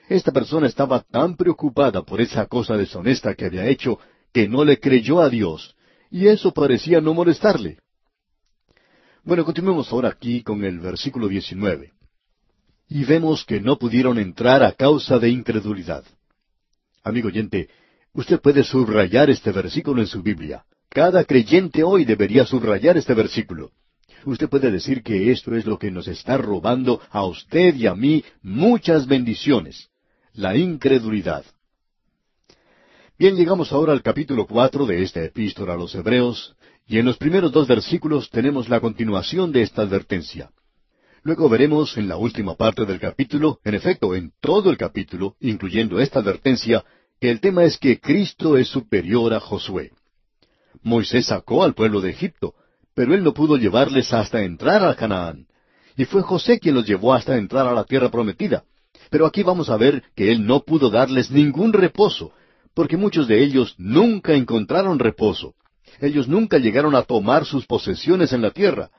Esta 0.08 0.32
persona 0.32 0.66
estaba 0.66 1.02
tan 1.02 1.36
preocupada 1.36 2.00
por 2.04 2.22
esa 2.22 2.46
cosa 2.46 2.78
deshonesta 2.78 3.36
que 3.36 3.44
había 3.46 3.66
hecho 3.68 4.00
que 4.32 4.48
no 4.48 4.64
le 4.64 4.80
creyó 4.80 5.20
a 5.20 5.28
Dios, 5.28 5.76
y 6.10 6.28
eso 6.30 6.54
parecía 6.54 7.02
no 7.02 7.14
molestarle. 7.14 7.80
Bueno, 9.26 9.44
continuemos 9.44 9.92
ahora 9.92 10.08
aquí 10.08 10.42
con 10.42 10.64
el 10.64 10.80
versículo 10.80 11.28
19. 11.28 11.92
Y 12.88 13.04
vemos 13.04 13.44
que 13.44 13.60
no 13.60 13.78
pudieron 13.78 14.18
entrar 14.18 14.64
a 14.64 14.72
causa 14.72 15.20
de 15.20 15.28
incredulidad. 15.28 16.06
Amigo 17.04 17.28
oyente, 17.28 17.68
usted 18.14 18.40
puede 18.40 18.64
subrayar 18.64 19.30
este 19.30 19.52
versículo 19.52 20.00
en 20.02 20.08
su 20.08 20.24
Biblia. 20.24 20.64
Cada 20.88 21.26
creyente 21.26 21.84
hoy 21.84 22.06
debería 22.06 22.46
subrayar 22.46 22.96
este 22.96 23.14
versículo. 23.16 23.72
Usted 24.26 24.50
puede 24.50 24.70
decir 24.72 25.02
que 25.02 25.32
esto 25.32 25.56
es 25.56 25.66
lo 25.66 25.78
que 25.80 25.90
nos 25.90 26.08
está 26.08 26.38
robando 26.38 27.02
a 27.10 27.26
usted 27.26 27.76
y 27.76 27.88
a 27.88 27.96
mí 27.96 28.24
muchas 28.44 29.08
bendiciones. 29.08 29.90
La 30.34 30.56
incredulidad. 30.56 31.44
Bien, 33.18 33.36
llegamos 33.36 33.72
ahora 33.72 33.94
al 33.94 34.02
capítulo 34.02 34.46
cuatro 34.48 34.86
de 34.86 35.02
esta 35.04 35.24
epístola 35.24 35.74
a 35.74 35.78
los 35.78 35.94
Hebreos, 35.96 36.56
y 36.88 36.98
en 36.98 37.06
los 37.06 37.18
primeros 37.18 37.52
dos 37.52 37.68
versículos 37.68 38.30
tenemos 38.30 38.70
la 38.70 38.80
continuación 38.80 39.52
de 39.52 39.62
esta 39.62 39.84
advertencia. 39.84 40.52
Luego 41.24 41.50
veremos 41.50 41.98
en 41.98 42.08
la 42.08 42.18
última 42.18 42.56
parte 42.56 42.86
del 42.86 43.00
capítulo, 43.00 43.60
en 43.64 43.76
efecto, 43.76 44.16
en 44.16 44.32
todo 44.40 44.72
el 44.72 44.78
capítulo, 44.78 45.36
incluyendo 45.40 46.00
esta 46.00 46.20
advertencia, 46.20 46.84
que 47.20 47.30
el 47.30 47.40
tema 47.40 47.64
es 47.64 47.78
que 47.78 48.00
Cristo 48.00 48.58
es 48.58 48.68
superior 48.68 49.34
a 49.34 49.40
Josué. 49.40 49.92
Moisés 50.82 51.28
sacó 51.28 51.64
al 51.64 51.76
pueblo 51.76 52.02
de 52.02 52.10
Egipto, 52.10 52.56
pero 53.02 53.16
él 53.16 53.24
no 53.24 53.34
pudo 53.34 53.58
llevarles 53.58 54.14
hasta 54.14 54.44
entrar 54.44 54.86
a 54.86 54.94
Canaán. 54.94 55.48
Y 55.98 56.06
fue 56.06 56.22
José 56.22 56.60
quien 56.60 56.76
los 56.76 56.86
llevó 56.86 57.16
hasta 57.16 57.36
entrar 57.36 57.66
a 57.66 57.74
la 57.74 57.84
tierra 57.84 58.10
prometida. 58.12 58.64
Pero 59.10 59.26
aquí 59.26 59.42
vamos 59.42 59.72
a 59.72 59.78
ver 59.78 60.04
que 60.16 60.32
él 60.32 60.46
no 60.46 60.60
pudo 60.60 60.92
darles 60.92 61.32
ningún 61.32 61.74
reposo, 61.74 62.32
porque 62.76 62.98
muchos 62.98 63.28
de 63.28 63.42
ellos 63.42 63.74
nunca 63.80 64.34
encontraron 64.36 65.00
reposo. 65.00 65.56
Ellos 66.00 66.28
nunca 66.28 66.60
llegaron 66.60 66.94
a 66.96 67.02
tomar 67.02 67.46
sus 67.46 67.66
posesiones 67.66 68.34
en 68.34 68.44
la 68.44 68.52
tierra. 68.52 68.92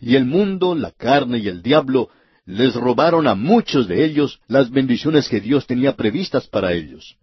Y 0.00 0.16
el 0.16 0.26
mundo, 0.26 0.74
la 0.74 0.90
carne 0.90 1.38
y 1.38 1.46
el 1.46 1.62
diablo 1.62 2.08
les 2.46 2.74
robaron 2.74 3.28
a 3.28 3.36
muchos 3.36 3.86
de 3.86 4.04
ellos 4.04 4.40
las 4.48 4.70
bendiciones 4.70 5.28
que 5.28 5.40
Dios 5.40 5.68
tenía 5.68 5.94
previstas 5.94 6.48
para 6.48 6.72
ellos. 6.72 7.16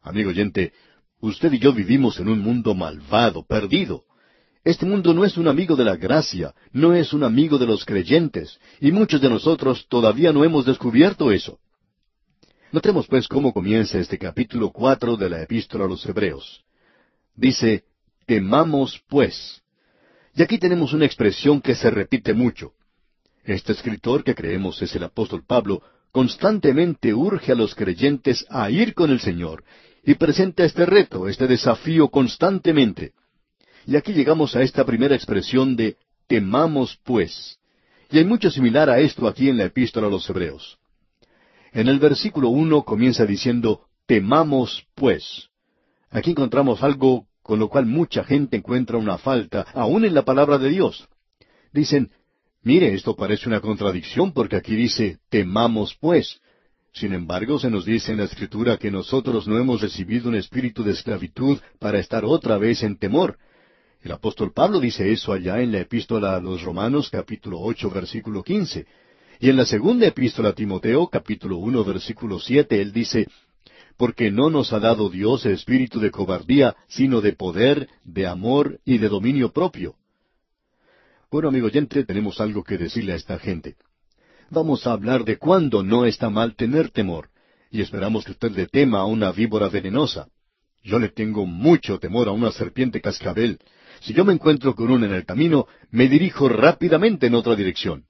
Amigo 0.00 0.30
oyente, 0.30 0.72
usted 1.20 1.52
y 1.52 1.58
yo 1.58 1.74
vivimos 1.74 2.18
en 2.18 2.28
un 2.30 2.38
mundo 2.38 2.74
malvado, 2.74 3.42
perdido. 3.46 4.04
Este 4.68 4.84
mundo 4.84 5.14
no 5.14 5.24
es 5.24 5.38
un 5.38 5.48
amigo 5.48 5.76
de 5.76 5.84
la 5.84 5.96
gracia, 5.96 6.52
no 6.72 6.94
es 6.94 7.14
un 7.14 7.24
amigo 7.24 7.56
de 7.56 7.64
los 7.64 7.86
creyentes, 7.86 8.60
y 8.82 8.92
muchos 8.92 9.18
de 9.22 9.30
nosotros 9.30 9.86
todavía 9.88 10.30
no 10.30 10.44
hemos 10.44 10.66
descubierto 10.66 11.32
eso. 11.32 11.58
Notemos 12.70 13.06
pues 13.06 13.28
cómo 13.28 13.54
comienza 13.54 13.98
este 13.98 14.18
capítulo 14.18 14.68
cuatro 14.70 15.16
de 15.16 15.30
la 15.30 15.40
Epístola 15.42 15.86
a 15.86 15.88
los 15.88 16.04
Hebreos. 16.04 16.66
Dice, 17.34 17.84
temamos 18.26 19.00
pues. 19.08 19.62
Y 20.34 20.42
aquí 20.42 20.58
tenemos 20.58 20.92
una 20.92 21.06
expresión 21.06 21.62
que 21.62 21.74
se 21.74 21.90
repite 21.90 22.34
mucho. 22.34 22.72
Este 23.44 23.72
escritor, 23.72 24.22
que 24.22 24.34
creemos 24.34 24.82
es 24.82 24.94
el 24.94 25.04
apóstol 25.04 25.46
Pablo, 25.46 25.80
constantemente 26.12 27.14
urge 27.14 27.52
a 27.52 27.54
los 27.54 27.74
creyentes 27.74 28.44
a 28.50 28.70
ir 28.70 28.92
con 28.92 29.10
el 29.12 29.20
Señor 29.20 29.64
y 30.04 30.16
presenta 30.16 30.66
este 30.66 30.84
reto, 30.84 31.26
este 31.26 31.46
desafío 31.46 32.08
constantemente. 32.10 33.14
Y 33.90 33.96
aquí 33.96 34.12
llegamos 34.12 34.54
a 34.54 34.60
esta 34.60 34.84
primera 34.84 35.14
expresión 35.16 35.74
de 35.74 35.96
temamos 36.26 36.98
pues. 37.04 37.56
Y 38.10 38.18
hay 38.18 38.24
mucho 38.26 38.50
similar 38.50 38.90
a 38.90 39.00
esto 39.00 39.26
aquí 39.26 39.48
en 39.48 39.56
la 39.56 39.64
epístola 39.64 40.08
a 40.08 40.10
los 40.10 40.28
Hebreos. 40.28 40.76
En 41.72 41.88
el 41.88 41.98
versículo 41.98 42.50
uno 42.50 42.82
comienza 42.82 43.24
diciendo 43.24 43.86
temamos 44.06 44.84
pues. 44.94 45.48
Aquí 46.10 46.32
encontramos 46.32 46.82
algo 46.82 47.28
con 47.42 47.58
lo 47.60 47.70
cual 47.70 47.86
mucha 47.86 48.24
gente 48.24 48.58
encuentra 48.58 48.98
una 48.98 49.16
falta, 49.16 49.66
aún 49.72 50.04
en 50.04 50.12
la 50.12 50.20
palabra 50.26 50.58
de 50.58 50.68
Dios. 50.68 51.08
Dicen, 51.72 52.10
mire, 52.62 52.92
esto 52.92 53.16
parece 53.16 53.48
una 53.48 53.60
contradicción 53.62 54.32
porque 54.32 54.56
aquí 54.56 54.76
dice, 54.76 55.16
temamos 55.30 55.96
pues. 55.98 56.42
Sin 56.92 57.14
embargo, 57.14 57.58
se 57.58 57.70
nos 57.70 57.86
dice 57.86 58.12
en 58.12 58.18
la 58.18 58.24
Escritura 58.24 58.76
que 58.76 58.90
nosotros 58.90 59.48
no 59.48 59.56
hemos 59.56 59.80
recibido 59.80 60.28
un 60.28 60.34
espíritu 60.34 60.82
de 60.84 60.92
esclavitud 60.92 61.58
para 61.78 61.98
estar 61.98 62.26
otra 62.26 62.58
vez 62.58 62.82
en 62.82 62.98
temor, 62.98 63.38
el 64.08 64.14
apóstol 64.14 64.54
Pablo 64.54 64.80
dice 64.80 65.12
eso 65.12 65.34
allá 65.34 65.60
en 65.60 65.70
la 65.70 65.80
epístola 65.80 66.34
a 66.34 66.40
los 66.40 66.62
Romanos 66.62 67.10
capítulo 67.10 67.60
ocho 67.60 67.90
versículo 67.90 68.42
quince. 68.42 68.86
Y 69.38 69.50
en 69.50 69.56
la 69.58 69.66
segunda 69.66 70.06
epístola 70.06 70.48
a 70.48 70.52
Timoteo 70.54 71.08
capítulo 71.08 71.58
uno 71.58 71.84
versículo 71.84 72.40
siete 72.40 72.80
él 72.80 72.90
dice, 72.92 73.26
porque 73.98 74.30
no 74.30 74.48
nos 74.48 74.72
ha 74.72 74.80
dado 74.80 75.10
Dios 75.10 75.44
espíritu 75.44 76.00
de 76.00 76.10
cobardía, 76.10 76.74
sino 76.86 77.20
de 77.20 77.34
poder, 77.34 77.90
de 78.02 78.26
amor 78.26 78.80
y 78.86 78.96
de 78.96 79.10
dominio 79.10 79.52
propio. 79.52 79.96
Bueno, 81.30 81.48
amigo 81.50 81.66
oyente, 81.66 82.02
tenemos 82.04 82.40
algo 82.40 82.64
que 82.64 82.78
decirle 82.78 83.12
a 83.12 83.16
esta 83.16 83.38
gente. 83.38 83.76
Vamos 84.48 84.86
a 84.86 84.92
hablar 84.92 85.24
de 85.24 85.36
cuándo 85.36 85.82
no 85.82 86.06
está 86.06 86.30
mal 86.30 86.56
tener 86.56 86.88
temor, 86.88 87.28
y 87.70 87.82
esperamos 87.82 88.24
que 88.24 88.30
usted 88.30 88.52
le 88.52 88.68
tema 88.68 89.00
a 89.00 89.04
una 89.04 89.32
víbora 89.32 89.68
venenosa. 89.68 90.28
Yo 90.82 90.98
le 90.98 91.10
tengo 91.10 91.44
mucho 91.44 91.98
temor 91.98 92.26
a 92.28 92.32
una 92.32 92.50
serpiente 92.52 93.02
cascabel, 93.02 93.58
si 94.00 94.12
yo 94.12 94.24
me 94.24 94.32
encuentro 94.32 94.74
con 94.74 94.90
uno 94.90 95.06
en 95.06 95.12
el 95.14 95.24
camino, 95.26 95.66
me 95.90 96.08
dirijo 96.08 96.48
rápidamente 96.48 97.26
en 97.26 97.34
otra 97.34 97.56
dirección. 97.56 98.04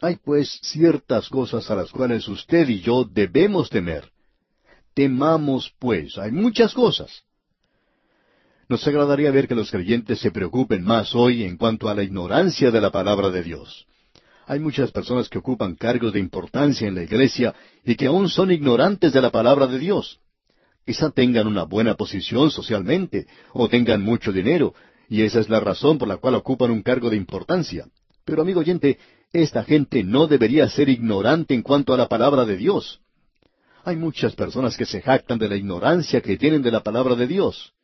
Hay 0.00 0.16
pues 0.22 0.58
ciertas 0.62 1.28
cosas 1.28 1.70
a 1.70 1.76
las 1.76 1.90
cuales 1.90 2.26
usted 2.28 2.68
y 2.68 2.80
yo 2.80 3.04
debemos 3.04 3.70
temer. 3.70 4.10
Temamos 4.94 5.72
pues, 5.78 6.18
hay 6.18 6.32
muchas 6.32 6.74
cosas. 6.74 7.22
Nos 8.68 8.86
agradaría 8.86 9.30
ver 9.30 9.48
que 9.48 9.54
los 9.54 9.70
creyentes 9.70 10.18
se 10.18 10.30
preocupen 10.30 10.82
más 10.82 11.14
hoy 11.14 11.44
en 11.44 11.56
cuanto 11.56 11.88
a 11.88 11.94
la 11.94 12.02
ignorancia 12.02 12.70
de 12.70 12.80
la 12.80 12.90
palabra 12.90 13.30
de 13.30 13.42
Dios. 13.42 13.86
Hay 14.46 14.58
muchas 14.58 14.90
personas 14.90 15.28
que 15.28 15.38
ocupan 15.38 15.76
cargos 15.76 16.12
de 16.12 16.18
importancia 16.18 16.88
en 16.88 16.96
la 16.96 17.04
iglesia 17.04 17.54
y 17.84 17.94
que 17.94 18.06
aún 18.06 18.28
son 18.28 18.50
ignorantes 18.50 19.12
de 19.12 19.20
la 19.22 19.30
palabra 19.30 19.66
de 19.66 19.78
Dios. 19.78 20.18
Quizá 20.84 21.10
tengan 21.10 21.46
una 21.46 21.62
buena 21.62 21.94
posición 21.94 22.50
socialmente 22.50 23.26
o 23.52 23.68
tengan 23.68 24.02
mucho 24.02 24.32
dinero, 24.32 24.74
y 25.12 25.24
esa 25.24 25.40
es 25.40 25.50
la 25.50 25.60
razón 25.60 25.98
por 25.98 26.08
la 26.08 26.16
cual 26.16 26.36
ocupan 26.36 26.70
un 26.70 26.80
cargo 26.80 27.10
de 27.10 27.18
importancia. 27.18 27.84
Pero 28.24 28.40
amigo 28.40 28.60
oyente, 28.60 28.96
esta 29.30 29.62
gente 29.62 30.02
no 30.02 30.26
debería 30.26 30.66
ser 30.70 30.88
ignorante 30.88 31.52
en 31.52 31.60
cuanto 31.60 31.92
a 31.92 31.98
la 31.98 32.08
palabra 32.08 32.46
de 32.46 32.56
Dios. 32.56 33.02
Hay 33.84 33.96
muchas 33.96 34.34
personas 34.34 34.74
que 34.74 34.86
se 34.86 35.02
jactan 35.02 35.38
de 35.38 35.50
la 35.50 35.56
ignorancia 35.56 36.22
que 36.22 36.38
tienen 36.38 36.62
de 36.62 36.70
la 36.70 36.82
palabra 36.82 37.14
de 37.14 37.26
Dios. 37.26 37.74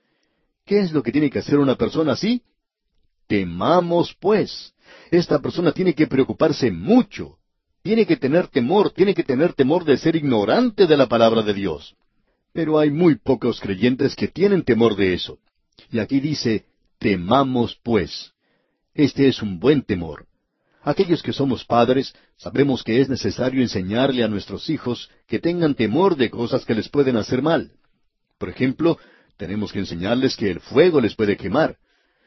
¿Qué 0.65 0.81
es 0.81 0.93
lo 0.93 1.03
que 1.03 1.13
tiene 1.13 1.29
que 1.29 1.41
hacer 1.41 1.59
una 1.59 1.75
persona 1.75 2.13
así? 2.15 2.41
Temamos, 3.27 4.17
pues. 4.19 4.73
Esta 5.11 5.39
persona 5.41 5.73
tiene 5.73 5.95
que 5.95 6.07
preocuparse 6.07 6.71
mucho. 6.71 7.37
Tiene 7.83 8.07
que 8.07 8.17
tener 8.17 8.47
temor, 8.49 8.89
tiene 8.95 9.13
que 9.13 9.23
tener 9.23 9.53
temor 9.53 9.85
de 9.85 9.99
ser 9.99 10.17
ignorante 10.17 10.87
de 10.87 10.97
la 10.97 11.09
palabra 11.09 11.43
de 11.43 11.53
Dios. 11.53 11.95
Pero 12.55 12.79
hay 12.79 12.91
muy 12.91 13.17
pocos 13.17 13.61
creyentes 13.61 14.17
que 14.17 14.29
tienen 14.29 14.63
temor 14.63 14.97
de 14.97 15.13
eso. 15.13 15.39
Y 15.93 15.99
aquí 15.99 16.21
dice, 16.21 16.65
Temamos 16.99 17.79
pues. 17.83 18.33
Este 18.95 19.29
es 19.29 19.41
un 19.43 19.61
buen 19.61 19.83
temor. 19.83 20.27
Aquellos 20.83 21.23
que 21.23 21.33
somos 21.33 21.65
padres 21.65 22.13
sabemos 22.37 22.83
que 22.83 23.01
es 23.01 23.09
necesario 23.09 23.63
enseñarle 23.63 24.25
a 24.25 24.29
nuestros 24.29 24.69
hijos 24.69 25.09
que 25.27 25.39
tengan 25.39 25.75
temor 25.75 26.17
de 26.17 26.31
cosas 26.31 26.65
que 26.65 26.75
les 26.75 26.89
pueden 26.89 27.17
hacer 27.17 27.41
mal. 27.43 27.73
Por 28.39 28.49
ejemplo, 28.49 28.99
tenemos 29.37 29.73
que 29.73 29.79
enseñarles 29.81 30.37
que 30.37 30.51
el 30.51 30.61
fuego 30.61 31.01
les 31.01 31.15
puede 31.15 31.37
quemar. 31.37 31.77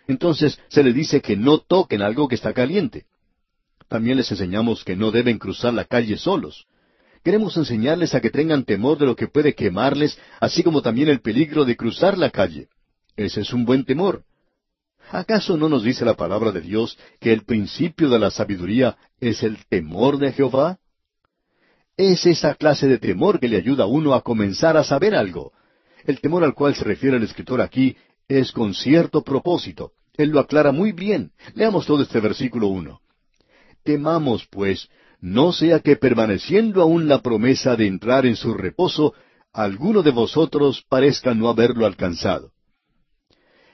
Entonces 0.07 0.59
se 0.69 0.83
les 0.83 0.95
dice 0.95 1.21
que 1.21 1.35
no 1.35 1.59
toquen 1.59 2.01
algo 2.01 2.27
que 2.27 2.35
está 2.35 2.53
caliente. 2.53 3.05
También 3.89 4.17
les 4.17 4.31
enseñamos 4.31 4.85
que 4.85 4.95
no 4.95 5.11
deben 5.11 5.37
cruzar 5.37 5.73
la 5.73 5.85
calle 5.85 6.17
solos. 6.17 6.65
Queremos 7.23 7.57
enseñarles 7.57 8.15
a 8.15 8.21
que 8.21 8.29
tengan 8.29 8.63
temor 8.63 8.97
de 8.97 9.05
lo 9.05 9.15
que 9.15 9.27
puede 9.27 9.53
quemarles, 9.53 10.17
así 10.39 10.63
como 10.63 10.81
también 10.81 11.09
el 11.09 11.19
peligro 11.19 11.65
de 11.65 11.75
cruzar 11.75 12.17
la 12.17 12.29
calle. 12.31 12.69
Ese 13.17 13.41
es 13.41 13.51
un 13.53 13.65
buen 13.65 13.83
temor. 13.83 14.23
¿Acaso 15.11 15.57
no 15.57 15.67
nos 15.67 15.83
dice 15.83 16.05
la 16.05 16.13
palabra 16.13 16.53
de 16.53 16.61
Dios 16.61 16.97
que 17.19 17.33
el 17.33 17.43
principio 17.43 18.07
de 18.09 18.17
la 18.17 18.31
sabiduría 18.31 18.97
es 19.19 19.43
el 19.43 19.57
temor 19.67 20.17
de 20.17 20.31
Jehová? 20.31 20.79
Es 21.97 22.25
esa 22.25 22.55
clase 22.55 22.87
de 22.87 22.97
temor 22.97 23.41
que 23.41 23.49
le 23.49 23.57
ayuda 23.57 23.83
a 23.83 23.87
uno 23.87 24.13
a 24.13 24.21
comenzar 24.21 24.77
a 24.77 24.85
saber 24.85 25.13
algo. 25.15 25.51
El 26.05 26.21
temor 26.21 26.45
al 26.45 26.53
cual 26.53 26.75
se 26.75 26.85
refiere 26.85 27.17
el 27.17 27.23
escritor 27.23 27.59
aquí 27.59 27.97
es 28.29 28.53
con 28.53 28.73
cierto 28.73 29.21
propósito. 29.21 29.91
Él 30.15 30.29
lo 30.29 30.39
aclara 30.39 30.71
muy 30.71 30.93
bien. 30.93 31.33
Leamos 31.55 31.85
todo 31.85 32.03
este 32.03 32.21
versículo 32.21 32.67
uno. 32.67 33.01
Temamos, 33.83 34.47
pues, 34.49 34.87
no 35.19 35.51
sea 35.51 35.81
que 35.81 35.97
permaneciendo 35.97 36.81
aún 36.81 37.09
la 37.09 37.21
promesa 37.21 37.75
de 37.75 37.85
entrar 37.87 38.25
en 38.25 38.37
su 38.37 38.53
reposo, 38.53 39.13
alguno 39.51 40.03
de 40.03 40.11
vosotros 40.11 40.85
parezca 40.89 41.33
no 41.33 41.49
haberlo 41.49 41.85
alcanzado. 41.85 42.53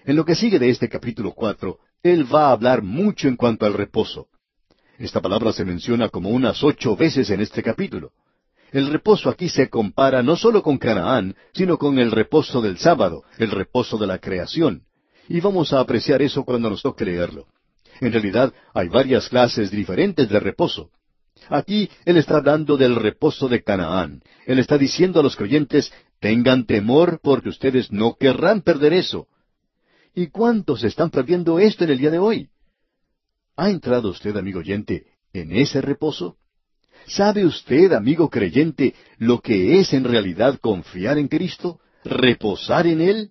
En 0.07 0.15
lo 0.15 0.23
que 0.23 0.35
sigue 0.35 0.57
de 0.57 0.69
este 0.69 0.88
capítulo 0.88 1.34
cuatro, 1.34 1.79
él 2.01 2.34
va 2.34 2.47
a 2.47 2.51
hablar 2.53 2.81
mucho 2.81 3.27
en 3.27 3.35
cuanto 3.35 3.65
al 3.65 3.73
reposo. 3.73 4.27
Esta 4.97 5.19
palabra 5.21 5.51
se 5.51 5.65
menciona 5.65 6.07
como 6.07 6.29
unas 6.29 6.63
ocho 6.63 6.95
veces 6.95 7.29
en 7.29 7.41
este 7.41 7.61
capítulo. 7.61 8.11
El 8.71 8.88
reposo 8.89 9.29
aquí 9.29 9.49
se 9.49 9.69
compara 9.69 10.23
no 10.23 10.38
solo 10.38 10.63
con 10.63 10.77
Canaán, 10.77 11.35
sino 11.53 11.77
con 11.77 11.99
el 11.99 12.11
reposo 12.11 12.61
del 12.61 12.77
sábado, 12.77 13.23
el 13.38 13.51
reposo 13.51 13.97
de 13.97 14.07
la 14.07 14.19
creación. 14.19 14.84
Y 15.27 15.41
vamos 15.41 15.73
a 15.73 15.81
apreciar 15.81 16.21
eso 16.21 16.45
cuando 16.45 16.69
nos 16.69 16.84
toque 16.84 17.03
leerlo. 17.03 17.45
En 17.99 18.13
realidad 18.13 18.53
hay 18.73 18.88
varias 18.88 19.27
clases 19.27 19.71
diferentes 19.71 20.29
de 20.29 20.39
reposo. 20.39 20.89
Aquí 21.49 21.89
él 22.05 22.15
está 22.15 22.38
hablando 22.38 22.77
del 22.77 22.95
reposo 22.95 23.49
de 23.49 23.61
Canaán. 23.61 24.21
Él 24.45 24.59
está 24.59 24.77
diciendo 24.77 25.19
a 25.19 25.23
los 25.23 25.35
creyentes, 25.35 25.91
tengan 26.21 26.65
temor 26.65 27.19
porque 27.21 27.49
ustedes 27.49 27.91
no 27.91 28.15
querrán 28.15 28.61
perder 28.61 28.93
eso. 28.93 29.27
¿Y 30.23 30.30
cuántos 30.31 30.84
están 30.84 31.11
perdiendo 31.11 31.60
esto 31.60 31.84
en 31.84 31.91
el 31.91 31.99
día 31.99 32.10
de 32.10 32.18
hoy? 32.18 32.49
¿Ha 33.56 33.69
entrado 33.69 34.10
usted, 34.10 34.35
amigo 34.35 34.61
oyente, 34.61 35.06
en 35.31 35.56
ese 35.56 35.80
reposo? 35.80 36.38
¿Sabe 37.06 37.45
usted, 37.45 37.94
amigo 37.94 38.27
creyente, 38.27 38.95
lo 39.19 39.39
que 39.39 39.80
es 39.80 39.94
en 39.94 40.06
realidad 40.06 40.57
confiar 40.60 41.19
en 41.19 41.27
Cristo? 41.27 41.80
¿Reposar 42.03 42.88
en 42.88 43.02
Él? 43.02 43.30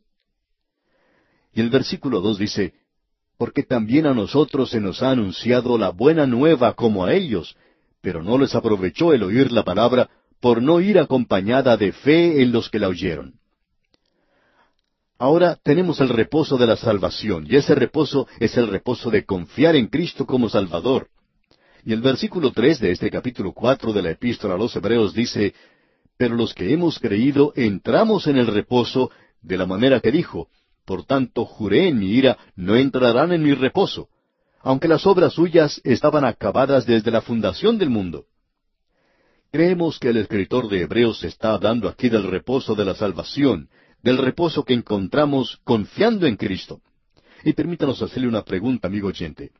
Y 1.52 1.60
el 1.60 1.70
versículo 1.70 2.20
dos 2.20 2.38
dice, 2.38 2.74
Porque 3.36 3.64
también 3.64 4.06
a 4.06 4.14
nosotros 4.14 4.70
se 4.70 4.78
nos 4.80 5.02
ha 5.02 5.10
anunciado 5.10 5.76
la 5.78 5.88
buena 5.88 6.24
nueva 6.24 6.74
como 6.74 7.04
a 7.04 7.14
ellos, 7.14 7.56
pero 8.00 8.22
no 8.22 8.38
les 8.38 8.54
aprovechó 8.54 9.12
el 9.12 9.24
oír 9.24 9.50
la 9.50 9.64
palabra 9.64 10.08
por 10.40 10.62
no 10.62 10.80
ir 10.80 11.00
acompañada 11.00 11.76
de 11.76 11.90
fe 11.90 12.40
en 12.42 12.52
los 12.52 12.70
que 12.70 12.78
la 12.78 12.86
oyeron. 12.86 13.40
Ahora 15.18 15.56
tenemos 15.62 16.00
el 16.00 16.10
reposo 16.10 16.58
de 16.58 16.66
la 16.66 16.76
salvación, 16.76 17.46
y 17.48 17.56
ese 17.56 17.74
reposo 17.74 18.28
es 18.38 18.56
el 18.58 18.66
reposo 18.68 19.08
de 19.10 19.24
confiar 19.24 19.74
en 19.74 19.86
Cristo 19.86 20.26
como 20.26 20.50
Salvador. 20.50 21.08
Y 21.84 21.92
el 21.94 22.02
versículo 22.02 22.50
tres 22.52 22.80
de 22.80 22.90
este 22.90 23.10
capítulo 23.10 23.52
cuatro 23.52 23.92
de 23.94 24.02
la 24.02 24.10
Epístola 24.10 24.54
a 24.54 24.58
los 24.58 24.76
Hebreos 24.76 25.14
dice 25.14 25.54
Pero 26.18 26.34
los 26.34 26.52
que 26.52 26.72
hemos 26.72 26.98
creído 26.98 27.52
entramos 27.56 28.26
en 28.26 28.36
el 28.36 28.46
reposo 28.46 29.10
de 29.40 29.56
la 29.56 29.64
manera 29.64 30.00
que 30.00 30.10
dijo 30.12 30.48
Por 30.84 31.04
tanto 31.06 31.46
juré 31.46 31.88
en 31.88 31.98
mi 31.98 32.10
ira, 32.10 32.36
no 32.54 32.76
entrarán 32.76 33.32
en 33.32 33.42
mi 33.42 33.54
reposo, 33.54 34.08
aunque 34.60 34.88
las 34.88 35.06
obras 35.06 35.32
suyas 35.32 35.80
estaban 35.84 36.26
acabadas 36.26 36.84
desde 36.84 37.10
la 37.10 37.22
fundación 37.22 37.78
del 37.78 37.88
mundo. 37.88 38.26
Creemos 39.50 39.98
que 39.98 40.08
el 40.08 40.18
escritor 40.18 40.68
de 40.68 40.82
Hebreos 40.82 41.24
está 41.24 41.54
hablando 41.54 41.88
aquí 41.88 42.10
del 42.10 42.24
reposo 42.30 42.74
de 42.74 42.84
la 42.84 42.94
salvación, 42.94 43.70
del 44.06 44.18
reposo 44.18 44.62
que 44.64 44.72
encontramos 44.72 45.58
confiando 45.64 46.28
en 46.28 46.36
Cristo. 46.36 46.80
Y 47.42 47.54
permítanos 47.54 48.00
hacerle 48.02 48.28
una 48.28 48.44
pregunta, 48.44 48.86
amigo 48.86 49.08
oyente. 49.08 49.50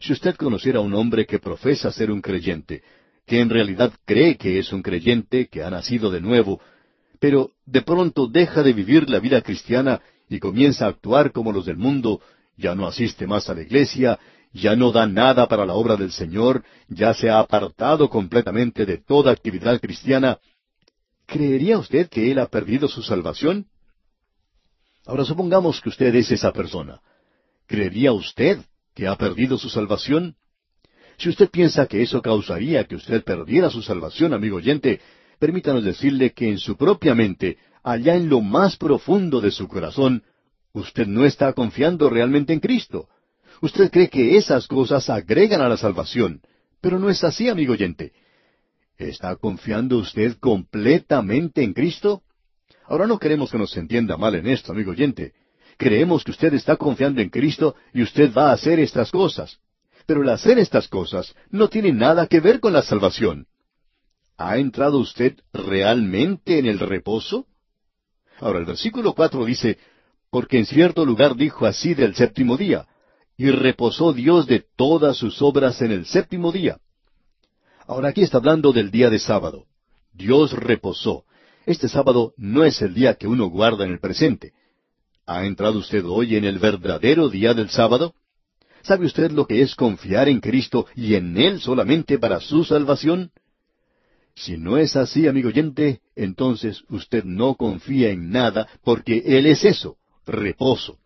Si 0.00 0.14
usted 0.14 0.34
conociera 0.36 0.78
a 0.78 0.80
un 0.80 0.94
hombre 0.94 1.26
que 1.26 1.38
profesa 1.38 1.92
ser 1.92 2.10
un 2.10 2.22
creyente, 2.22 2.82
que 3.26 3.40
en 3.40 3.50
realidad 3.50 3.92
cree 4.06 4.38
que 4.38 4.58
es 4.58 4.72
un 4.72 4.80
creyente, 4.80 5.46
que 5.48 5.62
ha 5.62 5.68
nacido 5.68 6.10
de 6.10 6.22
nuevo, 6.22 6.58
pero 7.20 7.50
de 7.66 7.82
pronto 7.82 8.28
deja 8.28 8.62
de 8.62 8.72
vivir 8.72 9.10
la 9.10 9.18
vida 9.18 9.42
cristiana 9.42 10.00
y 10.30 10.38
comienza 10.38 10.86
a 10.86 10.88
actuar 10.88 11.30
como 11.30 11.52
los 11.52 11.66
del 11.66 11.76
mundo, 11.76 12.22
ya 12.56 12.74
no 12.74 12.86
asiste 12.86 13.26
más 13.26 13.50
a 13.50 13.54
la 13.54 13.60
iglesia, 13.60 14.18
ya 14.54 14.74
no 14.74 14.90
da 14.90 15.06
nada 15.06 15.48
para 15.48 15.66
la 15.66 15.74
obra 15.74 15.96
del 15.96 16.12
Señor, 16.12 16.64
ya 16.88 17.12
se 17.12 17.28
ha 17.28 17.40
apartado 17.40 18.08
completamente 18.08 18.86
de 18.86 18.96
toda 18.96 19.32
actividad 19.32 19.78
cristiana, 19.82 20.38
¿creería 21.26 21.76
usted 21.78 22.08
que 22.08 22.30
él 22.32 22.38
ha 22.38 22.46
perdido 22.46 22.88
su 22.88 23.02
salvación? 23.02 23.66
Ahora 25.06 25.24
supongamos 25.24 25.80
que 25.80 25.88
usted 25.88 26.14
es 26.14 26.30
esa 26.30 26.52
persona. 26.52 27.00
¿Creería 27.66 28.12
usted 28.12 28.58
que 28.94 29.08
ha 29.08 29.16
perdido 29.16 29.58
su 29.58 29.68
salvación? 29.68 30.36
Si 31.18 31.28
usted 31.28 31.50
piensa 31.50 31.86
que 31.86 32.02
eso 32.02 32.22
causaría 32.22 32.84
que 32.84 32.96
usted 32.96 33.22
perdiera 33.24 33.70
su 33.70 33.82
salvación, 33.82 34.32
amigo 34.32 34.56
oyente, 34.56 35.00
permítanos 35.38 35.84
decirle 35.84 36.32
que 36.32 36.48
en 36.48 36.58
su 36.58 36.76
propia 36.76 37.14
mente, 37.14 37.58
allá 37.82 38.14
en 38.14 38.28
lo 38.28 38.40
más 38.40 38.76
profundo 38.76 39.40
de 39.40 39.50
su 39.50 39.66
corazón, 39.66 40.22
usted 40.72 41.06
no 41.06 41.24
está 41.24 41.52
confiando 41.52 42.08
realmente 42.08 42.52
en 42.52 42.60
Cristo. 42.60 43.08
Usted 43.60 43.90
cree 43.90 44.08
que 44.08 44.36
esas 44.36 44.66
cosas 44.68 45.10
agregan 45.10 45.60
a 45.62 45.68
la 45.68 45.76
salvación, 45.76 46.42
pero 46.80 46.98
no 46.98 47.10
es 47.10 47.22
así, 47.24 47.48
amigo 47.48 47.72
oyente. 47.72 48.12
¿Está 48.96 49.34
confiando 49.36 49.98
usted 49.98 50.36
completamente 50.38 51.62
en 51.62 51.72
Cristo? 51.72 52.22
Ahora 52.86 53.06
no 53.06 53.18
queremos 53.18 53.50
que 53.50 53.58
nos 53.58 53.76
entienda 53.76 54.16
mal 54.16 54.34
en 54.34 54.46
esto, 54.46 54.72
amigo 54.72 54.90
oyente. 54.92 55.32
Creemos 55.78 56.24
que 56.24 56.32
usted 56.32 56.52
está 56.54 56.76
confiando 56.76 57.20
en 57.20 57.28
Cristo 57.30 57.74
y 57.92 58.02
usted 58.02 58.32
va 58.34 58.50
a 58.50 58.52
hacer 58.52 58.78
estas 58.80 59.10
cosas. 59.10 59.58
Pero 60.06 60.22
el 60.22 60.28
hacer 60.28 60.58
estas 60.58 60.88
cosas 60.88 61.34
no 61.50 61.68
tiene 61.68 61.92
nada 61.92 62.26
que 62.26 62.40
ver 62.40 62.60
con 62.60 62.72
la 62.72 62.82
salvación. 62.82 63.46
¿Ha 64.36 64.58
entrado 64.58 64.98
usted 64.98 65.36
realmente 65.52 66.58
en 66.58 66.66
el 66.66 66.78
reposo? 66.80 67.46
Ahora 68.40 68.58
el 68.58 68.64
versículo 68.64 69.14
cuatro 69.14 69.44
dice, 69.44 69.78
porque 70.30 70.58
en 70.58 70.66
cierto 70.66 71.04
lugar 71.04 71.36
dijo 71.36 71.66
así 71.66 71.94
del 71.94 72.14
séptimo 72.16 72.56
día, 72.56 72.86
y 73.36 73.50
reposó 73.50 74.12
Dios 74.12 74.46
de 74.46 74.64
todas 74.76 75.16
sus 75.16 75.40
obras 75.42 75.80
en 75.82 75.92
el 75.92 76.06
séptimo 76.06 76.50
día. 76.50 76.78
Ahora 77.86 78.08
aquí 78.08 78.22
está 78.22 78.38
hablando 78.38 78.72
del 78.72 78.90
día 78.90 79.10
de 79.10 79.18
sábado. 79.18 79.66
Dios 80.12 80.52
reposó. 80.52 81.24
Este 81.66 81.88
sábado 81.88 82.32
no 82.36 82.64
es 82.64 82.82
el 82.82 82.94
día 82.94 83.14
que 83.14 83.26
uno 83.28 83.46
guarda 83.46 83.84
en 83.84 83.92
el 83.92 84.00
presente. 84.00 84.52
¿Ha 85.26 85.44
entrado 85.46 85.78
usted 85.78 86.04
hoy 86.04 86.34
en 86.36 86.44
el 86.44 86.58
verdadero 86.58 87.28
día 87.28 87.54
del 87.54 87.70
sábado? 87.70 88.14
¿Sabe 88.82 89.06
usted 89.06 89.30
lo 89.30 89.46
que 89.46 89.62
es 89.62 89.76
confiar 89.76 90.28
en 90.28 90.40
Cristo 90.40 90.86
y 90.96 91.14
en 91.14 91.36
Él 91.38 91.60
solamente 91.60 92.18
para 92.18 92.40
su 92.40 92.64
salvación? 92.64 93.30
Si 94.34 94.56
no 94.56 94.76
es 94.76 94.96
así, 94.96 95.28
amigo 95.28 95.50
oyente, 95.50 96.00
entonces 96.16 96.82
usted 96.88 97.22
no 97.22 97.54
confía 97.54 98.10
en 98.10 98.30
nada 98.30 98.66
porque 98.82 99.22
Él 99.24 99.46
es 99.46 99.64
eso, 99.64 99.98
reposo. 100.26 100.98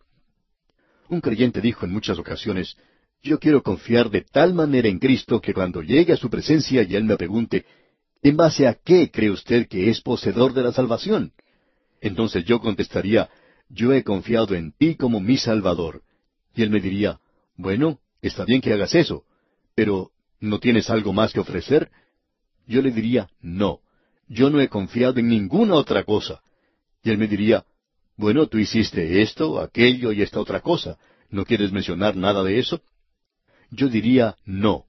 Un 1.09 1.21
creyente 1.21 1.61
dijo 1.61 1.85
en 1.85 1.91
muchas 1.93 2.17
ocasiones, 2.17 2.75
yo 3.21 3.39
quiero 3.39 3.61
confiar 3.61 4.09
de 4.09 4.21
tal 4.21 4.53
manera 4.53 4.87
en 4.87 4.97
Cristo 4.97 5.39
que 5.39 5.53
cuando 5.53 5.81
llegue 5.83 6.13
a 6.13 6.17
su 6.17 6.29
presencia 6.29 6.81
y 6.81 6.95
Él 6.95 7.03
me 7.03 7.17
pregunte, 7.17 7.65
¿En 8.27 8.35
base 8.35 8.67
a 8.67 8.73
qué 8.73 9.09
cree 9.09 9.31
usted 9.31 9.69
que 9.69 9.89
es 9.89 10.01
poseedor 10.01 10.51
de 10.53 10.61
la 10.61 10.73
salvación? 10.73 11.31
Entonces 12.01 12.43
yo 12.43 12.59
contestaría, 12.59 13.29
yo 13.69 13.93
he 13.93 14.03
confiado 14.03 14.53
en 14.53 14.73
ti 14.73 14.95
como 14.95 15.21
mi 15.21 15.37
Salvador. 15.37 16.01
Y 16.53 16.61
él 16.63 16.69
me 16.69 16.81
diría, 16.81 17.21
bueno, 17.55 18.01
está 18.21 18.43
bien 18.43 18.59
que 18.59 18.73
hagas 18.73 18.95
eso, 18.95 19.23
pero 19.75 20.11
¿no 20.41 20.59
tienes 20.59 20.89
algo 20.89 21.13
más 21.13 21.31
que 21.31 21.39
ofrecer? 21.39 21.89
Yo 22.67 22.81
le 22.81 22.91
diría, 22.91 23.29
no, 23.39 23.79
yo 24.27 24.49
no 24.49 24.59
he 24.59 24.67
confiado 24.67 25.21
en 25.21 25.29
ninguna 25.29 25.75
otra 25.75 26.03
cosa. 26.03 26.41
Y 27.03 27.11
él 27.11 27.17
me 27.17 27.29
diría, 27.29 27.63
bueno, 28.17 28.47
tú 28.47 28.57
hiciste 28.57 29.21
esto, 29.21 29.61
aquello 29.61 30.11
y 30.11 30.21
esta 30.21 30.41
otra 30.41 30.59
cosa. 30.59 30.97
¿No 31.29 31.45
quieres 31.45 31.71
mencionar 31.71 32.17
nada 32.17 32.43
de 32.43 32.59
eso? 32.59 32.81
Yo 33.71 33.87
diría, 33.87 34.35
no, 34.43 34.83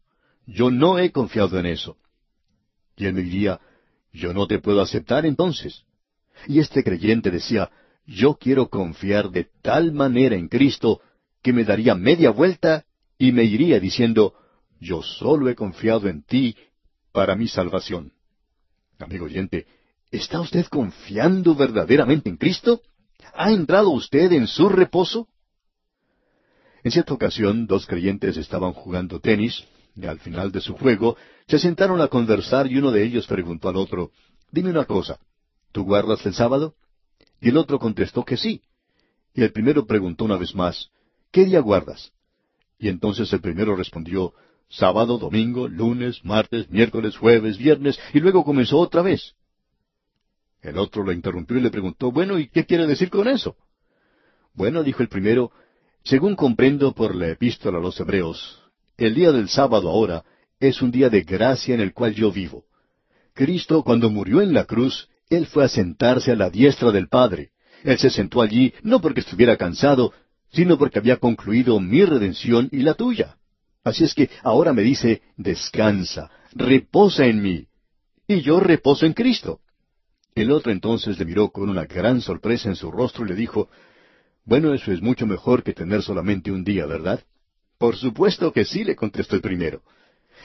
yo 0.45 0.73
no 0.73 0.99
he 0.99 1.13
confiado 1.13 1.57
en 1.61 1.67
eso. 1.67 1.97
Y 2.99 3.07
él 3.07 3.15
me 3.15 3.23
diría, 3.23 3.61
yo 4.13 4.35
no 4.35 4.47
te 4.47 4.59
puedo 4.59 4.81
aceptar 4.83 5.25
entonces. 5.25 5.85
Y 6.47 6.59
este 6.59 6.83
creyente 6.83 7.31
decía, 7.31 7.71
yo 8.07 8.35
quiero 8.35 8.69
confiar 8.69 9.31
de 9.31 9.49
tal 9.63 9.93
manera 9.93 10.35
en 10.35 10.49
Cristo 10.49 11.01
que 11.43 11.53
me 11.53 11.65
daría 11.65 11.95
media 11.95 12.31
vuelta 12.31 12.85
y 13.17 13.33
me 13.33 13.45
iría 13.45 13.79
diciendo, 13.79 14.35
yo 14.81 15.03
solo 15.03 15.49
he 15.49 15.55
confiado 15.55 16.09
en 16.09 16.23
ti 16.25 16.57
para 17.13 17.37
mi 17.37 17.47
salvación. 17.49 18.13
Amigo 18.99 19.27
oyente, 19.27 19.67
¿está 20.11 20.41
usted 20.41 20.67
confiando 20.67 21.55
verdaderamente 21.55 22.29
en 22.29 22.37
Cristo? 22.37 22.83
¿Ha 23.35 23.53
entrado 23.53 23.91
usted 23.91 24.33
en 24.33 24.49
su 24.49 24.69
reposo? 24.69 25.29
En 26.83 26.91
cierta 26.91 27.15
ocasión, 27.15 27.67
dos 27.67 27.87
creyentes 27.87 28.37
estaban 28.37 28.73
jugando 28.73 29.21
tenis 29.21 29.65
y 30.01 30.07
al 30.07 30.21
final 30.21 30.53
de 30.53 30.61
su 30.61 30.75
juego, 30.75 31.17
se 31.49 31.59
sentaron 31.59 32.01
a 32.01 32.07
conversar 32.09 32.71
y 32.71 32.79
uno 32.79 32.93
de 32.93 33.03
ellos 33.03 33.27
preguntó 33.27 33.69
al 33.69 33.77
otro, 33.77 34.13
Dime 34.51 34.71
una 34.71 34.85
cosa, 34.85 35.19
¿tú 35.73 35.85
guardas 35.85 36.25
el 36.25 36.35
sábado? 36.35 36.75
Y 37.41 37.49
el 37.49 37.57
otro 37.59 37.79
contestó 37.81 38.25
que 38.25 38.37
sí. 38.37 38.63
Y 39.35 39.43
el 39.43 39.53
primero 39.53 39.87
preguntó 39.87 40.25
una 40.25 40.37
vez 40.37 40.55
más, 40.55 40.91
¿qué 41.33 41.45
día 41.45 41.61
guardas? 41.61 42.13
Y 42.79 42.89
entonces 42.89 43.31
el 43.33 43.41
primero 43.41 43.75
respondió, 43.77 44.33
sábado, 44.69 45.19
domingo, 45.19 45.67
lunes, 45.67 46.25
martes, 46.25 46.71
miércoles, 46.71 47.17
jueves, 47.17 47.59
viernes, 47.59 47.99
y 48.15 48.21
luego 48.21 48.45
comenzó 48.45 48.79
otra 48.79 49.03
vez. 49.03 49.35
El 50.63 50.79
otro 50.79 51.03
lo 51.03 51.13
interrumpió 51.13 51.59
y 51.59 51.61
le 51.61 51.71
preguntó, 51.71 52.13
bueno, 52.13 52.39
¿y 52.39 52.49
qué 52.49 52.65
quiere 52.67 52.87
decir 52.87 53.11
con 53.11 53.27
eso? 53.29 53.57
Bueno, 54.55 54.83
dijo 54.85 55.03
el 55.03 55.09
primero, 55.09 55.51
según 56.05 56.37
comprendo 56.37 56.93
por 56.95 57.15
la 57.15 57.29
epístola 57.29 57.79
a 57.79 57.81
los 57.81 57.99
hebreos, 58.01 58.63
el 58.99 59.15
día 59.15 59.31
del 59.31 59.49
sábado 59.49 59.89
ahora 59.91 60.25
es 60.59 60.83
un 60.83 60.91
día 60.91 61.09
de 61.09 61.23
gracia 61.23 61.73
en 61.73 61.81
el 61.81 61.95
cual 61.95 62.15
yo 62.17 62.33
vivo. 62.33 62.65
Cristo, 63.33 63.85
cuando 63.85 64.11
murió 64.11 64.43
en 64.43 64.53
la 64.53 64.65
cruz, 64.65 65.09
Él 65.31 65.47
fue 65.47 65.65
a 65.65 65.69
sentarse 65.69 66.33
a 66.33 66.35
la 66.37 66.51
diestra 66.51 66.91
del 66.91 67.07
Padre. 67.09 67.51
Él 67.85 67.97
se 67.99 68.11
sentó 68.11 68.43
allí 68.43 68.75
no 68.83 69.01
porque 69.01 69.21
estuviera 69.21 69.57
cansado, 69.57 70.13
sino 70.53 70.77
porque 70.79 70.99
había 70.99 71.19
concluido 71.19 71.79
mi 71.79 72.05
redención 72.05 72.69
y 72.73 72.79
la 72.79 72.95
tuya. 72.95 73.37
Así 73.85 74.03
es 74.03 74.15
que 74.15 74.31
ahora 74.43 74.73
me 74.73 74.83
dice, 74.83 75.23
descansa, 75.37 76.33
reposa 76.53 77.27
en 77.27 77.41
mí. 77.41 77.69
Y 78.27 78.41
yo 78.41 78.59
reposo 78.59 79.07
en 79.07 79.13
Cristo. 79.13 79.61
El 80.35 80.51
otro 80.51 80.73
entonces 80.73 81.17
le 81.21 81.25
miró 81.25 81.51
con 81.53 81.69
una 81.71 81.85
gran 81.85 82.21
sorpresa 82.21 82.69
en 82.69 82.75
su 82.75 82.91
rostro 82.91 83.25
y 83.25 83.29
le 83.29 83.37
dijo, 83.37 83.69
Bueno, 84.45 84.75
eso 84.75 84.91
es 84.91 85.01
mucho 85.01 85.25
mejor 85.25 85.63
que 85.63 85.73
tener 85.73 86.03
solamente 86.03 86.51
un 86.51 86.65
día, 86.65 86.85
¿verdad? 86.87 87.23
Por 87.79 87.97
supuesto 87.97 88.53
que 88.53 88.65
sí, 88.65 88.83
le 88.85 88.97
contestó 88.97 89.37
el 89.37 89.43
primero. 89.43 89.83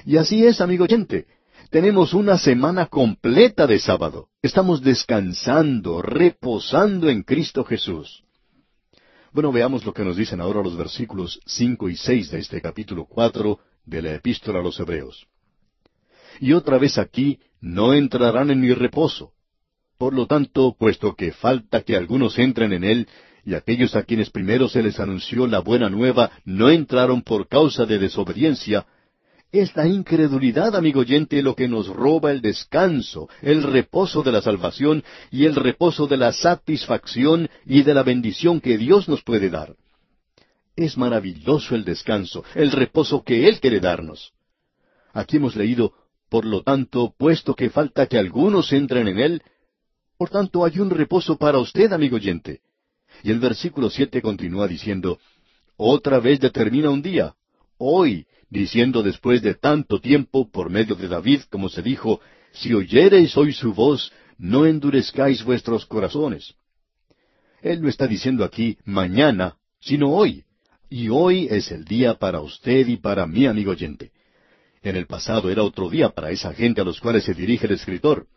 Y 0.05 0.17
así 0.17 0.45
es, 0.45 0.61
amigo 0.61 0.83
oyente. 0.83 1.25
Tenemos 1.71 2.13
una 2.13 2.37
semana 2.37 2.85
completa 2.85 3.65
de 3.65 3.79
sábado. 3.79 4.27
Estamos 4.43 4.81
descansando, 4.83 6.01
reposando 6.03 7.09
en 7.09 7.23
Cristo 7.23 7.63
Jesús. 7.63 8.23
Bueno, 9.31 9.51
veamos 9.51 9.83
lo 9.83 9.93
que 9.93 10.03
nos 10.03 10.15
dicen 10.15 10.39
ahora 10.41 10.61
los 10.61 10.77
versículos 10.77 11.39
cinco 11.47 11.89
y 11.89 11.95
seis 11.95 12.29
de 12.29 12.37
este 12.37 12.61
capítulo 12.61 13.05
cuatro 13.09 13.59
de 13.83 14.03
la 14.03 14.13
Epístola 14.13 14.59
a 14.59 14.61
los 14.61 14.79
Hebreos. 14.79 15.25
Y 16.39 16.53
otra 16.53 16.77
vez 16.77 16.99
aquí 16.99 17.39
no 17.59 17.95
entrarán 17.95 18.51
en 18.51 18.61
mi 18.61 18.73
reposo. 18.75 19.31
Por 19.97 20.13
lo 20.13 20.27
tanto, 20.27 20.75
puesto 20.77 21.15
que 21.15 21.31
falta 21.31 21.81
que 21.81 21.95
algunos 21.95 22.37
entren 22.37 22.73
en 22.73 22.83
él, 22.83 23.07
y 23.45 23.55
aquellos 23.55 23.95
a 23.95 24.03
quienes 24.03 24.29
primero 24.29 24.69
se 24.69 24.81
les 24.81 24.99
anunció 24.99 25.47
la 25.47 25.59
buena 25.59 25.89
nueva 25.89 26.31
no 26.45 26.69
entraron 26.69 27.21
por 27.21 27.47
causa 27.47 27.85
de 27.85 27.99
desobediencia, 27.99 28.85
es 29.51 29.75
la 29.75 29.85
incredulidad, 29.87 30.75
amigo 30.75 31.01
oyente, 31.01 31.43
lo 31.43 31.53
que 31.55 31.67
nos 31.67 31.87
roba 31.87 32.31
el 32.31 32.41
descanso, 32.41 33.29
el 33.41 33.61
reposo 33.61 34.23
de 34.23 34.31
la 34.31 34.41
salvación 34.41 35.03
y 35.29 35.45
el 35.45 35.55
reposo 35.55 36.07
de 36.07 36.17
la 36.17 36.31
satisfacción 36.31 37.49
y 37.65 37.83
de 37.83 37.93
la 37.93 38.01
bendición 38.01 38.61
que 38.61 38.79
Dios 38.79 39.07
nos 39.07 39.21
puede 39.21 39.49
dar. 39.51 39.75
Es 40.75 40.97
maravilloso 40.97 41.75
el 41.75 41.85
descanso, 41.85 42.43
el 42.55 42.71
reposo 42.71 43.21
que 43.23 43.47
Él 43.47 43.59
quiere 43.59 43.79
darnos. 43.79 44.33
Aquí 45.13 45.37
hemos 45.37 45.55
leído, 45.55 45.93
por 46.29 46.45
lo 46.45 46.63
tanto, 46.63 47.13
puesto 47.15 47.53
que 47.53 47.69
falta 47.69 48.07
que 48.07 48.17
algunos 48.17 48.73
entren 48.73 49.07
en 49.07 49.19
Él, 49.19 49.43
por 50.17 50.31
tanto 50.31 50.65
hay 50.65 50.79
un 50.79 50.89
reposo 50.89 51.37
para 51.37 51.59
usted, 51.59 51.93
amigo 51.93 52.15
oyente. 52.15 52.61
Y 53.23 53.31
el 53.31 53.39
versículo 53.39 53.89
siete 53.89 54.21
continúa 54.21 54.67
diciendo, 54.67 55.17
Otra 55.77 56.19
vez 56.19 56.39
determina 56.41 56.89
un 56.89 57.01
día, 57.01 57.33
hoy, 57.77 58.25
diciendo 58.49 59.01
después 59.01 59.41
de 59.41 59.55
tanto 59.55 59.99
tiempo, 60.01 60.51
por 60.51 60.69
medio 60.69 60.93
de 60.95 61.07
David, 61.07 61.41
como 61.49 61.69
se 61.69 61.81
dijo, 61.81 62.19
Si 62.51 62.73
oyereis 62.73 63.35
hoy 63.37 63.53
su 63.53 63.73
voz, 63.73 64.11
no 64.37 64.65
endurezcáis 64.65 65.43
vuestros 65.43 65.85
corazones. 65.85 66.53
Él 67.61 67.81
no 67.81 67.87
está 67.87 68.07
diciendo 68.07 68.43
aquí 68.43 68.77
mañana, 68.83 69.55
sino 69.79 70.11
hoy. 70.13 70.43
Y 70.89 71.07
hoy 71.07 71.47
es 71.49 71.71
el 71.71 71.85
día 71.85 72.15
para 72.15 72.41
usted 72.41 72.87
y 72.89 72.97
para 72.97 73.25
mi 73.25 73.45
amigo 73.45 73.71
oyente. 73.71 74.11
En 74.81 74.97
el 74.97 75.07
pasado 75.07 75.49
era 75.49 75.63
otro 75.63 75.89
día 75.89 76.09
para 76.09 76.31
esa 76.31 76.53
gente 76.53 76.81
a 76.81 76.83
los 76.83 76.99
cuales 76.99 77.23
se 77.23 77.33
dirige 77.33 77.67
el 77.67 77.71
escritor. 77.73 78.27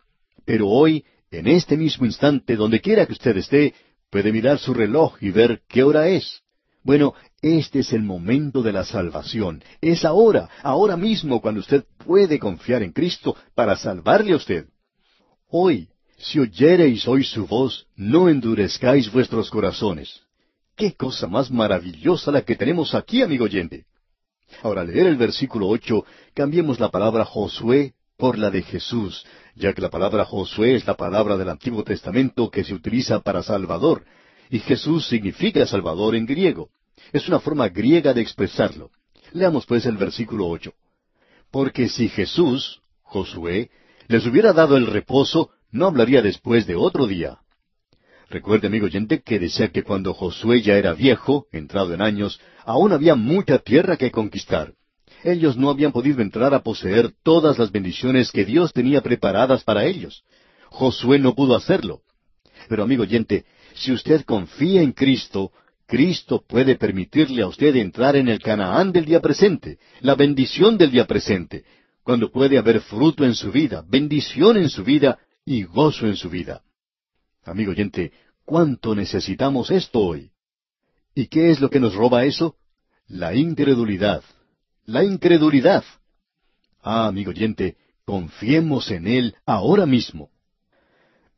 Pero 0.45 0.69
hoy, 0.69 1.03
en 1.29 1.45
este 1.47 1.75
mismo 1.75 2.05
instante, 2.05 2.55
donde 2.55 2.79
quiera 2.79 3.05
que 3.05 3.11
usted 3.11 3.35
esté, 3.35 3.73
Puede 4.09 4.31
mirar 4.31 4.57
su 4.59 4.73
reloj 4.73 5.13
y 5.21 5.31
ver 5.31 5.61
qué 5.67 5.83
hora 5.83 6.07
es. 6.07 6.41
Bueno, 6.83 7.13
este 7.41 7.79
es 7.79 7.91
el 7.91 8.03
momento 8.03 8.63
de 8.63 8.71
la 8.71 8.85
salvación. 8.85 9.61
Es 9.81 10.05
ahora, 10.05 10.49
ahora 10.63 10.95
mismo, 10.95 11.41
cuando 11.41 11.59
usted 11.59 11.83
puede 12.05 12.39
confiar 12.39 12.83
en 12.83 12.93
Cristo 12.93 13.35
para 13.53 13.75
salvarle 13.75 14.31
a 14.33 14.37
usted. 14.37 14.65
Hoy, 15.49 15.89
si 16.17 16.39
oyereis 16.39 17.07
hoy 17.07 17.23
su 17.25 17.45
voz, 17.45 17.87
no 17.95 18.29
endurezcáis 18.29 19.11
vuestros 19.11 19.49
corazones. 19.49 20.21
Qué 20.77 20.93
cosa 20.93 21.27
más 21.27 21.51
maravillosa 21.51 22.31
la 22.31 22.43
que 22.43 22.55
tenemos 22.55 22.95
aquí, 22.95 23.21
amigo 23.21 23.45
oyente. 23.45 23.85
Ahora, 24.63 24.81
al 24.81 24.87
leer 24.87 25.07
el 25.07 25.17
versículo 25.17 25.67
ocho, 25.67 26.05
cambiemos 26.33 26.79
la 26.79 26.89
palabra 26.89 27.25
Josué 27.25 27.93
por 28.15 28.37
la 28.37 28.49
de 28.49 28.61
Jesús, 28.61 29.25
ya 29.59 29.73
que 29.73 29.81
la 29.81 29.89
palabra 29.89 30.23
Josué 30.23 30.75
es 30.75 30.85
la 30.85 30.93
palabra 30.95 31.35
del 31.35 31.49
Antiguo 31.49 31.83
Testamento 31.83 32.49
que 32.51 32.63
se 32.63 32.73
utiliza 32.75 33.19
para 33.21 33.41
Salvador, 33.43 34.05
y 34.51 34.59
Jesús 34.59 35.07
significa 35.07 35.65
Salvador 35.65 36.15
en 36.15 36.25
griego. 36.27 36.69
Es 37.11 37.27
una 37.27 37.39
forma 37.39 37.67
griega 37.69 38.13
de 38.13 38.21
expresarlo. 38.21 38.91
Leamos 39.33 39.65
pues 39.65 39.85
el 39.87 39.97
versículo 39.97 40.47
ocho. 40.47 40.73
Porque 41.51 41.89
si 41.89 42.07
Jesús, 42.07 42.81
Josué, 43.01 43.71
les 44.07 44.25
hubiera 44.27 44.53
dado 44.53 44.77
el 44.77 44.85
reposo, 44.87 45.49
no 45.71 45.87
hablaría 45.87 46.21
después 46.21 46.67
de 46.67 46.75
otro 46.75 47.07
día. 47.07 47.39
Recuerde, 48.29 48.67
amigo 48.67 48.85
oyente, 48.85 49.21
que 49.23 49.39
decía 49.39 49.69
que 49.71 49.83
cuando 49.83 50.13
Josué 50.13 50.61
ya 50.61 50.73
era 50.75 50.93
viejo, 50.93 51.47
entrado 51.51 51.93
en 51.93 52.01
años, 52.01 52.39
aún 52.65 52.91
había 52.91 53.15
mucha 53.15 53.57
tierra 53.59 53.97
que 53.97 54.11
conquistar. 54.11 54.73
Ellos 55.23 55.57
no 55.57 55.69
habían 55.69 55.91
podido 55.91 56.21
entrar 56.21 56.53
a 56.53 56.61
poseer 56.63 57.11
todas 57.23 57.57
las 57.57 57.71
bendiciones 57.71 58.31
que 58.31 58.45
Dios 58.45 58.71
tenía 58.73 59.01
preparadas 59.01 59.63
para 59.63 59.85
ellos. 59.85 60.23
Josué 60.69 61.19
no 61.19 61.33
pudo 61.33 61.55
hacerlo. 61.55 62.01
Pero 62.69 62.83
amigo 62.83 63.03
oyente, 63.03 63.45
si 63.73 63.91
usted 63.91 64.23
confía 64.25 64.81
en 64.81 64.91
Cristo, 64.91 65.51
Cristo 65.87 66.43
puede 66.47 66.75
permitirle 66.75 67.41
a 67.41 67.47
usted 67.47 67.75
entrar 67.77 68.15
en 68.15 68.27
el 68.27 68.39
Canaán 68.41 68.91
del 68.91 69.05
día 69.05 69.19
presente, 69.21 69.79
la 70.01 70.15
bendición 70.15 70.77
del 70.77 70.91
día 70.91 71.05
presente, 71.07 71.63
cuando 72.03 72.29
puede 72.31 72.57
haber 72.57 72.81
fruto 72.81 73.25
en 73.25 73.35
su 73.35 73.51
vida, 73.51 73.83
bendición 73.87 74.57
en 74.57 74.69
su 74.69 74.83
vida 74.83 75.17
y 75.45 75.63
gozo 75.63 76.05
en 76.07 76.15
su 76.15 76.29
vida. 76.29 76.61
Amigo 77.43 77.71
oyente, 77.71 78.11
¿cuánto 78.45 78.93
necesitamos 78.95 79.71
esto 79.71 79.99
hoy? 79.99 80.31
¿Y 81.15 81.27
qué 81.27 81.49
es 81.51 81.59
lo 81.59 81.69
que 81.69 81.79
nos 81.79 81.95
roba 81.95 82.25
eso? 82.25 82.55
La 83.07 83.33
incredulidad, 83.33 84.21
la 84.87 85.03
incredulidad. 85.03 85.83
Ah, 86.81 87.07
amigo 87.07 87.31
oyente, 87.31 87.75
confiemos 88.05 88.89
en 88.89 89.05
Él 89.05 89.35
ahora 89.45 89.85
mismo. 89.85 90.29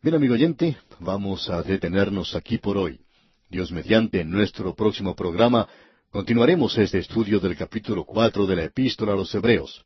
Bien, 0.04 0.16
amigo 0.16 0.36
oyente, 0.36 0.78
vamos 1.00 1.50
a 1.50 1.64
detenernos 1.64 2.36
aquí 2.36 2.60
por 2.60 2.78
hoy. 2.78 3.02
Dios 3.50 3.72
mediante, 3.72 4.24
nuestro 4.24 4.76
próximo 4.76 5.16
programa 5.16 5.68
continuaremos 6.12 6.78
este 6.78 7.00
estudio 7.00 7.40
del 7.40 7.58
capítulo 7.58 8.06
cuatro 8.06 8.46
de 8.46 8.56
la 8.56 8.64
Epístola 8.66 9.14
a 9.14 9.16
los 9.16 9.34
Hebreos. 9.34 9.84